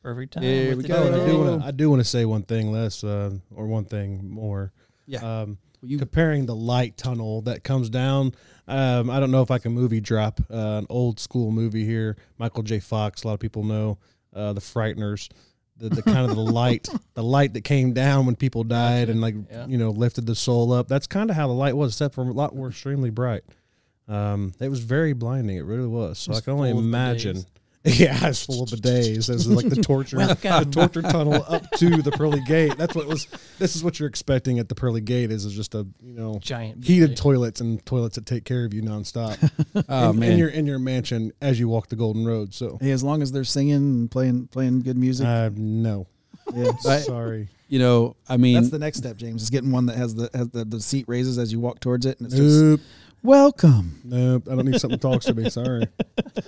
Perfect 0.03 0.33
time. 0.35 0.43
Here 0.43 0.69
with 0.71 0.79
we 0.79 0.83
the 0.83 0.89
go. 0.89 1.23
I 1.23 1.27
do 1.27 1.39
want 1.39 1.61
to. 1.63 1.67
I 1.69 1.71
do 1.71 1.91
want 1.91 2.01
to 2.01 2.05
say 2.09 2.25
one 2.25 2.43
thing 2.43 2.73
less, 2.73 3.05
uh, 3.05 3.31
or 3.55 3.67
one 3.67 3.85
thing 3.85 4.29
more. 4.31 4.73
Yeah. 5.07 5.21
Um, 5.43 5.59
You, 5.83 5.99
comparing 5.99 6.47
the 6.47 6.57
light 6.57 6.97
tunnel 6.97 7.43
that 7.43 7.63
comes 7.63 7.89
down. 7.91 8.33
Um, 8.67 9.11
I 9.11 9.21
don't 9.21 9.31
know 9.31 9.43
if 9.43 9.51
I 9.51 9.59
can 9.59 9.73
movie 9.73 10.01
drop 10.01 10.41
uh, 10.51 10.79
an 10.79 10.87
old 10.89 11.21
school 11.21 11.51
movie 11.53 11.85
here. 11.85 12.17
Michael 12.39 12.63
J. 12.63 12.81
Fox. 12.81 13.23
A 13.23 13.27
lot 13.29 13.35
of 13.35 13.41
people 13.41 13.63
know 13.65 13.99
uh, 14.35 14.53
the 14.55 14.61
Frighteners. 14.61 15.29
The, 15.79 15.89
the 15.91 16.03
kind 16.03 16.29
of 16.29 16.35
the 16.37 16.43
light, 16.43 16.89
the 17.15 17.23
light 17.23 17.53
that 17.55 17.63
came 17.63 17.93
down 17.93 18.27
when 18.27 18.35
people 18.37 18.65
died 18.65 19.09
and 19.09 19.21
like 19.21 19.35
Yeah. 19.51 19.67
you 19.67 19.79
know 19.79 19.91
lifted 19.91 20.27
the 20.27 20.35
soul 20.35 20.73
up. 20.73 20.89
That's 20.89 21.07
kind 21.07 21.31
of 21.31 21.37
how 21.37 21.47
the 21.47 21.53
light 21.55 21.77
was, 21.77 21.93
except 21.95 22.15
for 22.15 22.23
a 22.23 22.33
lot 22.33 22.55
more 22.57 22.69
extremely 22.69 23.11
bright. 23.11 23.45
Um, 24.09 24.55
it 24.59 24.69
was 24.71 24.81
very 24.81 25.13
blinding. 25.13 25.57
It 25.57 25.65
really 25.65 25.87
was. 25.87 26.19
So 26.19 26.33
I 26.33 26.41
can 26.41 26.55
only 26.55 26.71
imagine. 26.71 27.45
Bidets. 27.85 27.99
Yeah, 27.99 28.29
it's 28.29 28.45
full 28.45 28.63
of 28.63 28.69
bidets. 28.71 29.27
This 29.27 29.29
is 29.29 29.49
like 29.49 29.69
the 29.69 29.83
torture, 29.83 30.17
the 30.27 30.69
torture 30.71 31.03
tunnel 31.03 31.45
up 31.49 31.71
to 31.73 32.03
the 32.03 32.11
pearly 32.13 32.41
gate. 32.41 32.77
That's 32.77 32.95
what 32.95 33.07
was. 33.07 33.27
This 33.59 33.77
is 33.77 33.83
what 33.85 33.99
you're 33.99 34.09
expecting 34.09 34.59
at 34.59 34.69
the 34.69 34.75
pearly 34.75 35.01
gate. 35.01 35.31
Is, 35.31 35.45
is 35.45 35.55
just 35.55 35.75
a 35.75 35.87
you 36.01 36.15
know 36.15 36.39
Giant 36.41 36.85
heated 36.85 37.11
bidet. 37.11 37.19
toilets 37.19 37.61
and 37.61 37.85
toilets 37.87 38.17
that 38.17 38.27
take 38.27 38.45
care 38.45 38.65
of 38.65 38.75
you 38.75 38.83
nonstop. 38.83 39.39
oh, 39.89 40.11
in, 40.11 40.19
man. 40.19 40.33
in 40.33 40.39
your 40.39 40.49
in 40.49 40.67
your 40.67 40.79
mansion 40.79 41.33
as 41.41 41.59
you 41.59 41.69
walk 41.69 41.89
the 41.89 41.97
golden 41.97 42.27
road. 42.27 42.55
So 42.55 42.79
Hey, 42.81 42.91
as 42.91 43.03
long 43.03 43.23
as 43.23 43.33
they're 43.33 43.45
singing 43.45 43.77
and 43.77 44.11
playing 44.11 44.49
playing 44.49 44.83
good 44.83 44.97
music, 44.97 45.27
uh, 45.27 45.51
no, 45.55 46.07
yeah. 46.55 46.73
Sorry, 47.01 47.49
you 47.69 47.79
know, 47.79 48.17
I 48.29 48.39
mean, 48.39 48.55
That's 48.55 48.71
the 48.71 48.79
next 48.79 48.99
step, 48.99 49.17
James. 49.17 49.43
Is 49.43 49.51
getting 49.51 49.71
one 49.71 49.87
that 49.87 49.97
has 49.97 50.15
the 50.15 50.31
has 50.35 50.49
the, 50.49 50.65
the 50.65 50.81
seat 50.81 51.05
raises 51.07 51.39
as 51.39 51.53
you 51.53 51.61
walk 51.61 51.81
towards 51.81 52.07
it, 52.07 52.19
and 52.19 52.27
it's 52.27 52.37
says 52.37 52.63
nope, 52.63 52.81
"Welcome." 53.23 54.01
nope. 54.05 54.49
I 54.51 54.55
don't 54.55 54.65
need 54.65 54.81
something 54.81 54.99
that 54.99 55.01
talks 55.01 55.27
to 55.27 55.35
me. 55.35 55.51
Sorry, 55.51 55.87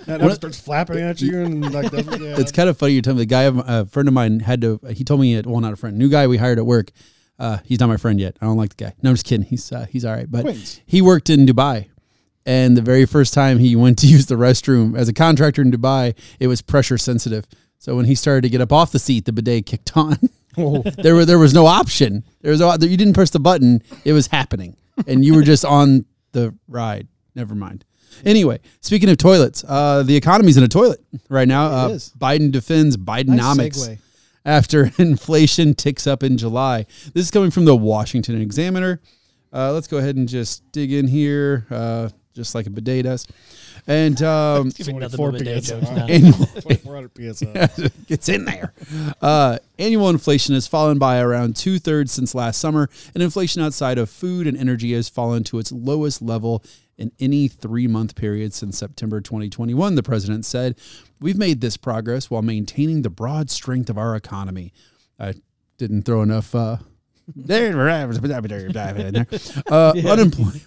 that 0.05 0.19
that 0.21 0.35
starts 0.35 0.59
flapping 0.59 0.99
at 0.99 1.21
you 1.21 1.41
and 1.41 1.73
like 1.73 1.91
that's, 1.91 2.07
yeah, 2.19 2.35
it's 2.39 2.51
kind 2.51 2.69
of 2.69 2.77
funny 2.77 2.93
you 2.93 3.01
tell 3.01 3.13
me 3.13 3.21
the 3.21 3.25
guy 3.25 3.43
a 3.43 3.85
friend 3.85 4.07
of 4.07 4.13
mine 4.13 4.39
had 4.39 4.61
to 4.61 4.79
he 4.91 5.03
told 5.03 5.21
me 5.21 5.35
it 5.35 5.45
well 5.45 5.59
not 5.61 5.73
a 5.73 5.75
friend 5.75 5.97
new 5.97 6.09
guy 6.09 6.27
we 6.27 6.37
hired 6.37 6.59
at 6.59 6.65
work 6.65 6.91
uh, 7.41 7.57
he's 7.65 7.79
not 7.79 7.89
my 7.89 7.97
friend 7.97 8.19
yet. 8.19 8.37
I 8.39 8.45
don't 8.45 8.55
like 8.55 8.75
the 8.75 8.83
guy. 8.83 8.93
No 9.01 9.09
i'm 9.09 9.15
just 9.15 9.25
kidding. 9.25 9.47
He's 9.47 9.71
uh, 9.71 9.87
he's 9.89 10.05
all 10.05 10.13
right. 10.13 10.29
But 10.29 10.43
Queens. 10.43 10.79
he 10.85 11.01
worked 11.01 11.29
in 11.29 11.47
dubai 11.47 11.89
and 12.45 12.77
the 12.77 12.83
very 12.83 13.05
first 13.07 13.33
time 13.33 13.57
he 13.57 13.75
went 13.85 13.97
to 13.99 14.07
use 14.07 14.27
the 14.27 14.35
restroom 14.35 14.95
as 14.95 15.09
a 15.09 15.13
contractor 15.13 15.63
in 15.63 15.71
dubai 15.71 16.15
it 16.39 16.47
was 16.47 16.61
pressure 16.61 16.99
sensitive. 16.99 17.47
So 17.79 17.95
when 17.95 18.05
he 18.05 18.13
started 18.13 18.41
to 18.43 18.49
get 18.49 18.61
up 18.61 18.71
off 18.71 18.91
the 18.91 18.99
seat 18.99 19.25
the 19.25 19.33
bidet 19.33 19.65
kicked 19.65 19.97
on. 19.97 20.17
Oh, 20.55 20.83
there 20.97 21.15
were 21.15 21.25
there 21.25 21.39
was 21.39 21.53
no 21.53 21.65
option. 21.65 22.23
There 22.41 22.51
was 22.51 22.59
no, 22.59 22.73
you 22.73 22.97
didn't 22.97 23.13
press 23.13 23.31
the 23.31 23.39
button 23.39 23.81
it 24.05 24.13
was 24.13 24.27
happening. 24.27 24.77
And 25.07 25.25
you 25.25 25.33
were 25.33 25.41
just 25.41 25.65
on 25.65 26.05
the 26.31 26.55
ride. 26.67 27.07
Never 27.35 27.55
mind. 27.55 27.85
Anyway 28.25 28.59
speaking 28.81 29.09
of 29.09 29.15
toilets 29.17 29.63
uh, 29.65 30.03
the 30.03 30.15
economy's 30.17 30.57
in 30.57 30.63
a 30.63 30.67
toilet 30.67 30.99
right 31.29 31.47
now. 31.47 31.67
Uh, 31.67 31.89
is. 31.89 32.11
biden 32.17 32.51
defends 32.51 32.97
bidenomics 32.97 33.87
segue. 33.87 33.97
after 34.43 34.91
inflation 34.97 35.73
ticks 35.73 36.05
up 36.07 36.21
in 36.21 36.37
july. 36.37 36.85
This 37.13 37.23
is 37.25 37.31
coming 37.31 37.51
from 37.51 37.63
the 37.63 37.75
washington 37.75 38.41
examiner. 38.41 38.99
Uh, 39.53 39.71
let's 39.71 39.87
go 39.87 39.97
ahead 39.97 40.17
and 40.17 40.27
just 40.27 40.69
dig 40.73 40.91
in 40.91 41.07
here 41.07 41.65
uh, 41.71 42.09
just 42.33 42.53
like 42.53 42.67
a 42.67 42.69
bidet 42.69 43.03
does 43.05 43.27
and 43.91 44.21
um, 44.23 44.69
Giving 44.69 44.99
nothing 44.99 45.17
24 45.17 45.31
but 45.31 45.63
PSI. 45.63 45.75
annual, 46.07 46.33
2400 46.45 47.35
psi. 47.35 47.89
gets 48.07 48.29
in 48.29 48.45
there. 48.45 48.73
Uh, 49.21 49.57
annual 49.77 50.09
inflation 50.09 50.55
has 50.55 50.65
fallen 50.65 50.97
by 50.97 51.19
around 51.19 51.57
two 51.57 51.77
thirds 51.77 52.11
since 52.13 52.33
last 52.33 52.59
summer, 52.61 52.89
and 53.13 53.21
inflation 53.21 53.61
outside 53.61 53.97
of 53.97 54.09
food 54.09 54.47
and 54.47 54.57
energy 54.57 54.93
has 54.93 55.09
fallen 55.09 55.43
to 55.43 55.59
its 55.59 55.71
lowest 55.73 56.21
level 56.21 56.63
in 56.97 57.11
any 57.19 57.49
three 57.49 57.87
month 57.87 58.15
period 58.15 58.53
since 58.53 58.77
September 58.77 59.19
2021, 59.19 59.95
the 59.95 60.03
president 60.03 60.45
said. 60.45 60.77
We've 61.19 61.37
made 61.37 61.59
this 61.59 61.75
progress 61.75 62.29
while 62.31 62.41
maintaining 62.41 63.01
the 63.01 63.09
broad 63.09 63.49
strength 63.49 63.89
of 63.89 63.97
our 63.97 64.15
economy. 64.15 64.71
I 65.19 65.33
didn't 65.77 66.03
throw 66.03 66.21
enough. 66.21 66.55
Uh, 66.55 66.77
uh, 69.71 69.93
unemployment. 70.05 70.63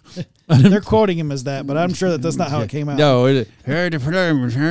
They're 0.46 0.82
quoting 0.82 1.18
him 1.18 1.32
as 1.32 1.44
that, 1.44 1.66
but 1.66 1.78
I'm 1.78 1.94
sure 1.94 2.10
that 2.10 2.20
that's 2.20 2.36
not 2.36 2.50
how 2.50 2.60
it 2.60 2.68
came 2.68 2.88
out. 2.90 2.98
No, 2.98 3.24
it, 3.26 3.48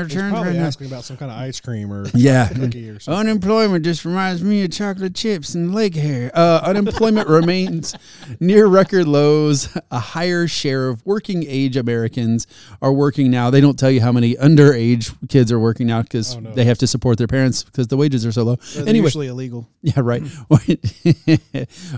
He's 0.04 0.14
probably 0.32 0.52
asking 0.60 0.88
about 0.88 1.04
some 1.04 1.18
kind 1.18 1.32
of 1.32 1.38
ice 1.38 1.60
cream 1.60 1.92
or 1.92 2.06
Yeah. 2.14 2.48
cookie 2.48 2.90
or 2.92 3.00
something. 3.00 3.20
Unemployment 3.28 3.84
just 3.84 4.06
reminds 4.06 4.44
me 4.44 4.64
of 4.64 4.72
chocolate 4.72 5.16
chips 5.16 5.56
and 5.56 5.74
leg 5.74 5.96
hair. 5.96 6.30
Uh, 6.36 6.62
unemployment 6.64 7.28
remains 7.28 7.96
near 8.40 8.68
record 8.68 9.08
lows. 9.08 9.76
A 9.90 9.98
higher 10.00 10.48
share 10.48 10.90
of 10.90 11.04
working 11.08 11.44
age 11.48 11.76
Americans 11.76 12.46
are 12.80 12.94
working 12.94 13.32
now. 13.32 13.50
They 13.50 13.62
don't 13.62 13.78
tell 13.78 13.90
you 13.92 14.02
how 14.02 14.12
many 14.12 14.36
underage 14.36 15.12
kids 15.28 15.52
are 15.52 15.60
working 15.60 15.88
now 15.88 16.04
because 16.04 16.36
Oh, 16.36 16.40
no. 16.40 16.54
they 16.54 16.66
have 16.66 16.78
to 16.80 16.88
support 16.88 17.18
their 17.18 17.28
parents 17.28 17.64
because 17.64 17.88
the 17.88 17.98
wages 17.98 18.28
are 18.28 18.32
so 18.32 18.44
low. 18.44 18.58
Anyway, 18.78 19.06
usually 19.08 19.28
illegal. 19.28 19.68
yeah, 19.82 19.94
right. 19.98 20.22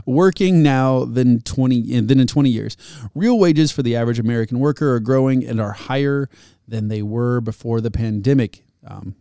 Working 0.05 0.61
now 0.63 1.05
than 1.05 1.41
twenty 1.41 1.99
than 2.01 2.19
in 2.19 2.27
twenty 2.27 2.49
years. 2.49 2.77
Real 3.13 3.37
wages 3.39 3.71
for 3.71 3.83
the 3.83 3.95
average 3.95 4.19
American 4.19 4.59
worker 4.59 4.93
are 4.93 4.99
growing 4.99 5.45
and 5.45 5.59
are 5.59 5.73
higher 5.73 6.29
than 6.67 6.87
they 6.87 7.01
were 7.01 7.41
before 7.41 7.81
the 7.81 7.91
pandemic. 7.91 8.63
Um, 8.85 9.15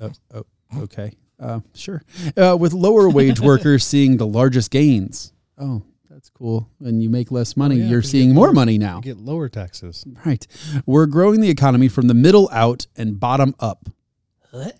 oh, 0.00 0.12
oh, 0.34 0.44
okay, 0.78 1.12
uh, 1.40 1.60
sure. 1.74 2.02
Uh, 2.36 2.56
with 2.58 2.72
lower 2.72 3.08
wage 3.08 3.40
workers 3.52 3.84
seeing 3.84 4.16
the 4.16 4.26
largest 4.26 4.70
gains. 4.70 5.32
Oh, 5.58 5.82
that's 6.10 6.30
cool. 6.30 6.68
When 6.78 7.00
you 7.00 7.10
make 7.10 7.30
less 7.30 7.56
money, 7.56 7.76
yeah, 7.76 7.88
you're 7.88 8.02
seeing 8.02 8.28
get 8.30 8.34
more 8.34 8.46
more- 8.48 8.54
money 8.54 8.78
now. 8.78 8.96
You 8.96 9.02
get 9.02 9.18
lower 9.18 9.48
taxes. 9.48 10.04
Right. 10.24 10.46
We're 10.86 11.06
growing 11.06 11.40
the 11.40 11.50
economy 11.50 11.88
from 11.88 12.08
the 12.08 12.14
middle 12.14 12.48
out 12.52 12.86
and 12.96 13.18
bottom 13.18 13.54
up. 13.58 13.88
What? 14.50 14.76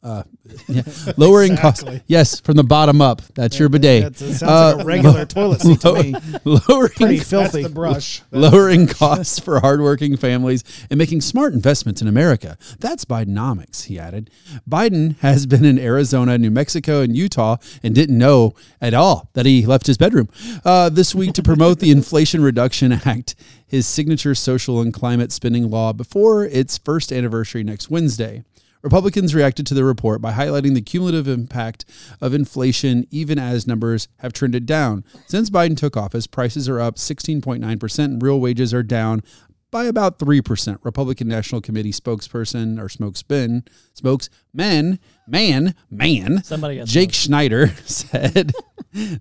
Uh, 0.00 0.22
yeah. 0.68 0.82
Lowering 1.16 1.52
Exactly. 1.54 1.90
costs. 1.94 2.04
Yes, 2.06 2.40
from 2.40 2.54
the 2.54 2.62
bottom 2.62 3.00
up. 3.02 3.20
That's 3.34 3.58
your 3.58 3.68
bidet. 3.68 4.04
That's, 4.04 4.20
it 4.22 4.34
sounds 4.36 4.42
like 4.42 4.76
Uh, 4.76 4.82
a 4.82 4.84
regular 4.84 5.24
toilet 5.26 5.60
seat 5.60 5.80
to 5.80 5.92
me. 5.94 6.14
lowering 6.44 6.90
Pretty 6.94 7.16
That's 7.16 7.28
filthy. 7.28 7.62
the 7.64 7.68
brush. 7.68 8.22
lowering 8.30 8.86
costs 8.86 9.40
for 9.40 9.58
hardworking 9.58 10.16
families 10.16 10.62
and 10.88 10.98
making 10.98 11.20
smart 11.22 11.52
investments 11.52 12.00
in 12.00 12.06
America. 12.06 12.56
That's 12.78 13.04
Bidenomics, 13.04 13.84
he 13.86 13.98
added. 13.98 14.30
Biden 14.70 15.18
has 15.18 15.46
been 15.46 15.64
in 15.64 15.80
Arizona, 15.80 16.38
New 16.38 16.52
Mexico, 16.52 17.00
and 17.02 17.16
Utah 17.16 17.56
and 17.82 17.92
didn't 17.92 18.16
know 18.16 18.54
at 18.80 18.94
all 18.94 19.30
that 19.32 19.46
he 19.46 19.66
left 19.66 19.88
his 19.88 19.98
bedroom 19.98 20.28
uh, 20.64 20.88
this 20.90 21.12
week 21.12 21.32
to 21.34 21.42
promote 21.42 21.80
the 21.80 21.90
Inflation 21.90 22.40
Reduction 22.40 22.92
Act, 22.92 23.34
his 23.66 23.84
signature 23.86 24.36
social 24.36 24.80
and 24.80 24.94
climate 24.94 25.32
spending 25.32 25.68
law, 25.68 25.92
before 25.92 26.44
its 26.44 26.78
first 26.78 27.12
anniversary 27.12 27.64
next 27.64 27.90
Wednesday. 27.90 28.44
Republicans 28.82 29.34
reacted 29.34 29.66
to 29.66 29.74
the 29.74 29.84
report 29.84 30.20
by 30.20 30.32
highlighting 30.32 30.74
the 30.74 30.80
cumulative 30.80 31.28
impact 31.28 31.84
of 32.20 32.34
inflation 32.34 33.06
even 33.10 33.38
as 33.38 33.66
numbers 33.66 34.08
have 34.18 34.32
trended 34.32 34.66
down. 34.66 35.04
Since 35.26 35.50
Biden 35.50 35.76
took 35.76 35.96
office, 35.96 36.26
prices 36.26 36.68
are 36.68 36.80
up 36.80 36.96
16.9% 36.96 38.04
and 38.04 38.22
real 38.22 38.40
wages 38.40 38.72
are 38.72 38.82
down 38.82 39.22
by 39.70 39.84
about 39.84 40.18
3%. 40.18 40.78
Republican 40.84 41.28
National 41.28 41.60
Committee 41.60 41.92
spokesperson 41.92 42.80
or 42.80 42.88
spokesman, 42.88 43.64
spokesman, 43.92 44.98
man, 45.26 45.74
man, 45.90 46.42
Somebody 46.42 46.82
Jake 46.84 47.12
Schneider 47.12 47.68
said 47.84 48.52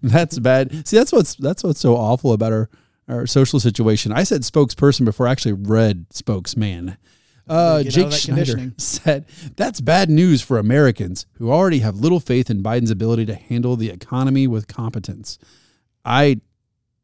that's 0.01 0.39
bad. 0.39 0.87
See, 0.87 0.97
that's 0.97 1.11
what's 1.11 1.35
that's 1.35 1.63
what's 1.63 1.79
so 1.79 1.95
awful 1.95 2.33
about 2.33 2.53
our 2.53 2.69
our 3.09 3.25
social 3.25 3.59
situation. 3.59 4.11
I 4.11 4.23
said 4.23 4.41
spokesperson 4.41 5.05
before 5.05 5.27
I 5.27 5.31
actually 5.31 5.53
read 5.53 6.07
spokesman. 6.11 6.97
Uh, 7.49 7.83
Get 7.83 7.97
out 7.97 8.03
of 8.05 8.11
Jake 8.11 8.19
Schneider 8.19 8.73
said 8.77 9.25
that's 9.55 9.81
bad 9.81 10.09
news 10.09 10.41
for 10.41 10.57
Americans 10.57 11.25
who 11.33 11.51
already 11.51 11.79
have 11.79 11.95
little 11.97 12.19
faith 12.19 12.49
in 12.49 12.61
Biden's 12.61 12.91
ability 12.91 13.25
to 13.27 13.35
handle 13.35 13.75
the 13.75 13.89
economy 13.89 14.47
with 14.47 14.67
competence. 14.67 15.37
I, 16.03 16.41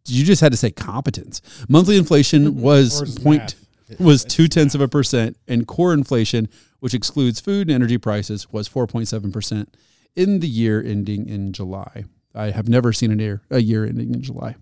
you 0.08 0.24
just 0.26 0.42
had 0.42 0.52
to 0.52 0.58
say 0.58 0.72
competence. 0.72 1.42
Monthly 1.70 1.98
inflation 1.98 2.62
was 2.62 3.18
point 3.20 3.56
math. 3.90 4.00
was 4.00 4.24
two 4.26 4.48
tenths 4.48 4.76
of 4.76 4.82
a 4.82 4.88
percent, 4.88 5.38
and 5.48 5.68
core 5.68 5.94
inflation, 5.94 6.50
which 6.80 6.94
excludes 6.94 7.40
food 7.40 7.68
and 7.68 7.72
energy 7.72 7.98
prices, 7.98 8.52
was 8.52 8.68
four 8.68 8.88
point 8.88 9.08
seven 9.08 9.32
percent 9.32 9.76
in 10.16 10.40
the 10.40 10.48
year 10.48 10.82
ending 10.82 11.28
in 11.28 11.54
July. 11.54 12.06
I 12.36 12.52
have 12.52 12.68
never 12.68 12.92
seen 12.94 13.12
a 13.12 13.22
year 13.22 13.42
a 13.50 13.60
year 13.62 13.86
ending 13.86 14.14
in 14.14 14.22
July. 14.22 14.56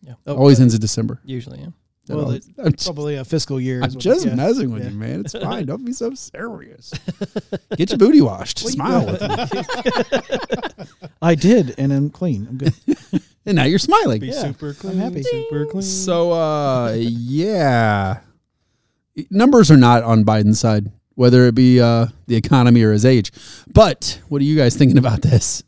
Yeah. 0.00 0.14
Oh, 0.26 0.36
Always 0.36 0.58
ends 0.60 0.74
in 0.74 0.80
December. 0.80 1.20
Usually, 1.24 1.60
yeah. 1.60 1.68
That 2.06 2.16
Well, 2.16 2.24
all- 2.26 2.30
it- 2.32 2.44
I'm 2.58 2.72
just, 2.72 2.84
Probably 2.86 3.14
a 3.16 3.24
fiscal 3.24 3.60
year. 3.60 3.76
I'm 3.82 3.90
what- 3.90 3.98
just 3.98 4.26
yeah. 4.26 4.34
messing 4.34 4.72
with 4.72 4.82
Yeah. 4.82 4.90
you, 4.90 4.96
man. 4.96 5.20
It's 5.20 5.32
fine. 5.40 5.66
Don't 5.66 5.84
be 5.84 5.92
so 5.92 6.14
serious. 6.14 6.92
Get 7.76 7.90
your 7.90 7.98
booty 7.98 8.20
washed. 8.20 8.58
Smile 8.58 9.06
with 9.06 9.20
me. 9.20 10.86
I 11.22 11.34
did, 11.36 11.74
and 11.78 11.92
I'm 11.92 12.10
clean. 12.10 12.46
I'm 12.50 12.58
good. 12.58 12.74
And 13.46 13.56
now 13.56 13.64
you're 13.64 13.78
smiling. 13.78 14.20
Be 14.20 14.28
Yeah, 14.28 14.42
super 14.42 14.72
clean. 14.74 14.94
I'm 14.94 14.98
happy. 15.00 15.22
Super 15.22 15.66
clean. 15.66 15.82
So, 15.82 16.32
uh, 16.32 16.94
yeah, 16.96 18.20
numbers 19.30 19.70
are 19.70 19.76
not 19.76 20.02
on 20.04 20.24
Biden's 20.24 20.58
side, 20.60 20.90
whether 21.14 21.46
it 21.46 21.54
be 21.54 21.80
uh, 21.80 22.06
the 22.26 22.36
economy 22.36 22.82
or 22.82 22.92
his 22.92 23.04
age. 23.04 23.32
But 23.72 24.20
what 24.28 24.40
are 24.40 24.44
you 24.44 24.56
guys 24.56 24.76
thinking 24.76 24.98
about 24.98 25.22
this? 25.22 25.62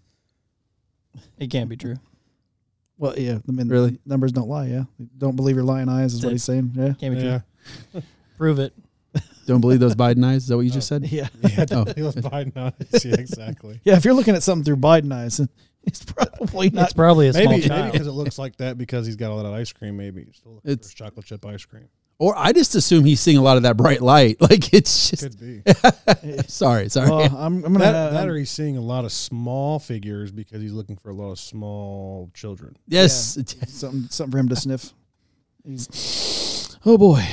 It 1.39 1.49
can't 1.51 1.69
be 1.69 1.77
true. 1.77 1.97
Well, 2.97 3.19
yeah. 3.19 3.39
I 3.49 3.53
mean, 3.53 3.69
Really? 3.69 3.99
numbers 4.07 4.33
don't 4.33 4.49
lie. 4.49 4.67
Yeah. 4.67 4.85
Don't 5.19 5.37
believe 5.37 5.57
your 5.57 5.65
lying 5.65 5.89
eyes 5.89 6.15
is 6.15 6.23
what 6.25 6.33
he's 6.33 6.45
saying. 6.45 6.73
Yeah. 6.75 6.93
Can't 6.95 7.15
be 7.17 7.21
yeah. 7.23 7.41
true. 7.93 8.03
Prove 8.39 8.59
it. 8.59 8.73
Don't 9.47 9.61
believe 9.61 9.79
those 9.81 9.95
Biden 9.95 10.25
eyes? 10.25 10.45
Is 10.45 10.49
that 10.49 10.57
what 10.57 10.63
you 10.65 10.71
just 10.71 10.91
oh, 10.91 10.97
said? 10.97 11.07
Yeah. 11.11 11.29
Yeah, 11.43 11.67
Oh. 11.73 11.85
he 11.95 12.03
was 12.03 12.15
Biden 12.17 12.57
eyes. 12.57 13.05
Yeah, 13.05 13.15
exactly. 13.19 13.81
Yeah. 13.85 13.97
If 13.97 14.05
you're 14.05 14.15
looking 14.15 14.35
at 14.35 14.43
something 14.43 14.65
through 14.65 14.77
Biden 14.77 15.13
eyes, 15.13 15.41
it's 15.85 16.05
probably 16.05 16.71
not. 16.71 16.85
It's 16.85 16.93
probably 16.95 17.29
a 17.29 17.33
small 17.33 17.45
Maybe 17.45 17.57
maybe 17.57 17.69
child. 17.69 17.93
because 17.93 18.07
it 18.07 18.13
looks 18.13 18.39
like 18.39 18.57
that 18.57 18.79
because 18.79 19.07
he's 19.07 19.17
got 19.17 19.31
a 19.31 19.35
lot 19.35 19.45
of 19.45 19.53
ice 19.53 19.71
cream. 19.73 19.97
Maybe 19.97 20.27
still 20.33 20.61
It's- 20.65 20.95
chocolate 20.95 21.27
chip 21.27 21.45
ice 21.45 21.65
cream. 21.65 21.89
Or 22.19 22.35
I 22.37 22.53
just 22.53 22.75
assume 22.75 23.05
he's 23.05 23.21
seeing 23.21 23.37
a 23.37 23.43
lot 23.43 23.57
of 23.57 23.65
that 23.65 23.77
bright 23.77 24.01
light. 24.01 24.37
Like 24.45 24.73
it's 24.75 25.11
just. 25.11 25.23
Could 25.23 25.41
be 25.41 25.63
sorry, 26.47 26.89
sorry. 26.89 27.09
Well, 27.11 27.37
I'm, 27.37 27.65
I'm 27.65 27.73
gonna. 27.73 27.79
that, 27.79 27.95
have, 27.95 28.13
that 28.13 28.29
or 28.29 28.37
he's 28.37 28.51
seeing 28.51 28.77
a 28.77 28.81
lot 28.81 29.05
of 29.05 29.13
small 29.13 29.79
figures 29.79 30.31
because 30.31 30.61
he's 30.61 30.73
looking 30.73 30.97
for 30.97 31.11
a 31.11 31.15
lot 31.15 31.31
of 31.31 31.39
small 31.39 32.31
children. 32.35 32.77
yes. 32.87 33.39
something 33.69 34.09
something 34.11 34.33
for 34.33 34.39
him 34.39 34.49
to 34.51 34.57
sniff. 34.57 34.93
He's, 35.67 36.77
oh 36.85 36.99
boy. 36.99 37.25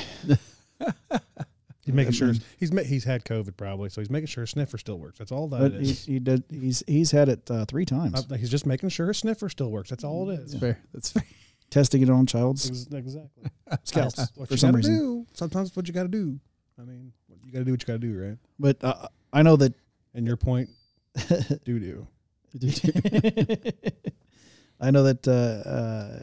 He's 1.86 1.96
making 1.96 2.14
sure 2.14 2.34
he's 2.58 2.70
he's 2.88 3.04
had 3.04 3.26
COVID 3.26 3.58
probably, 3.58 3.90
so 3.90 4.02
he's 4.02 4.10
making 4.10 4.28
sure 4.28 4.44
his 4.44 4.52
sniffer 4.52 4.78
still 4.78 5.00
works. 5.00 5.18
That's 5.18 5.32
all 5.32 5.48
that 5.50 5.60
But 5.60 5.74
it 5.74 5.82
he, 5.82 6.14
he 6.14 6.20
did. 6.20 6.44
He's 6.50 6.84
he's 6.88 7.12
had 7.12 7.28
it 7.28 7.50
uh, 7.50 7.66
three 7.66 7.86
times. 7.86 8.26
Uh, 8.32 8.36
he's 8.36 8.52
just 8.52 8.66
making 8.66 8.90
sure 8.90 9.08
his 9.08 9.18
sniffer 9.18 9.50
still 9.50 9.72
works. 9.72 9.90
That's 9.90 10.04
all 10.04 10.30
it 10.30 10.36
is. 10.36 10.52
That's 10.52 10.62
fair. 10.62 10.80
That's 10.94 11.12
fair. 11.12 11.24
Testing 11.72 12.04
it 12.04 12.10
on 12.12 12.26
child's 12.28 12.70
Exactly. 12.70 13.46
scalps 13.84 14.20
what 14.36 14.48
for 14.50 14.54
you 14.54 14.58
some 14.58 14.76
reason. 14.76 14.96
do. 14.98 15.26
Sometimes 15.34 15.76
what 15.76 15.88
you 15.88 15.94
got 15.94 16.04
to 16.04 16.08
do. 16.10 16.40
I 16.80 16.84
mean, 16.84 17.12
you 17.44 17.52
got 17.52 17.60
to 17.60 17.66
do 17.66 17.72
what 17.72 17.82
you 17.82 17.88
got 17.88 17.94
to 17.94 18.08
do, 18.08 18.16
right? 18.20 18.38
But 18.60 18.84
uh, 18.84 19.08
I 19.34 19.42
know 19.42 19.56
that 19.56 19.74
And 20.14 20.28
your 20.28 20.38
point, 20.38 20.70
do 21.66 21.80
do. 21.80 22.08
I 24.80 24.92
know 24.92 25.04
that 25.04 25.28
uh, 25.28 25.70
uh, 25.70 26.20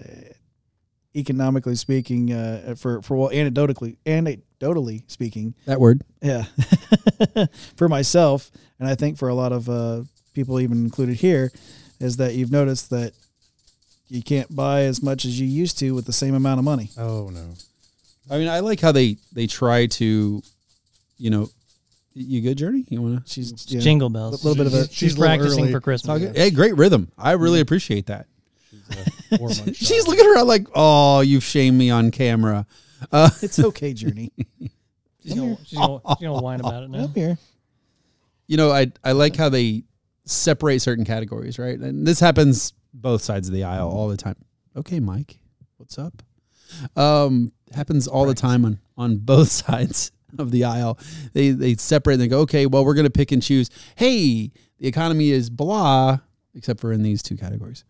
economically 1.15 1.75
speaking, 1.77 2.33
uh, 2.33 2.75
for 2.77 3.03
for 3.03 3.17
well, 3.17 3.31
anecdotally 3.31 3.97
anecdotally 4.05 5.05
speaking, 5.11 5.55
That 5.67 5.81
word. 5.81 6.03
yeah, 6.21 6.45
for 7.77 7.89
myself, 7.89 8.51
and 8.79 8.89
I 8.89 8.95
think 8.95 9.17
for 9.17 9.29
a 9.29 9.35
lot 9.35 9.53
of 9.53 9.69
uh, 9.69 10.03
people, 10.35 10.59
even 10.61 10.79
included 10.85 11.17
here, 11.17 11.53
is 12.01 12.17
that 12.17 12.35
you've 12.35 12.51
noticed 12.53 12.91
that 12.91 13.13
you 14.09 14.23
can't 14.23 14.55
buy 14.55 14.83
as 14.83 15.03
much 15.03 15.25
as 15.25 15.39
you 15.39 15.47
used 15.47 15.79
to 15.81 15.95
with 15.95 16.07
the 16.07 16.13
same 16.13 16.35
amount 16.35 16.59
of 16.59 16.65
money. 16.65 16.91
Oh 16.99 17.31
no. 17.33 17.55
I 18.31 18.39
mean, 18.39 18.49
I 18.49 18.61
like 18.61 18.81
how 18.81 18.93
they 18.93 19.17
they 19.33 19.47
try 19.47 19.87
to, 19.87 20.43
you 21.19 21.31
know, 21.31 21.49
you 22.15 22.41
good 22.41 22.59
journey. 22.59 22.85
You 22.89 23.01
want 23.03 23.27
to 23.27 23.33
She's 23.33 23.67
yeah, 23.73 23.81
Jingle 23.81 24.11
bells. 24.11 24.29
a 24.29 24.31
bells. 24.33 24.45
little 24.45 24.65
bit 24.65 24.73
of 24.73 24.75
a 24.79 24.85
She's- 24.87 24.95
She's 25.13 25.17
practicing 25.17 25.65
early. 25.65 25.73
for 25.73 25.81
Christmas. 25.81 26.21
Yeah. 26.23 26.33
Hey, 26.35 26.51
great 26.51 26.77
rhythm. 26.77 27.11
I 27.17 27.33
really 27.33 27.61
appreciate 27.61 28.07
that. 28.07 28.27
She's, 28.71 28.81
uh, 28.91 29.37
four 29.39 29.49
months 29.49 29.77
She's 29.87 30.07
looking 30.07 30.27
around 30.27 30.47
like, 30.47 30.67
oh, 30.75 31.21
you've 31.21 31.45
shamed 31.45 31.79
me 31.79 31.91
on 31.91 32.11
camera. 32.11 32.67
Uh, 33.13 33.31
It's 33.43 33.59
okay, 33.59 33.93
Journey. 33.95 34.33
She's 35.23 35.35
gonna, 35.35 35.59
she's, 35.65 35.79
gonna, 35.79 36.01
she's 36.09 36.27
gonna 36.27 36.41
whine 36.43 36.61
about 36.61 36.83
it 36.85 36.91
now. 36.91 37.05
I'm 37.05 37.15
here. 37.15 37.37
you 38.47 38.57
know, 38.57 38.71
I 38.71 38.91
I 39.05 39.13
like 39.13 39.37
how 39.37 39.49
they 39.51 39.83
separate 40.25 40.81
certain 40.81 41.05
categories, 41.05 41.59
right? 41.59 41.79
And 41.79 42.07
this 42.07 42.19
happens 42.19 42.73
both 43.01 43.23
sides 43.23 43.49
of 43.49 43.55
the 43.55 43.65
aisle 43.65 43.89
all 43.89 44.09
the 44.09 44.17
time. 44.17 44.37
Okay, 44.77 45.01
Mike, 45.01 45.39
what's 45.77 45.99
up? 45.99 46.23
Um, 46.97 47.53
happens 47.73 48.07
all 48.07 48.27
the 48.27 48.35
time 48.35 48.65
on 48.65 48.79
on 48.97 49.17
both 49.19 49.49
sides 49.67 50.13
of 50.39 50.51
the 50.51 50.65
aisle. 50.65 50.99
They 51.33 51.51
they 51.51 51.75
separate 51.77 52.15
and 52.15 52.23
they 52.23 52.29
go, 52.29 52.41
okay, 52.41 52.67
well, 52.67 52.85
we're 52.85 52.95
gonna 52.95 53.11
pick 53.11 53.33
and 53.33 53.43
choose. 53.43 53.71
Hey, 53.97 54.51
the 54.79 54.87
economy 54.89 55.31
is 55.31 55.51
blah, 55.51 56.19
except 56.55 56.81
for 56.81 56.93
in 56.93 57.03
these 57.03 57.23
two 57.23 57.37
categories, 57.37 57.85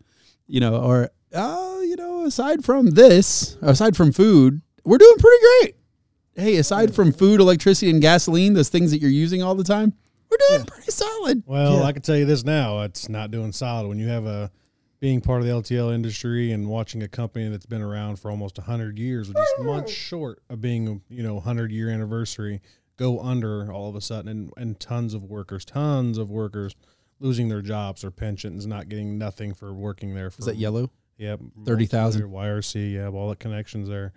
you 0.47 0.59
know, 0.59 0.77
or 0.77 1.09
uh, 1.33 1.79
you 1.81 1.95
know, 1.95 2.25
aside 2.25 2.63
from 2.63 2.91
this, 2.91 3.57
aside 3.61 3.95
from 3.95 4.11
food, 4.11 4.61
we're 4.85 4.97
doing 4.97 5.17
pretty 5.19 5.43
great. 5.61 5.75
Hey, 6.35 6.55
aside 6.55 6.95
from 6.95 7.11
food, 7.11 7.41
electricity, 7.41 7.89
and 7.91 8.01
gasoline, 8.01 8.53
those 8.53 8.69
things 8.69 8.91
that 8.91 8.99
you're 9.01 9.11
using 9.11 9.43
all 9.43 9.55
the 9.55 9.63
time, 9.63 9.93
we're 10.31 10.37
doing 10.47 10.61
Yeah. 10.61 10.65
pretty 10.65 10.91
solid. 10.91 11.43
Well, 11.45 11.77
Yeah. 11.79 11.83
I 11.83 11.91
can 11.91 12.01
tell 12.01 12.15
you 12.15 12.25
this 12.25 12.45
now: 12.45 12.81
it's 12.83 13.09
not 13.09 13.29
doing 13.29 13.51
solid 13.51 13.87
when 13.89 13.99
you 13.99 14.07
have 14.07 14.25
a 14.25 14.49
being 14.99 15.21
part 15.21 15.41
of 15.41 15.47
the 15.47 15.53
LTL 15.53 15.93
industry 15.93 16.51
and 16.51 16.67
watching 16.67 17.03
a 17.03 17.07
company 17.07 17.47
that's 17.47 17.65
been 17.65 17.81
around 17.81 18.17
for 18.19 18.29
almost 18.29 18.57
hundred 18.57 18.99
years, 18.99 19.29
which 19.29 19.37
is 19.37 19.65
months 19.65 19.91
short 19.91 20.41
of 20.49 20.61
being, 20.61 21.01
you 21.09 21.23
know, 21.23 21.39
hundred 21.39 21.71
year 21.71 21.89
anniversary, 21.89 22.61
go 22.97 23.19
under 23.19 23.71
all 23.71 23.89
of 23.89 23.95
a 23.95 24.01
sudden, 24.01 24.29
and, 24.29 24.53
and 24.57 24.79
tons 24.79 25.13
of 25.13 25.23
workers, 25.23 25.63
tons 25.63 26.17
of 26.17 26.29
workers 26.29 26.75
losing 27.19 27.49
their 27.49 27.61
jobs 27.61 28.03
or 28.03 28.11
pensions, 28.11 28.65
not 28.65 28.89
getting 28.89 29.17
nothing 29.17 29.53
for 29.53 29.73
working 29.73 30.13
there. 30.15 30.29
For 30.29 30.39
Is 30.39 30.45
that 30.45 30.57
yellow? 30.57 30.89
Yep, 31.17 31.39
30,000. 31.65 32.21
YRC. 32.23 32.93
Yeah, 32.93 33.07
all 33.07 33.29
the 33.29 33.35
connections 33.35 33.89
there. 33.89 34.13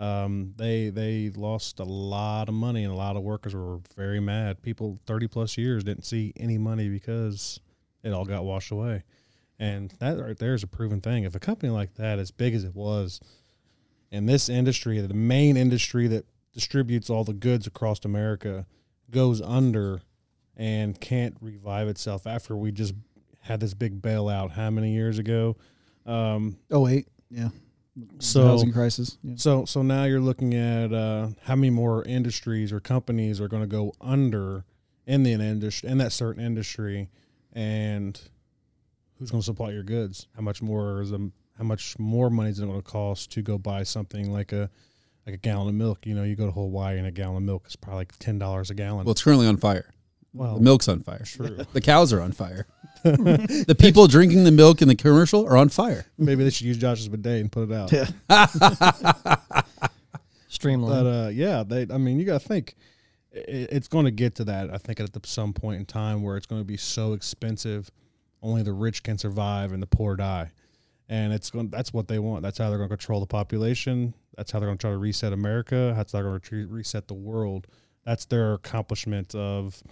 Um, 0.00 0.54
they 0.56 0.88
they 0.88 1.30
lost 1.36 1.78
a 1.78 1.84
lot 1.84 2.48
of 2.48 2.54
money, 2.54 2.84
and 2.84 2.92
a 2.92 2.96
lot 2.96 3.16
of 3.16 3.22
workers 3.22 3.54
were 3.54 3.80
very 3.96 4.18
mad. 4.18 4.62
People 4.62 4.98
thirty 5.04 5.28
plus 5.28 5.58
years 5.58 5.84
didn't 5.84 6.06
see 6.06 6.32
any 6.38 6.56
money 6.56 6.88
because 6.88 7.60
it 8.02 8.10
all 8.10 8.24
got 8.24 8.44
washed 8.44 8.70
away. 8.72 9.04
And 9.60 9.92
that 10.00 10.18
right 10.18 10.38
there 10.38 10.54
is 10.54 10.62
a 10.62 10.66
proven 10.66 11.00
thing. 11.02 11.24
If 11.24 11.34
a 11.34 11.38
company 11.38 11.70
like 11.70 11.94
that, 11.94 12.18
as 12.18 12.30
big 12.30 12.54
as 12.54 12.64
it 12.64 12.74
was, 12.74 13.20
in 14.10 14.24
this 14.24 14.48
industry, 14.48 14.98
the 15.00 15.12
main 15.14 15.56
industry 15.58 16.08
that 16.08 16.24
distributes 16.54 17.10
all 17.10 17.24
the 17.24 17.34
goods 17.34 17.66
across 17.66 18.02
America, 18.04 18.66
goes 19.10 19.42
under 19.42 20.00
and 20.56 20.98
can't 20.98 21.36
revive 21.42 21.88
itself 21.88 22.26
after 22.26 22.56
we 22.56 22.72
just 22.72 22.94
had 23.42 23.60
this 23.60 23.74
big 23.74 24.00
bailout 24.00 24.52
how 24.52 24.70
many 24.70 24.92
years 24.94 25.18
ago? 25.18 25.56
Um, 26.06 26.56
Oh 26.70 26.80
wait, 26.80 27.08
yeah. 27.30 27.50
So- 28.18 28.46
housing 28.46 28.72
crisis. 28.72 29.18
Yeah. 29.22 29.34
so 29.36 29.64
so 29.66 29.82
now 29.82 30.04
you're 30.04 30.20
looking 30.20 30.54
at 30.54 30.90
uh, 30.92 31.28
how 31.42 31.54
many 31.54 31.68
more 31.70 32.02
industries 32.04 32.72
or 32.72 32.80
companies 32.80 33.40
are 33.42 33.48
going 33.48 33.62
to 33.62 33.68
go 33.68 33.92
under 34.00 34.64
in 35.06 35.22
the 35.22 35.32
industry 35.32 35.88
in 35.90 35.98
that 35.98 36.12
certain 36.12 36.42
industry, 36.42 37.10
and 37.52 38.18
who's 39.20 39.30
going 39.30 39.42
to 39.42 39.44
supply 39.44 39.70
your 39.70 39.84
goods? 39.84 40.26
How 40.34 40.42
much 40.42 40.62
more 40.62 41.02
is 41.02 41.10
them? 41.10 41.32
How 41.56 41.64
much 41.64 41.96
more 41.98 42.30
money 42.30 42.50
is 42.50 42.58
it 42.58 42.66
going 42.66 42.80
to 42.80 42.82
cost 42.82 43.30
to 43.32 43.42
go 43.42 43.58
buy 43.58 43.82
something 43.84 44.32
like 44.32 44.52
a 44.52 44.70
like 45.26 45.34
a 45.34 45.38
gallon 45.38 45.68
of 45.68 45.74
milk? 45.74 46.06
You 46.06 46.14
know, 46.14 46.24
you 46.24 46.34
go 46.34 46.46
to 46.46 46.52
Hawaii 46.52 46.98
and 46.98 47.06
a 47.06 47.10
gallon 47.10 47.36
of 47.36 47.42
milk 47.42 47.66
is 47.68 47.76
probably 47.76 48.00
like 48.00 48.18
ten 48.18 48.38
dollars 48.38 48.70
a 48.70 48.74
gallon. 48.74 49.04
Well, 49.04 49.12
it's 49.12 49.22
currently 49.22 49.46
on 49.46 49.58
fire. 49.58 49.92
Well, 50.32 50.54
the 50.56 50.60
milk's 50.62 50.88
on 50.88 51.00
fire. 51.00 51.22
true. 51.24 51.58
The 51.72 51.80
cows 51.80 52.12
are 52.12 52.20
on 52.20 52.32
fire. 52.32 52.66
the 53.02 53.76
people 53.78 54.06
drinking 54.06 54.44
the 54.44 54.50
milk 54.50 54.80
in 54.82 54.88
the 54.88 54.94
commercial 54.94 55.46
are 55.46 55.56
on 55.56 55.68
fire. 55.68 56.06
Maybe 56.18 56.44
they 56.44 56.50
should 56.50 56.66
use 56.66 56.78
Josh's 56.78 57.08
bidet 57.08 57.40
and 57.40 57.50
put 57.50 57.70
it 57.70 57.74
out. 57.74 57.92
Yeah. 57.92 58.06
Streamline. 60.48 61.04
But 61.04 61.06
uh, 61.06 61.28
yeah, 61.28 61.62
they. 61.66 61.86
I 61.92 61.98
mean, 61.98 62.18
you 62.18 62.26
got 62.26 62.40
to 62.40 62.48
think 62.48 62.74
it, 63.32 63.68
it's 63.72 63.88
going 63.88 64.04
to 64.04 64.10
get 64.10 64.36
to 64.36 64.44
that. 64.44 64.72
I 64.72 64.78
think 64.78 65.00
at 65.00 65.26
some 65.26 65.52
point 65.52 65.80
in 65.80 65.86
time 65.86 66.22
where 66.22 66.36
it's 66.36 66.46
going 66.46 66.60
to 66.60 66.66
be 66.66 66.76
so 66.76 67.12
expensive, 67.12 67.90
only 68.42 68.62
the 68.62 68.72
rich 68.72 69.02
can 69.02 69.18
survive 69.18 69.72
and 69.72 69.82
the 69.82 69.86
poor 69.86 70.16
die. 70.16 70.50
And 71.08 71.32
it's 71.32 71.50
going. 71.50 71.70
That's 71.70 71.92
what 71.92 72.06
they 72.06 72.18
want. 72.20 72.42
That's 72.42 72.58
how 72.58 72.68
they're 72.68 72.78
going 72.78 72.88
to 72.88 72.96
control 72.96 73.20
the 73.20 73.26
population. 73.26 74.14
That's 74.36 74.52
how 74.52 74.60
they're 74.60 74.68
going 74.68 74.78
to 74.78 74.82
try 74.82 74.90
to 74.92 74.98
reset 74.98 75.32
America. 75.32 75.92
That's 75.96 76.12
how 76.12 76.22
they're 76.22 76.30
going 76.30 76.40
to 76.40 76.68
reset 76.68 77.08
the 77.08 77.14
world. 77.14 77.66
That's 78.04 78.24
their 78.26 78.54
accomplishment 78.54 79.34
of 79.34 79.82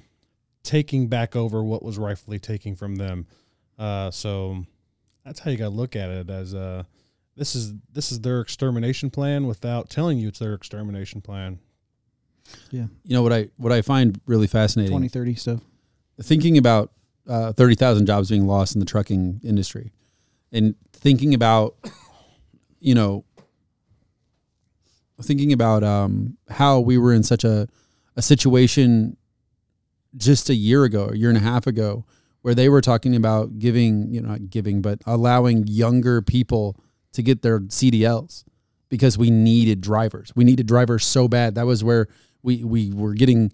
taking 0.63 1.09
back 1.09 1.35
over 1.35 1.65
what 1.65 1.83
was 1.83 1.99
rightfully 1.99 2.39
taken 2.39 2.77
from 2.77 2.97
them. 2.97 3.27
Uh, 3.79 4.11
so 4.11 4.65
that's 5.25 5.41
how 5.41 5.51
you 5.51 5.57
got 5.57 5.65
to 5.65 5.71
look 5.71 5.97
at 5.97 6.11
it 6.11 6.31
as 6.31 6.55
uh, 6.55 6.85
this 7.37 7.55
is 7.55 7.73
this 7.93 8.13
is 8.13 8.21
their 8.21 8.41
extermination 8.41 9.11
plan 9.11 9.47
without 9.47 9.89
telling 9.89 10.19
you 10.19 10.29
it's 10.29 10.39
their 10.39 10.55
extermination 10.55 11.21
plan. 11.21 11.59
Yeah. 12.71 12.87
You 13.05 13.15
know 13.15 13.23
what 13.23 13.33
I 13.33 13.49
what 13.57 13.73
I 13.73 13.83
find 13.83 14.21
really 14.27 14.47
fascinating. 14.47 14.91
2030 14.91 15.35
stuff. 15.35 15.61
thinking 16.23 16.59
about 16.59 16.93
uh, 17.29 17.53
30,000 17.53 18.07
jobs 18.07 18.31
being 18.31 18.47
lost 18.47 18.75
in 18.75 18.81
the 18.81 18.87
trucking 18.87 19.41
industry 19.45 19.93
and 20.51 20.75
thinking 20.93 21.35
about, 21.35 21.77
you 22.81 22.95
know, 22.95 23.25
thinking 25.23 25.53
about 25.53 25.83
um, 25.85 26.37
how 26.49 26.81
we 26.81 26.97
were 26.97 27.13
in 27.13 27.23
such 27.23 27.45
a, 27.45 27.69
a 28.17 28.23
situation 28.23 29.17
just 30.17 30.49
a 30.49 30.55
year 30.55 30.85
ago, 30.85 31.11
a 31.13 31.17
year 31.17 31.29
and 31.29 31.39
a 31.39 31.43
half 31.43 31.67
ago, 31.67 32.05
where 32.43 32.55
they 32.55 32.69
were 32.69 32.81
talking 32.81 33.15
about 33.17 33.59
giving, 33.59 34.13
you 34.15 34.21
know, 34.21 34.29
not 34.29 34.49
giving, 34.49 34.81
but 34.81 35.01
allowing 35.07 35.67
younger 35.67 36.23
people 36.23 36.77
to 37.13 37.23
get 37.23 37.43
their 37.43 37.61
CDLs. 37.61 38.45
because 38.89 39.19
we 39.19 39.31
needed 39.31 39.81
drivers. 39.81 40.33
We 40.35 40.45
needed 40.45 40.67
drivers 40.67 41.05
so 41.05 41.29
bad. 41.29 41.55
That 41.57 41.67
was 41.67 41.85
where 41.85 42.07
we 42.43 42.65
we 42.65 42.91
were 42.91 43.15
getting 43.15 43.53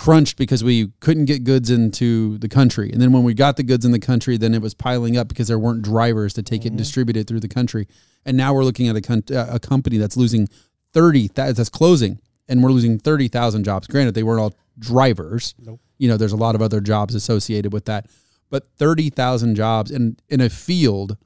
crunched 0.00 0.38
because 0.38 0.64
we 0.64 0.90
couldn't 1.00 1.26
get 1.26 1.44
goods 1.44 1.68
into 1.68 2.38
the 2.38 2.48
country. 2.48 2.90
And 2.90 3.02
then 3.02 3.12
when 3.12 3.22
we 3.22 3.34
got 3.34 3.58
the 3.58 3.62
goods 3.62 3.84
in 3.84 3.92
the 3.92 3.98
country, 3.98 4.38
then 4.38 4.54
it 4.54 4.62
was 4.62 4.72
piling 4.72 5.18
up 5.18 5.28
because 5.28 5.48
there 5.48 5.58
weren't 5.58 5.82
drivers 5.82 6.32
to 6.34 6.42
take 6.42 6.64
it 6.64 6.68
and 6.68 6.78
distribute 6.78 7.18
it 7.18 7.26
through 7.26 7.40
the 7.40 7.48
country. 7.48 7.86
And 8.24 8.34
now 8.34 8.54
we're 8.54 8.64
looking 8.64 8.88
at 8.88 8.96
a, 8.96 9.02
con- 9.02 9.24
uh, 9.30 9.48
a 9.50 9.60
company 9.60 9.98
that's 9.98 10.16
losing 10.16 10.48
30 10.94 11.28
that's 11.34 11.68
closing 11.68 12.18
and 12.48 12.62
we're 12.62 12.70
losing 12.70 12.98
30,000 12.98 13.62
jobs. 13.62 13.86
Granted, 13.88 14.14
they 14.14 14.22
weren't 14.22 14.40
all 14.40 14.54
drivers. 14.78 15.54
Nope. 15.58 15.80
You 15.98 16.08
know, 16.08 16.16
there's 16.16 16.32
a 16.32 16.36
lot 16.36 16.54
of 16.54 16.62
other 16.62 16.80
jobs 16.80 17.14
associated 17.14 17.70
with 17.70 17.84
that. 17.84 18.06
But 18.48 18.68
30,000 18.78 19.54
jobs 19.54 19.90
in 19.90 20.16
in 20.30 20.40
a 20.40 20.48
field 20.48 21.18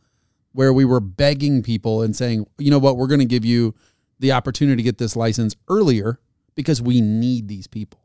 where 0.50 0.72
we 0.72 0.84
were 0.84 1.00
begging 1.00 1.62
people 1.62 2.02
and 2.02 2.16
saying, 2.16 2.46
"You 2.58 2.72
know 2.72 2.80
what? 2.80 2.96
We're 2.96 3.06
going 3.06 3.20
to 3.20 3.24
give 3.24 3.44
you 3.44 3.72
the 4.18 4.32
opportunity 4.32 4.78
to 4.78 4.82
get 4.82 4.98
this 4.98 5.14
license 5.14 5.54
earlier 5.68 6.18
because 6.56 6.82
we 6.82 7.00
need 7.00 7.46
these 7.46 7.68
people." 7.68 8.03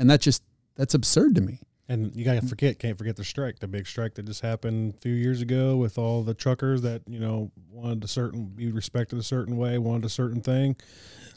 And 0.00 0.10
that 0.10 0.20
just 0.20 0.42
that's 0.76 0.94
absurd 0.94 1.36
to 1.36 1.40
me. 1.40 1.60
And 1.88 2.14
you 2.14 2.24
gotta 2.24 2.40
forget, 2.42 2.78
can't 2.78 2.96
forget 2.96 3.16
the 3.16 3.24
strike, 3.24 3.58
the 3.58 3.66
big 3.68 3.86
strike 3.86 4.14
that 4.14 4.24
just 4.24 4.40
happened 4.42 4.94
a 4.96 5.00
few 5.00 5.12
years 5.12 5.40
ago 5.42 5.76
with 5.76 5.98
all 5.98 6.22
the 6.22 6.34
truckers 6.34 6.82
that 6.82 7.02
you 7.06 7.18
know 7.20 7.50
wanted 7.70 8.02
a 8.04 8.08
certain 8.08 8.46
be 8.46 8.70
respected 8.72 9.18
a 9.18 9.22
certain 9.22 9.56
way, 9.56 9.76
wanted 9.78 10.04
a 10.04 10.08
certain 10.08 10.40
thing. 10.40 10.76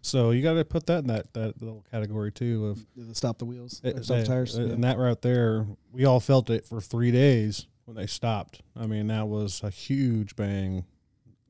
So 0.02 0.32
you 0.32 0.44
got 0.44 0.54
to 0.54 0.66
put 0.66 0.86
that 0.88 1.00
in 1.00 1.08
that 1.08 1.34
that 1.34 1.60
little 1.62 1.84
category 1.92 2.32
too 2.32 2.68
of 2.68 2.86
The 2.96 3.16
stop 3.16 3.38
the 3.40 3.46
wheels, 3.46 3.82
Uh, 3.84 4.02
stop 4.02 4.18
the 4.20 4.26
tires. 4.26 4.58
uh, 4.58 4.62
yeah. 4.64 4.74
And 4.74 4.84
that 4.84 4.98
right 4.98 5.22
there, 5.22 5.66
we 5.92 6.06
all 6.06 6.20
felt 6.20 6.50
it 6.50 6.66
for 6.66 6.80
three 6.82 7.12
days 7.12 7.68
when 7.86 7.98
they 7.98 8.06
stopped. 8.08 8.62
I 8.76 8.86
mean, 8.86 9.08
that 9.08 9.28
was 9.28 9.62
a 9.64 9.70
huge 9.70 10.36
bang, 10.36 10.86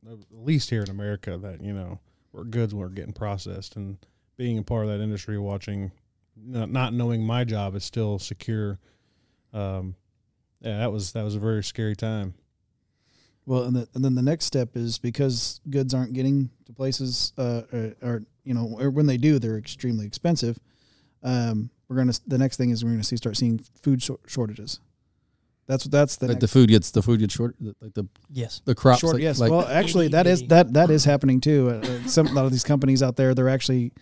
at 0.09 0.17
least 0.31 0.69
here 0.69 0.81
in 0.83 0.89
America, 0.89 1.37
that, 1.37 1.61
you 1.61 1.73
know, 1.73 1.99
where 2.31 2.43
goods 2.43 2.73
were 2.73 2.89
getting 2.89 3.13
processed. 3.13 3.75
And 3.75 3.97
being 4.37 4.57
a 4.57 4.63
part 4.63 4.85
of 4.85 4.91
that 4.91 5.01
industry, 5.03 5.37
watching, 5.37 5.91
not, 6.35 6.69
not 6.69 6.93
knowing 6.93 7.23
my 7.23 7.43
job 7.43 7.75
is 7.75 7.83
still 7.83 8.19
secure. 8.19 8.79
Um, 9.53 9.95
yeah, 10.61 10.77
that 10.79 10.91
was 10.91 11.11
that 11.13 11.23
was 11.23 11.35
a 11.35 11.39
very 11.39 11.63
scary 11.63 11.95
time. 11.95 12.33
Well, 13.45 13.63
and, 13.63 13.75
the, 13.75 13.87
and 13.93 14.05
then 14.05 14.15
the 14.15 14.21
next 14.21 14.45
step 14.45 14.77
is 14.77 14.97
because 14.97 15.59
goods 15.69 15.93
aren't 15.93 16.13
getting 16.13 16.49
to 16.65 16.71
places, 16.71 17.33
uh, 17.37 17.63
or, 17.73 17.95
or 18.01 18.23
you 18.45 18.53
know, 18.53 18.77
or 18.79 18.89
when 18.89 19.05
they 19.05 19.17
do, 19.17 19.37
they're 19.37 19.57
extremely 19.57 20.05
expensive. 20.05 20.57
Um, 21.21 21.69
we're 21.87 21.97
gonna 21.97 22.13
the 22.25 22.37
next 22.37 22.57
thing 22.57 22.69
is 22.69 22.83
we're 22.83 22.91
gonna 22.91 23.03
see 23.03 23.17
start 23.17 23.37
seeing 23.37 23.59
food 23.81 24.01
shor- 24.01 24.19
shortages. 24.27 24.79
That's 25.67 25.85
that's 25.85 26.17
the 26.17 26.27
Like 26.27 26.39
the 26.39 26.47
food 26.47 26.69
gets 26.69 26.91
the 26.91 27.01
food 27.01 27.19
gets 27.19 27.33
short 27.33 27.55
like 27.81 27.93
the 27.93 28.07
Yes. 28.29 28.61
the 28.65 28.75
crops 28.75 28.99
short. 29.01 29.15
like, 29.15 29.23
yes, 29.23 29.39
like 29.39 29.51
well, 29.51 29.65
actually, 29.67 30.09
that 30.09 30.27
is 30.27 30.43
that 30.47 30.73
that 30.73 30.89
is 30.89 31.05
happening 31.05 31.39
too. 31.39 31.69
Uh, 31.69 31.73
uh, 31.87 32.07
some 32.07 32.27
a 32.27 32.31
lot 32.33 32.45
of 32.45 32.51
these 32.51 32.63
companies 32.63 33.01
out 33.03 33.15
there, 33.15 33.33
they're 33.33 33.49
actually 33.49 33.93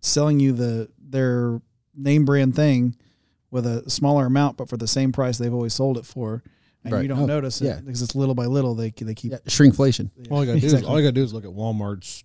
selling 0.00 0.40
you 0.40 0.52
the 0.52 0.88
their 0.98 1.60
name 2.02 2.24
brand 2.24 2.54
thing 2.56 2.96
with 3.50 3.66
a 3.66 3.88
smaller 3.90 4.26
amount, 4.26 4.56
but 4.56 4.68
for 4.68 4.76
the 4.76 4.86
same 4.88 5.12
price 5.12 5.38
they've 5.38 5.52
always 5.54 5.74
sold 5.74 5.98
it 5.98 6.06
for, 6.06 6.42
and 6.84 6.92
Right. 6.92 7.02
you 7.02 7.08
don't 7.08 7.20
Oh, 7.20 7.26
notice 7.26 7.60
it 7.60 7.66
yeah. 7.66 7.80
because 7.80 8.00
it's 8.02 8.14
little 8.14 8.34
by 8.34 8.46
little 8.46 8.74
they 8.74 8.90
they 8.90 9.14
keep. 9.14 9.32
yeah, 9.32 9.38
shrinkflation. 9.46 10.10
All 10.30 10.40
you 10.44 10.46
gotta 10.52 10.60
do 10.60 10.66
is 10.66 10.84
all 10.84 10.96
you 10.98 11.02
gotta 11.06 11.12
do 11.12 11.22
is 11.22 11.32
look 11.34 11.44
at 11.44 11.50
Walmart's 11.50 12.24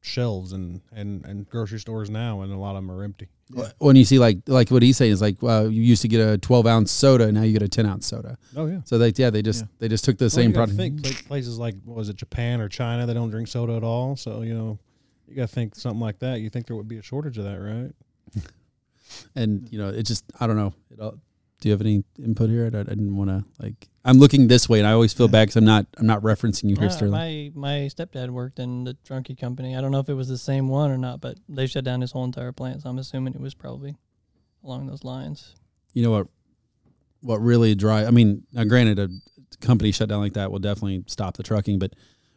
shelves 0.00 0.52
and, 0.52 0.82
and, 0.92 1.24
and 1.24 1.48
grocery 1.48 1.78
stores 1.78 2.10
now, 2.10 2.42
and 2.42 2.52
a 2.52 2.56
lot 2.58 2.70
of 2.76 2.82
them 2.86 2.90
are 2.90 3.02
empty. 3.02 3.28
Yeah. 3.54 3.68
When 3.78 3.94
you 3.96 4.04
see 4.04 4.18
like 4.18 4.38
like 4.46 4.70
what 4.70 4.82
he's 4.82 4.96
saying 4.96 5.12
is 5.12 5.20
like 5.22 5.40
well, 5.42 5.70
you 5.70 5.80
used 5.82 6.02
to 6.02 6.08
get 6.08 6.26
a 6.26 6.36
12 6.38 6.66
ounce 6.66 6.90
soda, 6.90 7.30
now 7.30 7.42
you 7.42 7.52
get 7.52 7.62
a 7.62 7.68
10 7.68 7.86
ounce 7.86 8.06
soda. 8.06 8.36
Oh 8.56 8.66
yeah. 8.66 8.80
So 8.84 8.98
they 8.98 9.12
yeah 9.16 9.30
they 9.30 9.42
just 9.42 9.62
Yeah. 9.62 9.68
they 9.78 9.88
just 9.88 10.04
took 10.04 10.18
the 10.18 10.24
Well, 10.24 10.30
same 10.30 10.50
you 10.50 10.54
product. 10.54 10.76
Think 10.76 11.02
pla- 11.02 11.12
places 11.28 11.58
like 11.58 11.74
what 11.84 11.96
was 11.96 12.08
it 12.08 12.16
Japan 12.16 12.60
or 12.60 12.68
China 12.68 13.06
they 13.06 13.14
don't 13.14 13.30
drink 13.30 13.48
soda 13.48 13.74
at 13.76 13.84
all. 13.84 14.16
So 14.16 14.42
you 14.42 14.54
know, 14.54 14.78
you 15.28 15.36
got 15.36 15.48
to 15.48 15.54
think 15.54 15.74
something 15.76 16.00
like 16.00 16.18
that. 16.18 16.40
You 16.40 16.50
think 16.50 16.66
there 16.66 16.76
would 16.76 16.88
be 16.88 16.98
a 16.98 17.02
shortage 17.02 17.38
of 17.38 17.44
that, 17.44 17.56
right? 17.58 17.92
and 19.34 19.68
you 19.70 19.78
know 19.78 19.88
it 19.88 20.02
just 20.04 20.24
i 20.40 20.46
don't 20.46 20.56
know 20.56 20.72
it 20.90 21.00
all, 21.00 21.12
do 21.60 21.68
you 21.68 21.72
have 21.72 21.80
any 21.80 22.04
input 22.22 22.50
here 22.50 22.64
i, 22.72 22.78
I 22.80 22.82
didn't 22.82 23.16
want 23.16 23.30
to 23.30 23.44
like 23.62 23.88
i'm 24.04 24.18
looking 24.18 24.48
this 24.48 24.68
way 24.68 24.78
and 24.80 24.86
i 24.88 24.92
always 24.92 25.12
feel 25.12 25.28
bad 25.28 25.42
because 25.44 25.56
i'm 25.56 25.64
not 25.64 25.86
i'm 25.98 26.06
not 26.06 26.22
referencing 26.22 26.70
you 26.70 26.76
here 26.76 26.86
Uh, 26.86 26.90
sterling 26.90 27.12
my 27.12 27.50
my 27.54 27.88
stepdad 27.94 28.30
worked 28.30 28.58
in 28.58 28.84
the 28.84 28.96
Drunky 29.08 29.38
company. 29.38 29.76
I 29.76 29.80
don't 29.80 29.90
know 29.92 30.00
if 30.00 30.08
it 30.08 30.14
was 30.14 30.28
the 30.28 30.38
same 30.38 30.68
one 30.68 30.90
or 30.90 30.98
not, 30.98 31.20
but 31.20 31.38
they 31.48 31.66
shut 31.66 31.84
down 31.84 32.00
his 32.00 32.12
whole 32.12 32.24
entire 32.24 32.52
plant. 32.52 32.82
So 32.82 32.88
I'm 32.90 32.98
assuming 32.98 33.34
it 33.34 33.40
was 33.40 33.54
probably 33.54 33.96
along 34.62 34.86
those 34.86 35.04
lines. 35.04 35.54
you 35.92 36.02
know 36.02 36.10
what 36.10 36.26
what 37.20 37.40
really 37.40 37.74
drive 37.74 38.06
i 38.06 38.10
mean 38.10 38.44
now 38.52 38.64
granted 38.64 38.98
a 38.98 39.08
company 39.60 39.90
shut 39.92 40.08
down 40.10 40.20
like 40.20 40.34
that 40.34 40.50
will 40.50 40.58
definitely 40.58 41.02
stop 41.06 41.36
the 41.36 41.42
trucking 41.42 41.78
but 41.78 41.92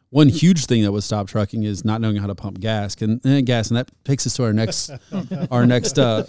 one 0.09 0.29
huge 0.29 0.65
thing 0.65 0.83
that 0.83 0.91
would 0.93 1.03
stop 1.03 1.27
trucking 1.27 1.63
is 1.63 1.83
not 1.83 1.99
knowing 1.99 2.15
how 2.15 2.27
to 2.27 2.35
pump 2.35 2.59
gas 2.61 2.95
and 3.01 3.19
eh, 3.25 3.41
gas 3.41 3.67
and 3.69 3.77
that 3.77 3.89
takes 4.05 4.25
us 4.25 4.33
to 4.35 4.43
our 4.43 4.53
next 4.53 4.89
our 5.51 5.65
next 5.65 5.99
uh 5.99 6.23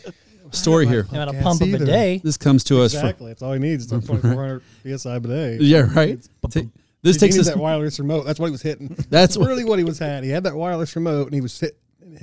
story 0.52 0.86
here 0.86 1.02
They 1.10 1.18
had 1.18 1.28
a 1.28 1.32
pump 1.34 1.60
of 1.60 1.66
see 1.68 1.74
a 1.74 1.78
day. 1.78 2.20
this 2.24 2.36
comes 2.36 2.64
to 2.64 2.80
us 2.82 2.92
from 2.92 3.00
exactly. 3.00 3.26
That's 3.28 3.42
all 3.42 3.52
he 3.52 3.58
needs. 3.58 3.84
It's 3.84 3.90
2400 4.06 4.62
psi 4.98 5.18
bidet. 5.18 5.60
yeah 5.60 5.88
right 5.94 6.20
Ta- 6.50 6.60
this 7.02 7.16
He 7.16 7.20
takes 7.20 7.38
us 7.38 7.46
that 7.46 7.58
wireless 7.58 7.98
remote. 8.00 8.24
That's 8.26 8.40
what 8.40 8.46
he 8.46 8.52
was 8.52 8.62
hitting. 8.62 8.88
that's 8.96 9.06
That's 9.08 9.36
really 9.36 9.64
what 9.64 9.78
he 9.78 9.84
was 9.84 9.98
had. 10.00 10.24
He 10.24 10.30
had 10.30 10.44
that 10.44 10.54
wireless 10.56 10.94
remote, 10.96 11.26
and 11.26 11.34
he 11.34 11.40
was 11.40 11.58
hit. 11.60 11.78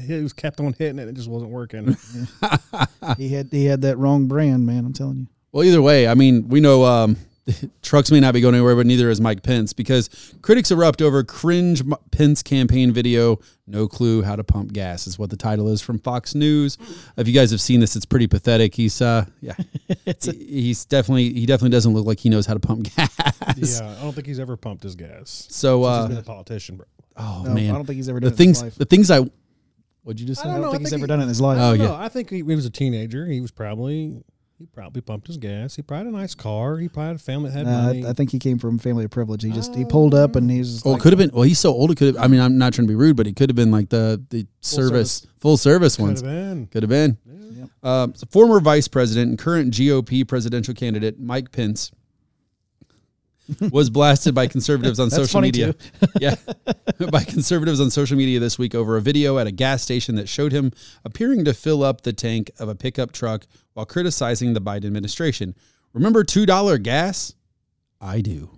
He 0.06 0.22
was 0.22 0.34
kept 0.34 0.60
on 0.60 0.74
hitting 0.78 1.00
it. 1.00 1.04
and 1.04 1.12
It 1.12 1.14
just 1.16 1.30
wasn't 1.30 1.52
working. 1.52 1.96
he 3.18 3.30
had 3.30 3.48
he 3.52 3.66
had 3.66 3.82
that 3.84 3.98
wrong 3.98 4.28
brand, 4.28 4.66
man. 4.66 4.86
I'm 4.86 4.92
telling 4.94 5.18
you. 5.18 5.28
Well, 5.54 5.64
either 5.64 5.82
way, 5.82 6.08
I 6.10 6.14
mean, 6.16 6.50
we 6.50 6.60
know 6.60 6.84
um, 6.84 7.16
trucks 7.82 8.10
may 8.12 8.20
not 8.20 8.34
be 8.34 8.42
going 8.42 8.56
anywhere, 8.56 8.76
but 8.76 8.86
neither 8.86 9.10
is 9.10 9.22
Mike 9.22 9.44
Pence 9.44 9.74
because 9.74 10.10
critics 10.42 10.72
erupt 10.72 11.02
over 11.02 11.24
cringe 11.24 11.84
Pence 12.12 12.42
campaign 12.42 12.92
video. 12.92 13.40
No 13.68 13.88
clue 13.88 14.22
how 14.24 14.36
to 14.36 14.44
pump 14.44 14.74
gas 14.74 15.06
is 15.08 15.18
what 15.20 15.30
the 15.30 15.38
title 15.38 15.68
is 15.70 15.82
from 15.82 16.00
Fox 16.00 16.34
News. 16.36 16.78
If 17.18 17.28
you 17.28 17.34
guys 17.34 17.52
have 17.52 17.62
seen 17.62 17.80
this, 17.80 17.96
it's 17.96 18.06
pretty 18.06 18.28
pathetic. 18.28 18.74
He's 18.76 19.02
uh, 19.02 19.26
yeah, 19.42 19.54
He- 20.06 20.32
he's 20.62 20.86
definitely 20.86 21.34
he 21.34 21.46
definitely 21.46 21.70
doesn't 21.72 21.94
look 21.94 22.06
like 22.06 22.20
he 22.20 22.30
knows 22.30 22.46
how 22.46 22.54
to 22.56 22.60
pump 22.60 22.88
gas. 22.96 23.18
yeah, 23.58 23.96
I 24.00 24.02
don't 24.04 24.14
think 24.14 24.28
he's 24.28 24.40
ever 24.40 24.58
pumped 24.58 24.84
his 24.84 24.96
gas. 24.96 25.48
So, 25.50 25.84
Since 25.84 25.88
uh, 25.88 26.00
he's 26.02 26.10
been 26.10 26.18
a 26.18 26.24
politician, 26.24 26.78
bro. 26.78 26.86
oh 27.18 27.44
No, 27.46 27.54
man, 27.54 27.70
I 27.72 27.74
don't 27.76 27.86
think 27.86 27.98
he's 27.98 28.10
ever 28.10 28.20
the 28.20 28.30
done 28.30 28.32
it 28.32 28.34
in 28.34 28.38
things 28.38 28.58
his 28.58 28.64
life. 28.64 28.76
the 28.76 28.86
things 28.86 29.12
I 29.12 29.20
what'd 30.04 30.20
you 30.20 30.28
just 30.28 30.42
I 30.42 30.44
say? 30.46 30.50
I 30.50 30.54
don't 30.54 30.62
don't 30.62 30.66
know. 30.66 30.72
think 30.72 30.82
I 30.82 30.84
he's 30.84 30.90
think 30.92 31.00
ever 31.02 31.08
done 31.08 31.20
it 31.20 31.24
in 31.24 31.30
his 31.30 31.42
life. 31.42 31.58
Oh, 31.60 31.72
I 31.72 31.74
yeah. 31.76 31.84
yeah. 31.84 31.96
I 31.96 32.10
think 32.10 32.30
he, 32.30 32.38
he 32.38 32.44
was 32.44 32.66
a 32.66 32.70
teenager. 32.72 33.26
He 33.28 33.42
was 33.42 33.52
probably 33.52 34.24
he 34.58 34.66
probably 34.68 35.02
pumped 35.02 35.28
his 35.28 35.38
gas. 35.38 35.76
He 35.76 35.82
probably 35.82 36.06
had 36.06 36.14
a 36.14 36.18
nice 36.18 36.34
car. 36.34 36.78
He 36.78 36.88
probably 36.88 37.08
had 37.08 37.16
a 37.18 37.20
family 37.20 37.50
that 37.50 37.58
had 37.58 37.66
Nah, 37.68 37.82
money. 37.88 38.06
I, 38.06 38.12
I 38.12 38.14
think 38.14 38.32
he 38.32 38.40
came 38.40 38.58
from 38.58 38.76
a 38.76 38.80
family 38.80 39.04
of 39.04 39.12
privilege. 39.12 39.44
He 39.44 39.52
just 39.52 39.76
he 39.76 39.84
pulled 39.86 40.14
up 40.16 40.36
and 40.36 40.50
he 40.50 40.60
was 40.60 40.74
just 40.74 40.86
Well, 40.86 40.94
like, 40.94 41.02
could 41.04 41.12
have 41.14 41.18
been. 41.20 41.32
Well, 41.34 41.44
he's 41.44 41.60
so 41.60 41.72
old. 41.72 41.92
It 41.92 41.98
could 41.98 42.16
have. 42.16 42.24
I 42.24 42.28
mean, 42.28 42.40
I'm 42.40 42.58
not 42.58 42.74
trying 42.74 42.88
to 42.88 42.92
be 42.92 42.96
rude, 42.96 43.18
but 43.18 43.26
he 43.26 43.34
could 43.34 43.50
have 43.50 43.56
been 43.56 43.72
like 43.72 43.90
the 43.90 44.24
the 44.30 44.48
service, 44.62 45.28
full 45.40 45.58
service 45.58 45.98
Could 45.98 46.04
ones. 46.04 46.22
have 46.22 46.30
been. 46.30 46.68
Could 46.68 46.84
have 46.84 46.90
been. 46.90 47.18
Yep. 47.26 47.70
Um, 47.84 48.16
so 48.16 48.26
former 48.32 48.60
vice 48.60 48.88
president 48.88 49.30
and 49.30 49.38
current 49.40 49.74
GOP 49.74 50.28
presidential 50.28 50.74
candidate 50.74 51.20
Mike 51.20 51.52
Pence 51.52 51.92
was 53.72 53.90
blasted 53.90 54.34
by 54.34 54.48
conservatives 54.48 55.00
on 55.00 55.10
social 55.10 55.42
media. 55.42 55.76
yeah, 56.20 56.36
by 57.12 57.24
conservatives 57.24 57.80
on 57.80 57.90
social 57.90 58.18
media 58.18 58.40
this 58.40 58.58
week 58.58 58.76
over 58.76 58.98
a 58.98 59.02
video 59.02 59.38
at 59.38 59.48
a 59.48 59.52
gas 59.52 59.82
station 59.82 60.16
that 60.16 60.28
showed 60.28 60.52
him 60.52 60.72
appearing 61.04 61.46
to 61.46 61.54
fill 61.54 61.84
up 61.84 62.02
the 62.02 62.14
tank 62.14 62.52
of 62.60 62.70
a 62.70 62.76
pickup 62.76 63.12
truck 63.12 63.46
while 63.74 63.86
criticizing 63.86 64.54
the 64.54 64.62
Biden 64.62 64.86
administration. 64.86 65.56
Remember 65.94 66.24
two 66.24 66.46
dollar 66.46 66.78
gas? 66.78 67.34
I 68.02 68.22
do. 68.22 68.50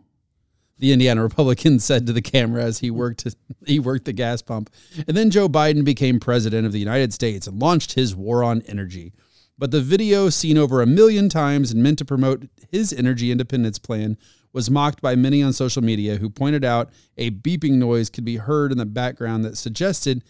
The 0.79 0.91
Indiana 0.91 1.23
Republican 1.23 1.79
said 1.79 2.07
to 2.07 2.13
the 2.13 2.21
camera 2.21 2.63
as 2.63 2.79
he 2.79 2.91
worked 2.91 3.25
he 3.65 3.79
worked 3.79 4.05
the 4.05 4.13
gas 4.13 4.41
pump. 4.41 4.69
And 5.07 5.17
then 5.17 5.31
Joe 5.31 5.49
Biden 5.49 5.83
became 5.83 6.19
president 6.19 6.65
of 6.65 6.71
the 6.71 6.79
United 6.79 7.13
States 7.13 7.47
and 7.47 7.59
launched 7.59 7.93
his 7.93 8.15
war 8.15 8.43
on 8.43 8.61
energy. 8.63 9.13
But 9.57 9.71
the 9.71 9.81
video, 9.81 10.29
seen 10.29 10.57
over 10.57 10.81
a 10.81 10.85
million 10.85 11.29
times 11.29 11.71
and 11.71 11.81
meant 11.81 11.97
to 11.97 12.05
promote 12.05 12.47
his 12.71 12.93
energy 12.93 13.31
independence 13.31 13.79
plan, 13.79 14.17
was 14.53 14.69
mocked 14.71 15.01
by 15.01 15.15
many 15.15 15.43
on 15.43 15.53
social 15.53 15.83
media 15.83 16.15
who 16.17 16.29
pointed 16.29 16.63
out 16.65 16.89
a 17.17 17.31
beeping 17.31 17.73
noise 17.73 18.09
could 18.09 18.25
be 18.25 18.37
heard 18.37 18.71
in 18.71 18.77
the 18.77 18.85
background 18.85 19.43
that 19.45 19.57
suggested 19.57 20.23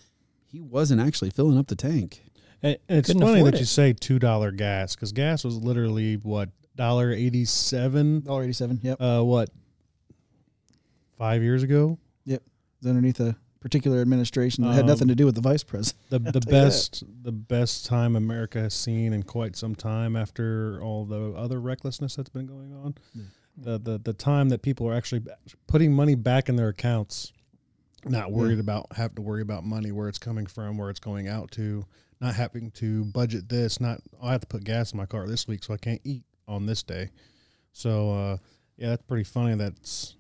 he 0.46 0.60
wasn't 0.60 1.00
actually 1.02 1.30
filling 1.30 1.58
up 1.58 1.68
the 1.68 1.76
tank. 1.76 2.24
And 2.64 2.78
and 2.90 2.98
it's 3.00 3.08
Couldn't 3.10 3.22
funny 3.22 3.44
that 3.44 3.54
it. 3.54 3.60
you 3.60 3.66
say 3.66 3.94
two 3.94 4.18
dollar 4.20 4.52
gas 4.52 4.96
because 4.96 5.12
gas 5.12 5.44
was 5.44 5.56
literally 5.58 6.16
what 6.16 6.50
dollar 6.76 7.12
eighty 7.12 7.46
seven. 7.46 8.22
dollar 8.22 8.44
eighty 8.44 8.54
seven. 8.54 8.80
Yep, 8.82 8.98
Uh, 9.02 9.22
what 9.24 9.50
five 11.18 11.42
years 11.44 11.64
ago? 11.64 11.98
yep. 12.26 12.42
It's 12.80 12.88
underneath 12.88 13.20
a 13.20 13.36
particular 13.60 14.02
administration 14.02 14.64
that 14.64 14.74
had 14.74 14.82
Um, 14.82 14.88
nothing 14.88 15.08
to 15.08 15.16
do 15.16 15.26
with 15.26 15.36
the 15.36 15.42
vice 15.42 15.64
president. 15.64 16.02
The 16.10 16.20
the 16.20 16.32
tell 16.32 16.42
that. 16.42 16.50
best 16.52 17.04
the 17.24 17.32
best 17.32 17.86
time 17.86 18.16
America 18.16 18.60
has 18.60 18.74
seen 18.74 19.14
in 19.14 19.24
quite 19.24 19.56
some 19.56 19.76
time 19.76 20.16
after 20.16 20.82
all 20.82 21.06
the 21.06 21.34
other 21.34 21.60
recklessness 21.60 22.16
that's 22.16 22.30
been 22.30 22.46
going 22.48 22.74
on. 22.74 22.96
The, 23.60 23.80
the 23.80 23.98
the 23.98 24.14
time 24.14 24.50
that 24.50 24.62
people 24.62 24.88
are 24.88 24.94
actually 24.94 25.24
putting 25.68 25.92
money 25.92 26.14
back 26.16 26.48
in 26.48 26.56
their 26.56 26.70
accounts, 26.70 27.34
not 28.06 28.32
worried 28.32 28.60
about 28.60 28.86
having 28.96 29.16
to 29.16 29.22
worry 29.24 29.42
about 29.42 29.66
money 29.66 29.92
where 29.92 30.08
it's 30.08 30.20
coming 30.20 30.46
from, 30.46 30.78
where 30.78 30.92
it's 30.92 31.00
going 31.00 31.28
out 31.28 31.50
to, 31.52 31.84
not 32.22 32.36
having 32.36 32.70
to 32.72 33.06
budget 33.06 33.50
this, 33.50 33.80
not 33.82 34.02
"Oh, 34.22 34.28
I 34.28 34.32
have 34.34 34.42
to 34.42 34.48
put 34.48 34.64
gas 34.64 34.92
in 34.94 34.98
my 34.98 35.08
car 35.08 35.28
this 35.28 35.48
week 35.48 35.64
so 35.64 35.74
I 35.74 35.78
can't 35.78 36.02
eat 36.04 36.24
on 36.48 36.66
this 36.68 36.84
day. 36.84 37.10
So 37.74 38.12
uh, 38.12 38.38
yeah, 38.78 38.90
that's 38.90 39.04
pretty 39.04 39.24
funny. 39.24 39.56
That's 39.56 40.16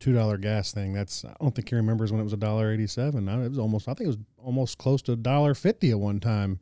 two 0.00 0.12
dollar 0.12 0.36
gas 0.36 0.72
thing. 0.72 0.92
That's 0.92 1.24
I 1.24 1.34
don't 1.40 1.54
think 1.54 1.68
he 1.68 1.76
remembers 1.76 2.10
when 2.10 2.20
it 2.20 2.24
was 2.24 2.32
a 2.32 2.36
dollar 2.38 2.72
eighty 2.72 2.86
seven. 2.88 3.28
It 3.28 3.48
was 3.48 3.58
almost 3.58 3.88
I 3.88 3.94
think 3.94 4.06
it 4.06 4.16
was 4.16 4.18
almost 4.38 4.78
close 4.78 5.02
to 5.02 5.12
a 5.12 5.16
dollar 5.16 5.54
fifty 5.54 5.90
at 5.92 6.00
one 6.00 6.18
time. 6.18 6.58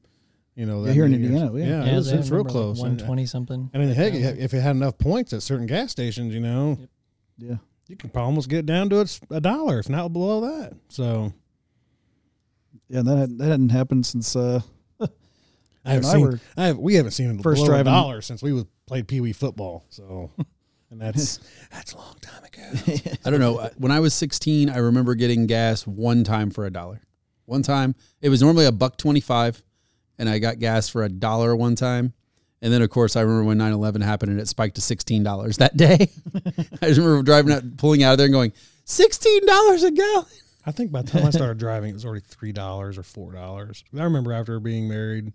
You 0.58 0.66
know, 0.66 0.84
Yeah, 0.84 0.92
here 0.92 1.04
in 1.04 1.12
many 1.12 1.22
years. 1.22 1.40
Indiana, 1.40 1.58
yeah. 1.58 1.84
yeah, 1.84 1.92
it 1.92 1.96
was, 1.96 2.10
it's 2.10 2.30
real 2.30 2.38
remember, 2.42 2.48
like, 2.48 2.52
close. 2.52 2.78
120 2.80 3.26
something. 3.26 3.70
I 3.72 3.78
mean, 3.78 3.88
heck, 3.94 4.12
Yeah. 4.12 4.30
if 4.36 4.52
it 4.52 4.60
had 4.60 4.74
enough 4.74 4.98
points 4.98 5.32
at 5.32 5.44
certain 5.44 5.66
gas 5.66 5.92
stations, 5.92 6.34
you 6.34 6.40
know, 6.40 6.76
Yeah. 7.38 7.58
you 7.86 7.94
could 7.94 8.10
almost 8.16 8.48
get 8.48 8.66
down 8.66 8.90
to 8.90 8.98
it's 9.00 9.20
a 9.30 9.40
dollar, 9.40 9.78
if 9.78 9.88
not 9.88 10.12
below 10.12 10.40
that. 10.40 10.72
So 10.88 11.32
Yeah, 12.88 13.02
that 13.02 13.16
had, 13.18 13.38
that 13.38 13.48
hadn't 13.50 13.68
happened 13.68 14.04
since 14.04 14.34
uh 14.34 14.60
I 15.00 15.92
have 15.92 16.02
when 16.02 16.04
I 16.04 16.12
seen, 16.12 16.20
were 16.22 16.40
I 16.56 16.66
have, 16.66 16.78
we 16.78 16.94
haven't 16.94 17.12
seen 17.12 17.30
it 17.38 17.40
first 17.42 17.64
below 17.64 17.78
a 17.78 17.84
dollar 17.84 18.20
since 18.20 18.42
we 18.42 18.52
was 18.52 18.64
played 18.86 19.06
Pee 19.06 19.20
Wee 19.20 19.32
football. 19.32 19.84
So, 19.90 20.32
and 20.90 21.00
that's 21.00 21.38
that's 21.70 21.92
a 21.92 21.98
long 21.98 22.16
time 22.20 22.42
ago. 22.44 22.96
I 23.24 23.30
don't 23.30 23.38
know. 23.40 23.70
When 23.76 23.92
I 23.92 24.00
was 24.00 24.12
16, 24.14 24.70
I 24.70 24.78
remember 24.78 25.14
getting 25.14 25.46
gas 25.46 25.86
one 25.86 26.24
time 26.24 26.50
for 26.50 26.66
a 26.66 26.70
dollar. 26.72 27.02
One 27.44 27.62
time, 27.62 27.94
it 28.20 28.28
was 28.28 28.42
normally 28.42 28.66
a 28.66 28.72
buck 28.72 28.96
25, 28.98 29.62
and 30.18 30.28
I 30.28 30.38
got 30.38 30.58
gas 30.58 30.88
for 30.88 31.04
a 31.04 31.08
dollar 31.08 31.54
one 31.54 31.74
time. 31.74 32.12
And 32.60 32.72
then, 32.72 32.82
of 32.82 32.90
course, 32.90 33.14
I 33.14 33.20
remember 33.20 33.44
when 33.44 33.58
9 33.58 33.72
11 33.72 34.02
happened 34.02 34.32
and 34.32 34.40
it 34.40 34.48
spiked 34.48 34.74
to 34.76 34.80
$16 34.80 35.58
that 35.58 35.76
day. 35.76 36.10
I 36.82 36.86
just 36.88 36.98
remember 36.98 37.22
driving 37.22 37.52
out, 37.52 37.76
pulling 37.76 38.02
out 38.02 38.12
of 38.12 38.18
there 38.18 38.26
and 38.26 38.32
going, 38.32 38.52
$16 38.84 39.84
a 39.84 39.90
gallon. 39.92 40.26
I 40.66 40.72
think 40.72 40.90
by 40.90 41.02
the 41.02 41.10
time 41.10 41.24
I 41.24 41.30
started 41.30 41.58
driving, 41.58 41.90
it 41.90 41.94
was 41.94 42.04
already 42.04 42.24
three 42.26 42.52
dollars 42.52 42.98
or 42.98 43.02
four 43.02 43.32
dollars. 43.32 43.84
I 43.96 44.02
remember 44.02 44.34
after 44.34 44.60
being 44.60 44.86
married, 44.86 45.32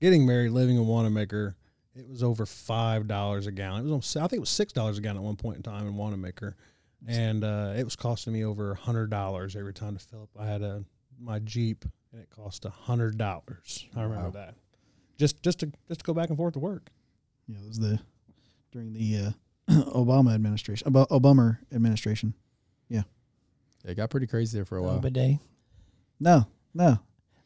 getting 0.00 0.24
married, 0.24 0.52
living 0.52 0.76
in 0.76 0.86
Wanamaker, 0.86 1.54
it 1.94 2.08
was 2.08 2.22
over 2.22 2.46
five 2.46 3.06
dollars 3.06 3.46
a 3.46 3.52
gallon. 3.52 3.80
It 3.80 3.82
was, 3.82 3.90
almost, 3.92 4.16
I 4.16 4.20
think 4.20 4.34
it 4.34 4.40
was 4.40 4.48
six 4.48 4.72
dollars 4.72 4.96
a 4.96 5.02
gallon 5.02 5.18
at 5.18 5.22
one 5.22 5.36
point 5.36 5.58
in 5.58 5.62
time 5.62 5.86
in 5.86 5.96
Wanamaker, 5.96 6.56
and 7.06 7.44
uh, 7.44 7.74
it 7.76 7.84
was 7.84 7.94
costing 7.94 8.32
me 8.32 8.44
over 8.44 8.72
a 8.72 8.76
hundred 8.76 9.10
dollars 9.10 9.54
every 9.54 9.74
time 9.74 9.98
to 9.98 10.04
fill 10.04 10.22
up. 10.22 10.30
I 10.40 10.46
had 10.46 10.62
a 10.62 10.82
my 11.20 11.40
Jeep, 11.40 11.84
and 12.14 12.22
it 12.22 12.30
cost 12.30 12.64
a 12.64 12.70
hundred 12.70 13.18
dollars. 13.18 13.86
I 13.96 14.02
remember 14.02 14.24
Wow. 14.26 14.30
that. 14.30 14.54
Just 15.18 15.42
just 15.42 15.58
to 15.60 15.72
just 15.88 16.00
to 16.00 16.04
go 16.04 16.14
back 16.14 16.28
and 16.28 16.36
forth 16.38 16.54
to 16.54 16.60
work. 16.60 16.90
yeah, 17.48 17.58
it 17.58 17.66
was 17.66 17.78
the 17.78 17.98
during 18.72 18.92
the 18.92 19.16
uh 19.18 19.30
Obama 19.92 20.32
administration, 20.34 20.86
Ob- 20.94 21.08
Obama 21.08 21.58
administration. 21.72 22.34
Yeah, 22.88 23.02
it 23.84 23.96
got 23.96 24.10
pretty 24.10 24.26
crazy 24.28 24.56
there 24.58 24.64
for 24.64 24.76
a 24.78 24.82
while. 24.82 24.96
Obadiah. 24.96 25.36
No, 26.20 26.46
no. 26.72 26.98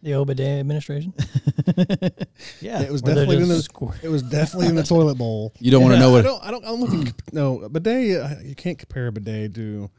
The 0.03 0.15
Obadiah 0.15 0.61
administration. 0.61 1.13
yeah. 2.61 2.83
it 2.83 2.91
was 2.93 3.03
Where 3.03 3.15
they're 3.15 3.25
definitely 3.27 3.43
in 3.43 3.49
the 3.49 3.63
squirt- 3.63 4.03
it 4.05 4.09
was 4.09 4.23
definitely 4.23 4.69
in 4.69 4.75
the 4.77 4.83
toilet 4.95 5.17
bowl. 5.17 5.53
You 5.59 5.71
don't 5.71 5.83
want 5.83 5.95
to 5.95 6.01
Yeah, 6.01 6.07
know 6.07 6.17
I 6.17 6.23
don't. 6.23 6.45
I 6.45 6.51
don't. 6.51 6.65
I 6.65 6.69
don't 6.69 6.87
think. 6.91 7.13
No, 7.33 7.61
a 7.63 7.69
bidet. 7.69 8.21
uh, 8.23 8.35
You 8.43 8.55
can't 8.55 8.79
compare 8.79 9.09
a 9.09 9.13
bidet 9.13 9.55
to 9.57 9.91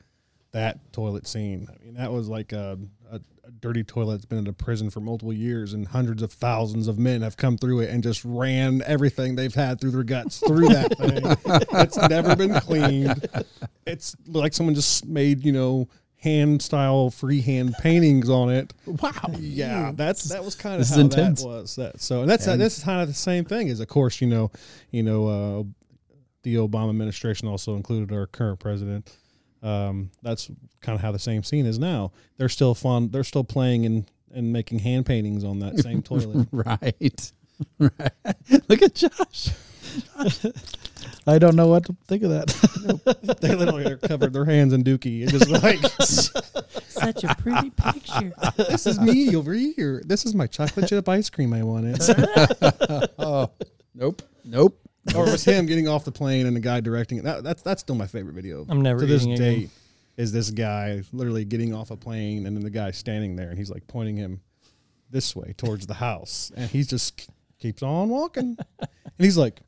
that 0.52 0.92
toilet 0.94 1.28
scene. 1.28 1.68
I 1.70 1.84
mean, 1.84 1.94
that 1.96 2.12
was 2.12 2.28
like 2.30 2.54
a, 2.54 2.78
a, 2.78 2.78
a 2.78 2.99
dirty 3.62 3.84
toilet 3.84 4.14
that's 4.16 4.26
been 4.26 4.40
in 4.40 4.48
a 4.48 4.54
prison 4.54 4.90
for 4.90 5.00
multiple 5.00 5.34
years, 5.34 5.74
and 5.74 5.88
hundreds 5.88 6.22
of 6.22 6.32
thousands 6.32 6.88
of 6.88 6.98
men 7.00 7.22
have 7.22 7.38
come 7.38 7.58
through 7.58 7.82
it 7.82 7.90
and 7.90 8.02
just 8.04 8.24
ran 8.26 8.82
everything 8.86 9.36
they've 9.36 9.54
had 9.54 9.80
through 9.82 9.92
their 9.92 10.04
guts 10.04 10.40
through 10.40 10.70
that 10.70 10.98
thing. 10.98 11.80
it's 11.82 11.98
never 12.10 12.36
been 12.36 12.54
cleaned. 12.62 13.26
It's 13.86 14.16
like 14.28 14.54
someone 14.54 14.76
just 14.76 15.06
made 15.06 15.44
you 15.46 15.52
know 15.52 15.88
hand 16.18 16.62
style 16.62 17.10
freehand 17.10 17.74
paintings 17.80 18.30
on 18.30 18.50
it. 18.50 18.74
Wow. 18.86 19.12
Yeah, 19.40 19.92
that's 19.96 20.26
that 20.26 20.44
was 20.44 20.56
kind 20.56 20.76
of 20.76 20.80
This 20.82 20.94
how 20.96 21.02
intense. 21.02 21.42
that 21.42 21.48
was. 21.48 21.76
That 21.78 22.02
so, 22.02 22.22
and 22.22 22.30
that's 22.30 22.46
And- 22.48 22.60
this 22.62 22.78
is 22.78 22.84
kind 22.84 23.02
of 23.02 23.08
the 23.08 23.14
same 23.14 23.46
thing. 23.46 23.68
Is 23.70 23.80
of 23.80 23.88
course 23.88 24.20
you 24.22 24.28
know, 24.28 24.52
you 24.92 25.02
know, 25.04 25.28
uh, 25.28 25.64
the 26.44 26.56
Obama 26.56 26.90
administration 26.90 27.48
also 27.48 27.76
included 27.76 28.14
our 28.16 28.26
current 28.28 28.60
president. 28.60 29.16
Um, 29.62 30.12
that's 30.22 30.50
kind 30.82 30.96
of 30.96 31.02
how 31.02 31.12
the 31.12 31.20
same 31.20 31.44
scene 31.44 31.66
is 31.66 31.78
now. 31.80 32.12
They're 32.38 32.50
still 32.50 32.74
fun. 32.76 33.10
They're 33.10 33.24
still 33.24 33.44
playing 33.44 33.86
and 33.86 34.10
and 34.32 34.54
making 34.54 34.80
hand 34.80 35.06
paintings 35.08 35.44
on 35.44 35.60
that 35.60 35.80
same 35.80 36.02
toilet. 36.04 36.48
right. 36.52 37.32
right. 37.80 38.12
Look 38.70 38.82
at 38.84 38.94
Josh. 38.96 39.50
I 41.26 41.40
don't 41.40 41.56
know 41.56 41.68
what 41.68 41.86
to 41.86 41.96
think 42.08 42.24
of 42.24 42.30
that. 42.30 43.38
they 43.42 43.56
literally 43.56 43.92
are 43.92 43.98
covered 43.98 44.34
their 44.34 44.46
hands 44.46 44.72
in 44.74 44.84
dookie. 44.84 45.24
It's 45.24 45.32
just 45.32 45.50
like 45.50 45.80
Such 46.88 47.24
a 47.24 47.36
pretty 47.36 47.72
picture. 47.72 48.34
this 48.58 48.86
is 48.86 49.00
me 49.00 49.36
over 49.36 49.54
here. 49.54 50.04
This 50.06 50.26
is 50.26 50.36
my 50.36 50.46
chocolate 50.48 50.88
chip 50.88 51.10
ice 51.10 51.30
cream 51.30 51.54
I 51.54 51.64
wanted. 51.64 51.98
Oh, 53.18 53.50
nope. 53.96 54.22
Nope. 54.46 54.80
or 55.16 55.28
it 55.28 55.32
was 55.32 55.46
him 55.46 55.66
getting 55.66 55.88
off 55.88 56.04
the 56.06 56.12
plane 56.12 56.46
and 56.46 56.56
the 56.56 56.60
guy 56.60 56.80
directing 56.82 57.18
it. 57.20 57.24
That, 57.24 57.44
that's 57.44 57.62
that's 57.62 57.82
still 57.82 57.96
my 57.96 58.08
favorite 58.08 58.34
video. 58.34 58.66
I'm 58.70 58.82
never 58.82 59.00
to 59.02 59.06
this 59.06 59.24
eating 59.24 59.38
day. 59.38 59.56
again. 59.56 59.70
Is 60.18 60.32
this 60.34 60.50
guy 60.52 61.04
literally 61.14 61.46
getting 61.46 61.74
off 61.74 61.92
a 61.92 61.96
plane 61.98 62.46
and 62.46 62.56
then 62.56 62.64
the 62.64 62.70
guy 62.70 62.92
standing 62.92 63.36
there 63.38 63.50
and 63.50 63.58
he's 63.58 63.70
like 63.70 63.88
pointing 63.88 64.18
him 64.18 64.42
this 65.10 65.34
way 65.36 65.54
towards 65.58 65.88
the 65.88 65.94
house 65.94 66.52
and 66.58 66.70
he 66.70 66.84
just 66.84 67.30
keeps 67.58 67.82
on 67.82 68.10
walking 68.10 68.58
and 68.80 68.90
he's 69.18 69.38
like, 69.38 69.62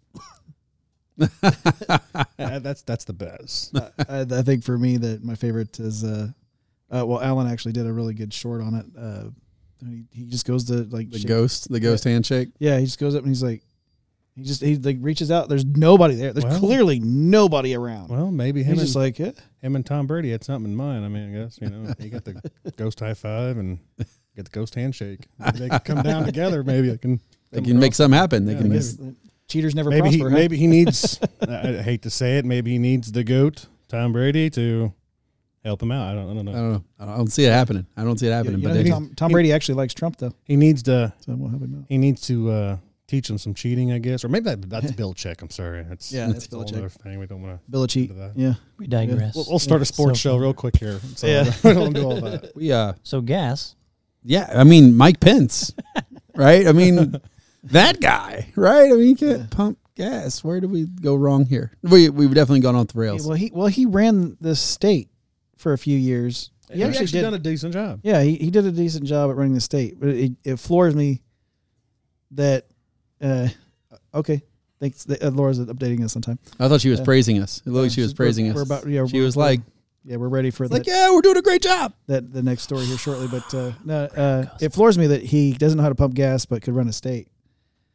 "Uh, 1.22 2.60
that's 2.60 2.82
that's 2.82 3.06
the 3.06 3.14
best. 3.14 3.78
I, 4.10 4.22
I 4.30 4.42
think 4.42 4.64
for 4.64 4.78
me 4.78 4.98
that 4.98 5.24
my 5.24 5.36
favorite 5.36 5.80
is 5.80 6.04
uh, 6.04 6.28
uh 6.94 7.06
well 7.06 7.22
Alan 7.22 7.48
actually 7.48 7.74
did 7.74 7.86
a 7.86 7.94
really 7.94 8.14
good 8.14 8.34
short 8.34 8.62
on 8.62 8.76
it. 8.76 8.86
Uh 8.98 9.30
he, 9.88 10.04
he 10.12 10.26
just 10.26 10.46
goes 10.46 10.66
to 10.66 10.84
like 10.96 11.10
The 11.10 11.20
shake- 11.20 11.28
ghost, 11.28 11.72
the 11.72 11.80
ghost 11.80 12.04
handshake. 12.04 12.50
Yeah, 12.60 12.78
he 12.78 12.86
just 12.86 13.00
goes 13.00 13.16
up 13.16 13.22
and 13.24 13.30
he's 13.30 13.42
like 13.44 13.64
he 14.36 14.44
just 14.44 14.62
he 14.62 14.76
like 14.78 14.98
reaches 15.02 15.30
out. 15.32 15.50
There's 15.50 15.66
nobody 15.66 16.16
there. 16.16 16.34
There's 16.34 16.46
Well- 16.46 16.60
clearly 16.60 17.00
nobody 17.00 17.76
around. 17.76 18.10
Well, 18.10 18.32
maybe 18.32 18.62
him 18.64 18.74
he's 18.74 18.80
and, 18.80 18.88
just 18.88 18.96
like, 18.96 19.20
yeah. 19.20 19.32
him 19.62 19.76
and 19.76 19.86
Tom 19.86 20.08
Brady 20.08 20.32
had 20.32 20.44
something 20.44 20.72
in 20.72 20.76
mind. 20.78 21.04
I 21.06 21.08
mean, 21.10 21.36
I 21.36 21.44
guess 21.44 21.60
you 21.62 21.70
know 21.70 21.94
he 22.00 22.10
got 22.10 22.24
the 22.26 22.42
ghost 22.78 23.00
high 23.00 23.14
five 23.14 23.58
and 23.58 23.80
get 24.36 24.46
the 24.46 24.52
ghost 24.52 24.76
handshake. 24.76 25.28
Maybe 25.38 25.60
they 25.60 25.70
can 25.70 25.80
come 25.80 26.02
down 26.02 26.26
together. 26.32 26.64
Maybe 26.64 26.90
they 26.90 26.98
can. 26.98 27.20
They 27.52 27.62
can 27.62 27.80
make 27.80 27.94
something 27.94 28.18
happen. 28.18 28.46
They 28.46 28.54
Yeah, 28.54 28.60
can 28.60 28.70
maybe. 28.70 28.78
miss. 28.78 28.98
cheaters 29.50 29.76
never 29.76 29.90
maybe 29.90 30.10
he, 30.10 30.18
prosper. 30.20 30.30
huh? 30.30 30.36
maybe 30.38 30.56
he 30.56 30.68
needs. 30.68 31.20
I 31.48 31.80
I 31.80 31.82
hate 31.82 32.04
to 32.04 32.10
say 32.10 32.38
it. 32.38 32.46
Maybe 32.46 32.72
he 32.72 32.78
needs 32.78 33.12
the 33.12 33.26
goat 33.26 33.66
Tom 33.90 34.14
Brady 34.14 34.50
to 34.52 34.94
help 35.66 35.84
him 35.84 35.92
out. 35.92 36.08
I 36.10 36.14
don't. 36.16 36.32
I 36.32 36.34
don't 36.34 36.46
know. 36.46 36.52
I 36.52 36.56
don't 36.56 36.72
know. 36.72 36.84
I 37.00 37.18
don't 37.18 37.28
see 37.28 37.44
it 37.44 37.52
happening. 37.52 37.86
I 37.98 38.06
don't 38.06 38.18
see 38.18 38.28
it 38.28 38.30
You- 38.30 38.36
happening. 38.36 38.62
you 38.62 38.68
but 38.70 38.74
know, 38.76 38.84
they, 38.84 38.90
Tom, 38.90 39.12
Tom 39.18 39.32
Brady 39.34 39.52
actually 39.52 39.76
likes 39.76 39.94
Trump 39.94 40.16
though, 40.16 40.32
He 40.46 40.56
needs 40.56 40.82
to. 40.84 41.12
so 41.20 41.36
we'll 41.36 41.50
have 41.50 41.62
him 41.62 41.76
out. 41.80 41.86
He 41.90 41.98
needs 41.98 42.22
to 42.28 42.50
uh, 42.50 42.78
teach 43.12 43.28
them 43.28 43.38
some 43.38 43.54
cheating, 43.54 43.92
I 43.92 44.00
guess, 44.00 44.24
or 44.24 44.30
maybe 44.30 44.46
that, 44.46 44.70
that's 44.70 44.92
Belichick. 44.94 45.42
I'm 45.42 45.50
sorry. 45.50 45.84
That's 45.84 46.12
Yeah, 46.12 46.28
that's 46.28 46.48
a 46.52 46.56
whole 46.56 46.64
Belichick. 46.66 46.92
thing. 47.04 47.20
We 47.20 47.26
don't 47.28 47.42
want 47.42 47.60
to. 47.64 47.72
Belichick. 47.72 48.04
into 48.04 48.14
that. 48.16 48.32
Yeah, 48.38 48.54
We 48.78 48.88
digress. 48.88 49.36
We'll, 49.36 49.46
we'll 49.50 49.60
start 49.60 49.82
a 49.82 49.86
sports 49.86 50.20
So- 50.22 50.30
show 50.32 50.38
real 50.38 50.54
quick 50.54 50.78
here. 50.78 51.00
So 51.16 51.28
Yeah. 51.28 51.54
we 51.64 51.74
don't 51.74 51.94
do 51.94 52.04
all 52.06 52.22
that. 52.22 52.56
we 52.56 52.72
uh 52.72 52.94
So 53.04 53.22
gas. 53.22 53.76
yeah, 54.24 54.50
I 54.56 54.64
mean 54.64 54.96
Mike 54.96 55.20
Pence, 55.20 55.74
right? 56.36 56.66
I 56.68 56.72
mean 56.72 57.20
that 57.66 58.00
guy, 58.00 58.52
right? 58.56 58.90
I 58.92 58.96
mean 58.96 59.10
you 59.10 59.16
can't 59.16 59.40
Yeah. 59.42 59.46
pump 59.52 59.78
gas. 59.96 60.44
Where 60.44 60.60
did 60.62 60.72
we 60.72 60.86
go 60.86 61.16
wrong 61.16 61.46
here? 61.46 61.72
We 61.84 62.10
we've 62.10 62.34
definitely 62.34 62.62
gone 62.62 62.76
off 62.76 62.88
the 62.88 62.96
Yeah, 62.96 63.02
rails. 63.02 63.28
well 63.28 63.36
he 63.38 63.52
well 63.54 63.68
he 63.68 63.86
ran 63.86 64.38
the 64.40 64.56
state 64.56 65.10
for 65.58 65.74
a 65.74 65.78
few 65.78 65.98
years. 65.98 66.50
He 66.70 66.78
He 66.78 66.84
actually, 66.84 67.04
actually 67.04 67.20
did. 67.20 67.22
done 67.24 67.34
a 67.34 67.40
decent 67.40 67.74
job. 67.74 68.00
yeah, 68.04 68.22
he, 68.24 68.36
he 68.38 68.50
did 68.50 68.66
a 68.66 68.72
decent 68.72 69.04
job 69.06 69.30
at 69.30 69.36
running 69.36 69.54
the 69.54 69.60
state, 69.62 70.00
but 70.00 70.08
it, 70.10 70.32
it 70.46 70.56
floors 70.58 70.96
me 70.96 71.22
that. 72.32 72.66
Uh 73.22 73.48
Okay, 74.14 74.42
thanks. 74.80 75.08
Uh, 75.10 75.30
Laura's 75.34 75.60
updating 75.60 76.04
us 76.04 76.16
on 76.16 76.22
time. 76.22 76.40
I 76.60 76.68
thought 76.68 76.82
she 76.82 76.90
was 76.90 77.00
Yeah. 77.00 77.06
praising 77.06 77.40
us. 77.40 77.62
It 77.66 77.70
looked 77.70 77.84
like 77.84 77.92
she 77.92 78.02
Uh, 78.02 78.06
was 78.06 78.12
we're- 78.12 78.16
praising 78.18 78.50
us. 78.50 78.56
We're 78.56 78.62
about, 78.64 78.88
yeah, 78.88 79.06
she 79.06 79.14
we're- 79.14 79.26
was 79.26 79.38
like, 79.38 79.62
yeah, 80.04 80.16
we're 80.18 80.28
ready 80.28 80.50
for 80.52 80.68
like, 80.68 80.86
yeah, 80.88 81.12
we're 81.14 81.22
doing 81.22 81.38
a 81.38 81.42
great 81.42 81.62
job. 81.62 81.94
that 82.08 82.34
the 82.34 82.42
next 82.44 82.64
story 82.64 82.86
here 82.86 82.98
shortly. 82.98 83.28
But 83.28 83.54
uh, 83.54 83.72
no, 83.86 84.04
uh, 84.06 84.46
it 84.60 84.74
floors 84.74 84.98
me 84.98 85.08
that 85.08 85.24
he 85.24 85.54
doesn't 85.54 85.78
know 85.78 85.84
how 85.84 85.90
to 85.90 85.96
pump 85.96 86.14
gas, 86.16 86.46
but 86.46 86.62
could 86.62 86.76
run 86.76 86.88
a 86.88 86.94
state. 86.94 87.28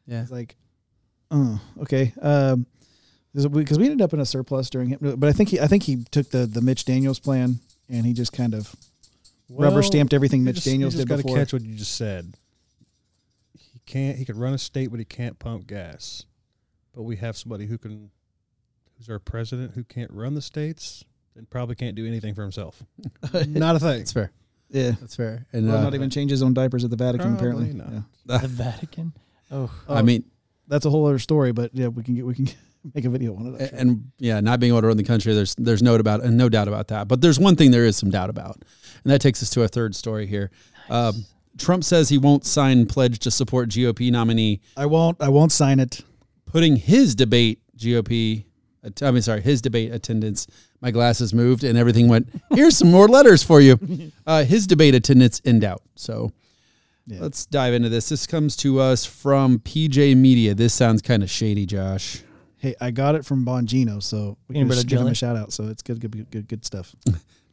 Yeah. 0.07 0.23
It's 0.23 0.31
like, 0.31 0.57
oh, 1.31 1.61
okay. 1.83 2.13
Um, 2.23 2.67
because 3.35 3.79
we 3.79 3.85
ended 3.85 4.01
up 4.01 4.15
in 4.15 4.21
a 4.21 4.25
surplus 4.25 4.71
during 4.71 4.89
him, 4.89 4.99
but 5.19 5.29
I 5.29 5.33
think 5.33 5.51
he, 5.51 5.61
I 5.61 5.67
think 5.67 5.83
he 5.83 6.05
took 6.11 6.31
the 6.31 6.47
the 6.47 6.63
Mitch 6.63 6.87
Daniels 6.87 7.19
plan 7.19 7.59
and 7.91 8.07
he 8.07 8.15
just 8.15 8.33
kind 8.33 8.55
of 8.55 8.75
rubber 9.51 9.83
stamped 9.83 10.15
everything 10.15 10.43
Mitch 10.45 10.55
just, 10.57 10.67
Daniels 10.67 10.95
you 10.95 11.01
just 11.01 11.09
did 11.09 11.11
gotta 11.11 11.23
before. 11.23 11.37
catch 11.37 11.53
what 11.53 11.61
you 11.63 11.75
just 11.75 11.97
said. 11.97 12.33
He 13.87 13.93
can't. 13.93 14.19
He 14.19 14.25
could 14.25 14.37
run 14.37 14.53
a 14.55 14.59
state, 14.59 14.91
but 14.91 14.99
he 14.99 15.05
can't 15.05 15.39
pump 15.39 15.67
gas. 15.67 16.25
But 16.95 17.03
we 17.03 17.17
have 17.17 17.37
somebody 17.37 17.67
who 17.67 17.79
can, 17.79 18.11
who's 18.97 19.09
our 19.09 19.19
president, 19.19 19.73
who 19.75 19.85
can't 19.85 20.11
run 20.11 20.35
the 20.35 20.43
states 20.43 21.05
and 21.37 21.49
probably 21.51 21.75
can't 21.75 21.95
do 21.95 22.07
anything 22.07 22.35
for 22.35 22.43
himself. 22.43 22.83
Not 23.47 23.77
a 23.77 23.79
thing. 23.79 23.99
That's 23.99 24.13
fair. 24.13 24.33
yeah, 24.71 24.93
That's 25.01 25.15
fair. 25.15 25.47
And 25.53 25.69
well, 25.69 25.77
uh, 25.79 25.83
not 25.83 25.95
even 25.95 26.09
change 26.11 26.31
his 26.31 26.43
own 26.43 26.55
diapers 26.55 26.83
at 26.85 26.91
the 26.91 26.97
Vatican. 26.97 27.35
Apparently, 27.37 27.73
not. 27.75 27.89
Yeah. 27.93 28.01
The 28.41 28.49
Vatican. 28.49 29.13
Oh, 29.53 29.71
I 29.89 30.03
mean, 30.03 30.25
that's 30.67 30.87
a 30.87 30.91
whole 30.91 31.07
other 31.07 31.19
story. 31.19 31.53
But 31.53 31.71
yeah, 31.75 31.89
we 31.89 32.03
can 32.03 32.15
get 32.15 32.25
we 32.27 32.35
can 32.35 32.49
make 32.95 33.05
a 33.05 33.11
video 33.11 33.37
on 33.37 33.55
it. 33.55 33.61
A- 33.61 33.75
and 33.75 34.11
yeah, 34.19 34.41
not 34.41 34.59
being 34.59 34.73
able 34.73 34.81
to 34.81 34.87
run 34.89 34.97
the 34.97 35.05
country, 35.05 35.35
there's 35.35 35.55
there's 35.57 35.83
no 35.83 35.95
about 35.95 36.25
and 36.25 36.37
no 36.39 36.49
doubt 36.49 36.67
about 36.67 36.89
that. 36.89 37.07
But 37.07 37.21
there's 37.21 37.39
one 37.39 37.55
thing 37.55 37.71
there 37.71 37.85
is 37.85 37.97
some 37.97 38.11
doubt 38.11 38.31
about, 38.31 38.57
and 39.05 39.13
that 39.13 39.21
takes 39.21 39.43
us 39.43 39.51
to 39.51 39.63
a 39.63 39.69
third 39.69 39.95
story 39.95 40.27
here. 40.27 40.51
Um, 40.89 41.25
Trump 41.59 41.85
says 41.85 42.09
he 42.09 42.19
won't 42.19 42.45
sign 42.45 42.87
pledge 42.87 43.19
to 43.21 43.31
support 43.31 43.69
GOP 43.71 44.11
nominee, 44.11 44.61
I 44.77 44.87
won't. 44.87 45.17
I 45.21 45.29
won't 45.29 45.53
sign 45.53 45.81
it. 45.81 46.03
putting 46.47 46.77
his 46.77 47.15
debate 47.15 47.61
GOP. 47.77 48.45
att- 48.83 49.03
I 49.03 49.11
mean, 49.11 49.23
sorry, 49.23 49.41
his 49.41 49.61
debate 49.61 49.93
attendance 49.93 50.47
my 50.81 50.91
glasses 50.91 51.33
moved 51.35 51.65
and 51.65 51.77
everything 51.79 52.07
went. 52.09 52.29
Here's 52.53 52.77
some 52.77 52.91
more 52.91 53.09
letters 53.09 53.43
for 53.43 53.61
you. 53.61 53.79
Uh, 54.27 54.45
his 54.45 54.67
debate 54.67 54.95
attendance 54.95 55.39
in 55.41 55.61
doubt. 55.61 55.83
So 55.95 56.33
Yeah. 57.07 57.19
let's 57.21 57.47
dive 57.47 57.73
into 57.75 57.89
this. 57.89 58.09
This 58.09 58.27
comes 58.27 58.57
to 58.57 58.81
us 58.81 59.05
from 59.07 59.61
PJ 59.61 60.15
Media. 60.17 60.53
This 60.55 60.75
sounds 60.75 61.01
kind 61.01 61.23
of 61.23 61.31
shady, 61.31 61.65
Josh. 61.65 62.23
Hey, 62.59 62.75
I 62.81 62.91
got 62.91 63.15
it 63.15 63.25
from 63.25 63.45
Bongino, 63.47 64.03
so 64.03 64.37
we 64.49 64.55
Peanut 64.55 64.69
can 64.69 64.75
just 64.77 64.87
give 64.89 65.01
him 65.01 65.07
a 65.07 65.15
shout 65.15 65.37
out. 65.37 65.53
So 65.53 65.65
it's 65.69 65.83
good, 65.83 66.01
good, 66.01 66.11
good, 66.11 66.31
good, 66.31 66.49
good 66.49 66.65
stuff. 66.65 66.95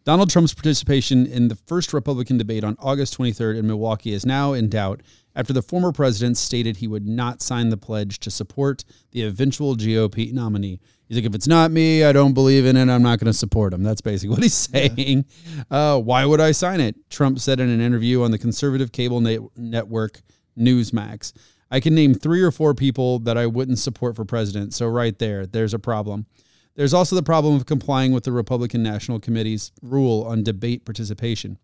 Donald 0.06 0.30
Trump's 0.30 0.54
participation 0.54 1.26
in 1.26 1.48
the 1.48 1.56
first 1.56 1.94
Republican 1.94 2.38
debate 2.38 2.66
on 2.66 2.76
August 2.80 3.18
23rd 3.18 3.60
in 3.60 3.68
Milwaukee 3.68 4.12
is 4.12 4.26
now 4.26 4.52
in 4.52 4.68
doubt 4.68 5.02
after 5.34 5.54
the 5.54 5.62
former 5.62 5.94
president 5.94 6.38
stated 6.38 6.78
he 6.78 6.90
would 6.90 7.08
not 7.08 7.42
sign 7.42 7.70
the 7.70 7.78
pledge 7.78 8.20
to 8.20 8.30
support 8.30 8.84
the 9.12 9.22
eventual 9.24 9.78
GOP 9.78 10.34
nominee. 10.34 10.82
He's 11.08 11.18
like, 11.18 11.26
if 11.26 11.34
it's 11.34 11.48
not 11.48 11.72
me, 11.72 12.04
I 12.04 12.12
don't 12.12 12.34
believe 12.34 12.66
in 12.66 12.76
it. 12.76 12.90
I'm 12.90 13.02
not 13.02 13.20
going 13.20 13.32
to 13.32 13.38
support 13.38 13.74
him. 13.74 13.82
That's 13.82 14.02
basically 14.02 14.30
what 14.36 14.44
he's 14.44 14.54
saying. 14.54 15.26
Uh, 15.72 16.00
why 16.00 16.26
would 16.26 16.42
I 16.42 16.52
sign 16.52 16.82
it? 16.82 16.96
Trump 17.10 17.40
said 17.40 17.62
in 17.62 17.70
an 17.70 17.80
interview 17.80 18.24
on 18.24 18.32
the 18.32 18.38
conservative 18.38 18.92
cable 18.92 19.22
net- 19.22 19.40
network 19.56 20.22
Newsmax. 20.58 21.32
I 21.72 21.80
can 21.80 21.96
name 21.96 22.14
three 22.14 22.42
or 22.42 22.52
four 22.52 22.74
people 22.74 23.20
that 23.20 23.38
I 23.38 23.48
wouldn't 23.48 23.80
support 23.80 24.16
for 24.16 24.26
president. 24.26 24.74
So, 24.74 24.88
right 24.88 25.18
there, 25.18 25.48
there's 25.48 25.74
a 25.74 25.80
problem. 25.80 26.28
There's 26.76 26.94
also 26.94 27.16
the 27.16 27.24
problem 27.24 27.56
of 27.56 27.66
complying 27.66 28.12
with 28.12 28.24
the 28.24 28.32
Republican 28.32 28.82
National 28.82 29.20
Committee's 29.20 29.72
rule 29.82 30.24
on 30.24 30.44
debate 30.44 30.86
participation. 30.86 31.60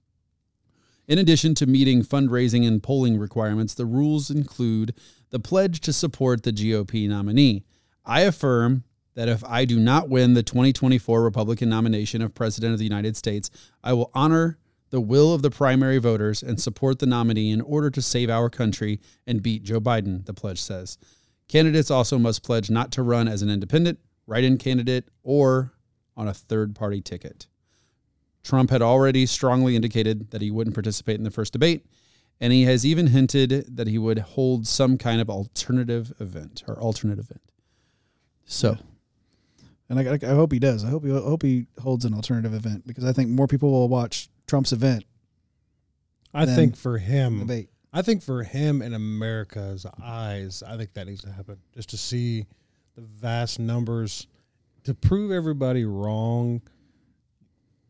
In 1.08 1.18
addition 1.18 1.56
to 1.56 1.66
meeting 1.66 2.04
fundraising 2.04 2.68
and 2.68 2.84
polling 2.84 3.18
requirements, 3.18 3.74
the 3.74 3.88
rules 3.88 4.30
include 4.30 4.94
the 5.32 5.40
pledge 5.40 5.80
to 5.82 5.94
support 5.94 6.44
the 6.44 6.54
GOP 6.54 7.10
nominee. 7.10 7.64
I 8.06 8.22
affirm 8.22 8.84
that 9.16 9.28
if 9.28 9.44
I 9.44 9.66
do 9.66 9.80
not 9.80 10.10
win 10.10 10.36
the 10.36 10.44
2024 10.44 11.24
Republican 11.24 11.70
nomination 11.70 12.22
of 12.22 12.36
President 12.36 12.74
of 12.74 12.80
the 12.80 12.86
United 12.86 13.18
States, 13.18 13.50
I 13.84 13.94
will 13.94 14.12
honor 14.14 14.60
the 14.92 15.02
will 15.02 15.34
of 15.34 15.42
the 15.42 15.50
primary 15.50 15.98
voters 15.98 16.44
and 16.44 16.62
support 16.62 17.00
the 17.00 17.06
nominee 17.08 17.52
in 17.52 17.62
order 17.62 17.90
to 17.90 18.02
save 18.02 18.30
our 18.30 18.50
country 18.50 19.00
and 19.26 19.42
beat 19.42 19.64
Joe 19.64 19.80
Biden, 19.80 20.26
the 20.26 20.34
pledge 20.34 20.62
says. 20.62 21.00
Candidates 21.48 21.90
also 21.90 22.20
must 22.20 22.44
pledge 22.44 22.70
not 22.70 22.92
to 22.92 23.04
run 23.04 23.28
as 23.28 23.42
an 23.42 23.50
independent, 23.50 24.00
write 24.30 24.44
in 24.44 24.58
candidate, 24.58 25.10
or 25.24 25.74
on 26.16 26.28
a 26.28 26.34
third 26.34 26.76
party 26.76 27.02
ticket. 27.02 27.48
Trump 28.44 28.70
had 28.70 28.82
already 28.82 29.26
strongly 29.26 29.76
indicated 29.76 30.32
that 30.32 30.42
he 30.42 30.52
wouldn't 30.52 30.74
participate 30.74 31.18
in 31.18 31.24
the 31.24 31.32
first 31.32 31.54
debate, 31.54 31.86
and 32.40 32.54
he 32.54 32.64
has 32.64 32.86
even 32.86 33.08
hinted 33.08 33.76
that 33.76 33.88
he 33.88 33.98
would 33.98 34.20
hold 34.20 34.66
some 34.66 34.98
kind 34.98 35.20
of 35.20 35.30
alternative 35.30 36.14
event 36.20 36.64
or 36.68 36.80
alternate 36.80 37.20
event. 37.20 37.42
So, 38.46 38.78
And 39.90 40.00
I, 40.00 40.14
I 40.14 40.36
hope 40.36 40.52
he 40.52 40.60
does. 40.60 40.84
I 40.86 40.90
hope 40.90 41.06
he 41.06 41.12
I 41.12 41.16
hope 41.16 41.44
he 41.44 41.68
holds 41.82 42.06
an 42.06 42.14
alternative 42.14 42.54
event 42.54 42.88
because 42.88 43.04
I 43.04 43.12
think 43.12 43.30
more 43.30 43.48
people 43.48 43.72
will 43.72 43.90
watch 43.90 44.30
Trump's 44.48 44.72
event 44.72 45.04
I 46.34 46.46
Then 46.46 46.56
think 46.56 46.76
for 46.76 46.98
him, 46.98 47.40
debate. 47.40 47.70
I 47.92 48.02
think 48.02 48.22
for 48.22 48.44
him 48.44 48.82
in 48.82 48.94
America's 48.94 49.86
eyes, 50.02 50.64
I 50.66 50.78
think 50.78 50.94
that 50.94 51.08
needs 51.08 51.22
to 51.22 51.32
happen 51.32 51.58
just 51.74 51.90
to 51.90 51.98
see 51.98 52.46
the 53.00 53.08
vast 53.08 53.60
numbers 53.60 54.28
to 54.84 54.94
prove 54.94 55.32
everybody 55.32 55.86
wrong. 55.86 56.62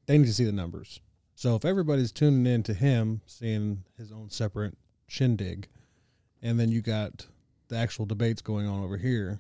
They 0.06 0.18
need 0.18 0.28
to 0.28 0.34
see 0.34 0.46
the 0.46 0.52
numbers. 0.52 1.00
So 1.36 1.56
if 1.56 1.66
everybody's 1.66 2.12
tuning 2.12 2.46
in 2.52 2.64
to 2.64 2.74
him, 2.74 3.22
seeing 3.26 3.84
his 3.98 4.12
own 4.12 4.30
separate 4.30 4.76
shindig, 5.08 5.68
and 6.42 6.60
then 6.60 6.70
you 6.70 6.82
got 6.82 7.26
the 7.70 7.78
actual 7.78 8.06
debates 8.06 8.42
going 8.42 8.68
on 8.68 8.84
over 8.84 8.98
here, 8.98 9.40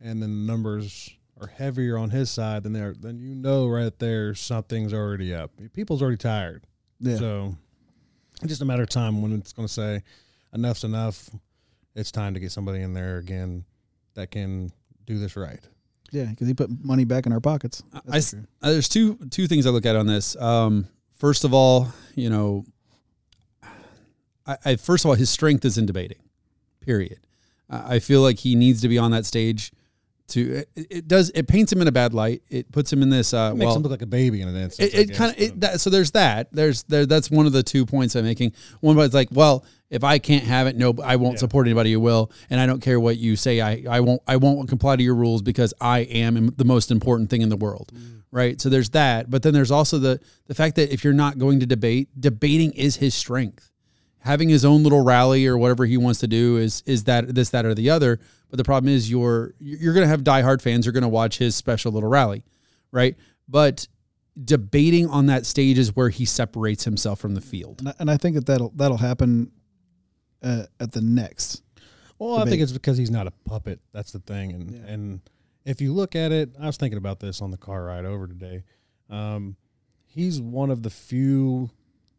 and 0.00 0.22
then 0.22 0.30
the 0.30 0.52
numbers 0.52 1.10
are 1.40 1.46
heavier 1.46 1.96
on 1.96 2.10
his 2.10 2.30
side 2.30 2.62
than 2.62 2.72
there, 2.72 2.94
then 2.98 3.18
you 3.18 3.34
know 3.34 3.66
right 3.66 3.98
there 3.98 4.34
something's 4.34 4.92
already 4.92 5.34
up. 5.34 5.50
People's 5.72 6.02
already 6.02 6.16
tired. 6.16 6.64
Yeah. 7.00 7.16
So 7.16 7.56
it's 8.40 8.48
just 8.48 8.62
a 8.62 8.64
matter 8.66 8.82
of 8.82 8.88
time 8.88 9.22
when 9.22 9.32
it's 9.32 9.52
going 9.52 9.66
to 9.66 9.72
say 9.72 10.02
enough's 10.52 10.84
enough. 10.84 11.30
It's 11.94 12.10
time 12.10 12.34
to 12.34 12.40
get 12.40 12.52
somebody 12.52 12.82
in 12.82 12.92
there 12.92 13.18
again 13.18 13.64
that 14.14 14.30
can 14.30 14.70
do 15.06 15.18
this 15.18 15.36
right. 15.36 15.60
yeah, 16.10 16.24
because 16.24 16.46
he 16.48 16.54
put 16.54 16.70
money 16.84 17.04
back 17.04 17.26
in 17.26 17.32
our 17.32 17.40
pockets. 17.40 17.82
I, 18.10 18.20
sure. 18.20 18.44
uh, 18.62 18.72
there's 18.72 18.88
two 18.88 19.16
two 19.30 19.46
things 19.46 19.66
I 19.66 19.70
look 19.70 19.86
at 19.86 19.96
on 19.96 20.06
this. 20.06 20.36
Um, 20.36 20.88
first 21.16 21.44
of 21.44 21.52
all, 21.52 21.88
you 22.14 22.30
know, 22.30 22.64
I, 24.46 24.56
I 24.64 24.76
first 24.76 25.04
of 25.04 25.10
all 25.10 25.14
his 25.14 25.30
strength 25.30 25.64
is 25.64 25.78
in 25.78 25.86
debating. 25.86 26.18
Period. 26.80 27.20
I 27.68 27.96
I 27.96 27.98
feel 27.98 28.20
like 28.20 28.38
he 28.38 28.54
needs 28.54 28.80
to 28.82 28.88
be 28.88 28.98
on 28.98 29.10
that 29.10 29.26
stage. 29.26 29.72
To 30.28 30.40
it, 30.54 30.68
it 30.74 31.08
does 31.08 31.30
it 31.34 31.48
paints 31.48 31.70
him 31.70 31.82
in 31.82 31.88
a 31.88 31.92
bad 31.92 32.14
light. 32.14 32.42
It 32.48 32.72
puts 32.72 32.90
him 32.90 33.02
in 33.02 33.10
this. 33.10 33.34
Uh, 33.34 33.50
It 33.52 33.58
makes 33.58 33.66
well, 33.66 33.76
him 33.76 33.82
look 33.82 33.90
like 33.90 34.00
a 34.00 34.06
baby 34.06 34.40
in 34.40 34.48
an 34.48 34.56
instance. 34.56 34.94
it, 34.94 35.10
it 35.10 35.14
kind 35.14 35.34
of 35.62 35.80
so 35.80 35.90
there's 35.90 36.12
that 36.12 36.50
there's 36.50 36.82
there 36.84 37.04
that's 37.04 37.30
one 37.30 37.44
of 37.44 37.52
the 37.52 37.62
two 37.62 37.84
points 37.84 38.16
i'm 38.16 38.24
making 38.24 38.52
one 38.80 38.96
was 38.96 39.12
like 39.12 39.28
well 39.32 39.66
if 39.94 40.04
i 40.04 40.18
can't 40.18 40.44
have 40.44 40.66
it 40.66 40.76
no 40.76 40.94
i 41.02 41.16
won't 41.16 41.34
Yeah. 41.34 41.38
support 41.40 41.66
anybody 41.66 41.92
who 41.92 42.00
will 42.00 42.30
and 42.50 42.60
i 42.60 42.66
don't 42.66 42.80
care 42.80 42.98
what 42.98 43.16
you 43.16 43.36
say 43.36 43.60
i 43.60 43.84
i 43.88 44.00
won't 44.00 44.20
i 44.26 44.36
won't 44.36 44.68
comply 44.68 44.96
to 44.96 45.02
your 45.02 45.14
rules 45.14 45.40
because 45.40 45.72
i 45.80 46.00
am 46.00 46.52
the 46.56 46.64
most 46.64 46.90
important 46.90 47.30
thing 47.30 47.42
in 47.42 47.48
the 47.48 47.56
world 47.56 47.92
mm. 47.94 48.22
right? 48.30 48.60
So 48.60 48.68
there's 48.68 48.90
that 48.90 49.30
but 49.30 49.42
then 49.42 49.54
there's 49.54 49.70
also 49.70 49.98
the 49.98 50.20
the 50.46 50.54
fact 50.54 50.76
that 50.76 50.92
if 50.92 51.04
you're 51.04 51.12
not 51.24 51.38
going 51.38 51.60
to 51.60 51.66
debate 51.66 52.08
debating 52.18 52.72
is 52.72 52.96
his 52.96 53.14
strength. 53.14 53.70
Having 54.18 54.48
his 54.48 54.64
own 54.64 54.82
little 54.82 55.04
rally 55.04 55.46
or 55.46 55.58
whatever 55.58 55.84
he 55.84 55.98
wants 55.98 56.20
to 56.20 56.26
do 56.26 56.56
is 56.56 56.82
is 56.86 57.04
that 57.04 57.34
this 57.34 57.50
that 57.50 57.64
or 57.64 57.74
the 57.74 57.90
other 57.90 58.18
but 58.50 58.56
the 58.56 58.64
problem 58.64 58.92
is 58.92 59.10
you're 59.10 59.54
you're 59.60 59.94
going 59.94 60.04
to 60.04 60.08
have 60.08 60.22
diehard 60.24 60.60
fans 60.62 60.86
who 60.86 60.88
are 60.88 60.92
going 60.92 61.02
to 61.02 61.08
watch 61.08 61.38
his 61.38 61.54
special 61.54 61.92
little 61.92 62.08
rally 62.08 62.42
right? 62.90 63.16
But 63.48 63.86
debating 64.42 65.08
on 65.08 65.26
that 65.26 65.46
stage 65.46 65.78
is 65.78 65.94
where 65.94 66.08
he 66.08 66.24
separates 66.24 66.84
himself 66.84 67.20
from 67.20 67.34
the 67.34 67.40
field. 67.40 67.82
And 67.98 68.10
I 68.10 68.16
think 68.16 68.34
that 68.34 68.46
that'll 68.46 68.72
that'll 68.74 68.96
happen 68.96 69.52
uh, 70.44 70.66
at 70.78 70.92
the 70.92 71.00
next. 71.00 71.62
Well, 72.18 72.36
I 72.38 72.44
think 72.44 72.62
it's 72.62 72.70
because 72.72 72.96
he's 72.96 73.10
not 73.10 73.26
a 73.26 73.32
puppet. 73.44 73.80
That's 73.92 74.12
the 74.12 74.20
thing. 74.20 74.52
And 74.52 74.70
Yeah. 74.70 74.78
and 74.86 75.20
if 75.64 75.80
you 75.80 75.92
look 75.92 76.14
at 76.14 76.30
it, 76.30 76.50
I 76.60 76.66
was 76.66 76.76
thinking 76.76 76.98
about 76.98 77.18
this 77.20 77.42
on 77.42 77.50
the 77.50 77.56
car 77.56 77.84
ride 77.84 78.04
over 78.04 78.26
today. 78.28 78.62
Um, 79.10 79.56
he's 80.06 80.40
one 80.40 80.70
of 80.70 80.82
the 80.82 80.90
few 80.90 81.70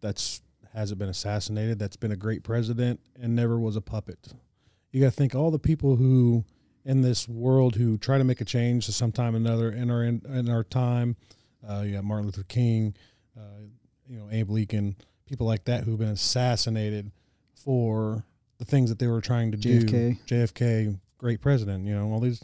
that's 0.02 0.42
hasn't 0.74 1.00
been 1.00 1.08
assassinated. 1.10 1.80
That's 1.80 1.96
been 1.96 2.12
a 2.12 2.18
great 2.18 2.44
president 2.44 3.00
and 3.20 3.34
never 3.36 3.58
was 3.58 3.78
a 3.78 3.82
puppet. 3.82 4.34
You 4.92 5.00
got 5.00 5.08
to 5.08 5.12
think 5.12 5.34
all 5.34 5.50
the 5.52 5.60
people 5.60 5.96
who 5.96 6.44
in 6.84 7.02
this 7.02 7.28
world 7.30 7.76
who 7.76 7.98
try 7.98 8.18
to 8.18 8.24
make 8.24 8.42
a 8.42 8.46
change 8.46 8.86
to 8.86 8.92
sometime 8.92 9.34
or 9.34 9.38
another 9.38 9.72
in 9.72 9.90
our 9.90 10.04
in, 10.04 10.22
in 10.28 10.50
our 10.50 10.64
time. 10.64 11.16
Uh, 11.68 11.82
you 11.86 11.94
got 11.94 12.04
Martin 12.04 12.26
Luther 12.26 12.44
King, 12.44 12.96
uh, 13.38 13.42
you 14.08 14.20
know 14.20 14.28
Abe 14.32 14.50
Lincoln, 14.52 14.96
people 15.26 15.48
like 15.48 15.64
that 15.66 15.84
who've 15.84 15.98
been 15.98 16.10
assassinated 16.10 17.12
for 17.66 18.24
the 18.60 18.66
things 18.66 18.90
that 18.90 19.00
they 19.00 19.08
were 19.08 19.20
trying 19.20 19.52
to 19.52 19.58
JFK. 19.58 20.26
do. 20.26 20.36
JFK, 20.36 21.00
great 21.18 21.42
president. 21.42 21.86
You 21.86 21.96
know 21.96 22.12
all 22.12 22.20
these. 22.20 22.42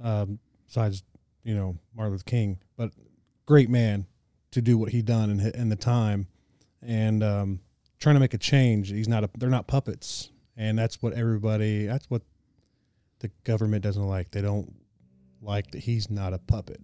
Um, 0.00 0.38
besides, 0.66 1.02
you 1.42 1.54
know 1.54 1.76
Martin 1.96 2.12
Luther 2.12 2.24
King, 2.24 2.58
but 2.76 2.92
great 3.46 3.70
man 3.70 4.06
to 4.52 4.60
do 4.60 4.76
what 4.78 4.90
he 4.90 5.02
done 5.02 5.30
in 5.30 5.40
in 5.40 5.68
the 5.70 5.76
time, 5.76 6.28
and 6.82 7.24
um, 7.24 7.60
trying 7.98 8.14
to 8.14 8.20
make 8.20 8.34
a 8.34 8.38
change. 8.38 8.90
He's 8.90 9.08
not 9.08 9.24
a. 9.24 9.30
They're 9.36 9.48
not 9.48 9.66
puppets, 9.66 10.30
and 10.56 10.78
that's 10.78 11.02
what 11.02 11.14
everybody. 11.14 11.86
That's 11.86 12.08
what 12.10 12.22
the 13.20 13.30
government 13.44 13.82
doesn't 13.82 14.06
like. 14.06 14.30
They 14.30 14.42
don't 14.42 14.72
like 15.40 15.70
that 15.72 15.80
he's 15.80 16.10
not 16.10 16.32
a 16.32 16.38
puppet, 16.38 16.80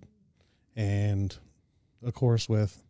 and 0.74 1.36
of 2.02 2.14
course 2.14 2.48
with 2.48 2.82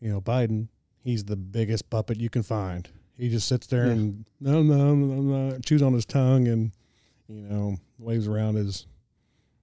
you 0.00 0.10
know 0.10 0.20
Biden, 0.20 0.68
he's 1.02 1.24
the 1.24 1.36
biggest 1.36 1.90
puppet 1.90 2.18
you 2.18 2.30
can 2.30 2.42
find. 2.42 2.88
He 3.16 3.28
just 3.28 3.46
sits 3.48 3.66
there 3.68 3.86
Yeah. 3.86 3.92
and 3.92 4.24
no, 4.40 4.62
no, 4.62 4.94
no, 4.94 5.48
no, 5.50 5.58
chews 5.60 5.82
on 5.82 5.92
his 5.92 6.04
tongue 6.04 6.48
and 6.48 6.72
you 7.28 7.42
know 7.42 7.76
waves 7.98 8.26
around 8.28 8.56
his 8.56 8.86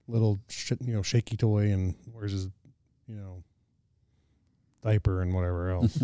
little 0.08 0.40
sh- 0.48 0.72
you 0.80 0.94
know 0.94 1.02
shaky 1.02 1.36
toy 1.36 1.70
and 1.72 1.94
wears 2.12 2.32
his 2.32 2.48
you 3.06 3.14
know 3.16 3.42
diaper 4.82 5.22
and 5.22 5.32
whatever 5.32 5.70
else. 5.70 5.96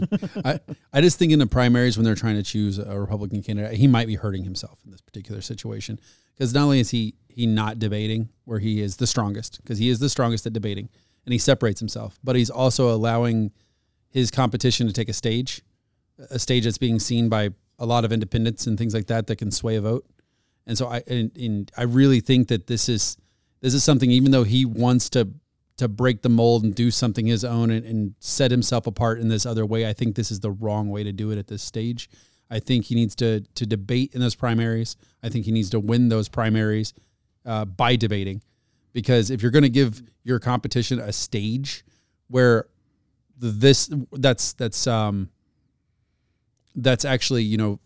I 0.92 1.00
just 1.00 1.18
think 1.18 1.32
in 1.32 1.38
the 1.40 1.46
primaries 1.46 1.96
when 1.96 2.04
they're 2.04 2.14
trying 2.14 2.36
to 2.36 2.42
choose 2.44 2.78
a 2.78 2.98
Republican 2.98 3.42
candidate, 3.42 3.76
he 3.76 3.88
might 3.88 4.06
be 4.06 4.14
hurting 4.14 4.44
himself 4.44 4.78
in 4.84 4.92
this 4.92 5.00
particular 5.00 5.40
situation 5.40 5.98
because 6.36 6.54
not 6.54 6.62
only 6.64 6.80
is 6.80 6.90
he 6.90 7.14
he 7.28 7.46
not 7.46 7.78
debating 7.78 8.28
where 8.44 8.58
he 8.58 8.80
is 8.80 8.96
the 8.96 9.06
strongest 9.06 9.60
because 9.62 9.78
he 9.78 9.88
is 9.88 9.98
the 9.98 10.08
strongest 10.08 10.46
at 10.46 10.52
debating 10.52 10.88
and 11.24 11.32
he 11.32 11.38
separates 11.38 11.80
himself, 11.80 12.18
but 12.22 12.36
he's 12.36 12.50
also 12.50 12.90
allowing 12.94 13.50
his 14.10 14.30
competition 14.30 14.86
to 14.86 14.92
take 14.92 15.08
a 15.08 15.12
stage, 15.12 15.60
a 16.30 16.38
stage 16.38 16.64
that's 16.64 16.78
being 16.78 16.98
seen 16.98 17.28
by 17.28 17.50
a 17.78 17.86
lot 17.86 18.04
of 18.04 18.12
independents 18.12 18.66
and 18.66 18.76
things 18.76 18.94
like 18.94 19.06
that 19.06 19.26
that 19.28 19.36
can 19.36 19.50
sway 19.50 19.76
a 19.76 19.80
vote. 19.80 20.04
And 20.66 20.76
so 20.76 20.88
I 20.88 21.02
and, 21.06 21.36
and 21.36 21.70
I 21.76 21.84
really 21.84 22.20
think 22.20 22.48
that 22.48 22.66
this 22.66 22.88
is 22.88 23.16
this 23.60 23.74
is 23.74 23.84
something 23.84 24.10
even 24.10 24.30
though 24.32 24.44
he 24.44 24.64
wants 24.64 25.08
to 25.10 25.28
to 25.76 25.88
break 25.88 26.22
the 26.22 26.28
mold 26.28 26.64
and 26.64 26.74
do 26.74 26.90
something 26.90 27.26
his 27.26 27.44
own 27.44 27.70
and, 27.70 27.84
and 27.86 28.14
set 28.18 28.50
himself 28.50 28.86
apart 28.86 29.20
in 29.20 29.28
this 29.28 29.46
other 29.46 29.64
way. 29.64 29.86
I 29.88 29.92
think 29.92 30.16
this 30.16 30.30
is 30.30 30.40
the 30.40 30.50
wrong 30.50 30.90
way 30.90 31.04
to 31.04 31.12
do 31.12 31.30
it 31.30 31.38
at 31.38 31.46
this 31.46 31.62
stage. 31.62 32.10
I 32.50 32.58
think 32.60 32.86
he 32.86 32.94
needs 32.94 33.14
to 33.16 33.40
to 33.54 33.66
debate 33.66 34.12
in 34.14 34.20
those 34.20 34.34
primaries. 34.34 34.96
I 35.22 35.28
think 35.28 35.44
he 35.44 35.52
needs 35.52 35.70
to 35.70 35.80
win 35.80 36.08
those 36.08 36.28
primaries 36.28 36.94
uh, 37.46 37.64
by 37.64 37.96
debating. 37.96 38.42
because 38.92 39.30
if 39.30 39.42
you're 39.42 39.52
going 39.52 39.62
to 39.62 39.68
give 39.68 40.02
your 40.24 40.38
competition 40.40 40.98
a 40.98 41.12
stage 41.12 41.84
where 42.28 42.66
this 43.38 43.88
that's 44.12 44.52
that's 44.54 44.86
um 44.86 45.30
that's 46.82 47.04
actually 47.04 47.42
you 47.42 47.56
know 47.56 47.80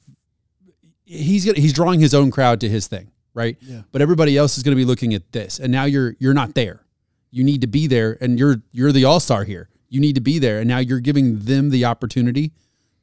he's 1.04 1.44
gonna, 1.44 1.58
he's 1.58 1.72
drawing 1.72 2.00
his 2.00 2.14
own 2.14 2.30
crowd 2.30 2.60
to 2.60 2.68
his 2.68 2.86
thing 2.86 3.10
right 3.34 3.56
Yeah. 3.60 3.82
but 3.92 4.02
everybody 4.02 4.36
else 4.36 4.56
is 4.56 4.62
going 4.62 4.72
to 4.76 4.80
be 4.80 4.84
looking 4.84 5.14
at 5.14 5.30
this 5.32 5.58
and 5.58 5.70
now 5.72 5.84
you're 5.84 6.14
you're 6.18 6.34
not 6.34 6.54
there 6.54 6.84
you 7.30 7.44
need 7.44 7.60
to 7.62 7.66
be 7.66 7.86
there 7.86 8.16
and 8.20 8.38
you're 8.38 8.62
you're 8.72 8.92
the 8.92 9.04
all-star 9.04 9.44
here 9.44 9.68
you 9.88 10.00
need 10.00 10.14
to 10.14 10.20
be 10.20 10.38
there 10.38 10.58
and 10.60 10.68
now 10.68 10.78
you're 10.78 11.00
giving 11.00 11.38
them 11.40 11.70
the 11.70 11.84
opportunity 11.84 12.52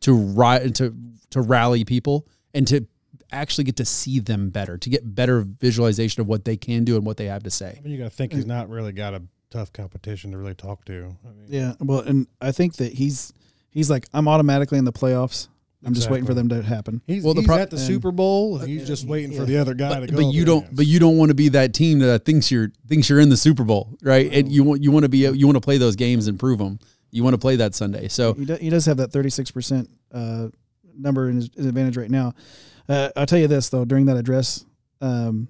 to 0.01 0.13
ri- 0.13 0.71
to 0.71 0.95
to 1.29 1.41
rally 1.41 1.83
people 1.85 2.27
and 2.53 2.67
to 2.67 2.85
actually 3.31 3.63
get 3.63 3.75
to 3.75 3.85
see 3.85 4.19
them 4.19 4.49
better 4.49 4.77
to 4.77 4.89
get 4.89 5.13
better 5.15 5.41
visualization 5.41 6.21
of 6.21 6.27
what 6.27 6.45
they 6.45 6.57
can 6.57 6.83
do 6.83 6.95
and 6.95 7.05
what 7.05 7.17
they 7.17 7.25
have 7.25 7.43
to 7.43 7.51
say 7.51 7.75
I 7.77 7.81
mean, 7.83 7.91
you 7.93 7.97
got 7.99 8.05
to 8.05 8.09
think 8.09 8.33
he's 8.33 8.45
not 8.45 8.69
really 8.69 8.91
got 8.91 9.13
a 9.13 9.21
tough 9.51 9.73
competition 9.73 10.31
to 10.31 10.37
really 10.37 10.53
talk 10.53 10.85
to. 10.85 11.15
I 11.25 11.31
mean, 11.31 11.45
Yeah. 11.47 11.73
Well, 11.79 12.01
and 12.01 12.27
I 12.39 12.51
think 12.51 12.75
that 12.77 12.93
he's 12.93 13.33
he's 13.71 13.89
like 13.89 14.07
I'm 14.13 14.27
automatically 14.27 14.77
in 14.77 14.85
the 14.85 14.93
playoffs. 14.93 15.47
I'm 15.85 15.93
just 15.93 16.09
waiting 16.09 16.25
for 16.25 16.33
them 16.33 16.49
to 16.49 16.61
happen. 16.61 17.01
He's, 17.07 17.23
Well, 17.23 17.33
the 17.33 17.39
he's 17.41 17.47
pro- 17.47 17.57
at 17.59 17.69
the 17.69 17.77
and- 17.77 17.85
Super 17.85 18.11
Bowl. 18.11 18.57
He's 18.59 18.85
just 18.85 19.07
waiting 19.07 19.33
for 19.35 19.45
the 19.45 19.57
other 19.57 19.73
guy 19.73 19.93
to 19.93 19.99
but, 20.01 20.09
go. 20.11 20.15
but 20.17 20.33
you 20.33 20.43
don't 20.43 20.57
against. 20.63 20.75
but 20.75 20.85
you 20.87 20.99
don't 20.99 21.17
want 21.17 21.29
to 21.29 21.35
be 21.35 21.47
that 21.49 21.73
team 21.73 21.99
that 21.99 22.25
thinks 22.25 22.51
you're 22.51 22.71
thinks 22.87 23.09
you're 23.09 23.19
in 23.21 23.29
the 23.29 23.37
Super 23.37 23.63
Bowl 23.63 23.97
right 24.01 24.29
and 24.33 24.51
you 24.51 24.63
want 24.63 24.83
you 24.83 24.91
want 24.91 25.03
to 25.03 25.09
be 25.09 25.19
you 25.19 25.45
want 25.47 25.55
to 25.55 25.61
play 25.61 25.77
those 25.77 25.95
games 25.95 26.27
and 26.27 26.37
prove 26.37 26.59
them 26.59 26.79
you 27.11 27.23
want 27.23 27.33
to 27.33 27.37
play 27.37 27.55
that 27.55 27.73
Sunday 27.75 28.07
so 28.09 28.33
He, 28.33 28.43
do, 28.45 28.55
he 28.55 28.69
does 28.69 28.85
have 28.87 28.97
that 28.97 29.11
36 29.13 29.51
percent 29.51 29.89
uh, 30.13 30.49
number 30.97 31.29
in 31.29 31.37
his, 31.37 31.49
his 31.55 31.65
advantage 31.65 31.95
right 31.95 32.11
now. 32.11 32.33
Uh, 32.89 33.09
I'll 33.15 33.25
tell 33.25 33.39
you 33.39 33.47
this 33.47 33.69
though, 33.69 33.85
during 33.85 34.05
that 34.07 34.17
address, 34.17 34.65
um, 34.99 35.47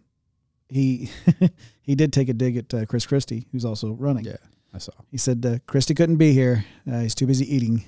he 0.69 1.09
he 1.81 1.95
did 1.95 2.13
take 2.13 2.29
a 2.29 2.33
dig 2.33 2.55
at 2.55 2.71
uh, 2.73 2.85
Chris 2.85 3.07
Christie, 3.07 3.47
who's 3.51 3.65
also 3.65 3.93
running. 3.93 4.25
yeah 4.25 4.37
I 4.75 4.77
saw 4.77 4.91
He 5.09 5.17
said 5.17 5.43
uh, 5.43 5.57
Christie 5.65 5.95
couldn't 5.95 6.17
be 6.17 6.33
here; 6.33 6.65
uh, 6.91 6.99
he's 6.99 7.15
too 7.15 7.25
busy 7.25 7.51
eating. 7.51 7.83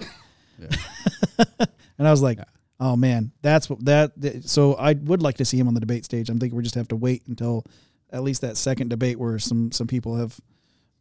and 1.98 2.08
I 2.08 2.12
was 2.12 2.22
like, 2.22 2.38
Yeah. 2.38 2.46
"Oh 2.80 2.96
man, 2.96 3.32
that's 3.42 3.70
what 3.70 3.84
that." 3.86 4.20
th- 4.22 4.44
So 4.46 4.74
I 4.76 4.94
would 4.94 5.22
like 5.22 5.38
to 5.38 5.46
see 5.46 5.58
him 5.58 5.68
on 5.68 5.74
the 5.74 5.80
debate 5.80 6.06
stage. 6.06 6.30
I'm 6.30 6.40
thinking 6.40 6.58
we 6.58 6.64
just 6.64 6.76
have 6.76 6.88
to 6.90 6.96
wait 6.96 7.24
until 7.28 7.66
at 8.12 8.24
least 8.24 8.42
that 8.42 8.58
second 8.58 8.90
debate 8.90 9.18
where 9.20 9.40
some 9.40 9.72
some 9.72 9.88
people 9.88 10.16
have 10.18 10.40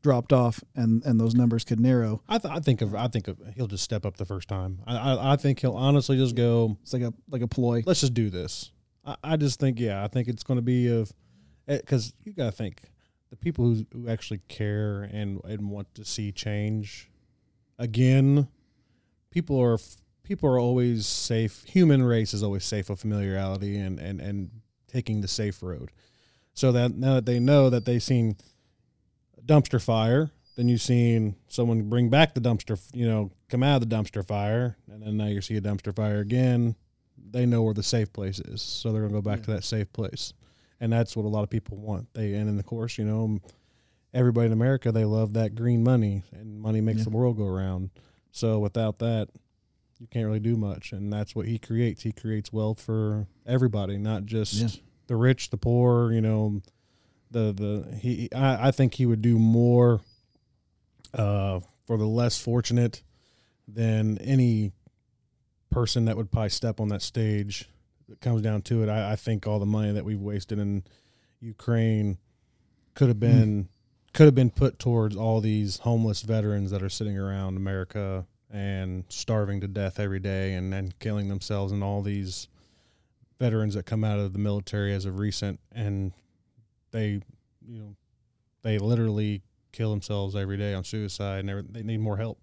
dropped 0.02 0.32
off 0.32 0.62
and 0.74 1.04
and 1.04 1.20
those 1.20 1.34
numbers 1.34 1.62
could 1.64 1.78
narrow. 1.80 2.22
I, 2.28 2.38
th- 2.38 2.54
I 2.54 2.60
think 2.60 2.80
of 2.80 2.94
I 2.94 3.08
think 3.08 3.28
of 3.28 3.38
he'll 3.54 3.66
just 3.66 3.84
step 3.84 4.06
up 4.06 4.16
the 4.16 4.24
first 4.24 4.48
time. 4.48 4.80
I, 4.86 4.96
I 4.96 5.32
I 5.32 5.36
think 5.36 5.60
he'll 5.60 5.74
honestly 5.74 6.16
just 6.16 6.34
go. 6.36 6.76
It's 6.82 6.92
like 6.92 7.02
a 7.02 7.12
like 7.28 7.42
a 7.42 7.48
ploy. 7.48 7.82
Let's 7.84 8.00
just 8.00 8.14
do 8.14 8.30
this. 8.30 8.70
I, 9.04 9.16
I 9.24 9.36
just 9.36 9.58
think 9.60 9.78
yeah. 9.80 10.02
I 10.04 10.08
think 10.08 10.28
it's 10.28 10.42
going 10.42 10.58
to 10.58 10.62
be 10.62 10.88
of 10.88 11.12
eh, 11.68 11.78
because 11.78 12.14
you 12.24 12.32
got 12.32 12.46
to 12.46 12.52
think 12.52 12.82
the 13.30 13.36
people 13.36 13.64
who 13.64 13.84
who 13.92 14.08
actually 14.08 14.40
care 14.48 15.02
and 15.02 15.40
and 15.44 15.68
want 15.70 15.94
to 15.96 16.04
see 16.04 16.32
change 16.32 17.10
again. 17.78 18.48
People 19.30 19.60
are 19.60 19.74
f- 19.74 19.96
people 20.30 20.48
are 20.48 20.60
always 20.60 21.06
safe. 21.08 21.64
Human 21.66 22.04
race 22.04 22.32
is 22.32 22.44
always 22.44 22.64
safe 22.64 22.88
of 22.88 23.00
familiarity 23.00 23.76
and 23.76 23.98
and 23.98 24.20
and 24.20 24.48
taking 24.86 25.20
the 25.20 25.26
safe 25.28 25.60
road. 25.60 25.90
So 26.54 26.70
that 26.72 26.94
now 26.96 27.14
that 27.14 27.26
they 27.26 27.40
know 27.40 27.68
that 27.68 27.84
they've 27.84 28.02
seen 28.02 28.36
a 29.36 29.42
dumpster 29.42 29.82
fire, 29.82 30.30
then 30.54 30.68
you've 30.68 30.82
seen 30.82 31.34
someone 31.48 31.88
bring 31.88 32.10
back 32.10 32.34
the 32.34 32.40
dumpster, 32.40 32.80
you 32.94 33.08
know, 33.08 33.32
come 33.48 33.64
out 33.64 33.82
of 33.82 33.88
the 33.88 33.94
dumpster 33.96 34.24
fire, 34.24 34.76
and 34.88 35.02
then 35.02 35.16
now 35.16 35.26
you 35.26 35.40
see 35.40 35.56
a 35.56 35.60
dumpster 35.60 35.94
fire 35.94 36.20
again. 36.20 36.76
They 37.32 37.44
know 37.44 37.62
where 37.62 37.74
the 37.74 37.82
safe 37.82 38.12
place 38.12 38.38
is, 38.38 38.62
so 38.62 38.92
they're 38.92 39.02
gonna 39.02 39.12
go 39.12 39.22
back 39.22 39.42
to 39.42 39.50
that 39.52 39.64
safe 39.64 39.92
place, 39.92 40.32
and 40.80 40.92
that's 40.92 41.16
what 41.16 41.24
a 41.24 41.28
lot 41.28 41.42
of 41.42 41.50
people 41.50 41.76
want. 41.76 42.06
They 42.14 42.34
and 42.34 42.56
of 42.58 42.66
course, 42.66 42.98
you 42.98 43.04
know, 43.04 43.40
everybody 44.14 44.46
in 44.46 44.52
America 44.52 44.92
they 44.92 45.04
love 45.04 45.32
that 45.32 45.56
green 45.56 45.82
money, 45.82 46.22
and 46.32 46.60
money 46.60 46.80
makes 46.80 46.98
Yeah. 46.98 47.04
the 47.04 47.10
world 47.10 47.36
go 47.36 47.46
around. 47.46 47.90
So 48.30 48.60
without 48.60 48.98
that, 49.00 49.28
you 50.00 50.06
can't 50.10 50.26
really 50.26 50.40
do 50.40 50.56
much, 50.56 50.92
and 50.92 51.12
that's 51.12 51.34
what 51.36 51.46
he 51.46 51.58
creates. 51.58 52.02
He 52.02 52.10
creates 52.12 52.52
wealth 52.52 52.80
for 52.80 53.26
everybody, 53.46 53.98
not 53.98 54.24
just 54.24 54.54
Yeah. 54.54 54.68
the 55.06 55.14
rich, 55.16 55.50
the 55.50 55.56
poor. 55.58 56.10
You 56.12 56.20
know, 56.22 56.62
the 57.30 57.52
the 57.52 57.96
he. 57.98 58.28
I, 58.34 58.68
I 58.68 58.70
think 58.70 58.94
he 58.94 59.04
would 59.06 59.20
do 59.22 59.38
more 59.38 60.00
uh, 61.14 61.60
for 61.86 61.96
the 61.98 62.06
less 62.06 62.40
fortunate 62.40 63.02
than 63.68 64.18
any 64.18 64.72
person 65.70 66.06
that 66.06 66.16
would 66.16 66.30
probably 66.32 66.48
step 66.50 66.80
on 66.80 66.88
that 66.88 67.02
stage. 67.02 67.68
It 68.10 68.20
comes 68.20 68.42
down 68.42 68.62
to 68.62 68.82
it. 68.82 68.88
I, 68.88 69.12
I 69.12 69.16
think 69.16 69.46
all 69.46 69.58
the 69.60 69.66
money 69.66 69.92
that 69.92 70.04
we've 70.04 70.20
wasted 70.20 70.58
in 70.58 70.82
Ukraine 71.40 72.18
could 72.94 73.08
have 73.08 73.20
been 73.20 73.68
could 74.12 74.24
have 74.26 74.34
been 74.34 74.50
put 74.50 74.78
towards 74.80 75.14
all 75.14 75.40
these 75.40 75.78
homeless 75.80 76.22
veterans 76.22 76.70
that 76.72 76.82
are 76.82 76.88
sitting 76.88 77.16
around 77.16 77.56
America 77.56 78.26
and 78.52 79.04
starving 79.08 79.60
to 79.60 79.68
death 79.68 80.00
every 80.00 80.18
day 80.20 80.54
and 80.54 80.72
then 80.72 80.92
killing 80.98 81.28
themselves 81.28 81.72
and 81.72 81.82
all 81.84 82.02
these 82.02 82.48
veterans 83.38 83.74
that 83.74 83.86
come 83.86 84.02
out 84.04 84.18
of 84.18 84.32
the 84.32 84.38
military 84.38 84.92
as 84.92 85.04
of 85.04 85.18
recent 85.18 85.58
and 85.72 86.12
they 86.90 87.20
you 87.68 87.78
know 87.78 87.94
they 88.62 88.78
literally 88.78 89.40
kill 89.72 89.90
themselves 89.90 90.34
every 90.34 90.56
day 90.56 90.74
on 90.74 90.82
suicide 90.84 91.38
and 91.40 91.48
they're- 91.48 91.82
need 91.84 92.00
more 92.00 92.16
help 92.16 92.38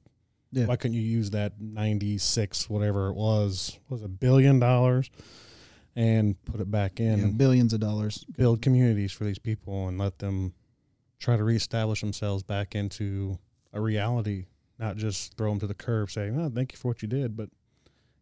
Yeah. 0.51 0.65
why 0.65 0.77
couldn't 0.77 0.95
you 0.95 1.01
use 1.03 1.31
that 1.31 1.59
96 1.59 2.69
whatever 2.69 3.09
it 3.09 3.13
was 3.15 3.77
was 3.89 4.01
a 4.01 4.07
billion 4.07 4.59
dollars 4.59 5.09
and 5.95 6.41
put 6.45 6.61
it 6.61 6.71
back 6.71 6.99
in 6.99 7.19
Yeah, 7.19 7.25
billions 7.35 7.73
of 7.73 7.79
dollars. 7.79 8.23
build 8.37 8.61
communities 8.61 9.11
for 9.11 9.25
these 9.25 9.39
people 9.39 9.87
and 9.87 9.97
let 9.97 10.19
them 10.19 10.53
try 11.19 11.35
to 11.35 11.43
reestablish 11.43 12.01
themselves 12.01 12.43
back 12.43 12.75
into 12.75 13.39
a 13.73 13.81
reality, 13.81 14.45
not 14.79 14.97
just 14.97 15.35
throw 15.37 15.49
them 15.49 15.59
to 15.59 15.67
the 15.67 15.73
curb 15.73 16.11
saying, 16.11 16.39
"Oh, 16.39 16.49
thank 16.49 16.71
you 16.71 16.77
for 16.77 16.89
what 16.89 17.01
you 17.01 17.07
did," 17.07 17.35
but 17.35 17.49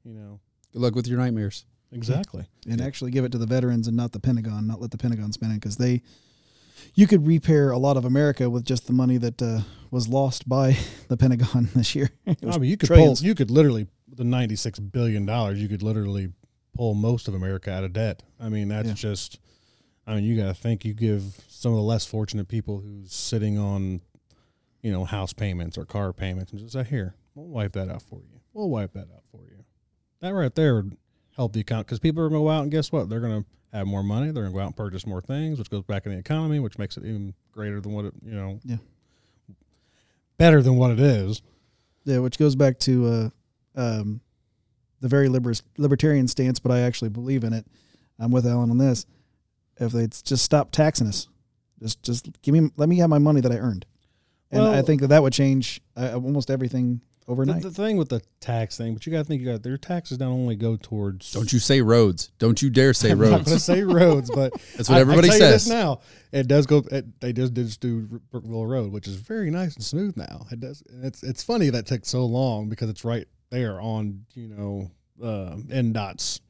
you 0.03 0.13
know, 0.13 0.39
good 0.73 0.81
luck 0.81 0.95
with 0.95 1.07
your 1.07 1.17
nightmares 1.17 1.65
exactly. 1.91 2.45
and 2.69 2.81
actually 2.81 3.11
give 3.11 3.25
it 3.25 3.31
to 3.31 3.37
the 3.37 3.45
veterans 3.47 3.87
and 3.87 3.97
not 3.97 4.11
the 4.11 4.19
Pentagon, 4.19 4.67
not 4.67 4.81
let 4.81 4.91
the 4.91 4.97
Pentagon 4.97 5.31
spend 5.31 5.51
it 5.53 5.55
because 5.61 5.77
they, 5.77 6.01
you 6.93 7.07
could 7.07 7.25
repair 7.25 7.71
a 7.71 7.77
lot 7.77 7.97
of 7.97 8.05
America 8.05 8.49
with 8.49 8.63
just 8.65 8.87
the 8.87 8.93
money 8.93 9.17
that 9.17 9.41
uh, 9.41 9.61
was 9.91 10.07
lost 10.07 10.47
by 10.47 10.77
the 11.07 11.17
Pentagon 11.17 11.69
this 11.75 11.95
year. 11.95 12.09
I 12.27 12.35
mean, 12.57 12.63
you 12.69 12.77
could 12.77 12.87
trillions. 12.87 13.19
pull, 13.21 13.27
you 13.27 13.35
could 13.35 13.49
literally 13.51 13.87
the 14.07 14.23
ninety-six 14.23 14.79
billion 14.79 15.25
dollars. 15.25 15.61
You 15.61 15.67
could 15.67 15.83
literally 15.83 16.31
pull 16.75 16.93
most 16.93 17.27
of 17.27 17.33
America 17.33 17.71
out 17.71 17.83
of 17.83 17.93
debt. 17.93 18.23
I 18.39 18.49
mean, 18.49 18.67
that's 18.69 18.87
Yeah. 18.89 18.93
just. 18.93 19.39
I 20.07 20.13
mean, 20.13 20.23
you 20.23 20.37
got 20.37 20.47
to 20.47 20.53
think. 20.53 20.85
You 20.85 20.93
give 20.93 21.43
some 21.47 21.71
of 21.71 21.77
the 21.77 21.83
less 21.83 22.05
fortunate 22.05 22.47
people 22.47 22.77
who's 22.79 23.11
sitting 23.11 23.57
on, 23.57 24.01
you 24.85 24.91
know, 24.91 25.03
house 25.03 25.33
payments 25.33 25.77
or 25.77 25.85
car 25.85 26.13
payments, 26.13 26.51
and 26.51 26.61
just 26.61 26.73
say, 26.73 26.83
"Here, 26.83 27.15
we'll 27.33 27.47
wipe 27.47 27.73
that 27.73 27.89
out 27.89 28.01
for 28.03 28.19
you. 28.19 28.39
We'll 28.53 28.69
wipe 28.69 28.93
that 28.93 29.07
out 29.13 29.23
for 29.31 29.41
you." 29.49 29.63
That 30.21 30.29
right 30.33 30.53
there 30.53 30.75
would 30.75 30.95
help 31.35 31.53
the 31.53 31.61
account 31.61 31.87
because 31.87 31.99
people 31.99 32.21
are 32.23 32.29
going 32.29 32.41
to 32.41 32.45
go 32.45 32.49
out 32.51 32.63
and 32.63 32.71
guess 32.71 32.91
what? 32.91 33.09
They're 33.09 33.19
going 33.19 33.43
to 33.43 33.77
have 33.77 33.87
more 33.87 34.03
money. 34.03 34.27
They're 34.31 34.43
going 34.43 34.53
to 34.53 34.57
go 34.57 34.61
out 34.61 34.67
and 34.67 34.75
purchase 34.77 35.05
more 35.07 35.21
things, 35.21 35.57
which 35.59 35.69
goes 35.69 35.83
back 35.83 36.05
in 36.05 36.11
the 36.11 36.17
economy, 36.19 36.59
which 36.59 36.77
makes 36.77 36.97
it 36.97 37.03
even 37.03 37.33
greater 37.51 37.81
than 37.81 37.93
what 37.93 38.05
it, 38.05 38.13
you 38.23 38.33
know, 38.35 38.59
Yeah. 38.63 38.77
better 40.37 40.61
than 40.61 40.75
what 40.77 40.91
it 40.91 40.99
is. 40.99 41.41
Yeah, 42.05 42.19
which 42.19 42.37
goes 42.37 42.55
back 42.55 42.77
to 42.81 43.05
uh, 43.07 43.29
um, 43.75 44.21
the 45.01 45.07
very 45.07 45.27
liber- 45.29 45.53
libertarian 45.77 46.27
stance, 46.27 46.59
but 46.59 46.71
I 46.71 46.81
actually 46.81 47.09
believe 47.09 47.43
in 47.43 47.53
it. 47.53 47.65
I'm 48.19 48.31
with 48.31 48.45
Alan 48.45 48.69
on 48.69 48.77
this. 48.77 49.05
If 49.77 49.91
they 49.91 50.07
just 50.07 50.43
stop 50.45 50.71
taxing 50.71 51.07
us, 51.07 51.27
just 51.81 52.01
just 52.03 52.29
give 52.43 52.53
me 52.53 52.69
let 52.77 52.87
me 52.87 52.97
have 52.99 53.09
my 53.09 53.17
money 53.17 53.41
that 53.41 53.51
I 53.51 53.57
earned, 53.57 53.85
and 54.55 54.75
I 54.75 54.81
think 54.81 55.01
that 55.01 55.07
that 55.07 55.21
would 55.23 55.33
change 55.33 55.81
uh, 55.95 56.11
almost 56.13 56.49
everything 56.49 57.01
overnight. 57.27 57.61
the 57.63 57.71
thing 57.71 57.97
with 57.97 58.09
the 58.09 58.21
tax 58.39 58.77
thing, 58.77 58.93
but 58.93 59.05
you 59.05 59.11
got 59.11 59.19
to 59.19 59.23
think 59.23 59.41
you 59.41 59.47
got 59.51 59.63
their 59.63 59.77
taxes 59.77 60.17
don't 60.19 60.31
only 60.31 60.55
go 60.55 60.75
towards. 60.75 61.31
don't 61.31 61.51
you 61.51 61.57
say 61.59 61.81
roads 61.81 62.31
don't 62.37 62.61
you 62.61 62.69
dare 62.69 62.93
say 62.93 63.13
roads. 63.13 63.21
I'm 63.23 63.31
not 63.31 63.45
going 63.45 63.45
to 63.45 63.51
roads 63.51 63.63
say 63.63 63.83
roads, 63.83 64.31
but 64.33 64.53
that's 64.75 64.89
what 64.89 64.97
I- 64.97 65.01
everybody 65.01 65.29
I 65.29 65.31
tell 65.31 65.39
you 65.47 65.53
this 65.53 65.63
says 65.63 65.73
now, 65.73 65.99
it 66.31 66.47
does 66.47 66.65
go. 66.65 66.83
It, 66.91 67.19
they 67.21 67.33
just 67.33 67.53
did 67.53 67.65
just 67.67 67.79
do 67.81 68.01
Brookville 68.31 68.65
Road, 68.65 68.91
which 68.91 69.07
is 69.07 69.15
very 69.15 69.49
nice 69.49 69.75
and 69.75 69.83
smooth 69.83 70.15
now. 70.17 70.45
It 70.51 70.59
does. 70.59 70.83
It's 71.01 71.23
it's 71.23 71.43
funny 71.43 71.69
that 71.71 71.85
took 71.87 72.05
so 72.05 72.25
long 72.25 72.69
because 72.69 72.89
it's 72.89 73.03
right 73.05 73.27
there 73.49 73.79
on 73.81 74.25
you 74.33 74.49
know 74.49 74.91
uh, 75.23 75.55
INDOT's 75.69 76.41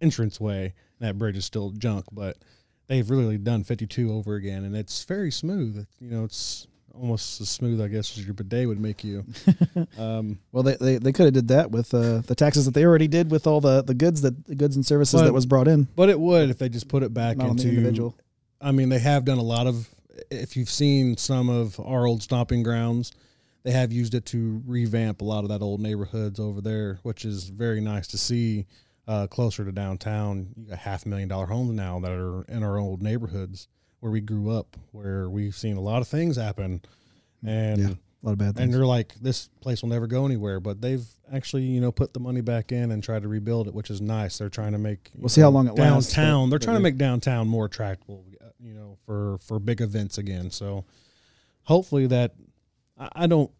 entranceway. 0.00 0.74
That 1.00 1.18
bridge 1.18 1.36
is 1.36 1.44
still 1.44 1.70
junk, 1.70 2.04
but 2.12 2.36
they've 2.86 3.08
really 3.08 3.38
done 3.38 3.64
52 3.64 4.12
over 4.12 4.34
again, 4.34 4.64
and 4.64 4.76
it's 4.76 5.04
very 5.04 5.30
smooth. 5.30 5.86
You 5.98 6.10
know, 6.10 6.24
it's 6.24 6.66
almost 6.94 7.40
as 7.40 7.48
smooth, 7.48 7.80
I 7.80 7.88
guess, 7.88 8.16
as 8.18 8.24
your 8.24 8.34
bidet 8.34 8.66
would 8.68 8.80
make 8.80 9.02
you. 9.04 9.24
um, 9.98 10.38
well, 10.52 10.62
they 10.62 10.76
they, 10.76 10.98
they 10.98 11.12
could 11.12 11.24
have 11.26 11.34
did 11.34 11.48
that 11.48 11.70
with 11.70 11.92
uh, 11.94 12.18
the 12.20 12.34
taxes 12.34 12.64
that 12.66 12.74
they 12.74 12.84
already 12.84 13.08
did 13.08 13.30
with 13.30 13.46
all 13.46 13.60
the, 13.60 13.82
the 13.82 13.94
goods 13.94 14.22
that 14.22 14.46
the 14.46 14.54
goods 14.54 14.76
and 14.76 14.84
services 14.84 15.20
But- 15.20 15.26
that 15.26 15.32
was 15.32 15.46
brought 15.46 15.68
in, 15.68 15.88
but 15.96 16.08
it 16.08 16.18
would 16.18 16.50
if 16.50 16.58
they 16.58 16.68
just 16.68 16.88
put 16.88 17.02
it 17.02 17.12
back 17.14 17.36
not 17.36 17.50
into 17.50 17.64
the 17.64 17.70
individual. 17.70 18.16
I 18.60 18.72
mean, 18.72 18.88
they 18.90 18.98
have 18.98 19.24
done 19.24 19.38
a 19.38 19.42
lot 19.42 19.66
of. 19.66 19.88
If 20.30 20.56
you've 20.56 20.68
seen 20.70 21.16
some 21.16 21.48
of 21.48 21.80
our 21.80 22.06
old 22.06 22.22
stomping 22.22 22.62
grounds, 22.62 23.12
they 23.62 23.70
have 23.70 23.90
used 23.92 24.14
it 24.14 24.26
to 24.26 24.62
revamp 24.66 25.22
a 25.22 25.24
lot 25.24 25.44
of 25.44 25.48
that 25.48 25.62
old 25.62 25.80
neighborhoods 25.80 26.38
over 26.38 26.60
there, 26.60 26.98
which 27.02 27.24
is 27.24 27.48
very 27.48 27.80
nice 27.80 28.06
to 28.08 28.18
see. 28.18 28.66
Uh, 29.08 29.26
closer 29.26 29.64
to 29.64 29.72
downtown, 29.72 30.50
you 30.56 30.68
got 30.68 30.78
half 30.78 31.04
a 31.04 31.08
million 31.08 31.28
dollar 31.28 31.46
homes 31.46 31.72
now 31.72 31.98
that 31.98 32.12
are 32.12 32.42
in 32.42 32.62
our 32.62 32.78
old 32.78 33.02
neighborhoods, 33.02 33.66
where 34.00 34.10
we 34.12 34.20
grew 34.20 34.50
up, 34.50 34.76
where 34.92 35.28
we've 35.28 35.54
seen 35.54 35.76
a 35.76 35.80
lot 35.80 36.02
of 36.02 36.08
things 36.08 36.36
happen, 36.36 36.82
and 37.46 37.78
Yeah. 37.80 37.88
A 38.22 38.26
lot 38.26 38.32
of 38.32 38.38
bad 38.38 38.54
things. 38.54 38.64
and 38.64 38.74
they're 38.74 38.84
like, 38.84 39.14
this 39.22 39.48
place 39.62 39.80
will 39.80 39.88
never 39.88 40.06
go 40.06 40.26
anywhere. 40.26 40.60
But 40.60 40.82
they've 40.82 41.06
actually, 41.32 41.62
you 41.62 41.80
know, 41.80 41.90
put 41.90 42.12
the 42.12 42.20
money 42.20 42.42
back 42.42 42.70
in 42.70 42.90
and 42.90 43.02
tried 43.02 43.22
to 43.22 43.28
rebuild 43.28 43.66
it, 43.66 43.72
which 43.72 43.88
is 43.90 44.02
nice. 44.02 44.36
They're 44.36 44.50
trying 44.50 44.72
to 44.72 44.78
make. 44.78 45.10
We'll 45.16 45.30
see 45.30 45.40
how 45.40 45.48
long 45.48 45.66
it 45.66 45.74
lasts, 45.74 46.10
but- 46.10 46.16
Downtown, 46.16 46.50
they're 46.50 46.58
trying 46.58 46.76
to 46.76 46.82
make 46.82 46.98
downtown 46.98 47.48
more 47.48 47.64
attractable, 47.64 48.26
uh, 48.42 48.48
you 48.58 48.74
know, 48.74 48.98
for 49.06 49.38
for 49.38 49.58
big 49.58 49.80
events 49.80 50.18
again. 50.18 50.50
So 50.50 50.84
hopefully 51.62 52.06
that 52.08 52.34
I, 52.98 53.08
I 53.12 53.26
don't 53.26 53.50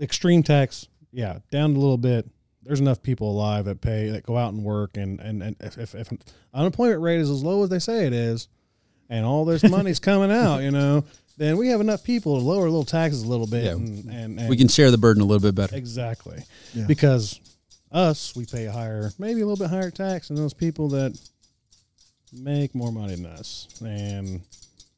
extreme 0.00 0.42
tax, 0.42 0.88
yeah, 1.12 1.38
down 1.52 1.76
a 1.76 1.78
little 1.78 1.98
bit. 1.98 2.28
There's 2.64 2.80
enough 2.80 3.02
people 3.04 3.30
alive 3.30 3.64
that 3.66 3.80
pay 3.80 4.10
that 4.10 4.24
go 4.24 4.36
out 4.36 4.52
and 4.52 4.64
work, 4.64 4.96
and 4.96 5.20
and 5.20 5.40
and 5.40 5.56
if, 5.60 5.78
if, 5.78 5.94
if 5.94 6.12
unemployment 6.52 7.00
rate 7.00 7.20
is 7.20 7.30
as 7.30 7.44
low 7.44 7.62
as 7.62 7.68
they 7.70 7.78
say 7.78 8.08
it 8.08 8.12
is, 8.12 8.48
and 9.10 9.26
all 9.26 9.44
this 9.44 9.62
money's 9.62 9.98
coming 10.10 10.30
out, 10.30 10.60
you 10.62 10.70
know, 10.70 11.04
then 11.36 11.56
we 11.58 11.68
have 11.68 11.80
enough 11.82 12.02
people 12.04 12.38
to 12.38 12.44
lower 12.44 12.62
little 12.64 12.84
taxes 12.84 13.22
a 13.22 13.28
little 13.28 13.46
bit, 13.46 13.64
Yeah. 13.64 13.70
and, 13.72 14.04
and, 14.10 14.40
and 14.40 14.48
We 14.48 14.56
can 14.56 14.68
share 14.68 14.90
the 14.90 14.98
burden 14.98 15.22
a 15.22 15.26
little 15.26 15.42
bit 15.42 15.54
better. 15.54 15.76
exactly 15.76 16.42
Yeah. 16.74 16.86
because 16.86 17.38
us 17.92 18.34
we 18.36 18.46
pay 18.46 18.66
a 18.66 18.72
higher, 18.72 19.10
maybe 19.18 19.40
a 19.42 19.46
little 19.46 19.62
bit 19.62 19.70
higher 19.70 19.90
tax 19.90 20.28
than 20.28 20.36
those 20.36 20.54
people 20.54 20.88
that 20.90 21.18
make 22.32 22.74
more 22.74 22.92
money 22.92 23.16
than 23.16 23.26
us, 23.26 23.66
and 23.84 24.40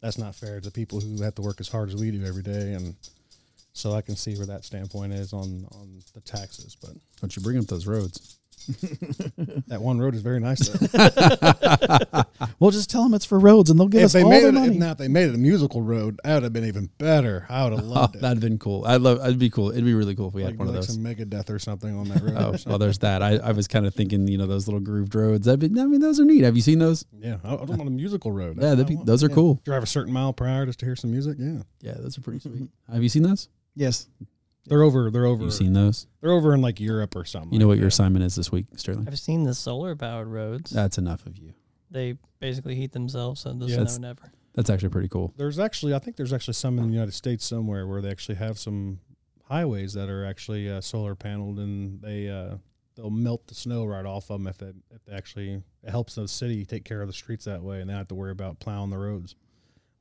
that's 0.01 0.19
not 0.19 0.35
fair 0.35 0.61
to 0.61 0.71
people 0.71 1.01
who 1.01 1.23
have 1.23 1.35
to 1.37 1.43
work 1.43 1.61
as 1.61 1.69
hard 1.69 1.89
as 1.89 1.97
we 1.97 2.11
do 2.11 2.25
every 2.25 2.43
day, 2.43 2.75
and. 2.75 2.95
So 3.75 3.95
I 3.95 4.03
can 4.03 4.17
see 4.17 4.37
where 4.37 4.45
that 4.49 4.67
standpoint 4.67 5.15
is 5.15 5.33
on 5.33 5.67
on 5.73 6.03
the 6.13 6.21
taxes, 6.21 6.77
but 6.79 6.91
Don't 7.23 7.35
you 7.35 7.41
bring 7.41 7.57
up 7.57 7.65
those 7.69 7.87
roads? 7.87 8.37
That 9.69 9.81
one 9.81 9.99
road 9.99 10.15
is 10.15 10.23
very 10.23 10.41
nice. 10.41 10.69
Though. 10.69 12.23
We'll 12.59 12.71
just 12.71 12.91
tell 12.91 13.03
them 13.03 13.15
it's 13.15 13.25
for 13.25 13.39
roads, 13.41 13.71
and 13.71 13.79
they'll 13.81 13.89
give 13.89 14.01
if 14.03 14.07
us 14.07 14.13
they 14.13 14.23
all 14.23 14.31
made 14.31 14.43
their 14.43 14.51
it, 14.51 14.53
money. 14.53 14.69
if 14.75 14.79
not, 14.79 14.97
they 14.99 15.09
made 15.09 15.29
it 15.29 15.35
a 15.35 15.39
musical 15.39 15.83
road. 15.83 16.21
That 16.23 16.35
would 16.35 16.43
have 16.45 16.53
been 16.53 16.65
even 16.65 16.91
better. 16.99 17.45
I 17.49 17.65
would 17.65 17.73
have 17.73 17.83
Oh, 17.85 17.89
loved 17.89 18.17
it. 18.17 18.23
that'd 18.23 18.41
been 18.41 18.59
cool. 18.59 18.85
I'd 18.85 19.01
love. 19.01 19.19
It'd 19.21 19.39
be 19.39 19.51
cool. 19.51 19.71
It'd 19.71 19.85
be 19.85 19.95
really 19.95 20.15
cool 20.15 20.29
if 20.29 20.35
we 20.35 20.43
had 20.43 20.53
like, 20.53 20.59
one 20.61 20.69
of 20.69 20.75
those. 20.75 20.93
some 20.93 21.03
Megadeth 21.03 21.51
or 21.51 21.59
something 21.59 21.97
on 21.97 22.09
that 22.09 22.23
road. 22.23 22.35
Oh, 22.37 22.55
well, 22.67 22.79
there's 22.79 22.99
that. 23.01 23.21
I, 23.23 23.37
I 23.39 23.51
was 23.53 23.67
kind 23.67 23.85
of 23.87 23.95
thinking, 23.95 24.29
you 24.29 24.39
know, 24.39 24.47
those 24.47 24.69
little 24.69 24.81
grooved 24.81 25.15
roads. 25.15 25.47
That'd 25.47 25.61
be, 25.75 25.81
I 25.81 25.85
mean, 25.87 26.01
those 26.01 26.21
are 26.21 26.25
neat. 26.25 26.45
Have 26.45 26.55
you 26.57 26.63
seen 26.63 26.79
those? 26.79 27.05
yeah, 27.19 27.39
I, 27.45 27.55
I 27.55 27.57
don't 27.57 27.69
want 27.79 27.89
a 27.89 27.91
musical 27.91 28.31
road. 28.33 28.59
Yeah, 28.61 28.71
that'd 28.71 28.87
be, 28.87 28.95
want- 28.97 29.07
those 29.07 29.25
are 29.25 29.29
yeah. 29.29 29.35
cool. 29.35 29.61
Drive 29.65 29.83
a 29.83 29.87
certain 29.87 30.13
mile 30.13 30.33
per 30.33 30.47
hour 30.47 30.67
just 30.67 30.79
to 30.81 30.87
hear 30.87 30.95
some 30.97 31.11
music. 31.11 31.37
Yeah, 31.39 31.63
Yeah, 31.81 31.95
those 31.95 32.17
are 32.19 32.21
pretty 32.21 32.39
sweet. 32.41 32.69
Have 32.93 33.03
you 33.03 33.09
seen 33.09 33.23
those? 33.25 33.49
yes. 33.75 34.07
They're 34.67 34.83
over. 34.83 35.11
They're 35.11 35.27
over. 35.27 35.45
You've 35.45 35.55
seen 35.55 35.73
those? 35.73 36.07
They're 36.21 36.33
over 36.33 36.55
in 36.55 36.61
like 36.61 36.81
Europe 36.81 37.17
or 37.17 37.25
something. 37.25 37.53
You 37.53 37.59
know 37.59 37.67
like 37.67 37.73
what 37.73 37.79
your 37.79 37.85
that. 37.87 37.95
assignment 37.95 38.25
is 38.25 38.35
this 38.37 38.53
week, 38.53 38.67
Sterling? 38.77 39.07
I've 39.09 39.19
seen 39.19 39.45
the 39.45 39.55
solar 39.55 39.97
powered 39.97 40.29
roads. 40.29 40.71
That's 40.71 40.99
enough 40.99 41.27
of 41.27 41.37
you. 41.39 41.53
They 41.91 42.17
basically 42.41 42.75
heat 42.75 42.93
themselves, 42.93 43.41
so 43.41 43.53
the 43.53 43.67
Yeah, 43.67 43.85
snow 43.85 44.09
never. 44.09 44.33
That's 44.55 44.71
actually 44.71 44.91
pretty 44.91 45.09
cool. 45.09 45.33
There's 45.37 45.59
actually, 45.59 45.95
I 45.95 45.99
think 45.99 46.17
there's 46.17 46.33
actually 46.33 46.55
some 46.55 46.79
in 46.79 46.87
the 46.87 46.93
United 46.93 47.13
States 47.13 47.45
somewhere 47.45 47.87
where 47.87 48.01
they 48.03 48.11
actually 48.11 48.35
have 48.37 48.59
some 48.59 49.01
highways 49.45 49.93
that 49.95 50.09
are 50.09 50.25
actually 50.25 50.71
uh, 50.71 50.81
solar 50.81 51.15
paneled, 51.15 51.59
and 51.59 52.01
they 52.03 52.29
uh, 52.29 52.57
they'll 52.95 53.11
melt 53.11 53.47
the 53.47 53.55
snow 53.55 53.85
right 53.85 54.05
off 54.07 54.31
of 54.31 54.41
them 54.41 54.47
if 54.47 54.61
it, 54.63 54.77
if 54.91 55.05
they 55.05 55.13
actually 55.15 55.63
it 55.83 55.91
helps 55.91 56.15
the 56.15 56.29
city 56.29 56.65
take 56.65 56.85
care 56.85 57.01
of 57.03 57.07
the 57.09 57.13
streets 57.15 57.45
that 57.47 57.63
way, 57.63 57.81
and 57.81 57.89
they 57.89 57.93
don't 57.93 57.99
have 58.01 58.09
to 58.09 58.15
worry 58.15 58.33
about 58.33 58.61
plowing 58.61 58.91
the 58.91 58.99
roads. 58.99 59.35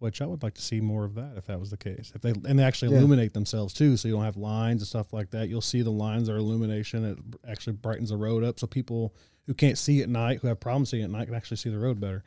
Which 0.02 0.20
I 0.20 0.26
would 0.26 0.42
like 0.42 0.56
to 0.56 0.64
see 0.64 0.82
more 0.82 1.06
of 1.06 1.14
that 1.14 1.34
if 1.38 1.46
that 1.46 1.60
was 1.60 1.70
the 1.70 1.78
case. 1.78 2.12
If 2.16 2.22
they 2.22 2.32
and 2.32 2.58
they 2.58 2.64
actually 2.64 2.92
Yeah. 2.92 2.98
illuminate 2.98 3.34
themselves 3.34 3.72
too, 3.72 3.98
so 3.98 4.08
you 4.08 4.16
don't 4.16 4.24
have 4.24 4.36
lines 4.36 4.82
and 4.82 4.88
stuff 4.88 5.14
like 5.14 5.30
that. 5.30 5.48
You'll 5.48 5.62
see 5.62 5.84
the 5.84 5.92
lines 5.92 6.28
are 6.28 6.38
illumination. 6.38 7.06
It 7.06 7.20
actually 7.48 7.74
brightens 7.74 8.10
the 8.10 8.18
road 8.18 8.44
up, 8.44 8.60
so 8.60 8.66
people 8.66 9.14
who 9.46 9.54
can't 9.54 9.78
see 9.78 10.02
at 10.02 10.10
night, 10.10 10.40
who 10.42 10.48
have 10.48 10.60
problems 10.60 10.90
seeing 10.90 11.04
at 11.04 11.12
night, 11.12 11.26
can 11.28 11.36
actually 11.36 11.58
see 11.58 11.70
the 11.70 11.78
road 11.78 12.00
better. 12.00 12.24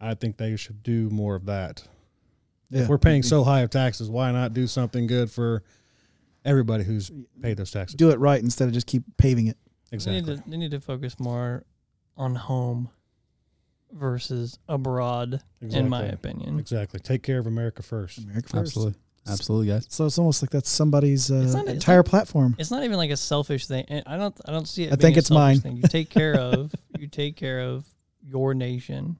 I 0.00 0.14
think 0.14 0.38
they 0.38 0.56
should 0.56 0.82
do 0.82 1.10
more 1.10 1.34
of 1.34 1.44
that. 1.44 1.86
Yeah. 2.70 2.84
If 2.84 2.88
we're 2.88 2.96
paying 2.96 3.22
so 3.22 3.44
high 3.44 3.60
of 3.60 3.68
taxes, 3.68 4.08
why 4.08 4.32
not 4.32 4.54
do 4.54 4.66
something 4.66 5.06
good 5.06 5.30
for 5.30 5.62
everybody 6.46 6.82
who's 6.84 7.10
paid 7.42 7.58
those 7.58 7.70
taxes? 7.70 7.94
do 7.96 8.08
it 8.08 8.18
right 8.18 8.42
instead 8.42 8.68
of 8.68 8.72
just 8.72 8.86
keep 8.86 9.02
paving 9.18 9.48
it. 9.48 9.58
exactly. 9.92 10.22
They 10.22 10.30
need, 10.32 10.44
to, 10.44 10.50
they 10.50 10.56
need 10.56 10.70
to 10.70 10.80
focus 10.80 11.20
more 11.20 11.66
on 12.16 12.36
home 12.36 12.88
versus 13.92 14.58
abroad, 14.68 15.40
in 15.60 15.88
my 15.88 16.04
opinion. 16.04 16.58
Exactly. 16.58 17.00
Take 17.00 17.22
care 17.22 17.38
of 17.38 17.46
America 17.46 17.82
first. 17.82 18.18
America 18.18 18.48
first. 18.48 18.56
Absolutely. 18.76 18.94
Absolutely, 19.26 19.66
guys. 19.66 19.86
So 19.90 20.06
it's 20.06 20.18
almost 20.18 20.42
like 20.42 20.50
that's 20.50 20.70
somebody's 20.70 21.30
uh, 21.30 21.52
not- 21.54 21.66
entire 21.68 21.98
not- 21.98 22.06
platform. 22.06 22.56
It's 22.58 22.70
not 22.70 22.84
even 22.84 22.96
like 22.96 23.10
a 23.10 23.16
selfish 23.16 23.66
thing. 23.66 23.84
and 23.88 24.02
I 24.06 24.16
don't. 24.16 24.34
I 24.46 24.52
don't 24.52 24.66
see 24.66 24.84
it. 24.84 24.86
I 24.86 24.90
being 24.96 25.00
think 25.00 25.16
a 25.16 25.18
it's 25.18 25.30
mine. 25.30 25.60
Thing. 25.60 25.76
You 25.76 25.82
take 25.82 26.08
care 26.08 26.34
of. 26.38 26.74
You 26.98 27.08
take 27.08 27.36
care 27.36 27.60
of 27.60 27.84
your 28.22 28.54
nation, 28.54 29.18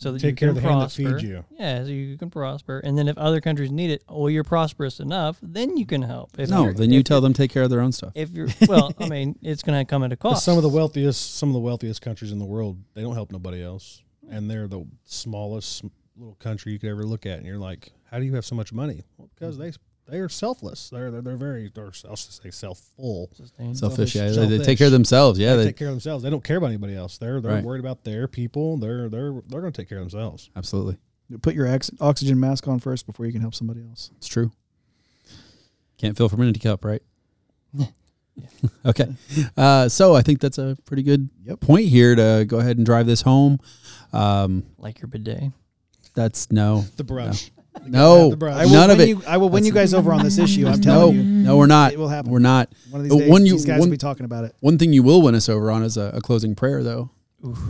so 0.00 0.12
that 0.12 0.20
Take 0.20 0.30
you 0.30 0.36
care 0.36 0.48
can 0.48 0.56
of 0.56 0.62
the 0.62 0.68
hand 0.68 0.80
that 0.80 0.84
prosper. 0.84 1.10
feeds 1.10 1.22
you. 1.22 1.44
Yeah, 1.58 1.82
so 1.84 1.90
you 1.90 2.16
can 2.16 2.30
prosper, 2.30 2.80
and 2.82 2.96
then 2.96 3.06
if 3.06 3.18
other 3.18 3.40
countries 3.42 3.70
need 3.70 3.90
it, 3.90 4.02
well, 4.08 4.30
you're 4.30 4.44
prosperous 4.44 4.98
enough, 4.98 5.36
then 5.42 5.76
you 5.76 5.84
can 5.84 6.00
help. 6.00 6.38
If 6.38 6.48
no, 6.48 6.72
then 6.72 6.90
you 6.90 7.00
if 7.00 7.04
tell 7.04 7.20
them 7.20 7.34
take 7.34 7.50
care 7.50 7.62
of 7.64 7.70
their 7.70 7.82
own 7.82 7.92
stuff. 7.92 8.12
If 8.14 8.30
you're 8.30 8.48
well, 8.66 8.92
I 8.98 9.08
mean, 9.08 9.36
it's 9.42 9.62
going 9.62 9.78
to 9.78 9.84
come 9.88 10.02
at 10.02 10.12
a 10.12 10.16
But 10.16 10.30
cost. 10.30 10.44
some 10.44 10.56
of 10.56 10.62
the 10.62 10.70
wealthiest, 10.70 11.36
some 11.36 11.50
of 11.50 11.52
the 11.52 11.60
wealthiest 11.60 12.00
countries 12.00 12.32
in 12.32 12.38
the 12.38 12.46
world, 12.46 12.78
they 12.94 13.02
don't 13.02 13.14
help 13.14 13.30
nobody 13.30 13.62
else, 13.62 14.02
and 14.30 14.50
they're 14.50 14.66
the 14.68 14.86
smallest 15.04 15.84
little 16.16 16.34
country 16.36 16.72
you 16.72 16.78
could 16.78 16.88
ever 16.90 17.04
look 17.04 17.26
at, 17.26 17.36
and 17.38 17.46
you're 17.46 17.58
like, 17.58 17.92
how 18.10 18.18
do 18.18 18.24
you 18.24 18.34
have 18.34 18.44
so 18.46 18.54
much 18.54 18.72
money? 18.72 19.02
Well, 19.18 19.28
because 19.34 19.58
they 19.58 19.70
they 20.10 20.18
are 20.18 20.28
selfless. 20.28 20.90
They're 20.90 21.10
they're, 21.10 21.22
they're 21.22 21.36
very 21.36 21.70
they're 21.74 21.86
I'll 22.04 22.16
just 22.16 22.42
say 22.42 22.50
self-full. 22.50 23.30
Selfish, 23.36 23.78
selfish, 23.78 24.14
yeah. 24.14 24.28
They, 24.30 24.46
they 24.58 24.64
take 24.64 24.78
care 24.78 24.86
of 24.88 24.92
themselves. 24.92 25.38
Yeah, 25.38 25.52
they, 25.52 25.56
they, 25.58 25.64
take 25.66 25.76
care 25.76 25.88
of 25.88 25.94
themselves. 25.94 26.22
They 26.24 26.30
don't 26.30 26.44
care 26.44 26.56
about 26.56 26.66
anybody 26.68 26.94
else. 26.96 27.18
They're 27.18 27.40
they're 27.40 27.54
Right. 27.56 27.64
worried 27.64 27.80
about 27.80 28.04
their 28.04 28.26
people. 28.28 28.76
They're 28.76 29.08
they're 29.08 29.32
they're 29.48 29.60
going 29.60 29.72
to 29.72 29.80
take 29.82 29.88
care 29.88 29.98
of 29.98 30.04
themselves. 30.10 30.50
absolutely. 30.56 30.96
Put 31.42 31.54
your 31.54 31.72
ox- 31.72 31.92
oxygen 32.00 32.40
mask 32.40 32.66
on 32.66 32.80
first 32.80 33.06
before 33.06 33.24
you 33.24 33.30
can 33.32 33.40
help 33.40 33.54
somebody 33.54 33.82
else. 33.88 34.10
It's 34.16 34.26
true. 34.26 34.50
Can't 35.96 36.16
fill 36.16 36.28
from 36.28 36.40
an 36.40 36.48
empty 36.48 36.58
cup, 36.60 36.84
right? 36.84 37.02
okay. 38.86 39.06
Uh, 39.56 39.88
so 39.88 40.14
I 40.16 40.22
think 40.22 40.40
that's 40.40 40.58
a 40.58 40.76
pretty 40.86 41.02
good 41.02 41.28
Yep. 41.44 41.60
point 41.60 41.86
here 41.88 42.14
to 42.14 42.44
go 42.48 42.58
ahead 42.58 42.78
and 42.78 42.86
drive 42.86 43.06
this 43.06 43.22
home. 43.22 43.58
Um, 44.12 44.64
like 44.78 45.00
your 45.00 45.08
bidet. 45.08 45.52
that's 46.14 46.50
no, 46.50 46.84
The 46.96 47.04
brush. 47.04 47.50
You 47.84 47.90
No. 47.90 47.98
gotta 48.00 48.20
have 48.22 48.30
the 48.30 48.36
brush. 48.36 48.54
I 48.56 48.64
will 48.64 48.72
None 48.72 48.90
of 48.90 49.00
it. 49.00 49.08
You, 49.08 49.22
I 49.26 49.36
will 49.36 49.48
win 49.48 49.64
you 49.64 49.72
guys 49.72 49.94
over 49.94 50.12
on 50.12 50.22
this 50.24 50.38
issue. 50.38 50.66
I'm 50.66 50.80
no, 50.80 51.10
you, 51.10 51.22
no, 51.22 51.56
we're 51.56 51.66
not. 51.66 51.92
it 51.92 51.98
will 51.98 52.08
happen. 52.08 52.30
We're 52.30 52.38
not. 52.40 52.68
One 52.90 53.00
of 53.02 53.04
these 53.08 53.12
Uh, 53.12 53.18
days, 53.20 53.30
one 53.30 53.46
you- 53.46 53.52
these 53.52 53.64
guys 53.64 53.78
one- 53.80 53.88
will 53.88 53.94
be 53.94 53.98
talking 53.98 54.24
about 54.24 54.44
it. 54.44 54.54
One 54.60 54.76
thing 54.78 54.92
you 54.92 55.02
will 55.02 55.22
win 55.22 55.34
us 55.34 55.48
over 55.48 55.70
on 55.70 55.82
is 55.82 55.96
a, 55.96 56.10
a 56.14 56.20
closing 56.20 56.54
prayer, 56.54 56.82
though. 56.82 57.10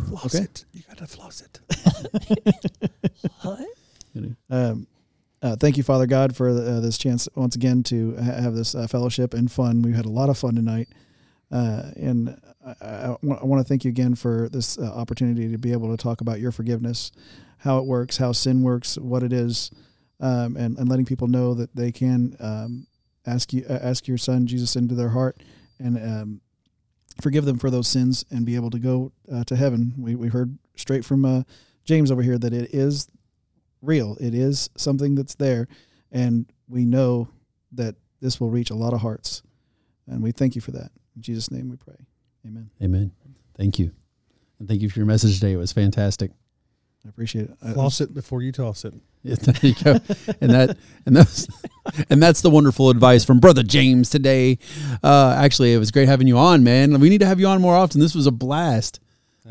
Floss 0.09 0.35
Okay. 0.35 0.45
it. 0.45 0.65
You 0.73 0.83
gotta 0.89 1.07
floss 1.07 1.43
it. 1.43 1.61
What? 3.43 3.61
Um, 4.51 4.87
uh, 5.43 5.57
thank 5.57 5.77
you, 5.77 5.83
Father 5.83 6.07
God, 6.07 6.35
for 6.37 6.49
uh, 6.51 6.81
this 6.81 6.99
chance 6.99 7.29
once 7.35 7.55
again 7.55 7.83
to 7.85 8.17
ha- 8.17 8.23
have 8.43 8.55
this 8.55 8.75
uh, 8.75 8.87
fellowship 8.87 9.33
and 9.35 9.51
fun. 9.51 9.83
We 9.83 9.93
had 9.93 10.05
a 10.05 10.11
lot 10.11 10.29
of 10.29 10.37
fun 10.37 10.55
tonight, 10.57 10.89
uh, 11.53 11.85
and 11.97 12.37
I, 12.67 12.75
I, 12.83 13.17
want 13.23 13.61
to 13.61 13.65
thank 13.65 13.85
you 13.85 13.89
again 13.91 14.15
for 14.17 14.49
this 14.51 14.77
uh, 14.79 14.83
opportunity 14.83 15.51
to 15.53 15.59
be 15.59 15.73
able 15.73 15.97
to 15.97 16.03
talk 16.03 16.21
about 16.21 16.41
your 16.41 16.53
forgiveness, 16.53 17.13
how 17.59 17.79
it 17.79 17.85
works, 17.87 18.17
how 18.19 18.33
sin 18.33 18.63
works, 18.63 18.99
what 18.99 19.23
it 19.23 19.33
is, 19.33 19.71
um, 20.21 20.57
and 20.57 20.79
and 20.79 20.89
letting 20.89 21.07
people 21.07 21.29
know 21.29 21.55
that 21.55 21.75
they 21.75 21.93
can 21.93 22.37
um, 22.41 22.87
ask 23.27 23.53
you 23.53 23.65
uh, 23.69 23.79
ask 23.83 24.07
your 24.07 24.19
Son 24.19 24.47
Jesus 24.47 24.77
into 24.77 24.95
their 24.95 25.11
heart 25.11 25.43
and 25.79 25.97
um, 25.97 26.41
forgive 27.21 27.45
them 27.45 27.59
for 27.59 27.71
those 27.71 27.89
sins 27.89 28.25
and 28.31 28.47
be 28.47 28.57
able 28.57 28.71
to 28.71 28.79
go 28.79 29.13
uh, 29.33 29.45
to 29.45 29.57
heaven. 29.57 29.95
We 29.99 30.15
we 30.15 30.29
heard 30.29 30.59
straight 30.77 31.05
from 31.05 31.25
uh, 31.25 31.43
James 31.85 32.11
over 32.11 32.23
here 32.23 32.39
that 32.39 32.53
it 32.53 32.75
is 32.75 33.09
real. 33.83 34.17
It 34.21 34.35
is 34.35 34.71
something 34.77 35.15
that's 35.15 35.35
there, 35.35 35.69
and 36.13 36.47
we 36.69 36.85
know 36.85 37.29
that 37.73 37.97
this 38.21 38.41
will 38.41 38.51
reach 38.51 38.71
a 38.71 38.75
lot 38.75 38.93
of 38.93 39.01
hearts, 39.01 39.43
and 40.07 40.23
we 40.23 40.33
thank 40.33 40.55
you 40.55 40.61
for 40.61 40.73
that. 40.73 40.91
In 41.17 41.23
Jesus' 41.23 41.51
name, 41.51 41.69
we 41.69 41.77
pray. 41.77 42.07
Amen. 42.47 42.71
Amen. 42.83 43.13
Thank 43.57 43.79
you. 43.79 43.93
And 44.59 44.69
thank 44.69 44.83
you 44.83 44.91
for 44.91 44.99
your 44.99 45.07
message 45.07 45.35
today. 45.35 45.53
It 45.53 45.57
was 45.57 45.73
fantastic. 45.73 46.33
I 47.05 47.09
appreciate 47.09 47.47
it. 47.47 47.57
I- 47.63 47.73
Floss 47.73 48.01
it 48.01 48.13
before 48.15 48.43
you 48.43 48.53
toss 48.53 48.85
it. 48.85 48.95
Yeah, 49.23 49.35
there 49.35 49.55
you 49.61 49.75
go. 49.85 49.99
and 50.41 50.51
that 50.51 50.79
and 51.05 51.15
that's 51.15 51.47
and 52.09 52.23
that's 52.23 52.41
the 52.41 52.49
wonderful 52.49 52.89
advice 52.89 53.23
from 53.23 53.39
brother 53.39 53.63
James 53.63 54.09
today. 54.09 54.59
Uh, 55.05 55.35
actually, 55.37 55.75
it 55.75 55.79
was 55.79 55.91
great 55.91 56.09
having 56.09 56.27
you 56.27 56.39
on, 56.39 56.65
man. 56.65 56.99
We 57.01 57.11
need 57.11 57.19
to 57.19 57.27
have 57.27 57.39
you 57.39 57.47
on 57.47 57.61
more 57.61 57.75
often. 57.77 58.01
This 58.01 58.15
was 58.15 58.27
a 58.27 58.31
blast. 58.31 58.99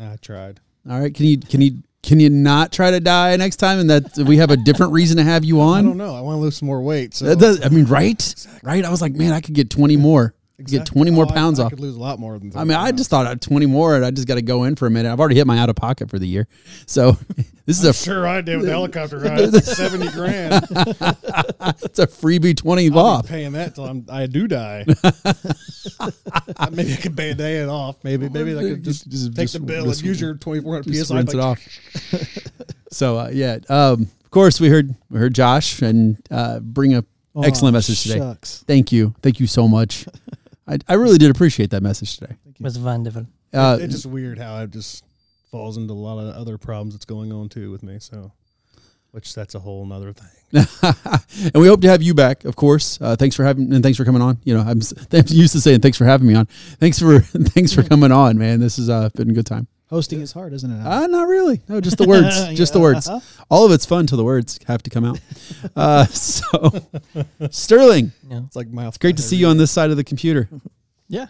I 0.00 0.16
tried. 0.20 0.58
All 0.90 0.98
right, 0.98 1.14
can 1.14 1.24
you 1.26 1.38
can 1.38 1.60
you 1.60 1.84
can 2.02 2.18
you 2.18 2.30
not 2.30 2.72
try 2.72 2.90
to 2.90 2.98
die 2.98 3.36
next 3.36 3.58
time, 3.58 3.78
and 3.78 3.88
that 3.90 4.16
we 4.26 4.38
have 4.38 4.50
a 4.50 4.56
different 4.56 4.92
reason 4.92 5.18
to 5.18 5.22
have 5.22 5.44
you 5.44 5.60
on? 5.60 5.84
I 5.84 5.88
don't 5.88 5.98
know. 5.98 6.16
I 6.16 6.20
want 6.20 6.38
to 6.38 6.40
lose 6.40 6.56
some 6.56 6.66
more 6.66 6.82
weight. 6.82 7.14
So 7.14 7.26
That 7.26 7.38
does, 7.38 7.64
I 7.64 7.68
mean, 7.68 7.84
right, 7.84 8.34
right. 8.64 8.84
I 8.84 8.90
was 8.90 9.00
like, 9.00 9.12
man, 9.12 9.32
I 9.32 9.40
could 9.40 9.54
get 9.54 9.70
twenty 9.70 9.96
more. 9.96 10.34
I 10.60 10.62
could 10.64 10.70
Get 10.70 10.86
twenty 10.86 11.10
more 11.10 11.24
Oh, 11.24 11.28
I- 11.30 11.32
pounds 11.34 11.58
I, 11.58 11.64
off. 11.64 11.70
could 11.70 11.80
lose 11.80 11.96
a 11.96 12.00
lot 12.00 12.18
more 12.18 12.38
than. 12.38 12.52
I 12.54 12.64
mean, 12.64 12.76
I 12.76 12.92
just 12.92 13.08
thought 13.08 13.26
I'd 13.26 13.40
20 13.40 13.64
more, 13.66 13.96
and 13.96 14.04
I 14.04 14.10
just 14.10 14.28
got 14.28 14.34
to 14.34 14.42
go 14.42 14.64
in 14.64 14.76
for 14.76 14.86
a 14.86 14.90
minute. 14.90 15.10
I've 15.10 15.18
already 15.20 15.36
hit 15.36 15.46
my 15.46 15.58
out 15.58 15.70
of 15.70 15.76
pocket 15.76 16.10
for 16.10 16.18
the 16.18 16.26
year, 16.26 16.46
so 16.86 17.12
this 17.66 17.78
is 17.78 17.84
a 17.84 17.92
Sure, 17.94 18.26
I 18.26 18.40
did 18.42 18.56
with 18.58 18.66
the 18.66 18.72
helicopter 18.72 19.18
ride. 19.20 19.40
It's 19.40 19.76
seventy 19.76 20.08
grand. 20.10 20.54
it's 20.70 21.98
a 21.98 22.06
freebie 22.06 22.56
20 22.56 22.84
I'll 22.86 22.90
be 22.92 22.98
off. 22.98 23.26
paying 23.28 23.52
that 23.52 23.74
till 23.74 23.86
I'm, 23.86 24.04
I 24.10 24.26
do 24.26 24.46
die. 24.46 24.84
maybe 26.70 26.92
I 26.92 26.96
could 26.96 27.16
band 27.16 27.40
it 27.40 27.68
off. 27.68 27.96
Maybe 28.04 28.28
maybe 28.28 28.56
I 28.56 28.62
could 28.62 28.84
just, 28.84 29.08
Just- 29.08 29.28
take 29.34 29.44
just- 29.44 29.54
the 29.54 29.60
bill 29.60 29.86
just- 29.86 30.00
and 30.00 30.08
use 30.08 30.20
your 30.20 30.34
twenty 30.34 30.60
four 30.62 30.74
hundred 30.74 30.92
Just 30.92 31.08
psi. 31.08 31.16
rinse 31.16 31.34
like, 31.34 31.34
it 31.34 31.40
off. 31.42 32.78
so 32.90 33.18
uh, 33.18 33.30
yeah, 33.32 33.58
um, 33.68 34.08
of 34.24 34.30
course, 34.30 34.60
we 34.60 34.68
heard 34.68 34.94
we 35.10 35.18
heard 35.18 35.34
Josh 35.34 35.80
and 35.82 36.16
uh, 36.30 36.60
bring 36.60 36.94
a 36.94 37.04
Oh, 37.32 37.42
Excellent 37.42 37.74
message 37.74 38.02
today. 38.02 38.18
Shucks. 38.18 38.64
thank 38.66 38.90
you, 38.90 39.14
thank 39.22 39.38
you 39.38 39.46
so 39.46 39.68
much. 39.68 40.04
I, 40.70 40.78
I 40.88 40.94
really 40.94 41.18
did 41.18 41.30
appreciate 41.30 41.70
that 41.70 41.82
message 41.82 42.16
today. 42.16 42.34
was 42.60 42.78
wonderful. 42.78 43.26
Uh, 43.52 43.78
it's 43.80 43.92
just 43.94 44.06
weird 44.06 44.38
how 44.38 44.62
it 44.62 44.70
just 44.70 45.04
falls 45.50 45.76
into 45.76 45.92
a 45.92 45.94
lot 45.94 46.18
of 46.18 46.34
other 46.36 46.56
problems 46.56 46.94
that's 46.94 47.04
going 47.04 47.32
on 47.32 47.48
too 47.48 47.70
with 47.72 47.82
me. 47.82 47.98
So, 47.98 48.32
which 49.10 49.34
that's 49.34 49.54
a 49.56 49.58
whole 49.58 49.84
nother 49.84 50.12
thing. 50.12 50.28
and 51.52 51.60
we 51.62 51.66
hope 51.66 51.80
to 51.82 51.88
have 51.88 52.02
you 52.02 52.14
back, 52.14 52.44
of 52.44 52.54
course. 52.56 53.00
Uh, 53.00 53.16
thanks 53.16 53.34
for 53.34 53.44
having 53.44 53.72
and 53.72 53.82
thanks 53.82 53.96
for 53.96 54.04
coming 54.04 54.22
on. 54.22 54.38
You 54.44 54.54
know, 54.54 54.60
I'm, 54.60 54.78
s- 54.78 54.94
I'm 55.12 55.24
used 55.26 55.52
to 55.54 55.60
saying 55.60 55.80
thanks 55.80 55.98
for 55.98 56.04
having 56.04 56.28
me 56.28 56.34
on. 56.34 56.46
Thanks 56.46 56.98
for 57.00 57.18
thanks 57.20 57.72
for 57.72 57.82
coming 57.82 58.12
on, 58.12 58.38
man. 58.38 58.60
This 58.60 58.76
has 58.76 58.88
uh, 58.88 59.08
been 59.14 59.30
a 59.30 59.34
good 59.34 59.46
time. 59.46 59.66
Hosting 59.90 60.20
is 60.20 60.30
hard, 60.32 60.52
isn't 60.52 60.70
it? 60.70 60.86
Uh, 60.86 61.06
not 61.08 61.26
really. 61.26 61.60
No, 61.68 61.80
just 61.80 61.98
the 61.98 62.06
words. 62.06 62.48
just 62.54 62.72
the 62.72 62.78
Yeah. 62.78 62.82
words. 62.84 63.10
All 63.50 63.66
of 63.66 63.72
it's 63.72 63.84
fun 63.84 64.06
till 64.06 64.16
the 64.18 64.24
words 64.24 64.58
have 64.68 64.82
to 64.84 64.90
come 64.90 65.04
out. 65.04 65.18
Uh, 65.74 66.04
so, 66.06 66.70
Sterling, 67.50 68.12
Yeah. 68.30 68.40
It's 68.46 68.54
like 68.56 68.68
mouth. 68.68 68.88
it's 68.88 68.98
great 68.98 69.16
to 69.16 69.22
see 69.22 69.36
you 69.36 69.48
on 69.48 69.56
this 69.56 69.70
side 69.72 69.90
of 69.90 69.96
the 69.96 70.04
computer, 70.04 70.48
Yeah. 71.08 71.26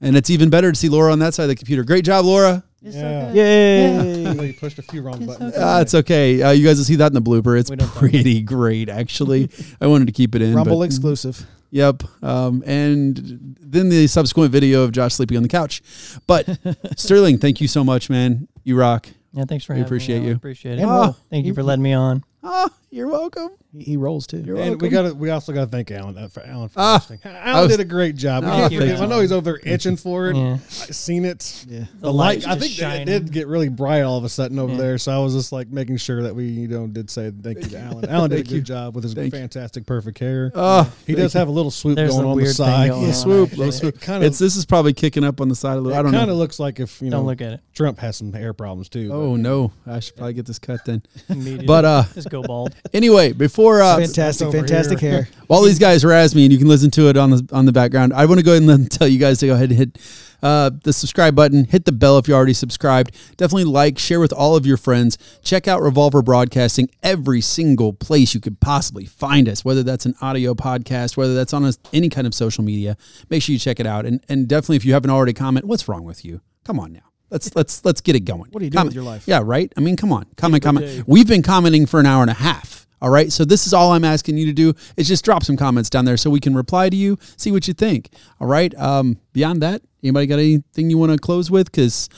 and 0.00 0.16
it's 0.16 0.28
even 0.28 0.50
better 0.50 0.72
to 0.72 0.78
see 0.78 0.88
Laura 0.88 1.12
on 1.12 1.20
that 1.20 1.34
side 1.34 1.44
of 1.44 1.48
the 1.50 1.54
computer. 1.54 1.84
Great 1.84 2.04
job, 2.04 2.24
Laura. 2.24 2.64
Yeah. 2.80 3.32
Yay. 3.32 4.46
you 4.48 4.54
pushed 4.54 4.78
a 4.78 4.82
few 4.82 5.02
wrong 5.02 5.22
It's 5.22 5.26
buttons. 5.26 5.54
okay. 5.54 5.62
Uh, 5.62 5.80
it's 5.80 5.94
okay. 5.94 6.42
Uh, 6.42 6.50
you 6.50 6.64
guys 6.66 6.78
will 6.78 6.84
see 6.84 6.96
that 6.96 7.08
in 7.08 7.14
the 7.14 7.22
blooper. 7.22 7.58
It's 7.58 7.70
We 7.70 7.76
don't 7.76 7.88
talk 7.88 7.96
pretty 7.98 8.40
great, 8.42 8.88
actually. 8.88 9.50
I 9.80 9.86
wanted 9.88 10.06
to 10.06 10.12
keep 10.12 10.34
it 10.34 10.42
in. 10.42 10.54
Rumble 10.54 10.78
but- 10.78 10.84
exclusive. 10.84 11.44
Yep. 11.70 12.02
Um, 12.22 12.62
and 12.66 13.56
then 13.60 13.88
the 13.90 14.06
subsequent 14.06 14.50
video 14.52 14.82
of 14.82 14.92
Josh 14.92 15.14
sleeping 15.14 15.36
on 15.36 15.42
the 15.42 15.48
couch. 15.48 15.82
But 16.26 16.46
Sterling, 16.96 17.38
thank 17.38 17.60
you 17.60 17.68
so 17.68 17.84
much, 17.84 18.08
man. 18.08 18.48
You 18.64 18.76
rock. 18.76 19.08
Yeah, 19.32 19.44
thanks 19.46 19.64
for 19.66 19.74
We 19.74 19.80
having 19.80 19.88
appreciate 19.88 20.16
me. 20.20 20.24
on. 20.24 20.28
you. 20.28 20.34
Appreciate 20.36 20.78
it. 20.78 20.82
And 20.82 20.90
Ah. 20.90 21.04
roll. 21.04 21.16
Thank 21.30 21.44
you 21.46 21.52
for 21.54 21.62
letting 21.62 21.82
me 21.82 21.92
on. 21.92 22.24
Oh, 22.50 22.68
you're 22.90 23.08
welcome. 23.08 23.50
He, 23.76 23.84
he 23.84 23.96
rolls 23.98 24.26
too. 24.26 24.38
You're 24.38 24.56
And 24.58 24.80
we 24.80 24.88
got 24.88 25.02
to 25.02 25.12
we 25.14 25.28
also 25.28 25.52
got 25.52 25.64
to 25.64 25.70
thank 25.70 25.90
Alan 25.90 26.16
uh, 26.16 26.28
for 26.28 26.42
Alan 26.46 26.70
for 26.70 26.80
Ah, 26.80 26.98
hosting. 26.98 27.20
Alan 27.24 27.68
was- 27.68 27.76
did 27.76 27.80
a 27.80 27.88
great 27.88 28.16
job. 28.16 28.42
We 28.44 28.48
Ah, 28.50 28.68
can't 28.70 28.74
forget- 28.82 29.00
I 29.02 29.06
know 29.06 29.20
he's 29.20 29.32
over 29.32 29.44
there 29.52 29.60
itching 29.74 29.96
for 29.98 30.30
it. 30.30 30.36
Yeah. 30.36 30.54
I 30.54 30.58
seen 30.92 31.26
it. 31.26 31.66
Yeah. 31.68 31.84
The, 32.00 32.10
light's 32.12 32.46
light, 32.46 32.56
I 32.56 32.58
think 32.58 32.78
it 32.80 33.04
did 33.04 33.30
get 33.32 33.46
really 33.46 33.68
bright 33.68 34.00
all 34.02 34.16
of 34.16 34.24
a 34.24 34.28
sudden 34.30 34.58
over 34.58 34.72
Yeah. 34.72 34.78
there. 34.78 34.98
So 34.98 35.12
I 35.12 35.18
was 35.22 35.34
just 35.34 35.52
like 35.52 35.68
making 35.68 35.98
sure 35.98 36.22
that 36.22 36.34
we, 36.34 36.46
you 36.46 36.68
know, 36.68 36.86
did 36.86 37.10
say 37.10 37.30
thank 37.42 37.58
you 37.58 37.68
to 37.70 37.78
Alan. 37.78 38.08
Alan 38.08 38.30
did 38.30 38.40
a 38.40 38.42
good 38.44 38.52
you. 38.52 38.60
job 38.62 38.94
with 38.94 39.04
his 39.04 39.12
Thank 39.12 39.34
you. 39.34 39.38
fantastic, 39.40 39.84
perfect 39.84 40.18
hair. 40.18 40.50
Oh, 40.54 40.90
he 41.06 41.14
does 41.14 41.34
have 41.34 41.48
a 41.48 41.52
little 41.52 41.70
swoop 41.70 41.96
There's 41.96 42.12
going 42.12 42.24
a 42.24 42.28
on 42.30 42.36
the 42.38 42.42
weird 42.42 42.56
thing 42.56 42.66
side. 42.66 42.88
going 42.90 43.02
Yeah, 43.02 43.08
on, 43.08 43.14
swoop, 43.14 43.48
actually. 43.50 43.58
little 43.66 43.72
swoop. 43.72 44.00
Kind 44.00 44.22
of, 44.24 44.28
It's 44.28 44.38
this 44.38 44.56
is 44.56 44.64
probably 44.64 44.94
kicking 44.94 45.24
up 45.24 45.42
on 45.42 45.48
the 45.50 45.54
side 45.54 45.76
a 45.76 45.80
little. 45.80 45.98
I 45.98 46.02
don't 46.02 46.12
know. 46.12 46.18
kind 46.18 46.30
of 46.30 46.38
looks 46.38 46.58
like 46.58 46.80
if 46.80 47.02
you 47.02 47.10
know 47.10 47.18
Don't 47.18 47.26
look 47.26 47.42
at 47.42 47.52
it. 47.52 47.60
Trump 47.74 47.98
has 47.98 48.16
some 48.16 48.32
hair 48.32 48.54
problems 48.54 48.88
too. 48.88 49.10
Oh 49.12 49.36
no, 49.36 49.72
I 49.86 50.00
should 50.00 50.16
probably 50.16 50.32
get 50.32 50.46
this 50.46 50.58
cut 50.58 50.84
then. 50.86 51.02
Immediately. 51.28 51.66
But 51.66 51.84
uh, 51.84 52.04
just 52.14 52.30
go 52.30 52.37
bald. 52.42 52.74
anyway, 52.92 53.32
before 53.32 53.82
uh, 53.82 53.96
Fantastic, 53.98 54.50
fantastic 54.52 54.98
here. 55.00 55.10
hair. 55.24 55.28
while 55.46 55.62
these 55.62 55.78
guys 55.78 56.04
razz 56.04 56.34
me, 56.34 56.44
and 56.44 56.52
you 56.52 56.58
can 56.58 56.68
listen 56.68 56.90
to 56.92 57.08
it 57.08 57.16
on 57.16 57.30
the 57.30 57.48
on 57.52 57.66
the 57.66 57.72
background, 57.72 58.12
I 58.12 58.26
want 58.26 58.38
to 58.38 58.44
go 58.44 58.52
ahead 58.52 58.68
and 58.68 58.90
tell 58.90 59.08
you 59.08 59.18
guys 59.18 59.38
to 59.38 59.46
go 59.46 59.54
ahead 59.54 59.70
and 59.70 59.78
hit 59.78 59.98
uh, 60.42 60.70
the 60.84 60.92
subscribe 60.92 61.34
button, 61.34 61.64
hit 61.64 61.84
the 61.84 61.92
bell 61.92 62.18
if 62.18 62.28
you're 62.28 62.36
already 62.36 62.52
subscribed. 62.52 63.14
Definitely 63.36 63.64
like, 63.64 63.98
share 63.98 64.20
with 64.20 64.32
all 64.32 64.56
of 64.56 64.66
your 64.66 64.76
friends. 64.76 65.18
Check 65.42 65.66
out 65.66 65.82
Revolver 65.82 66.22
Broadcasting 66.22 66.88
every 67.02 67.40
single 67.40 67.92
place 67.92 68.34
you 68.34 68.40
could 68.40 68.60
possibly 68.60 69.04
find 69.04 69.48
us, 69.48 69.64
whether 69.64 69.82
that's 69.82 70.06
an 70.06 70.14
audio 70.20 70.54
podcast, 70.54 71.16
whether 71.16 71.34
that's 71.34 71.52
on 71.52 71.64
a, 71.64 71.72
any 71.92 72.08
kind 72.08 72.26
of 72.26 72.34
social 72.34 72.62
media. 72.62 72.96
Make 73.28 73.42
sure 73.42 73.52
you 73.52 73.58
check 73.58 73.80
it 73.80 73.86
out, 73.86 74.06
and 74.06 74.24
and 74.28 74.46
definitely 74.48 74.76
if 74.76 74.84
you 74.84 74.92
haven't 74.92 75.10
already 75.10 75.32
comment, 75.32 75.66
what's 75.66 75.88
wrong 75.88 76.04
with 76.04 76.24
you? 76.24 76.40
Come 76.64 76.78
on 76.78 76.92
now. 76.92 77.07
Let's 77.30 77.54
let's 77.54 77.84
let's 77.84 78.00
get 78.00 78.16
it 78.16 78.20
going. 78.20 78.50
What 78.50 78.62
are 78.62 78.64
you 78.64 78.70
doing 78.70 78.78
Comment- 78.78 78.88
with 78.90 78.94
your 78.94 79.04
life? 79.04 79.24
Yeah, 79.26 79.40
right. 79.44 79.72
I 79.76 79.80
mean, 79.80 79.96
come 79.96 80.12
on, 80.12 80.26
comment, 80.36 80.62
comment. 80.62 80.86
day. 80.86 81.02
We've 81.06 81.26
been 81.28 81.42
commenting 81.42 81.86
for 81.86 82.00
an 82.00 82.06
hour 82.06 82.22
and 82.22 82.30
a 82.30 82.34
half. 82.34 82.86
All 83.00 83.10
right. 83.10 83.30
So 83.30 83.44
this 83.44 83.66
is 83.66 83.72
all 83.72 83.92
I'm 83.92 84.04
asking 84.04 84.38
you 84.38 84.46
to 84.46 84.52
do 84.52 84.74
is 84.96 85.06
just 85.06 85.24
drop 85.24 85.44
some 85.44 85.56
comments 85.56 85.88
down 85.88 86.04
there 86.04 86.16
so 86.16 86.30
we 86.30 86.40
can 86.40 86.54
reply 86.56 86.88
to 86.88 86.96
you, 86.96 87.16
see 87.36 87.52
what 87.52 87.68
you 87.68 87.74
think. 87.74 88.10
All 88.40 88.48
right. 88.48 88.74
Um, 88.74 89.18
beyond 89.32 89.62
that, 89.62 89.82
anybody 90.02 90.26
got 90.26 90.38
anything 90.40 90.90
you 90.90 90.98
want 90.98 91.12
to 91.12 91.18
close 91.18 91.48
with? 91.50 91.70
Because 91.70 92.08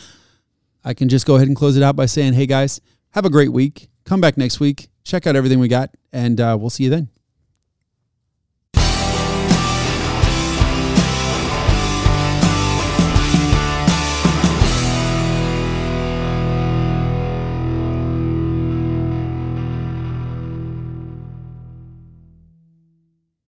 I 0.82 0.94
can 0.94 1.08
just 1.10 1.26
go 1.26 1.36
ahead 1.36 1.48
and 1.48 1.56
close 1.56 1.76
it 1.76 1.82
out 1.82 1.96
by 1.96 2.06
saying, 2.06 2.32
hey 2.32 2.46
guys, 2.46 2.80
have 3.10 3.26
a 3.26 3.30
great 3.30 3.52
week. 3.52 3.88
Come 4.04 4.20
back 4.22 4.38
next 4.38 4.58
week. 4.58 4.88
Check 5.04 5.26
out 5.26 5.36
everything 5.36 5.58
we 5.58 5.68
got, 5.68 5.90
and 6.12 6.40
uh, 6.40 6.56
we'll 6.58 6.70
see 6.70 6.84
you 6.84 6.90
then. 6.90 7.08